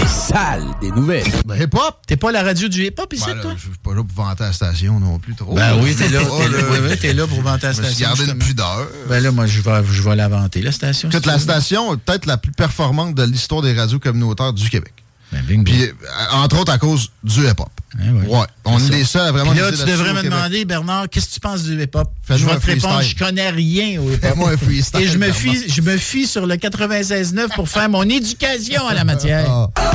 Les 0.00 0.08
salles 0.08 0.64
des 0.80 0.90
nouvelles. 0.90 1.22
Ben, 1.46 1.54
hip-hop. 1.62 1.98
T'es 2.04 2.16
pas 2.16 2.32
la 2.32 2.42
radio 2.42 2.66
du 2.66 2.84
hip-hop 2.86 3.12
ici, 3.12 3.24
Ben, 3.24 3.36
là, 3.36 3.42
toi? 3.42 3.52
Je 3.56 3.60
suis 3.60 3.70
pas 3.78 3.94
là 3.94 4.02
pour 4.02 4.24
vanter 4.24 4.42
la 4.42 4.52
station 4.52 4.98
non 4.98 5.20
plus 5.20 5.36
trop. 5.36 5.54
Ben 5.54 5.76
oui, 5.80 5.94
t'es 5.94 6.08
là, 6.08 6.20
oui, 6.24 7.12
là 7.14 7.26
pour 7.28 7.40
vanter 7.42 7.66
la 7.66 7.72
Je 7.72 7.82
station, 7.82 8.06
gardé 8.08 8.22
une 8.24 8.40
justement. 8.40 8.44
pudeur. 8.46 8.88
Ben 9.08 9.22
là, 9.22 9.30
moi, 9.30 9.46
je 9.46 9.60
vais, 9.60 9.82
je 9.92 10.02
vais 10.02 10.16
la 10.16 10.26
vanter, 10.28 10.60
la 10.60 10.72
station. 10.72 11.08
Écoute, 11.08 11.22
si 11.22 11.28
la 11.28 11.38
station 11.38 11.94
est 11.94 11.98
peut-être 11.98 12.26
la 12.26 12.38
plus 12.38 12.50
performante 12.52 13.14
de 13.14 13.22
l'histoire 13.22 13.62
des 13.62 13.74
radios 13.78 14.00
communautaires 14.00 14.52
du 14.52 14.68
Québec. 14.68 14.92
Ben. 15.32 15.64
Puis, 15.64 15.82
euh, 15.84 15.92
entre 16.32 16.60
autres, 16.60 16.72
à 16.72 16.78
cause 16.78 17.10
du 17.24 17.40
hip-hop. 17.48 17.68
ouais. 17.98 18.28
Ouais. 18.28 18.46
On 18.64 18.78
est 18.78 18.82
ça. 18.82 18.92
les 18.92 19.04
seuls 19.04 19.26
à 19.28 19.32
vraiment 19.32 19.50
Puis 19.52 19.60
là, 19.60 19.70
tu 19.72 19.78
devrais 19.78 20.12
me 20.12 20.20
Québec. 20.22 20.24
demander, 20.30 20.64
Bernard, 20.64 21.08
qu'est-ce 21.10 21.28
que 21.28 21.34
tu 21.34 21.40
penses 21.40 21.62
du 21.62 21.80
hip-hop? 21.82 22.08
Je 22.28 22.34
vais 22.46 22.56
te 22.58 22.66
répondre, 22.66 23.02
je 23.02 23.16
connais 23.16 23.50
rien 23.50 24.00
au 24.00 24.10
hip-hop. 24.10 24.20
Fais-moi 24.20 24.50
un 24.50 24.56
freestyle, 24.56 25.00
Et 25.00 25.08
je 25.08 25.18
me, 25.18 25.32
fie, 25.32 25.68
je 25.68 25.80
me 25.80 25.96
fie 25.96 26.26
sur 26.26 26.46
le 26.46 26.56
96.9 26.56 27.54
pour 27.54 27.68
faire 27.68 27.88
mon 27.88 28.02
éducation 28.04 28.86
à 28.86 28.94
la 28.94 29.04
matière. 29.04 29.50
Ah. 29.76 29.92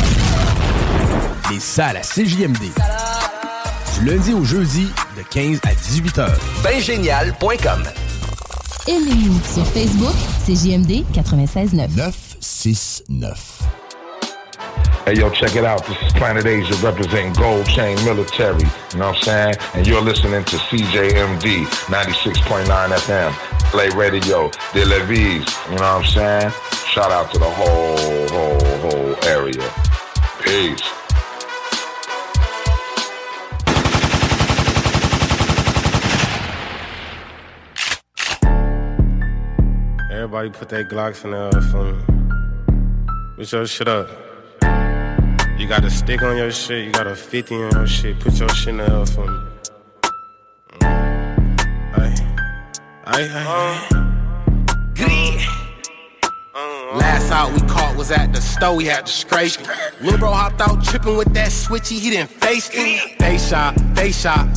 Les 1.52 1.60
salles 1.60 1.98
à 1.98 2.02
CJMD. 2.02 2.58
Du 4.00 4.06
lundi 4.06 4.34
au 4.34 4.44
jeudi, 4.44 4.88
de 5.18 5.24
15 5.30 5.60
à 5.64 5.74
18 5.74 6.18
heures. 6.20 6.40
Bengénial.com 6.64 7.84
Aimez-nous 8.88 9.40
sur 9.54 9.66
Facebook, 9.68 10.16
c'est 10.46 10.56
JMD 10.56 11.04
96.9. 11.14 11.90
969. 11.96 13.38
Hey, 15.08 15.16
yo, 15.16 15.30
check 15.30 15.56
it 15.56 15.64
out. 15.64 15.86
This 15.88 15.96
is 16.02 16.12
Planet 16.12 16.46
Asia 16.46 16.76
representing 16.86 17.32
Gold 17.32 17.66
Chain 17.66 17.96
Military. 18.04 18.60
You 18.92 19.00
know 19.00 19.08
what 19.08 19.16
I'm 19.16 19.24
saying? 19.24 19.56
And 19.74 19.88
you're 19.88 20.02
listening 20.02 20.44
to 20.44 20.58
CJMD 20.58 21.64
96.9 21.64 22.68
FM. 22.68 23.32
Play 23.72 23.88
Radio, 23.96 24.52
De 24.74 24.84
La. 24.84 24.98
You 24.98 25.40
know 25.40 25.76
what 25.76 25.82
I'm 25.82 26.04
saying? 26.04 26.52
Shout 26.92 27.10
out 27.10 27.32
to 27.32 27.40
the 27.40 27.50
whole, 27.50 28.28
whole, 28.28 28.60
whole 28.82 29.16
area. 29.24 29.64
Peace. 30.42 30.84
Everybody 40.12 40.50
put 40.50 40.68
their 40.68 40.84
Glocks 40.84 41.24
in 41.24 41.32
there 41.32 41.62
for 41.72 41.94
me. 41.94 43.38
Put 43.38 43.50
your 43.54 43.66
shit 43.66 43.88
up. 43.88 44.27
You 45.68 45.74
got 45.74 45.84
a 45.84 45.90
stick 45.90 46.22
on 46.22 46.38
your 46.38 46.50
shit, 46.50 46.86
you 46.86 46.94
got 46.94 47.08
a 47.08 47.14
50 47.14 47.56
on 47.56 47.72
your 47.74 47.88
shit. 47.88 48.18
Put 48.22 48.40
your 48.40 48.48
shit 48.48 48.70
in 48.70 48.78
there 48.78 49.06
for 49.06 49.30
me. 49.30 49.38
Mm. 50.80 51.60
Ay, 51.94 52.16
ay, 53.06 53.28
ay, 53.34 53.88
uh. 53.92 54.07
Last 56.94 57.32
out 57.32 57.52
we 57.52 57.60
caught 57.68 57.98
was 57.98 58.12
at 58.12 58.32
the 58.34 58.40
store, 58.40 58.76
we 58.76 58.86
had 58.86 59.06
to 59.06 59.12
scrape 59.12 59.60
it. 59.60 59.68
Lil' 60.02 60.18
bro 60.18 60.32
hopped 60.32 60.62
out 60.62 60.84
tripping 60.84 61.18
with 61.18 61.34
that 61.34 61.50
switchy, 61.50 62.00
he 62.00 62.10
didn't 62.10 62.30
face 62.30 62.70
it. 62.74 63.20
They 63.20 63.38
shot, 63.38 63.76
they 63.94 64.12
shot, 64.12 64.48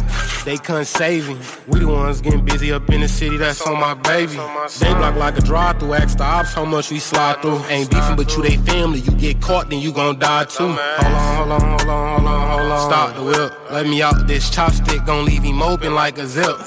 they 0.45 0.57
couldn't 0.57 0.85
save 0.85 1.27
him. 1.27 1.39
We 1.67 1.81
the 1.81 1.89
ones 1.89 2.21
getting 2.21 2.45
busy 2.45 2.73
up 2.73 2.89
in 2.91 3.01
the 3.01 3.09
city, 3.09 3.37
that's 3.37 3.61
on 3.63 3.81
my 3.81 3.95
baby. 3.95 4.35
They 4.79 4.95
block 4.95 5.17
like 5.17 5.39
a 5.39 5.41
drive 5.41 5.81
through, 5.81 5.95
ask 5.95 6.19
the 6.19 6.25
ops 6.25 6.55
how 6.55 6.65
much 6.65 6.91
we 6.93 7.01
slide 7.01 7.43
through. 7.43 7.65
Ain't 7.65 7.91
beefing, 7.91 8.17
but 8.17 8.37
you 8.37 8.43
they 8.43 8.59
family. 8.59 9.01
You 9.01 9.13
get 9.13 9.41
caught, 9.41 9.69
then 9.69 9.81
you 9.81 9.93
gon' 9.93 10.21
die 10.21 10.45
too. 10.45 10.69
Hold 10.69 10.79
on, 10.79 11.37
hold 11.37 11.51
on, 11.51 11.61
hold 11.61 11.89
on, 11.89 12.19
hold 12.21 12.29
on, 12.29 12.59
hold 12.59 12.73
on. 12.73 12.91
Stop 12.91 13.17
the 13.17 13.25
whip, 13.25 13.73
let 13.73 13.87
me 13.87 14.03
out 14.03 14.29
this 14.29 14.51
chopstick, 14.51 15.05
gon' 15.05 15.25
leave 15.25 15.43
him 15.43 15.63
open 15.63 15.95
like 15.95 16.17
a 16.19 16.27
zip. 16.27 16.59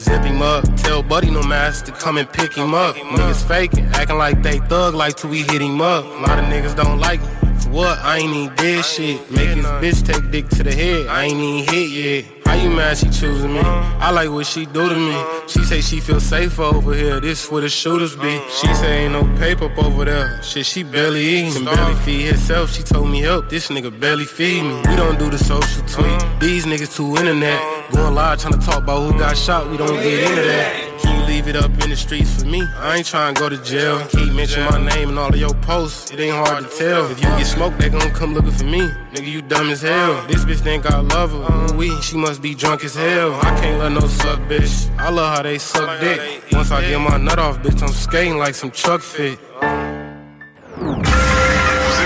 Zip 0.00 0.22
him 0.22 0.42
up, 0.42 0.64
tell 0.76 1.02
Buddy 1.02 1.30
no 1.30 1.42
mask 1.42 1.86
to 1.86 1.92
come 1.92 2.18
and 2.18 2.28
pick 2.28 2.54
him 2.54 2.74
up. 2.74 2.94
Niggas 2.96 3.46
faking, 3.48 3.86
acting 3.94 4.18
like 4.18 4.42
they 4.42 4.58
thug 4.58 4.94
like 4.94 5.16
till 5.16 5.30
we 5.30 5.42
hit 5.42 5.62
him 5.62 5.80
up. 5.80 6.04
A 6.04 6.08
lot 6.08 6.38
of 6.38 6.44
niggas 6.46 6.76
don't 6.76 6.98
like 6.98 7.20
me. 7.20 7.45
What? 7.76 7.98
I 7.98 8.20
ain't 8.20 8.34
even 8.34 8.56
did 8.56 8.84
shit. 8.86 9.30
Make 9.30 9.50
his 9.50 9.66
bitch 9.66 10.06
take 10.06 10.30
dick 10.30 10.48
to 10.56 10.62
the 10.62 10.72
head. 10.72 11.08
I 11.08 11.24
ain't 11.24 11.36
even 11.36 11.74
hit 11.74 11.90
yet. 11.90 12.24
How 12.46 12.54
you 12.54 12.70
mad 12.70 12.96
she 12.96 13.10
choosing 13.10 13.52
me? 13.52 13.60
I 13.60 14.10
like 14.12 14.30
what 14.30 14.46
she 14.46 14.64
do 14.64 14.88
to 14.88 14.96
me. 14.96 15.22
She 15.46 15.62
say 15.62 15.82
she 15.82 16.00
feel 16.00 16.18
safe 16.18 16.58
over 16.58 16.94
here. 16.94 17.20
This 17.20 17.50
where 17.50 17.60
the 17.60 17.68
shooters 17.68 18.16
be. 18.16 18.40
She 18.48 18.72
say 18.76 19.04
ain't 19.04 19.12
no 19.12 19.24
paper 19.36 19.66
up 19.66 19.76
over 19.76 20.06
there. 20.06 20.42
Shit, 20.42 20.64
she 20.64 20.84
barely 20.84 21.20
eating. 21.20 21.52
Can 21.52 21.64
barely 21.66 21.96
feed 21.96 22.30
herself. 22.30 22.72
She 22.72 22.82
told 22.82 23.10
me 23.10 23.20
help. 23.20 23.50
This 23.50 23.68
nigga 23.68 23.92
barely 24.00 24.24
feed 24.24 24.62
me. 24.62 24.76
We 24.88 24.96
don't 24.96 25.18
do 25.18 25.28
the 25.28 25.36
social 25.36 25.82
tweet. 25.86 26.40
These 26.40 26.64
niggas 26.64 26.96
too 26.96 27.14
internet. 27.18 27.60
Going 27.92 28.14
live 28.14 28.40
trying 28.40 28.58
to 28.58 28.64
talk 28.64 28.84
about 28.84 29.12
who 29.12 29.18
got 29.18 29.36
shot. 29.36 29.70
We 29.70 29.76
don't 29.76 30.00
get 30.00 30.30
into 30.30 30.42
that. 30.44 31.15
Leave 31.36 31.48
it 31.48 31.56
up 31.56 31.70
in 31.84 31.90
the 31.90 31.96
streets 31.96 32.40
for 32.40 32.48
me. 32.48 32.62
I 32.78 32.96
ain't 32.96 33.04
trying 33.06 33.34
to 33.34 33.38
go 33.38 33.50
to 33.50 33.58
jail. 33.62 34.02
Keep 34.06 34.32
mentioning 34.32 34.70
my 34.70 34.82
name 34.82 35.10
in 35.10 35.18
all 35.18 35.28
of 35.28 35.36
your 35.36 35.52
posts. 35.56 36.10
It 36.10 36.18
ain't 36.18 36.34
hard 36.34 36.64
to 36.64 36.78
tell. 36.78 37.10
If 37.10 37.18
you 37.22 37.28
get 37.28 37.44
smoked, 37.44 37.78
they 37.78 37.90
gon' 37.90 38.10
come 38.12 38.32
looking 38.32 38.52
for 38.52 38.64
me. 38.64 38.80
Nigga, 39.12 39.30
you 39.30 39.42
dumb 39.42 39.68
as 39.68 39.82
hell. 39.82 40.26
This 40.28 40.46
bitch 40.46 40.60
think 40.60 40.90
I 40.90 40.98
love 41.00 41.32
her. 41.32 41.74
Ooh, 41.74 41.76
we, 41.76 42.00
she 42.00 42.16
must 42.16 42.40
be 42.40 42.54
drunk 42.54 42.84
as 42.84 42.94
hell. 42.94 43.34
I 43.34 43.54
can't 43.60 43.78
let 43.78 43.92
no 43.92 44.08
suck, 44.08 44.38
bitch. 44.48 44.88
I 44.98 45.10
love 45.10 45.36
how 45.36 45.42
they 45.42 45.58
suck 45.58 46.00
dick. 46.00 46.42
Once 46.52 46.70
I 46.70 46.80
get 46.80 46.98
my 47.02 47.18
nut 47.18 47.38
off, 47.38 47.58
bitch, 47.58 47.82
I'm 47.82 47.92
skating 47.92 48.38
like 48.38 48.54
some 48.54 48.70
truck 48.70 49.02
fit. 49.02 49.38
Vous 49.60 51.02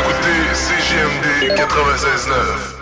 écoutez 0.01 0.55
CJMD 0.55 1.55
96.9. 1.57 2.80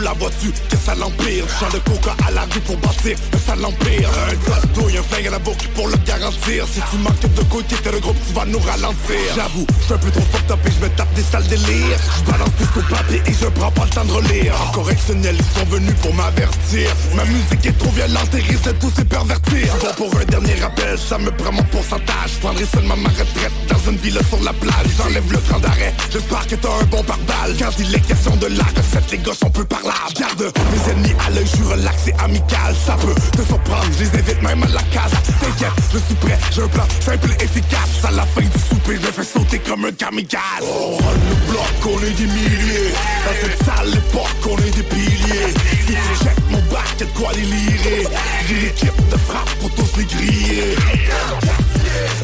la 0.00 0.12
vois-tu, 0.12 0.50
que 0.50 0.76
ça 0.76 0.94
l'empire? 0.94 1.44
Chant 1.58 1.68
de 1.72 1.78
coca 1.78 2.14
à 2.26 2.30
la 2.30 2.42
rue 2.42 2.60
pour 2.60 2.76
bâtir. 2.78 3.16
Un 3.34 3.38
sale 3.38 3.64
empire 3.64 4.10
Un 4.28 4.36
tas 4.50 4.66
douille, 4.74 4.98
un 4.98 5.02
flingue 5.02 5.28
à 5.28 5.30
la 5.30 5.38
boucle 5.38 5.68
pour 5.74 5.88
le 5.88 5.96
garantir. 6.06 6.66
Si 6.72 6.80
tu 6.90 6.96
manques 6.98 7.34
de 7.34 7.42
côté, 7.44 7.76
t'es 7.82 7.92
le 7.92 8.00
groupe, 8.00 8.16
tu 8.26 8.32
vas 8.34 8.44
nous 8.44 8.58
ralentir. 8.58 9.34
J'avoue, 9.34 9.66
j'suis 9.82 9.94
un 9.94 9.98
peu 9.98 10.10
trop 10.10 10.24
fucked 10.32 10.50
up 10.50 10.58
et 10.66 10.70
j'me 10.70 10.88
tape 10.96 11.14
des 11.14 11.22
sales 11.22 11.46
délires. 11.48 11.98
J'balance 12.24 12.50
tout 12.58 12.78
au 12.78 12.82
papier 12.82 13.22
et 13.26 13.32
je 13.32 13.46
prends 13.46 13.70
pas 13.70 13.84
le 13.84 13.90
temps 13.90 14.04
de 14.04 14.12
relire. 14.12 14.54
En 14.60 14.72
correctionnel, 14.72 15.36
ils 15.38 15.58
sont 15.60 15.66
venus 15.66 15.94
pour 16.02 16.14
m'avertir. 16.14 16.90
Ma 17.14 17.24
musique 17.24 17.66
est 17.66 17.78
trop 17.78 17.90
violente 17.90 18.34
et 18.34 18.42
risque 18.42 18.64
de 18.64 18.72
tous 18.72 18.92
les 18.98 19.04
pervertir. 19.04 19.74
Bon 19.80 20.08
pour 20.08 20.20
un 20.20 20.24
dernier 20.24 20.54
rappel, 20.60 20.98
ça 20.98 21.18
me 21.18 21.30
prend 21.30 21.52
mon 21.52 21.62
pourcentage. 21.64 22.30
J'prendrai 22.34 22.64
seulement 22.66 22.96
ma 22.96 23.08
retraite 23.10 23.52
dans 23.68 23.90
une 23.90 23.98
ville 23.98 24.18
sur 24.28 24.42
la 24.42 24.52
plage. 24.52 24.86
J'enlève 24.96 25.32
le 25.32 25.40
train 25.40 25.58
d'arrêt, 25.58 25.94
j'espère 26.12 26.46
que 26.46 26.54
t'as 26.56 26.68
un 26.68 26.84
bon 26.84 27.02
pare-balles. 27.02 27.56
Quand 27.58 27.72
il 27.78 27.94
est 27.94 28.00
question 28.00 28.36
de 28.36 28.46
la 28.46 28.64
recette, 28.64 29.10
les 29.12 29.18
gars 29.18 29.34
sont 29.34 29.50
peu 29.50 29.64
parlables 29.88 30.14
Garde 30.18 30.52
mes 30.72 30.92
ennemis 30.92 31.14
à 31.26 31.30
l'œil, 31.30 31.46
je 31.46 31.56
suis 31.56 31.64
relaxé, 31.64 32.14
amical. 32.22 32.74
Ça 32.86 32.96
peut 32.96 33.14
te 33.32 33.46
surprendre, 33.46 33.86
je 33.98 34.04
les 34.04 34.18
invite 34.18 34.42
même 34.42 34.62
à 34.62 34.66
la 34.66 34.82
case. 34.82 35.12
T'inquiète, 35.40 35.70
je 35.92 35.98
suis 35.98 36.14
prêt, 36.14 36.38
j'ai 36.50 36.62
un 36.62 36.68
plan 36.68 36.84
simple 37.00 37.30
et 37.38 37.44
efficace. 37.44 38.04
À 38.04 38.10
la 38.10 38.26
fin 38.26 38.40
du 38.40 38.58
souper, 38.68 38.98
je 39.00 39.12
fais 39.12 39.24
sauter 39.24 39.58
comme 39.60 39.84
un 39.84 39.92
kamikaze. 39.92 40.40
Oh, 40.62 40.98
le 41.00 41.52
bloc, 41.52 41.62
on 41.86 42.04
est 42.04 42.10
des 42.10 42.26
milliers. 42.26 42.92
Dans 43.24 43.36
cette 43.40 43.64
sale 43.64 43.94
époque, 43.94 44.50
on 44.50 44.56
est 44.58 44.76
des 44.76 44.82
piliers. 44.82 45.54
Si 45.70 45.86
tu 45.86 46.24
check 46.24 46.36
mon 46.50 46.58
bac, 46.72 46.84
y'a 46.98 47.06
de 47.06 47.12
quoi 47.12 47.32
les 47.34 47.42
lirer. 47.42 48.06
J'ai 48.48 48.60
l'équipe 48.60 49.08
de 49.10 49.16
frappe 49.16 49.50
pour 49.60 49.70
tous 49.70 49.96
les 49.98 50.04
griller. 50.04 50.76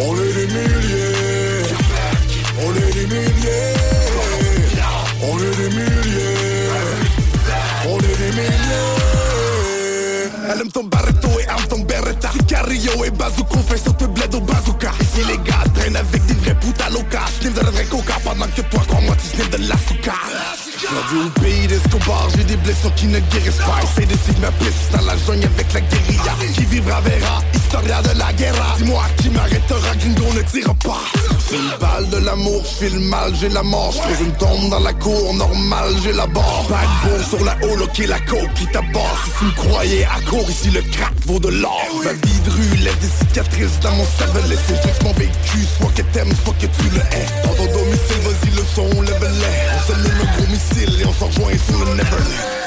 On 0.00 0.14
est 0.14 0.32
des 0.32 0.46
milliers. 0.46 1.62
On 2.60 2.74
est 2.74 2.92
des 2.92 3.06
milliers. 3.06 3.74
On 5.22 5.38
est 5.38 5.56
des 5.56 5.76
milliers 5.76 6.03
ton 10.72 10.84
barreto 10.84 11.28
et 11.40 11.42
aime 11.42 11.66
ton 11.68 11.80
beretta. 11.80 12.30
Sicario 12.32 13.04
et 13.04 13.10
bazooka, 13.10 13.58
fait 13.68 13.78
sauter 13.78 14.06
bled 14.06 14.34
au 14.34 14.40
bazooka. 14.40 14.92
Ici 15.00 15.26
les 15.26 15.38
gars 15.38 15.64
traînent 15.74 15.96
avec 15.96 16.24
des 16.26 16.34
vrais 16.34 16.54
putes 16.54 16.80
à 16.80 16.90
loca 16.90 17.24
Sniff 17.40 17.54
de 17.54 17.60
la 17.60 17.70
vraie 17.70 17.84
coca 17.84 18.14
pendant 18.24 18.46
que 18.46 18.60
toi, 18.62 18.80
crois-moi, 18.86 19.16
tu 19.16 19.36
de 19.36 19.68
la 19.68 19.76
souka 19.88 20.14
Rendu 20.84 21.26
au 21.26 21.40
pays 21.40 21.66
d'Escobar, 21.66 22.28
j'ai 22.36 22.44
des 22.44 22.56
blessures 22.56 22.94
qui 22.94 23.06
ne 23.06 23.18
guérissent 23.18 23.56
pas. 23.56 23.80
Essaye 23.82 24.06
de 24.06 24.16
suivre 24.16 24.40
ma 24.40 24.52
piste 24.52 24.92
dans 24.92 25.04
la 25.04 25.16
jungle 25.16 25.46
avec 25.46 25.72
la 25.72 25.80
guérilla. 25.80 26.34
Qui 26.54 26.64
vivra 26.64 27.00
verra, 27.00 27.42
historia 27.54 28.02
de 28.02 28.18
la 28.18 28.32
guerre 28.34 28.54
Dis-moi 28.78 29.02
qui 29.16 29.30
m'arrêtera, 29.30 29.94
gringo 29.98 30.32
ne 30.34 30.42
tire 30.42 30.74
pas 30.76 31.00
C'est 31.54 31.60
une 31.60 31.78
balle 31.78 32.08
de 32.08 32.16
l'amour, 32.16 32.64
je 32.64 32.86
file 32.86 32.98
mal, 32.98 33.32
j'ai 33.40 33.48
la 33.48 33.62
mort 33.62 33.92
J'pose 33.92 34.26
une 34.26 34.32
tombe 34.32 34.70
dans 34.70 34.80
la 34.80 34.92
cour, 34.92 35.34
normal, 35.34 35.94
j'ai 36.02 36.12
la 36.12 36.26
barre. 36.26 36.64
Bad 36.68 36.88
boy 37.04 37.24
sur 37.24 37.44
la 37.44 37.56
holo 37.62 37.86
qui 37.94 38.06
la 38.06 38.18
coke 38.20 38.52
qui 38.56 38.66
tabasse. 38.66 39.30
Si 39.38 39.44
me 39.44 39.50
croyais 39.52 40.04
à 40.04 40.20
court, 40.28 40.50
ici 40.50 40.70
le 40.70 40.82
crack 40.82 41.12
vaut 41.26 41.38
de 41.38 41.50
l'or. 41.50 41.86
Ma 42.02 42.12
vie 42.12 42.40
de 42.44 42.50
rue 42.50 42.76
laisse 42.82 42.98
des 42.98 43.26
cicatrices 43.26 43.78
dans 43.80 43.92
mon 43.92 44.06
cervelet. 44.18 44.56
C'est 44.66 44.82
juste 44.82 45.02
mon 45.04 45.12
vécu, 45.12 45.64
soit 45.78 45.92
que 45.94 46.02
t'aimes, 46.02 46.34
soit 46.44 46.54
que 46.54 46.66
tu 46.66 46.90
le 46.90 47.00
hais. 47.00 47.26
Dans 47.44 47.54
ton 47.54 47.66
domicile, 47.66 48.20
vas-y 48.24 48.56
le 48.56 48.64
son, 48.74 49.02
lève-les 49.02 49.54
On 49.76 49.92
s'allume 49.92 50.20
un 50.22 50.36
gros 50.36 50.50
missile 50.50 51.02
et 51.02 51.06
on 51.06 51.12
s'en 51.12 51.26
rejoint 51.26 51.52
sur 51.68 51.84
le 51.84 51.94
Neverland 51.94 52.63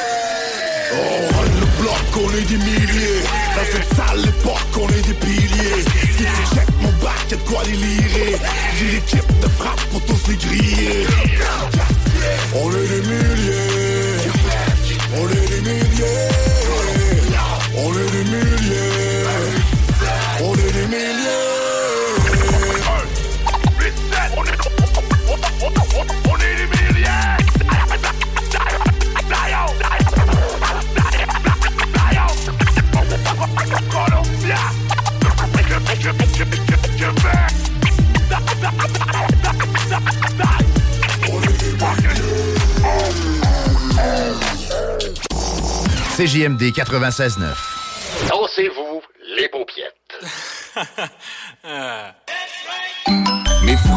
Oh, 0.90 0.96
run 1.34 1.50
le 1.60 1.66
bloc, 1.82 2.08
on 2.16 2.30
est 2.38 2.46
des 2.46 2.58
milliers. 2.58 3.22
Dans 3.56 3.66
cette 3.72 3.96
sale 3.96 4.26
époque, 4.28 4.76
on 4.80 4.88
est 4.90 5.06
des 5.08 5.14
piliers. 5.14 5.84
Si 5.84 6.08
tu 6.18 6.24
check 6.24 6.68
mon 6.82 6.92
bac, 7.04 7.14
y'a 7.30 7.38
de 7.38 7.42
quoi 7.44 7.64
les 7.66 7.72
lirer? 7.72 8.38
J'ai 8.78 8.92
l'équipe 8.92 9.40
de 9.42 9.48
frappe 9.50 9.82
pour 9.92 10.02
tous 10.06 10.28
les 10.30 10.36
griller. 10.36 11.08
On 12.54 12.60
On 12.60 12.72
est 12.72 12.88
des 12.88 13.02
milliers. 13.02 14.18
On 15.14 15.30
est 15.30 15.48
des 15.50 15.62
milliers. 15.62 16.30
On 17.76 17.92
est 17.92 18.12
des 18.12 18.24
milliers. 18.24 19.24
On 20.40 20.54
est 20.54 20.72
des 20.72 20.88
milliers 20.88 21.48
CJMD 46.18 46.72
96.9. 46.74 48.28
Dansez-vous 48.30 49.02
les 49.36 49.48
paupiètes. 49.50 49.94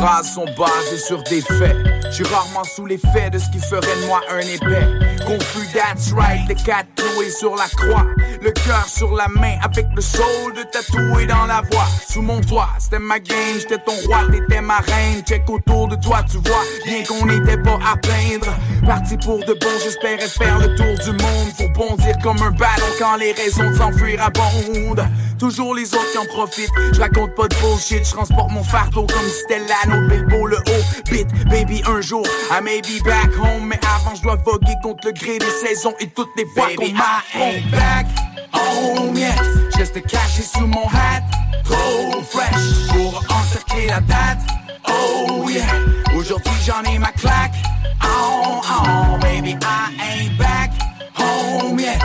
Phrases 0.00 0.32
sont 0.32 0.46
basées 0.56 0.96
sur 0.96 1.22
des 1.24 1.42
faits. 1.42 1.76
Je 2.06 2.10
suis 2.10 2.24
rarement 2.24 2.64
sous 2.64 2.86
l'effet 2.86 3.28
de 3.30 3.38
ce 3.38 3.50
qui 3.50 3.58
ferait 3.58 3.80
de 4.00 4.06
moi 4.06 4.22
un 4.30 4.40
épais. 4.40 4.88
Confus, 5.26 5.68
that's 5.74 6.14
les 6.48 6.54
quatre 6.54 6.88
sur 7.28 7.54
la 7.54 7.68
croix. 7.68 8.06
Le 8.40 8.50
cœur 8.50 8.86
sur 8.86 9.14
la 9.14 9.28
main 9.28 9.58
avec 9.62 9.86
le 9.94 10.00
soul 10.00 10.54
de 10.54 10.62
tatoué 10.62 11.26
dans 11.26 11.46
la 11.46 11.62
voix. 11.70 11.86
Sous 12.08 12.22
mon 12.22 12.40
toit, 12.40 12.68
c'était 12.78 12.98
ma 12.98 13.18
game, 13.18 13.58
j'étais 13.58 13.78
ton 13.78 13.92
roi, 14.06 14.20
t'étais 14.30 14.60
ma 14.60 14.78
reine. 14.78 15.22
Check 15.26 15.48
autour 15.48 15.88
de 15.88 15.96
toi, 15.96 16.22
tu 16.30 16.38
vois, 16.38 16.62
bien 16.86 17.02
qu'on 17.04 17.26
n'était 17.26 17.58
pas 17.58 17.78
à 17.86 17.96
plaindre. 17.96 18.54
Parti 18.86 19.16
pour 19.18 19.38
de 19.38 19.52
bon, 19.52 19.68
j'espérais 19.84 20.28
faire 20.28 20.58
le 20.58 20.74
tour 20.74 20.94
du 21.04 21.10
monde. 21.22 21.48
Faut 21.58 21.68
bondir 21.68 22.16
comme 22.22 22.42
un 22.42 22.50
ballon 22.50 22.92
quand 22.98 23.16
les 23.16 23.32
raisons 23.32 23.70
de 23.70 23.76
s'enfuir 23.76 24.22
abondent. 24.22 25.06
Toujours 25.40 25.74
les 25.74 25.94
autres 25.94 26.12
qui 26.12 26.18
en 26.18 26.26
profitent. 26.26 26.70
Je 26.92 27.00
raconte 27.00 27.34
pas 27.34 27.48
de 27.48 27.54
bullshit, 27.56 28.04
je 28.04 28.10
transporte 28.10 28.50
mon 28.50 28.62
fardeau 28.62 29.06
comme 29.06 29.26
de 29.48 30.08
Bilbo 30.08 30.46
le 30.46 30.58
haut. 30.58 31.10
Bit, 31.10 31.28
baby, 31.48 31.82
un 31.86 32.02
jour, 32.02 32.26
I 32.50 32.62
may 32.62 32.82
be 32.82 33.02
back 33.02 33.32
home. 33.38 33.68
Mais 33.68 33.80
avant, 33.82 34.14
je 34.14 34.20
dois 34.20 34.36
voguer 34.36 34.74
contre 34.82 35.06
le 35.06 35.12
gré 35.12 35.38
des 35.38 35.66
saisons 35.66 35.94
et 35.98 36.08
toutes 36.08 36.28
les 36.36 36.44
fois 36.44 36.68
qu'on 36.76 36.92
m'a 36.92 37.22
ain't 37.34 37.70
back 37.70 38.06
home 38.52 39.16
yet. 39.16 39.32
Juste 39.78 40.02
caché 40.02 40.42
sous 40.42 40.66
mon 40.66 40.84
hat, 40.84 41.22
trop 41.64 42.20
fresh 42.22 42.88
pour 42.88 43.24
encercler 43.30 43.86
la 43.86 44.00
date. 44.00 44.40
Oh 44.88 45.48
yeah, 45.48 45.64
aujourd'hui 46.14 46.52
j'en 46.66 46.82
ai 46.82 46.98
ma 46.98 47.12
claque. 47.12 47.54
Oh, 48.04 48.60
oh, 48.62 49.18
baby, 49.22 49.56
I 49.62 50.20
ain't 50.20 50.36
back 50.36 50.70
home 51.16 51.78
yet. 51.78 51.98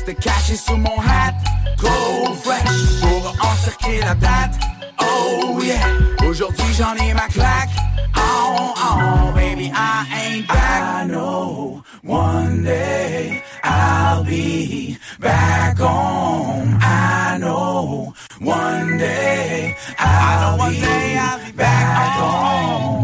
Juste 0.00 0.18
caché 0.18 0.56
sous 0.56 0.76
mon 0.76 0.98
hat, 0.98 1.34
trop 1.76 2.34
fresh 2.42 3.00
pour 3.02 3.34
encercler 3.44 4.00
la 4.00 4.14
date. 4.14 4.58
Oh 4.98 5.60
yeah, 5.62 6.26
aujourd'hui 6.26 6.72
j'en 6.78 6.94
ai 6.94 7.12
ma 7.12 7.28
claque. 7.28 7.68
Oh, 8.16 8.72
oh, 8.76 9.32
baby, 9.34 9.70
I 9.74 10.06
ain't 10.16 10.48
back. 10.48 11.04
I 11.04 11.06
know 11.06 11.82
one 12.02 12.62
day 12.64 13.42
I'll 13.62 14.24
be 14.24 14.96
back 15.18 15.78
home. 15.78 16.78
I 16.80 17.36
know 17.38 18.14
one 18.40 18.96
day 18.96 19.76
I'll, 19.98 20.70
be, 20.70 20.82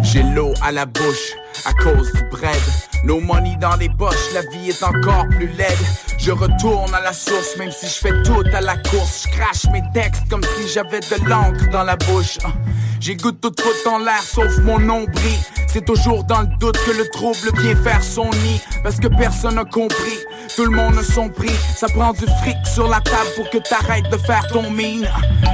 J'ai 0.03 0.23
l'eau 0.23 0.53
à 0.63 0.73
la 0.73 0.87
bouche 0.87 1.35
à 1.65 1.73
cause 1.73 2.13
du 2.13 2.23
bread. 2.31 2.61
No 3.05 3.21
money 3.21 3.57
dans 3.61 3.77
les 3.77 3.89
poches, 3.89 4.33
la 4.35 4.43
vie 4.43 4.71
est 4.71 4.83
encore 4.83 5.27
plus 5.29 5.49
laide. 5.49 5.79
Je 6.19 6.33
retourne 6.33 6.95
à 6.95 7.01
la 7.01 7.13
source, 7.13 7.57
même 7.59 7.71
si 7.71 7.87
je 7.87 7.95
fais 7.95 8.23
tout 8.23 8.45
à 8.53 8.61
la 8.61 8.77
course. 8.77 9.27
Je 9.27 9.37
crache 9.37 9.67
mes 9.73 9.83
textes 9.93 10.29
comme 10.31 10.43
si 10.43 10.69
j'avais 10.69 11.01
de 11.01 11.29
l'encre 11.29 11.69
dans 11.71 11.85
la 11.85 11.97
bouche. 11.97 12.39
Ah. 12.45 12.53
J'écoute 13.01 13.41
toute 13.41 13.61
faute 13.61 13.87
en 13.87 13.99
l'air, 13.99 14.23
sauf 14.23 14.59
mon 14.59 14.79
nombril. 14.79 15.39
C'est 15.69 15.85
toujours 15.85 16.25
dans 16.25 16.41
le 16.41 16.49
doute 16.59 16.79
que 16.85 16.93
le 16.93 17.09
trouble 17.11 17.51
vient 17.61 17.77
faire 17.77 18.03
son 18.03 18.31
nid. 18.31 18.61
Parce 18.83 18.99
que 18.99 19.09
personne 19.09 19.57
n'a 19.57 19.65
compris 19.65 20.19
tout 20.57 20.65
le 20.65 20.71
monde 20.71 20.97
a 20.99 21.03
son 21.03 21.29
prix. 21.29 21.55
Ça 21.77 21.87
prend 21.87 22.13
du 22.13 22.25
fric 22.41 22.57
sur 22.65 22.89
la 22.89 23.01
table 23.01 23.29
pour 23.37 23.51
que 23.51 23.59
t'arrêtes 23.59 24.09
de 24.11 24.17
faire 24.17 24.47
ton 24.49 24.71
mine. 24.71 25.07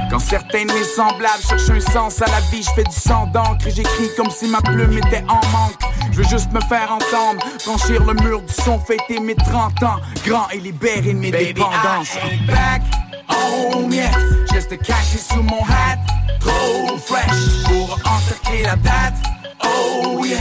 Quand 0.09 0.19
certains 0.19 0.65
de 0.65 0.71
mes 0.71 0.83
semblables 0.83 1.43
cherchent 1.47 1.69
un 1.69 1.79
sens 1.79 2.21
à 2.21 2.27
la 2.27 2.39
vie, 2.51 2.63
je 2.63 2.69
fais 2.71 2.83
du 2.93 2.99
sang 2.99 3.27
d'encre 3.27 3.67
et 3.67 3.71
j'écris 3.71 4.09
comme 4.15 4.29
si 4.29 4.47
ma 4.47 4.61
plume 4.61 4.97
était 4.97 5.23
en 5.27 5.41
manque. 5.51 5.79
Je 6.11 6.17
veux 6.17 6.27
juste 6.27 6.51
me 6.51 6.61
faire 6.61 6.91
entendre, 6.91 7.43
franchir 7.59 8.03
le 8.03 8.13
mur 8.13 8.41
du 8.41 8.53
son, 8.53 8.79
fêter 8.79 9.19
mes 9.19 9.35
30 9.35 9.83
ans, 9.83 9.99
grand 10.25 10.49
et 10.49 10.59
libérer 10.59 11.13
mes 11.13 11.31
Baby, 11.31 11.53
dépendances. 11.53 12.15
I 12.15 12.33
ain't 12.33 12.47
back 12.47 12.81
home 13.27 13.91
yet. 13.91 14.11
Just 14.51 14.71
a 14.71 14.77
cash 14.77 15.17
sous 15.17 15.41
mon 15.41 15.63
hat, 15.63 15.99
trop 16.39 16.97
fresh 16.97 17.63
pour 17.65 17.99
encercler 18.05 18.63
la 18.63 18.75
date. 18.75 19.15
Oh 19.63 20.23
yeah, 20.25 20.39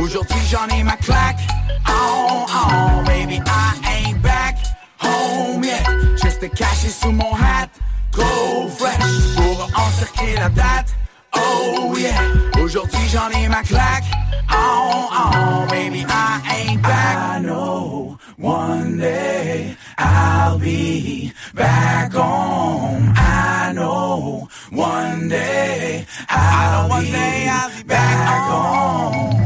aujourd'hui 0.00 0.40
j'en 0.50 0.66
ai 0.74 0.82
ma 0.82 0.96
claque. 0.96 1.40
Oh 1.88 2.46
oh, 2.48 3.02
baby, 3.06 3.40
I 3.46 4.08
ain't 4.08 4.22
back 4.22 4.56
home 4.98 5.62
yet. 5.62 5.84
Just 6.22 6.42
a 6.42 6.48
cash 6.48 6.88
sous 6.88 7.12
mon 7.12 7.34
hat, 7.34 7.68
trop 8.10 8.68
fresh 8.68 9.36
pour 9.36 9.68
encercler 9.76 10.34
la 10.34 10.48
date. 10.48 10.94
Oh 11.34 11.94
yeah, 11.98 12.20
aujourd'hui 12.62 13.08
j'en 13.08 13.30
ai 13.30 13.48
ma 13.48 13.62
claque. 13.62 14.04
Oh 14.50 15.08
oh, 15.12 15.66
baby, 15.70 16.04
I 16.08 16.68
ain't 16.68 16.82
back. 16.82 17.16
I 17.16 17.40
know 17.40 18.18
one 18.38 18.98
day 18.98 19.76
I'll 19.98 20.58
be 20.58 21.32
back 21.54 22.12
home. 22.12 23.12
I 23.16 23.72
know 23.74 24.48
one 24.70 25.28
day 25.28 26.06
I'll, 26.28 26.88
one 26.88 27.04
be, 27.04 27.12
day 27.12 27.48
I'll 27.48 27.70
be 27.76 27.82
back, 27.84 28.50
home. 28.50 29.30
Doc. 29.30 29.41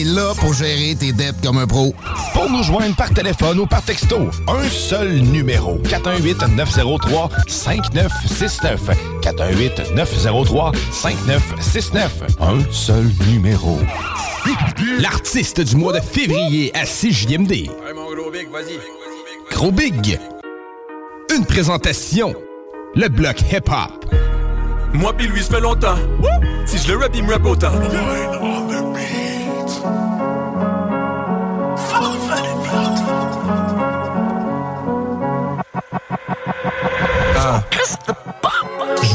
Est 0.00 0.04
là 0.04 0.32
pour 0.38 0.54
gérer 0.54 0.96
tes 0.98 1.12
dettes 1.12 1.36
comme 1.42 1.58
un 1.58 1.66
pro. 1.66 1.94
Pour 2.32 2.48
nous 2.50 2.62
joindre 2.62 2.96
par 2.96 3.10
téléphone 3.10 3.58
ou 3.60 3.66
par 3.66 3.82
texto, 3.82 4.30
un 4.48 4.66
seul 4.68 5.20
numéro. 5.20 5.78
418-903-5969. 5.84 8.78
418-903-5969. 9.22 12.08
Un 12.40 12.58
seul 12.70 13.06
numéro. 13.28 13.78
L'artiste 14.98 15.60
du 15.60 15.76
mois 15.76 15.92
de 15.92 16.00
février 16.00 16.72
à 16.74 16.84
6JMD. 16.84 17.52
Hey, 17.52 17.70
mon 17.94 18.12
gros 18.14 18.30
big, 18.30 18.48
vas-y. 18.50 18.78
Gros 19.50 19.72
Big. 19.72 20.18
Une 21.34 21.44
présentation. 21.46 22.34
Le 22.94 23.08
bloc 23.08 23.40
hip-hop. 23.52 24.04
Moi 24.92 25.12
pis 25.14 25.26
lui, 25.26 25.42
ça 25.42 25.56
fait 25.56 25.60
longtemps. 25.60 25.96
Si 26.64 26.78
je 26.78 26.92
le 26.92 26.98
rap, 26.98 27.10
il 27.14 27.24
me 27.24 27.32
rap 27.32 27.44
autant. 27.44 27.72
Ah. 37.86 38.25
Je 38.25 38.25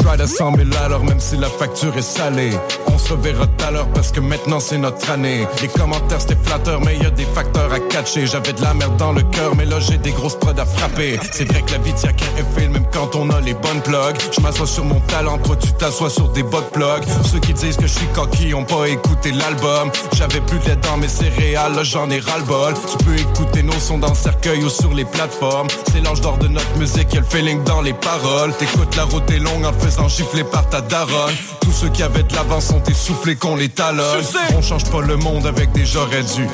ride 0.07 0.21
à 0.21 0.27
100 0.27 0.55
000 0.55 0.69
à 0.83 0.89
l'heure, 0.89 1.03
même 1.03 1.19
si 1.19 1.37
la 1.37 1.49
facture 1.49 1.95
est 1.97 2.01
salée. 2.01 2.51
On 2.87 2.97
se 2.97 3.13
reverra 3.13 3.47
tout 3.47 3.65
à 3.65 3.71
l'heure 3.71 3.87
parce 3.93 4.11
que 4.11 4.19
maintenant 4.19 4.59
c'est 4.59 4.77
notre 4.77 5.09
année. 5.09 5.47
Les 5.61 5.67
commentaires 5.67 6.21
c'était 6.21 6.37
flatteur, 6.43 6.81
mais 6.81 6.97
y 6.97 7.05
a 7.05 7.09
des 7.09 7.25
facteurs 7.25 7.71
à 7.71 7.79
catcher. 7.79 8.27
J'avais 8.27 8.53
de 8.53 8.61
la 8.61 8.73
merde 8.73 8.97
dans 8.97 9.11
le 9.11 9.21
cœur, 9.23 9.55
mais 9.55 9.65
là 9.65 9.79
j'ai 9.79 9.97
des 9.97 10.11
grosses 10.11 10.35
prods 10.35 10.59
à 10.59 10.65
frapper. 10.65 11.19
C'est 11.31 11.45
vrai 11.45 11.61
que 11.61 11.71
la 11.71 11.77
vie 11.79 11.93
tient 11.93 12.13
qu'un 12.13 12.25
effet, 12.37 12.67
même 12.67 12.85
quand 12.91 13.15
on 13.15 13.29
a 13.29 13.39
les 13.41 13.53
bonnes 13.53 13.81
plugs. 13.81 14.17
Je 14.35 14.41
m'assois 14.41 14.67
sur 14.67 14.85
mon 14.85 14.99
talent, 15.01 15.37
toi 15.39 15.55
tu 15.55 15.71
t'assois 15.73 16.09
sur 16.09 16.29
des 16.29 16.43
bottes 16.43 16.71
plugs. 16.71 17.03
Ceux 17.31 17.39
qui 17.39 17.53
disent 17.53 17.77
que 17.77 17.87
je 17.87 17.93
suis 17.93 18.07
coquille 18.07 18.53
ont 18.53 18.65
pas 18.65 18.87
écouté 18.87 19.31
l'album. 19.31 19.91
J'avais 20.13 20.41
plus 20.41 20.59
de 20.59 20.71
dans 20.81 20.97
mes 20.97 21.07
céréales, 21.07 21.75
là 21.75 21.83
j'en 21.83 22.09
ai 22.09 22.19
ras-le-bol. 22.19 22.73
Tu 22.73 23.05
peux 23.05 23.15
écouter 23.15 23.63
nos 23.63 23.79
sons 23.79 23.97
dans 23.97 24.09
le 24.09 24.15
cercueil 24.15 24.63
ou 24.63 24.69
sur 24.69 24.93
les 24.93 25.05
plateformes. 25.05 25.67
C'est 25.91 26.01
l'ange 26.01 26.21
d'or 26.21 26.37
de 26.37 26.47
notre 26.47 26.77
musique, 26.77 27.13
y'a 27.13 27.19
le 27.19 27.25
feeling 27.25 27.63
dans 27.63 27.81
les 27.81 27.93
paroles. 27.93 28.53
T'écoutes 28.57 28.95
la 28.95 29.03
route 29.03 29.29
est 29.31 29.39
longue 29.39 29.65
en 29.65 29.71
te 29.71 29.90
faisant 29.91 30.07
gifler 30.07 30.43
par 30.43 30.67
ta 30.69 30.81
daronne. 30.81 31.35
Tous 31.61 31.71
ceux 31.71 31.89
qui 31.89 32.03
avaient 32.03 32.23
de 32.23 32.33
l'avance 32.33 32.67
sont 32.67 32.83
essoufflés 32.83 33.35
qu'on 33.35 33.55
les 33.55 33.69
talonne. 33.69 34.23
On 34.55 34.61
change 34.61 34.85
pas 34.85 35.01
le 35.01 35.17
monde 35.17 35.45
avec 35.45 35.71
des 35.73 35.85
j'aurais 35.85 36.23
dû. 36.23 36.47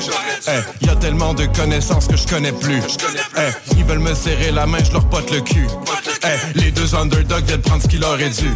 Eh, 0.48 0.86
y 0.86 0.88
a 0.88 0.96
tellement 0.96 1.34
de 1.34 1.46
connaissances 1.46 2.06
que 2.06 2.16
je 2.16 2.26
connais 2.26 2.52
plus. 2.52 2.82
Eh, 3.36 3.74
ils 3.76 3.84
veulent 3.84 3.98
me 4.00 4.14
serrer 4.14 4.50
la 4.50 4.66
main, 4.66 4.78
je 4.84 4.92
leur 4.92 5.04
pote 5.04 5.30
le 5.30 5.40
cul. 5.40 5.66
Eh, 6.24 6.58
les 6.58 6.70
deux 6.70 6.94
underdogs 6.94 7.44
viennent 7.44 7.60
prendre 7.60 7.82
ce 7.82 7.88
qu'il 7.88 8.02
est 8.02 8.40
dû. 8.40 8.50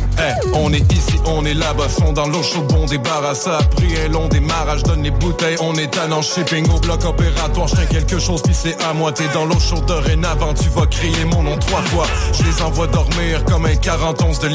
On 0.55 0.73
est 0.73 0.93
ici, 0.93 1.15
on 1.27 1.45
est 1.45 1.55
là-bas, 1.55 1.89
sont 1.89 2.13
dans 2.13 2.27
l'eau 2.27 2.43
chaude, 2.43 2.67
bon 2.69 2.87
débarras. 2.87 3.35
Ça 3.35 3.59
a 3.59 3.63
pris 3.63 3.93
un 4.05 4.09
long 4.09 4.29
démarrage, 4.29 4.83
donne 4.83 5.03
les 5.03 5.11
bouteilles, 5.11 5.57
on 5.61 5.75
est 5.75 5.99
en 5.99 6.23
shipping 6.23 6.69
au 6.71 6.81
bloc 6.81 7.05
opératoire. 7.05 7.69
Je 7.69 7.83
quelque 7.87 8.19
chose, 8.19 8.43
puis 8.43 8.55
c'est 8.55 8.81
à 8.83 8.93
moi. 8.93 9.13
T'es 9.13 9.29
dans 9.33 9.45
l'eau 9.45 9.61
chaude 9.61 9.87
dorénavant, 9.87 10.55
tu 10.55 10.69
vas 10.71 10.87
crier 10.87 11.25
mon 11.25 11.43
nom 11.43 11.57
trois 11.59 11.83
fois. 11.83 12.07
Je 12.33 12.43
les 12.45 12.63
envoie 12.63 12.87
dormir 12.87 13.45
comme 13.45 13.67
un 13.67 13.77
40 13.77 14.23
onces 14.23 14.39
de 14.41 14.49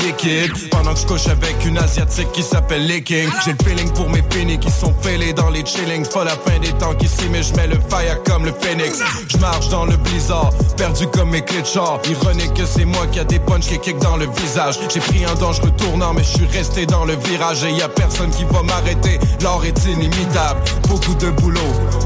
Pendant 0.72 0.94
que 0.94 1.00
je 1.00 1.06
couche 1.06 1.28
avec 1.28 1.64
une 1.64 1.78
asiatique 1.78 2.32
qui 2.32 2.42
s'appelle 2.42 2.88
Licking. 2.88 3.30
J'ai 3.46 3.52
le 3.52 3.58
feeling 3.64 3.92
pour 3.92 4.10
mes 4.10 4.24
finis 4.32 4.58
qui 4.58 4.72
sont 4.72 4.94
fêlés 5.02 5.32
dans 5.32 5.52
les 5.52 5.64
chillings. 5.64 6.08
Pas 6.08 6.24
la 6.24 6.32
fin 6.32 6.58
des 6.60 6.72
temps 6.74 6.96
qu'ici, 6.96 7.26
mais 7.32 7.44
je 7.44 7.54
mets 7.54 7.68
le 7.68 7.80
fire 7.88 8.24
comme 8.24 8.46
le 8.46 8.52
phoenix. 8.52 9.00
Je 9.28 9.38
marche 9.38 9.70
dans 9.70 9.86
le 9.86 9.96
blizzard, 9.98 10.52
perdu 10.76 11.06
comme 11.08 11.30
mes 11.30 11.42
clés 11.42 11.62
de. 11.62 12.10
Ironique 12.10 12.54
que 12.56 12.66
c'est 12.66 12.86
moi 12.86 13.06
qui 13.12 13.20
a 13.20 13.26
des 13.26 13.38
punches 13.38 13.68
qui 13.68 13.78
kick 13.78 14.00
dans 14.00 14.18
le 14.18 14.26
visage. 14.26 14.80
J'ai 14.92 15.00
pris 15.00 15.24
un 15.24 15.36
dangereux 15.36 15.72
tournant, 15.78 16.14
mais 16.16 16.24
je 16.24 16.38
suis 16.38 16.48
resté 16.48 16.88
dans 16.88 17.06
le 17.06 17.16
virage. 17.16 17.64
Et 17.64 17.72
y 17.74 17.84
a 17.84 17.90
personne 17.90 18.32
qui 18.32 18.44
va 18.46 18.64
m'arrêter. 18.64 19.20
L'or 19.44 19.64
est 19.66 19.86
inimitable. 19.86 20.62
Beaucoup 20.88 21.14
de 21.16 21.30
boulot, 21.30 21.60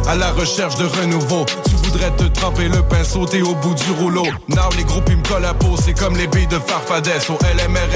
à 0.09 0.15
la 0.15 0.31
recherche 0.33 0.75
de 0.75 0.85
renouveau. 0.85 1.45
Tu 1.63 1.75
voudrais 1.75 2.11
te 2.17 2.23
tremper 2.23 2.67
le 2.67 2.81
pain 2.81 3.03
sauté 3.05 3.41
au 3.41 3.55
bout 3.55 3.73
du 3.73 3.91
rouleau. 3.99 4.25
Now 4.49 4.69
les 4.75 4.83
groupes 4.83 5.07
ils 5.09 5.17
me 5.17 5.23
collent 5.23 5.45
à 5.45 5.53
peau, 5.53 5.75
c'est 5.81 5.97
comme 5.97 6.17
les 6.17 6.27
billes 6.27 6.47
de 6.47 6.59
Farfadès. 6.59 7.29
Au 7.29 7.37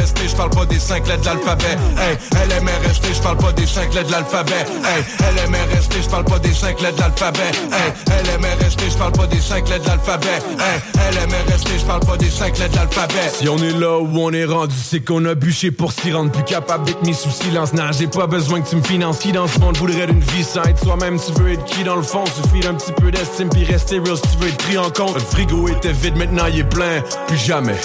LMRST, 0.06 0.30
je 0.30 0.36
parle 0.36 0.49
pas 0.49 0.65
des 0.65 0.80
cinq 0.80 1.07
lettres 1.07 1.22
de 1.22 1.26
l'alphabet. 1.26 1.77
Hey, 1.98 2.18
LMRST, 2.48 3.06
je 3.14 3.22
parle 3.22 3.38
pas 3.38 3.52
des 3.53 3.65
cinq 3.65 3.94
lettres 3.94 4.07
de 4.07 4.11
l'alphabet. 4.11 4.65
Hey, 4.84 5.03
LMRST, 5.48 5.94
je 6.03 6.10
parle 6.10 6.26
pas 6.26 6.40
des 6.40 6.53
cinq 6.53 6.82
lettres 6.82 6.95
de 6.95 7.02
l'alphabet. 7.02 7.52
Hey, 7.72 8.23
LMRST, 8.23 8.82
je 8.91 8.98
parle 8.98 9.11
pas 9.14 9.27
des 9.27 9.41
cinq 9.41 9.69
lettres 9.69 9.84
de 9.84 9.90
l'alphabet. 9.90 10.40
Hey, 10.60 11.15
LMRST, 11.15 11.68
je 11.80 11.86
parle 11.86 11.99
pas 12.02 12.18
des 12.18 12.30
cinq 12.30 12.57
lettres 12.60 12.72
de 12.72 12.77
l'alphabet. 12.77 13.30
Si 13.34 13.49
on 13.49 13.57
est 13.57 13.80
là 13.80 13.99
où 13.99 14.10
on 14.19 14.32
est 14.32 14.45
rendu, 14.45 14.76
c'est 14.76 14.99
qu'on 14.99 15.26
a 15.26 15.36
bûché 15.36 15.72
pour 15.72 15.91
s'y 15.91 16.11
rendre 16.11 16.32
plus 16.32 16.44
capable 16.44 16.86
d'être 16.86 17.03
mis 17.03 17.14
sous 17.14 17.32
silence. 17.32 17.73
Non, 17.73 17.91
j'ai 17.98 18.07
pas 18.07 18.27
besoin 18.27 18.61
que 18.61 18.69
tu 18.69 18.76
me 18.76 18.84
finances. 18.84 19.19
Qui 19.19 19.32
dans 19.32 19.48
ce 19.48 19.60
monde 19.60 19.77
voudrait 19.77 20.07
d'une 20.07 20.19
vie 20.19 20.44
sans 20.44 20.64
être 20.64 20.84
soi-même? 20.84 21.19
Tu 21.19 21.32
veux 21.41 21.53
être 21.53 21.65
qui 21.65 21.84
dans 21.84 21.95
le 21.95 22.03
fond? 22.03 22.23
Suffit 22.26 22.60
d'un 22.60 22.76
petit 22.76 22.91
peu 22.91 23.11
d'estime 23.11 23.49
puis 23.49 23.64
rester 23.64 23.98
real 23.99 24.18
si 24.18 24.22
tu 24.22 24.38
veux 24.40 24.49
être 24.49 24.57
pris 24.57 24.77
en 24.77 24.90
compte. 24.91 25.15
Le 25.15 25.22
frigo 25.22 25.68
était 25.69 25.94
vide, 25.94 26.15
maintenant 26.18 26.45
il 26.52 26.60
est 26.60 26.64
plein. 26.64 27.02
Plus 27.27 27.38
jamais. 27.38 27.76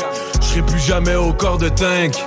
Je 0.40 0.46
serai 0.46 0.62
plus 0.62 0.80
jamais 0.80 1.14
au 1.14 1.32
corps 1.32 1.58
de 1.58 1.68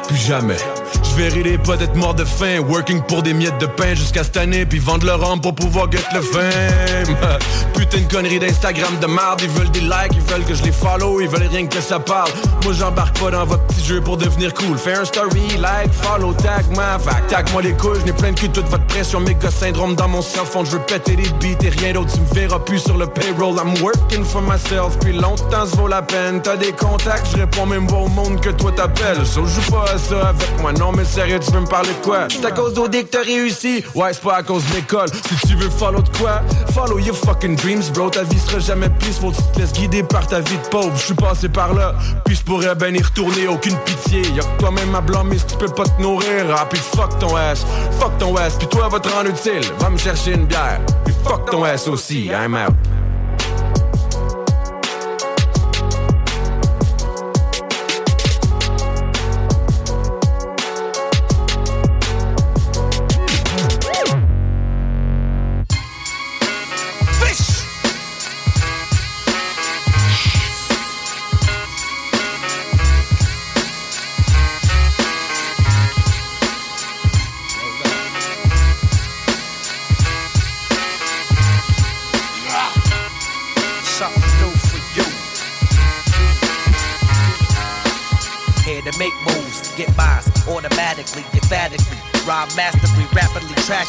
Plus 0.07 0.18
jamais. 0.18 0.57
Je 1.03 1.15
verrai 1.15 1.44
les 1.44 1.57
potes 1.57 1.82
être 1.82 1.95
morts 1.95 2.14
de 2.14 2.26
faim. 2.26 2.60
Working 2.68 3.02
pour 3.03 3.24
des 3.24 3.34
miettes 3.34 3.60
de 3.60 3.65
pain 3.65 3.95
jusqu'à 3.95 4.24
cette 4.24 4.38
année. 4.38 4.65
Puis 4.65 4.80
vendre 4.80 5.06
leur 5.06 5.24
âme 5.24 5.41
pour 5.41 5.56
pouvoir 5.56 5.91
get 5.91 5.99
le 6.14 6.22
fame. 6.22 7.15
Putain 7.74 7.99
de 7.99 8.11
connerie 8.11 8.40
d'Instagram 8.40 8.98
de 9.02 9.07
marde. 9.07 9.41
Ils 9.41 9.49
veulent 9.49 9.72
des 9.72 9.82
likes, 9.82 10.14
ils 10.14 10.22
veulent 10.22 10.45
que 10.45 10.53
je 10.53 10.64
les 10.64 10.72
follow. 10.72 11.22
Ils 11.22 11.28
veulent 11.28 11.48
rien 11.52 11.68
que 11.68 11.82
ça 11.82 11.99
parle. 11.99 12.32
Moi 12.64 12.74
j'embarque 12.74 13.20
pas 13.20 13.32
dans 13.32 13.45
votre 13.45 13.64
petit 13.68 13.84
jeu 13.84 14.02
pour 14.02 14.18
devenir 14.18 14.53
cool. 14.53 14.78
Fais 14.78 14.94
un 14.94 15.06
story, 15.06 15.57
like, 15.60 15.91
follow, 15.94 16.34
tag 16.34 16.65
moi. 16.72 16.99
Fac, 16.99 17.28
tag 17.28 17.52
moi 17.52 17.61
les 17.61 17.74
couilles. 17.74 17.99
J'n'ai 18.03 18.14
plein 18.14 18.32
de 18.32 18.40
cul 18.40 18.49
toute 18.49 18.68
votre 18.70 18.86
pression. 18.86 19.20
Méga 19.20 19.49
syndrome 19.52 19.95
dans 19.95 20.07
mon 20.07 20.22
phone. 20.22 20.65
Je 20.65 20.72
veux 20.72 20.80
péter 20.80 21.15
les 21.15 21.30
beats 21.40 21.64
et 21.64 21.70
rien 21.70 21.94
d'autre. 21.94 22.11
Tu 22.14 22.20
me 22.20 22.34
verras 22.34 22.60
plus 22.60 22.80
sur 22.80 22.98
le 22.98 23.07
payroll. 23.07 23.56
I'm 23.57 23.82
working 23.82 24.24
for 24.24 24.41
myself. 24.41 24.98
Puis 24.99 25.14
longtemps 25.14 25.65
ça 25.65 25.76
vaut 25.78 25.88
la 25.88 26.02
peine. 26.02 26.41
T'as 26.41 26.57
des 26.57 26.72
contacts, 26.72 27.28
je 27.32 27.38
réponds 27.38 27.65
même 27.65 27.88
pas 27.88 27.98
au 27.98 28.10
monde 28.10 28.41
que 28.41 28.49
toi 28.49 28.72
t'appelles. 28.72 29.26
So 29.26 29.45
joue 29.45 29.72
pas 29.72 29.86
à 29.94 29.98
ça 29.98 30.30
avec 30.30 30.61
moi. 30.61 30.74
Non 30.74 30.82
mais 30.91 31.05
sérieux, 31.05 31.39
tu 31.39 31.51
veux 31.51 31.61
me 31.61 31.68
parler 31.68 31.89
de 31.89 32.05
quoi? 32.05 32.27
C'est 32.30 32.45
à 32.45 32.51
cause 32.51 32.73
d'OD 32.73 32.91
que 32.91 33.01
t'as 33.03 33.23
réussi. 33.23 33.84
Ouais, 33.95 34.11
c'est 34.14 34.22
pas 34.22 34.38
à 34.38 34.43
cause 34.43 34.64
de 34.69 34.76
l'école. 34.76 35.07
Si 35.10 35.47
tu 35.47 35.55
veux 35.55 35.69
follow 35.69 36.01
de 36.01 36.10
quoi? 36.18 36.41
Follow 36.73 36.99
your 36.99 37.15
fucking 37.15 37.55
dreams, 37.55 37.84
bro. 37.93 38.10
Ta 38.10 38.23
vie 38.23 38.39
sera 38.39 38.60
jamais 38.60 38.89
plus. 38.89 39.14
Faut 39.19 39.31
que 39.31 39.38
tu 39.38 39.43
te 39.53 39.60
laisses 39.60 39.73
guider 39.73 40.03
par 40.03 40.27
ta 40.27 40.39
vie 40.39 40.57
de 40.57 40.68
pauvre. 40.69 40.91
Je 40.95 41.05
suis 41.05 41.14
passé 41.14 41.49
par 41.49 41.73
là. 41.73 41.95
Puis 42.26 42.35
je 42.35 42.43
pourrais 42.43 42.76
ben 42.76 42.95
y 42.95 43.01
retourner. 43.01 43.47
Aucune 43.47 43.77
pitié. 43.80 44.22
Y'a 44.35 44.43
que 44.43 44.60
toi-même 44.60 44.93
à 44.95 45.01
blâmer 45.01 45.38
si 45.38 45.45
tu 45.45 45.57
peux 45.57 45.69
pas 45.69 45.85
te 45.85 46.01
nourrir. 46.01 46.45
Ah, 46.57 46.68
puis 46.69 46.80
fuck 46.80 47.18
ton 47.19 47.35
ass. 47.35 47.65
Fuck 47.99 48.18
ton 48.18 48.35
ass. 48.35 48.55
Puis 48.57 48.68
toi, 48.68 48.89
va 48.89 48.99
te 48.99 49.10
rendre 49.10 49.30
utile. 49.30 49.64
Va 49.80 49.89
me 49.89 49.97
chercher 49.97 50.34
une 50.34 50.45
bière. 50.45 50.81
Puis 51.05 51.14
fuck 51.23 51.49
ton 51.49 51.64
ass 51.64 51.88
aussi. 51.88 52.26
I'm 52.27 52.55
out. 52.55 53.02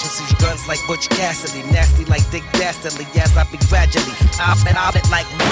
These 0.03 0.35
guns 0.43 0.67
like 0.67 0.81
Butch 0.87 1.09
Cassidy, 1.09 1.63
nasty 1.71 2.05
like 2.07 2.25
Dick 2.31 2.43
Dastardly. 2.53 3.07
As 3.21 3.37
I 3.37 3.45
be 3.51 3.59
gradually, 3.69 4.15
I'm 4.41 4.59
and 4.67 4.77
I'm 4.77 4.95
it 4.97 5.07
like 5.11 5.29
me. 5.39 5.47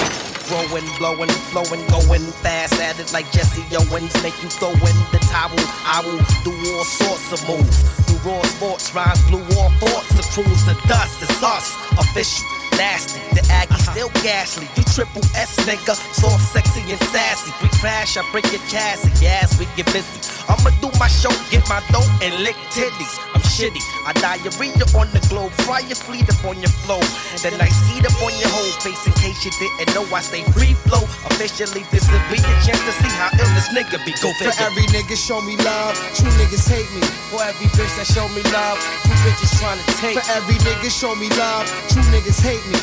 Growing, 0.51 0.83
blowing, 0.99 1.31
flowing, 1.51 1.83
going 1.87 2.27
fast 2.43 2.75
at 2.81 2.99
it 2.99 3.13
like 3.13 3.31
Jesse 3.31 3.63
Owens. 3.71 4.11
Make 4.23 4.35
you 4.43 4.49
throw 4.49 4.71
in 4.71 4.97
the 5.15 5.19
towel. 5.31 5.55
I 5.87 6.03
will 6.03 6.19
do 6.43 6.51
all 6.75 6.83
sorts 6.83 7.31
of 7.31 7.39
moves. 7.47 7.79
Do 8.07 8.15
raw 8.27 8.41
sports, 8.43 8.93
rhymes, 8.93 9.21
blue 9.29 9.43
all 9.55 9.71
thoughts. 9.79 10.11
The 10.15 10.23
cruise, 10.35 10.65
the 10.65 10.75
dust, 10.87 11.23
it's 11.23 11.41
us, 11.41 11.71
official 11.97 12.43
nasty. 12.77 13.21
The 13.35 13.43
Aggie 13.51 13.73
uh-huh. 13.73 13.91
still 13.93 14.09
ghastly. 14.23 14.67
You 14.75 14.83
triple 14.83 15.23
S 15.35 15.55
nigga, 15.65 15.95
soft, 15.95 16.43
sexy 16.53 16.81
and 16.91 17.01
sassy. 17.13 17.51
We 17.61 17.69
crash, 17.79 18.17
I 18.17 18.23
break 18.31 18.45
your 18.51 18.61
chassis. 18.67 19.11
Yes, 19.23 19.57
we 19.59 19.65
get 19.75 19.85
busy. 19.93 20.19
I'ma 20.47 20.71
do 20.83 20.91
my 20.99 21.07
show, 21.07 21.31
get 21.49 21.63
my 21.69 21.79
dough 21.91 22.05
and 22.21 22.33
lick 22.43 22.57
titties. 22.75 23.15
I'm 23.33 23.41
shitty. 23.47 23.79
I 24.05 24.13
diarrhea 24.19 24.83
on 24.95 25.07
the 25.15 25.21
globe, 25.29 25.51
fry 25.63 25.79
your 25.87 25.95
fleet 25.95 26.27
up 26.27 26.43
on 26.45 26.59
your 26.59 26.73
flow. 26.83 26.99
Then 27.39 27.55
I 27.59 27.69
eat 27.95 28.03
up 28.03 28.17
on 28.19 28.33
your 28.39 28.51
whole 28.51 28.73
face 28.83 28.99
in 29.07 29.13
case 29.19 29.39
you 29.45 29.51
didn't 29.59 29.95
know 29.95 30.03
I 30.11 30.21
stay 30.21 30.43
free 30.51 30.75
flow. 30.87 31.03
Officially, 31.31 31.87
this 31.91 32.05
will 32.11 32.23
be 32.27 32.39
a 32.39 32.53
chance 32.65 32.83
to 32.83 32.93
see 32.99 33.13
how 33.15 33.31
ill 33.39 33.51
this 33.55 33.71
nigga 33.71 33.99
be. 34.03 34.11
Go 34.19 34.31
For 34.39 34.53
every 34.63 34.87
nigga 34.91 35.15
show 35.15 35.39
me 35.41 35.55
love, 35.63 35.95
true 36.15 36.31
niggas 36.39 36.67
hate 36.67 36.89
me. 36.91 37.01
For 37.31 37.41
every 37.43 37.67
bitch 37.75 37.93
that 37.97 38.07
show 38.07 38.27
me 38.35 38.43
love, 38.51 38.79
two 39.07 39.15
bitches 39.23 39.51
trying 39.59 39.79
to 39.79 39.91
take. 39.99 40.19
For 40.19 40.25
every 40.35 40.55
nigga 40.67 40.91
show 40.91 41.15
me 41.15 41.29
love, 41.39 41.65
true 41.87 42.03
niggas 42.11 42.39
hate 42.43 42.63
me. 42.71 42.79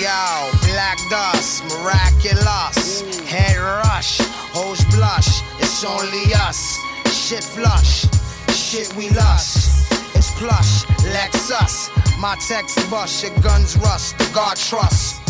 Yo, 0.00 0.50
black 0.66 0.98
dust, 1.08 1.62
miraculous. 1.64 3.02
Head 3.30 3.56
rush, 3.56 4.18
hoes 4.52 4.84
blush. 4.86 5.42
It's 5.60 5.84
only 5.84 6.34
us. 6.34 6.78
Shit 7.12 7.44
flush, 7.44 8.06
shit 8.50 8.92
we 8.96 9.08
lust. 9.10 9.92
It's 10.16 10.30
plush, 10.32 10.84
Lexus. 11.14 11.90
My 12.18 12.36
text 12.48 12.78
bust, 12.90 13.22
your 13.22 13.34
guns 13.40 13.76
rust. 13.78 14.18
The 14.18 14.28
God 14.34 14.56
trust. 14.56 15.22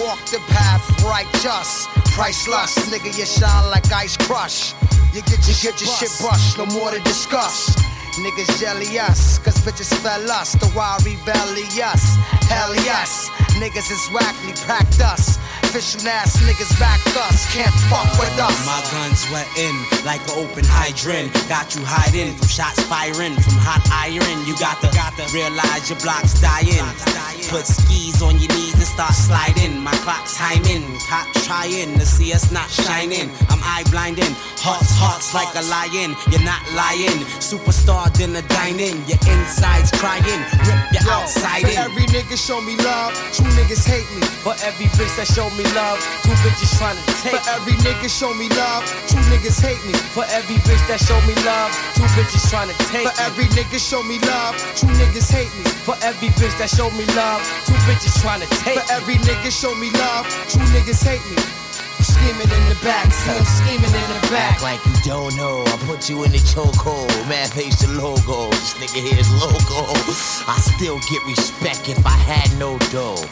Walk 0.00 0.20
the 0.26 0.38
path 0.48 0.84
righteous, 1.02 1.86
priceless. 2.14 2.78
Nigga, 2.90 3.16
you 3.18 3.26
shine 3.26 3.70
like 3.70 3.90
ice 3.92 4.16
crush. 4.16 4.72
You 5.12 5.20
get 5.22 5.46
your, 5.46 5.56
get 5.60 5.80
your 5.80 5.90
shit 5.98 6.12
brushed, 6.20 6.58
no 6.58 6.66
more 6.66 6.90
to 6.90 7.00
discuss. 7.00 7.74
Niggas 8.20 8.60
jelly 8.60 8.98
us, 8.98 9.38
cause 9.38 9.56
bitches 9.64 9.92
fell 10.02 10.30
us. 10.30 10.52
The 10.52 10.70
wild 10.76 11.02
rebellious. 11.04 12.04
Hell 12.44 12.74
yes, 12.84 13.30
niggas 13.56 13.90
is 13.90 14.04
wackly, 14.12 14.52
packed 14.66 15.00
us. 15.00 15.38
Official 15.72 16.06
ass 16.06 16.36
niggas 16.42 16.78
back 16.78 17.00
us, 17.16 17.48
can't 17.50 17.72
fuck 17.88 18.04
with 18.20 18.36
us. 18.38 18.66
My 18.66 18.84
guns 18.92 19.24
wet 19.32 19.48
in 19.56 19.72
like 20.04 20.20
an 20.28 20.44
open 20.44 20.68
hydrant. 20.68 21.32
Got 21.48 21.74
you 21.74 21.80
hiding 21.82 22.36
from 22.36 22.48
shots 22.48 22.82
firing 22.92 23.32
from 23.40 23.56
hot 23.56 23.80
iron. 23.88 24.44
You 24.44 24.52
got 24.60 24.84
to, 24.84 24.92
got 24.92 25.16
to 25.16 25.24
realize 25.32 25.88
your 25.88 25.98
block's 26.04 26.36
dying. 26.44 26.84
Put 27.48 27.64
skis 27.64 28.20
on 28.20 28.36
your 28.36 28.52
knees 28.52 28.76
and 28.76 28.84
start 28.84 29.16
sliding. 29.16 29.80
My 29.80 29.96
clock's 30.04 30.36
timing. 30.36 30.84
Cops 31.08 31.46
trying 31.48 31.96
to 31.96 32.04
see 32.04 32.32
us 32.32 32.52
not 32.52 32.68
shining. 32.68 33.32
I'm 33.48 33.60
eye 33.64 33.84
blinding. 33.88 34.36
Hearts, 34.60 34.92
hearts 34.92 35.32
like 35.32 35.52
a 35.56 35.64
lion. 35.72 36.12
You're 36.28 36.44
not 36.44 36.60
lying. 36.76 37.24
Superstar 37.40 38.12
dinner 38.12 38.44
dining. 38.60 39.00
Your 39.08 39.20
insides 39.24 39.88
crying. 39.96 40.42
Rip 40.68 40.80
your 40.92 41.08
outside 41.12 41.64
in. 41.64 41.76
every 41.76 42.04
nigga 42.12 42.36
show 42.36 42.60
me 42.60 42.76
love, 42.84 43.12
true 43.32 43.48
niggas 43.56 43.84
hate 43.88 44.08
me. 44.16 44.24
For 44.44 44.54
every 44.64 44.86
bitch 44.96 45.12
that 45.16 45.28
show 45.28 45.48
me 45.56 45.61
love, 45.74 45.98
two 46.22 46.34
bitches 46.42 46.76
trying 46.78 46.96
to 46.96 47.04
take. 47.22 47.38
For 47.38 47.42
every 47.50 47.74
nigga 47.86 48.08
show 48.10 48.34
me 48.34 48.48
love, 48.58 48.82
true 49.06 49.22
niggas 49.30 49.60
hate 49.60 49.82
me. 49.86 49.94
For 50.14 50.24
every 50.30 50.56
bitch 50.66 50.82
that 50.88 51.00
show 51.00 51.18
me 51.26 51.34
love, 51.46 51.70
two 51.94 52.06
bitches 52.18 52.48
trying 52.50 52.68
to 52.68 52.76
take. 52.90 53.06
For 53.06 53.14
every 53.22 53.46
nigga 53.56 53.78
show 53.78 54.02
me 54.02 54.18
love, 54.26 54.56
true 54.74 54.90
niggas 54.98 55.30
hate 55.30 55.52
me. 55.58 55.64
For 55.86 55.96
every 56.02 56.28
bitch 56.38 56.56
that 56.58 56.70
show 56.70 56.90
me 56.92 57.06
love, 57.14 57.42
two 57.66 57.78
bitches 57.86 58.20
trying 58.20 58.42
to 58.42 58.48
take. 58.62 58.78
For 58.80 58.92
every 58.92 59.16
nigga 59.22 59.50
show 59.50 59.74
me 59.74 59.90
love, 59.94 60.26
true 60.50 60.66
niggas 60.74 61.02
hate 61.04 61.24
me. 61.30 61.42
Scheming 62.02 62.50
in 62.50 62.68
the 62.68 62.78
back, 62.82 63.12
see 63.12 63.30
him 63.30 63.44
scheming 63.44 63.94
in 63.94 64.08
the 64.14 64.20
back. 64.30 64.54
Act 64.54 64.62
like 64.62 64.84
you 64.86 64.94
don't 65.04 65.36
know. 65.36 65.62
I 65.66 65.76
put 65.86 66.10
you 66.10 66.24
in 66.24 66.32
the 66.32 66.38
chokehold. 66.38 67.08
Man, 67.28 67.48
face 67.48 67.80
the 67.80 67.92
logo. 67.94 68.50
This 68.50 68.74
nigga 68.74 69.00
here's 69.02 69.30
logo. 69.38 69.86
I 70.46 70.58
still 70.58 70.98
get 71.10 71.24
respect 71.26 71.88
if 71.88 72.04
I 72.04 72.10
had 72.10 72.50
no 72.58 72.78
dough. 72.90 73.22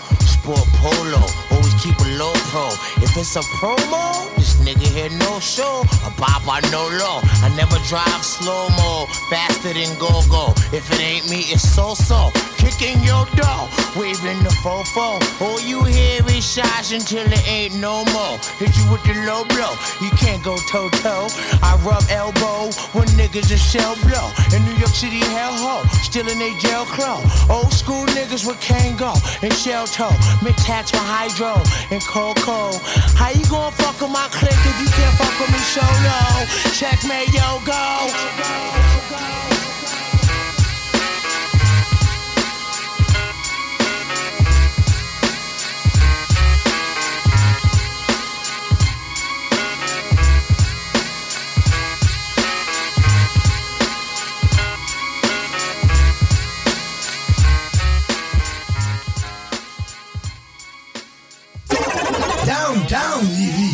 Sport 0.40 0.66
polo, 0.80 1.20
always 1.50 1.74
keep 1.82 2.00
a 2.00 2.08
low 2.16 2.32
pro. 2.48 2.68
If 3.04 3.14
it's 3.14 3.36
a 3.36 3.40
promo, 3.60 4.24
nigga 4.60 4.88
here 4.88 5.10
no 5.18 5.40
show. 5.40 5.82
A 6.04 6.10
bop 6.20 6.42
I 6.46 6.60
no 6.70 6.84
low. 7.00 7.20
I 7.44 7.48
never 7.56 7.78
drive 7.88 8.22
slow 8.24 8.68
mo, 8.76 9.06
faster 9.28 9.72
than 9.72 9.90
go 9.98 10.22
go. 10.28 10.52
If 10.72 10.90
it 10.92 11.00
ain't 11.00 11.30
me, 11.30 11.40
it's 11.52 11.62
so 11.62 11.94
so. 11.94 12.30
Kicking 12.60 13.00
your 13.02 13.24
door, 13.40 13.62
waving 13.96 14.42
the 14.44 14.52
fofo. 14.60 15.16
All 15.40 15.60
you 15.60 15.84
hear 15.84 16.20
is 16.28 16.44
shots 16.44 16.92
until 16.92 17.24
it 17.24 17.48
ain't 17.48 17.76
no 17.80 18.04
more. 18.12 18.36
Hit 18.60 18.76
you 18.76 18.84
with 18.92 19.02
the 19.04 19.14
low 19.24 19.44
blow, 19.56 19.72
you 20.00 20.10
can't 20.20 20.42
go 20.44 20.56
toe 20.70 20.90
toe. 21.00 21.28
I 21.62 21.80
rub 21.80 22.04
elbow 22.10 22.68
when 22.92 23.08
niggas 23.16 23.50
a 23.52 23.56
shell 23.56 23.96
blow. 24.04 24.28
In 24.54 24.64
New 24.64 24.76
York 24.76 24.94
City, 24.94 25.20
hell 25.32 25.56
ho, 25.56 25.88
still 26.02 26.28
in 26.28 26.38
they 26.38 26.52
jail 26.58 26.84
crow. 26.84 27.22
Old 27.48 27.72
school 27.72 28.04
niggas 28.16 28.46
with 28.46 28.60
Kango 28.60 29.16
and 29.42 29.52
shell 29.52 29.86
toe. 29.86 30.12
Mix 30.42 30.62
hats 30.64 30.92
with 30.92 31.00
hydro 31.00 31.56
and 31.90 32.02
cocoa. 32.04 32.76
How 33.16 33.30
you 33.30 33.44
gonna 33.46 33.72
fuck 33.72 34.00
with 34.00 34.10
my 34.10 34.28
clique 34.30 34.49
if 34.52 34.80
you 34.80 34.88
can't 34.88 35.16
fuck 35.16 35.38
with 35.40 35.50
me 35.52 35.58
solo? 35.58 36.46
Checkmate, 36.72 37.32
yo, 37.32 37.60
go. 37.64 39.59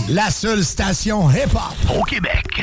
La 0.08 0.30
seule 0.30 0.64
station 0.64 1.28
hip-hop 1.28 1.74
au 1.96 2.02
Québec. 2.04 2.62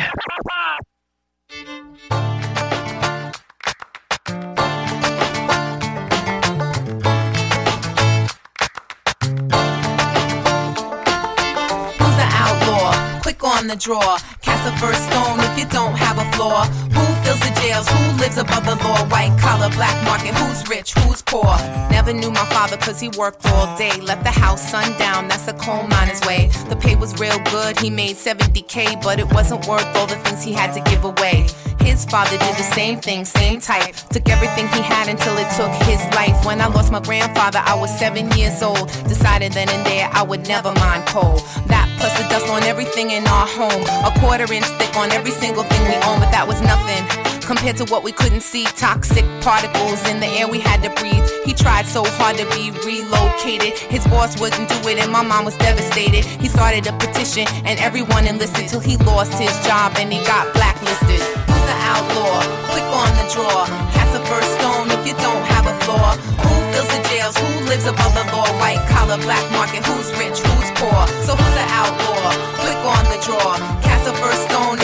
Who's 12.00 12.16
the 12.16 12.30
outlaw? 12.40 12.94
Quick 13.22 13.44
on 13.44 13.68
the 13.68 13.76
draw. 13.76 14.18
Cast 14.42 14.64
the 14.64 14.72
first 14.80 15.04
stone 15.10 15.40
if 15.40 15.60
you 15.60 15.66
don't 15.66 15.96
have 15.96 16.18
a 16.18 16.32
flaw. 16.34 16.66
Who 16.66 17.13
jails? 17.62 17.88
Who 17.88 18.18
lives 18.18 18.38
above 18.38 18.66
the 18.66 18.76
law? 18.76 19.04
White 19.10 19.38
collar, 19.40 19.70
black 19.70 19.96
market. 20.06 20.34
Who's 20.36 20.68
rich? 20.68 20.94
Who's 20.94 21.22
poor? 21.22 21.56
Never 21.90 22.14
knew 22.14 22.32
my 22.32 22.46
father 22.46 22.78
cause 22.78 23.00
he 23.00 23.10
worked 23.10 23.46
all 23.46 23.78
day. 23.78 23.96
Left 24.02 24.24
the 24.24 24.32
house 24.32 24.62
sundown, 24.70 25.28
that's 25.28 25.48
a 25.48 25.54
coal 25.54 25.84
miner's 25.88 26.22
way. 26.22 26.50
The 26.70 26.76
pay 26.76 26.96
was 26.96 27.18
real 27.20 27.40
good, 27.52 27.80
he 27.80 27.90
made 27.90 28.16
70k, 28.16 29.02
but 29.02 29.20
it 29.20 29.32
wasn't 29.34 29.68
worth 29.68 29.86
all 29.96 30.08
the 30.08 30.16
things 30.18 30.44
he 30.44 30.54
had 30.54 30.74
to 30.74 30.82
give 30.90 31.04
away. 31.04 31.48
His 31.80 32.06
father 32.06 32.38
did 32.38 32.56
the 32.56 32.70
same 32.76 33.00
thing, 33.00 33.26
same 33.26 33.60
type. 33.60 33.96
Took 34.10 34.30
everything 34.30 34.68
he 34.70 34.82
had 34.82 35.10
until 35.10 35.38
it 35.38 35.50
took 35.56 35.72
his 35.88 36.02
life. 36.16 36.46
When 36.46 36.62
I 36.62 36.68
lost 36.68 36.92
my 36.92 37.02
grandfather, 37.02 37.60
I 37.64 37.76
was 37.76 37.92
seven 38.00 38.32
years 38.32 38.62
old. 38.62 38.88
Decided 39.08 39.52
then 39.52 39.70
and 39.70 39.86
there 39.86 40.10
I 40.12 40.24
would 40.24 40.48
never 40.48 40.72
mind 40.74 41.06
coal. 41.08 41.38
That 41.68 41.88
plus 42.00 42.16
the 42.18 42.28
dust 42.30 42.48
on 42.48 42.64
everything 42.64 43.12
in 43.12 43.28
our 43.28 43.48
home. 43.48 43.84
A 44.08 44.12
quarter 44.20 44.52
inch 44.52 44.66
thick 44.80 44.96
on 44.96 45.12
every 45.12 45.32
single 45.32 45.64
thing 45.64 45.82
we 45.88 45.96
own, 46.08 46.20
but 46.20 46.32
that 46.32 46.48
was 46.48 46.62
nothing. 46.62 47.23
Compared 47.46 47.78
to 47.78 47.86
what 47.86 48.04
we 48.04 48.12
couldn't 48.12 48.42
see, 48.42 48.64
toxic 48.64 49.26
particles 49.42 50.02
in 50.10 50.20
the 50.20 50.28
air 50.28 50.48
we 50.48 50.60
had 50.60 50.82
to 50.84 50.90
breathe. 51.02 51.28
He 51.46 51.54
tried 51.54 51.86
so 51.86 52.04
hard 52.06 52.38
to 52.38 52.46
be 52.52 52.72
relocated. 52.86 53.78
His 53.92 54.06
boss 54.08 54.40
wouldn't 54.40 54.70
do 54.70 54.90
it, 54.90 54.98
and 54.98 55.12
my 55.12 55.22
mom 55.22 55.46
was 55.46 55.58
devastated. 55.58 56.24
He 56.26 56.48
started 56.48 56.88
a 56.88 56.94
petition, 56.94 57.46
and 57.66 57.80
everyone 57.80 58.28
enlisted 58.28 58.70
till 58.70 58.80
he 58.80 58.98
lost 58.98 59.34
his 59.34 59.52
job 59.66 59.94
and 59.98 60.12
he 60.12 60.20
got 60.26 60.54
blacklisted. 60.54 61.20
Who's 61.20 61.66
the 61.68 61.78
outlaw? 61.92 62.42
Quick 62.72 62.88
on 62.96 63.12
the 63.20 63.28
draw. 63.34 63.66
Cast 63.92 64.14
the 64.14 64.24
first 64.26 64.50
stone 64.60 64.88
if 64.92 65.06
you 65.08 65.14
don't 65.20 65.44
have 65.52 65.68
a 65.68 65.76
flaw. 65.84 66.16
Who 66.16 66.54
fills 66.72 66.90
the 66.96 67.02
jails? 67.10 67.36
Who 67.38 67.50
lives 67.68 67.86
above 67.86 68.14
the 68.16 68.26
law? 68.32 68.48
White 68.60 68.84
collar, 68.88 69.18
black 69.18 69.44
market. 69.52 69.86
Who's 69.86 70.10
rich? 70.18 70.40
Who's 70.40 70.72
poor? 70.80 71.02
So 71.28 71.36
who's 71.36 71.56
the 71.60 71.68
outlaw? 71.76 72.32
Quick 72.64 72.80
on 72.88 73.04
the 73.12 73.20
draw. 73.26 73.58
Cast 73.84 74.06
the 74.06 74.16
first 74.20 74.48
stone 74.50 74.80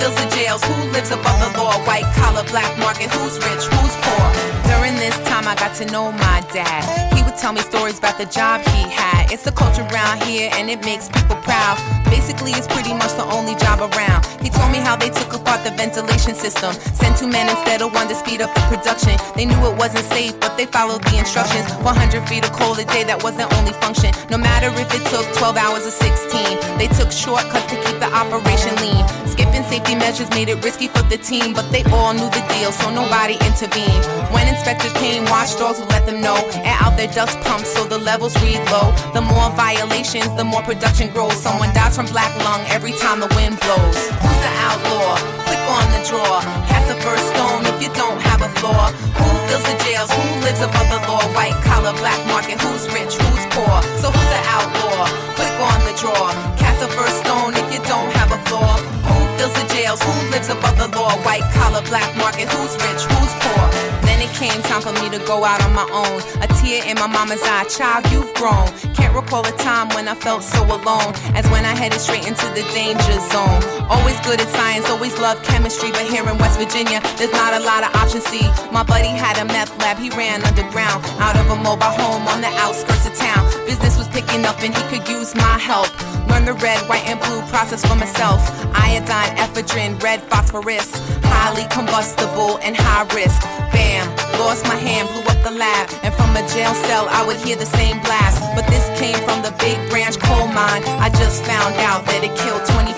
fills 0.00 0.16
the 0.16 0.28
jails? 0.34 0.64
Who 0.64 0.74
lives 0.90 1.10
above 1.12 1.38
the 1.44 1.50
law? 1.60 1.76
White 1.84 2.08
collar, 2.16 2.44
black 2.48 2.72
market. 2.78 3.12
Who's 3.12 3.36
rich? 3.36 3.64
Who's 3.68 3.94
poor? 4.00 4.26
During 4.72 4.96
this 4.96 5.16
time, 5.28 5.46
I 5.46 5.54
got 5.54 5.76
to 5.76 5.84
know 5.92 6.10
my 6.10 6.40
dad. 6.52 6.82
He 7.14 7.22
would 7.22 7.36
tell 7.36 7.52
me 7.52 7.60
stories 7.60 7.98
about 7.98 8.16
the 8.16 8.26
job 8.26 8.64
he 8.72 8.88
had. 8.88 9.30
It's 9.30 9.44
the 9.44 9.52
culture 9.52 9.86
around 9.92 10.22
here 10.24 10.48
and 10.54 10.70
it 10.70 10.80
makes 10.84 11.08
people 11.08 11.36
proud. 11.44 11.76
Basically, 12.08 12.52
it's 12.52 12.66
pretty 12.66 12.94
much 12.94 13.12
the 13.14 13.28
only 13.36 13.54
job 13.56 13.78
around. 13.80 14.26
He 14.42 14.48
told 14.48 14.72
me 14.72 14.78
how 14.78 14.96
they 14.96 15.10
took 15.10 15.32
apart 15.34 15.62
the 15.64 15.70
ventilation 15.70 16.34
system. 16.34 16.72
Sent 16.96 17.18
two 17.18 17.28
men 17.28 17.48
instead 17.48 17.82
of 17.82 17.92
one 17.92 18.08
to 18.08 18.14
speed 18.14 18.40
up 18.40 18.52
the 18.54 18.64
production. 18.72 19.14
They 19.36 19.44
knew 19.44 19.60
it 19.68 19.76
wasn't 19.76 20.04
safe, 20.10 20.38
but 20.40 20.56
they 20.56 20.66
followed 20.66 21.02
the 21.04 21.18
instructions. 21.18 21.70
100 21.84 22.28
feet 22.28 22.44
of 22.44 22.52
coal 22.52 22.74
a 22.74 22.84
day, 22.84 23.04
that 23.04 23.22
was 23.22 23.36
their 23.36 23.50
only 23.58 23.72
function. 23.84 24.10
No 24.30 24.38
matter 24.38 24.68
if 24.74 24.88
it 24.94 25.04
took 25.12 25.26
12 25.36 25.56
hours 25.56 25.86
or 25.86 25.94
16, 25.94 26.78
they 26.78 26.88
took 26.98 27.12
shortcuts 27.12 27.68
to 27.70 27.76
keep 27.84 27.98
the 28.00 28.10
operation 28.10 28.74
lean. 28.82 29.04
Skipping 29.40 29.64
safety 29.72 29.94
measures 29.94 30.28
made 30.36 30.50
it 30.50 30.62
risky 30.62 30.86
for 30.86 31.00
the 31.08 31.16
team, 31.16 31.54
but 31.54 31.64
they 31.72 31.82
all 31.84 32.12
knew 32.12 32.28
the 32.28 32.44
deal, 32.52 32.70
so 32.72 32.92
nobody 32.92 33.40
intervened. 33.48 34.04
When 34.36 34.46
inspectors 34.46 34.92
came, 35.00 35.24
watchdogs 35.32 35.80
would 35.80 35.88
let 35.88 36.04
them 36.04 36.20
know. 36.20 36.36
Air 36.60 36.76
out 36.76 36.98
their 36.98 37.08
dust 37.08 37.40
pumps 37.40 37.72
so 37.72 37.84
the 37.84 37.96
levels 37.96 38.36
read 38.44 38.60
low. 38.68 38.92
The 39.14 39.22
more 39.22 39.48
violations, 39.56 40.28
the 40.36 40.44
more 40.44 40.60
production 40.60 41.08
grows. 41.08 41.40
Someone 41.40 41.72
dies 41.72 41.96
from 41.96 42.04
black 42.12 42.36
lung 42.44 42.60
every 42.68 42.92
time 42.92 43.20
the 43.20 43.32
wind 43.32 43.58
blows. 43.64 43.96
Who's 44.20 44.40
the 44.44 44.52
outlaw? 44.68 45.16
Click 45.48 45.64
on 45.72 45.88
the 45.96 46.04
draw. 46.04 46.42
Cast 46.68 46.92
the 46.92 47.00
first 47.00 47.24
stone 47.32 47.69
you 47.80 47.88
don't 47.96 48.20
have 48.20 48.42
a 48.42 48.48
flaw. 48.60 48.92
Who 48.92 49.28
fills 49.48 49.64
the 49.64 49.76
jails? 49.84 50.12
Who 50.12 50.22
lives 50.44 50.60
above 50.60 50.88
the 50.92 51.00
law? 51.08 51.24
White 51.32 51.56
collar, 51.64 51.96
black 51.96 52.20
market. 52.28 52.60
Who's 52.60 52.84
rich? 52.92 53.16
Who's 53.16 53.44
poor? 53.56 53.76
So 54.04 54.12
who's 54.12 54.30
the 54.36 54.42
outlaw? 54.52 55.08
Click 55.32 55.56
on 55.64 55.80
the 55.88 55.94
draw. 55.96 56.28
Cast 56.60 56.80
the 56.84 56.88
first 56.92 57.24
stone 57.24 57.56
if 57.56 57.66
you 57.72 57.80
don't 57.88 58.12
have 58.20 58.30
a 58.36 58.40
flaw. 58.44 58.76
Who 59.08 59.16
fills 59.38 59.54
the 59.56 59.66
jails? 59.72 60.02
Who 60.02 60.12
lives 60.28 60.50
above 60.50 60.76
the 60.76 60.88
law? 60.92 61.16
White 61.24 61.48
collar, 61.56 61.82
black 61.88 62.14
market. 62.16 62.48
Who's 62.52 62.76
rich? 62.84 63.02
Who's 63.08 63.32
poor? 63.40 63.89
It 64.20 64.28
came 64.36 64.60
time 64.68 64.82
for 64.82 64.92
me 65.00 65.08
to 65.08 65.18
go 65.24 65.44
out 65.44 65.64
on 65.64 65.72
my 65.72 65.88
own. 65.88 66.20
A 66.44 66.46
tear 66.60 66.84
in 66.84 66.96
my 67.00 67.06
mama's 67.06 67.40
eye, 67.42 67.64
child, 67.64 68.04
you've 68.12 68.28
grown. 68.34 68.68
Can't 68.92 69.14
recall 69.14 69.40
a 69.46 69.52
time 69.56 69.88
when 69.96 70.08
I 70.08 70.14
felt 70.14 70.42
so 70.42 70.60
alone 70.64 71.16
as 71.32 71.48
when 71.48 71.64
I 71.64 71.74
headed 71.74 72.00
straight 72.00 72.28
into 72.28 72.44
the 72.52 72.60
danger 72.76 73.16
zone. 73.32 73.60
Always 73.88 74.20
good 74.20 74.40
at 74.40 74.48
science, 74.48 74.88
always 74.90 75.18
loved 75.18 75.44
chemistry, 75.44 75.90
but 75.90 76.04
here 76.04 76.28
in 76.28 76.36
West 76.36 76.60
Virginia, 76.60 77.00
there's 77.16 77.32
not 77.32 77.54
a 77.54 77.64
lot 77.64 77.82
of 77.82 77.96
options. 77.96 78.24
See, 78.26 78.44
my 78.70 78.82
buddy 78.82 79.08
had 79.08 79.38
a 79.40 79.46
meth 79.46 79.72
lab, 79.80 79.96
he 79.96 80.10
ran 80.10 80.44
underground 80.44 81.00
out 81.16 81.36
of 81.40 81.48
a 81.48 81.56
mobile 81.56 81.96
home 81.96 82.28
on 82.28 82.42
the 82.42 82.52
outskirts 82.60 83.06
of 83.06 83.14
town. 83.16 83.48
Business 83.64 83.96
was 83.96 84.08
picking 84.08 84.44
up 84.44 84.60
and 84.60 84.76
he 84.76 84.82
could 84.92 85.08
use 85.08 85.34
my 85.34 85.56
help. 85.56 85.88
Learn 86.28 86.44
the 86.44 86.54
red, 86.54 86.78
white, 86.88 87.08
and 87.08 87.18
blue 87.20 87.40
process 87.48 87.84
for 87.84 87.96
myself. 87.96 88.40
Iodine, 88.76 89.36
ephedrine, 89.36 90.00
red 90.02 90.20
phosphorus, 90.24 90.92
highly 91.24 91.66
combustible 91.70 92.58
and 92.62 92.76
high 92.76 93.08
risk. 93.14 93.40
Bam, 93.72 94.06
lost 94.40 94.64
my 94.64 94.76
hand, 94.76 95.08
blew 95.08 95.22
up 95.28 95.40
the 95.44 95.52
lab, 95.52 95.88
and 96.02 96.12
from 96.14 96.34
a 96.34 96.42
jail 96.48 96.74
cell 96.88 97.06
I 97.08 97.24
would 97.26 97.36
hear 97.44 97.56
the 97.56 97.68
same 97.78 98.00
blast. 98.00 98.40
But 98.56 98.66
this 98.66 98.84
came 98.98 99.18
from 99.28 99.42
the 99.42 99.54
big 99.60 99.78
branch 99.90 100.18
coal 100.18 100.48
mine. 100.48 100.82
I 100.98 101.08
just 101.10 101.44
found 101.44 101.76
out 101.84 102.04
that 102.08 102.24
it 102.24 102.34
killed 102.34 102.64
25. 102.66 102.90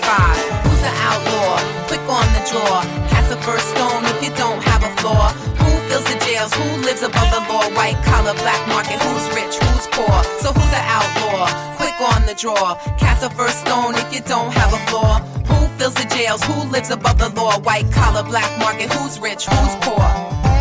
Who's 0.65 0.81
the 0.81 0.93
outlaw? 1.03 1.59
Click 1.85 2.03
on 2.09 2.25
the 2.33 2.43
draw. 2.49 2.81
Cast 3.11 3.29
the 3.29 3.39
first 3.45 3.67
stone 3.75 4.01
if 4.09 4.17
you 4.23 4.31
don't 4.39 4.61
have 4.63 4.81
a 4.81 4.91
flaw. 4.97 5.29
Who 5.61 5.71
fills 5.91 6.07
the 6.09 6.17
jails? 6.25 6.53
Who 6.53 6.67
lives 6.81 7.03
above 7.03 7.29
the 7.29 7.43
law? 7.51 7.67
White 7.77 7.99
collar, 8.07 8.33
black 8.41 8.61
market. 8.67 8.97
Who's 9.03 9.27
rich? 9.35 9.55
Who's 9.61 9.87
poor? 9.93 10.17
So 10.41 10.49
who's 10.55 10.71
the 10.71 10.83
outlaw? 10.89 11.51
Click 11.77 11.97
on 12.01 12.25
the 12.25 12.33
draw. 12.33 12.79
Cast 12.97 13.21
the 13.21 13.29
first 13.35 13.61
stone 13.61 13.93
if 13.95 14.09
you 14.13 14.21
don't 14.25 14.51
have 14.53 14.73
a 14.73 14.81
flaw. 14.89 15.19
Who 15.51 15.67
fills 15.77 15.93
the 15.93 16.07
jails? 16.15 16.41
Who 16.43 16.65
lives 16.71 16.89
above 16.89 17.19
the 17.19 17.29
law? 17.29 17.59
White 17.59 17.91
collar, 17.91 18.23
black 18.23 18.49
market. 18.59 18.91
Who's 18.93 19.19
rich? 19.19 19.45
Who's 19.45 19.75
poor? 19.85 20.52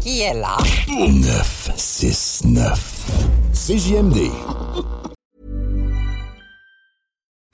Qui 0.00 0.20
est 0.20 0.34
là? 0.34 0.56
969. 0.88 3.10
CJMD. 3.52 4.30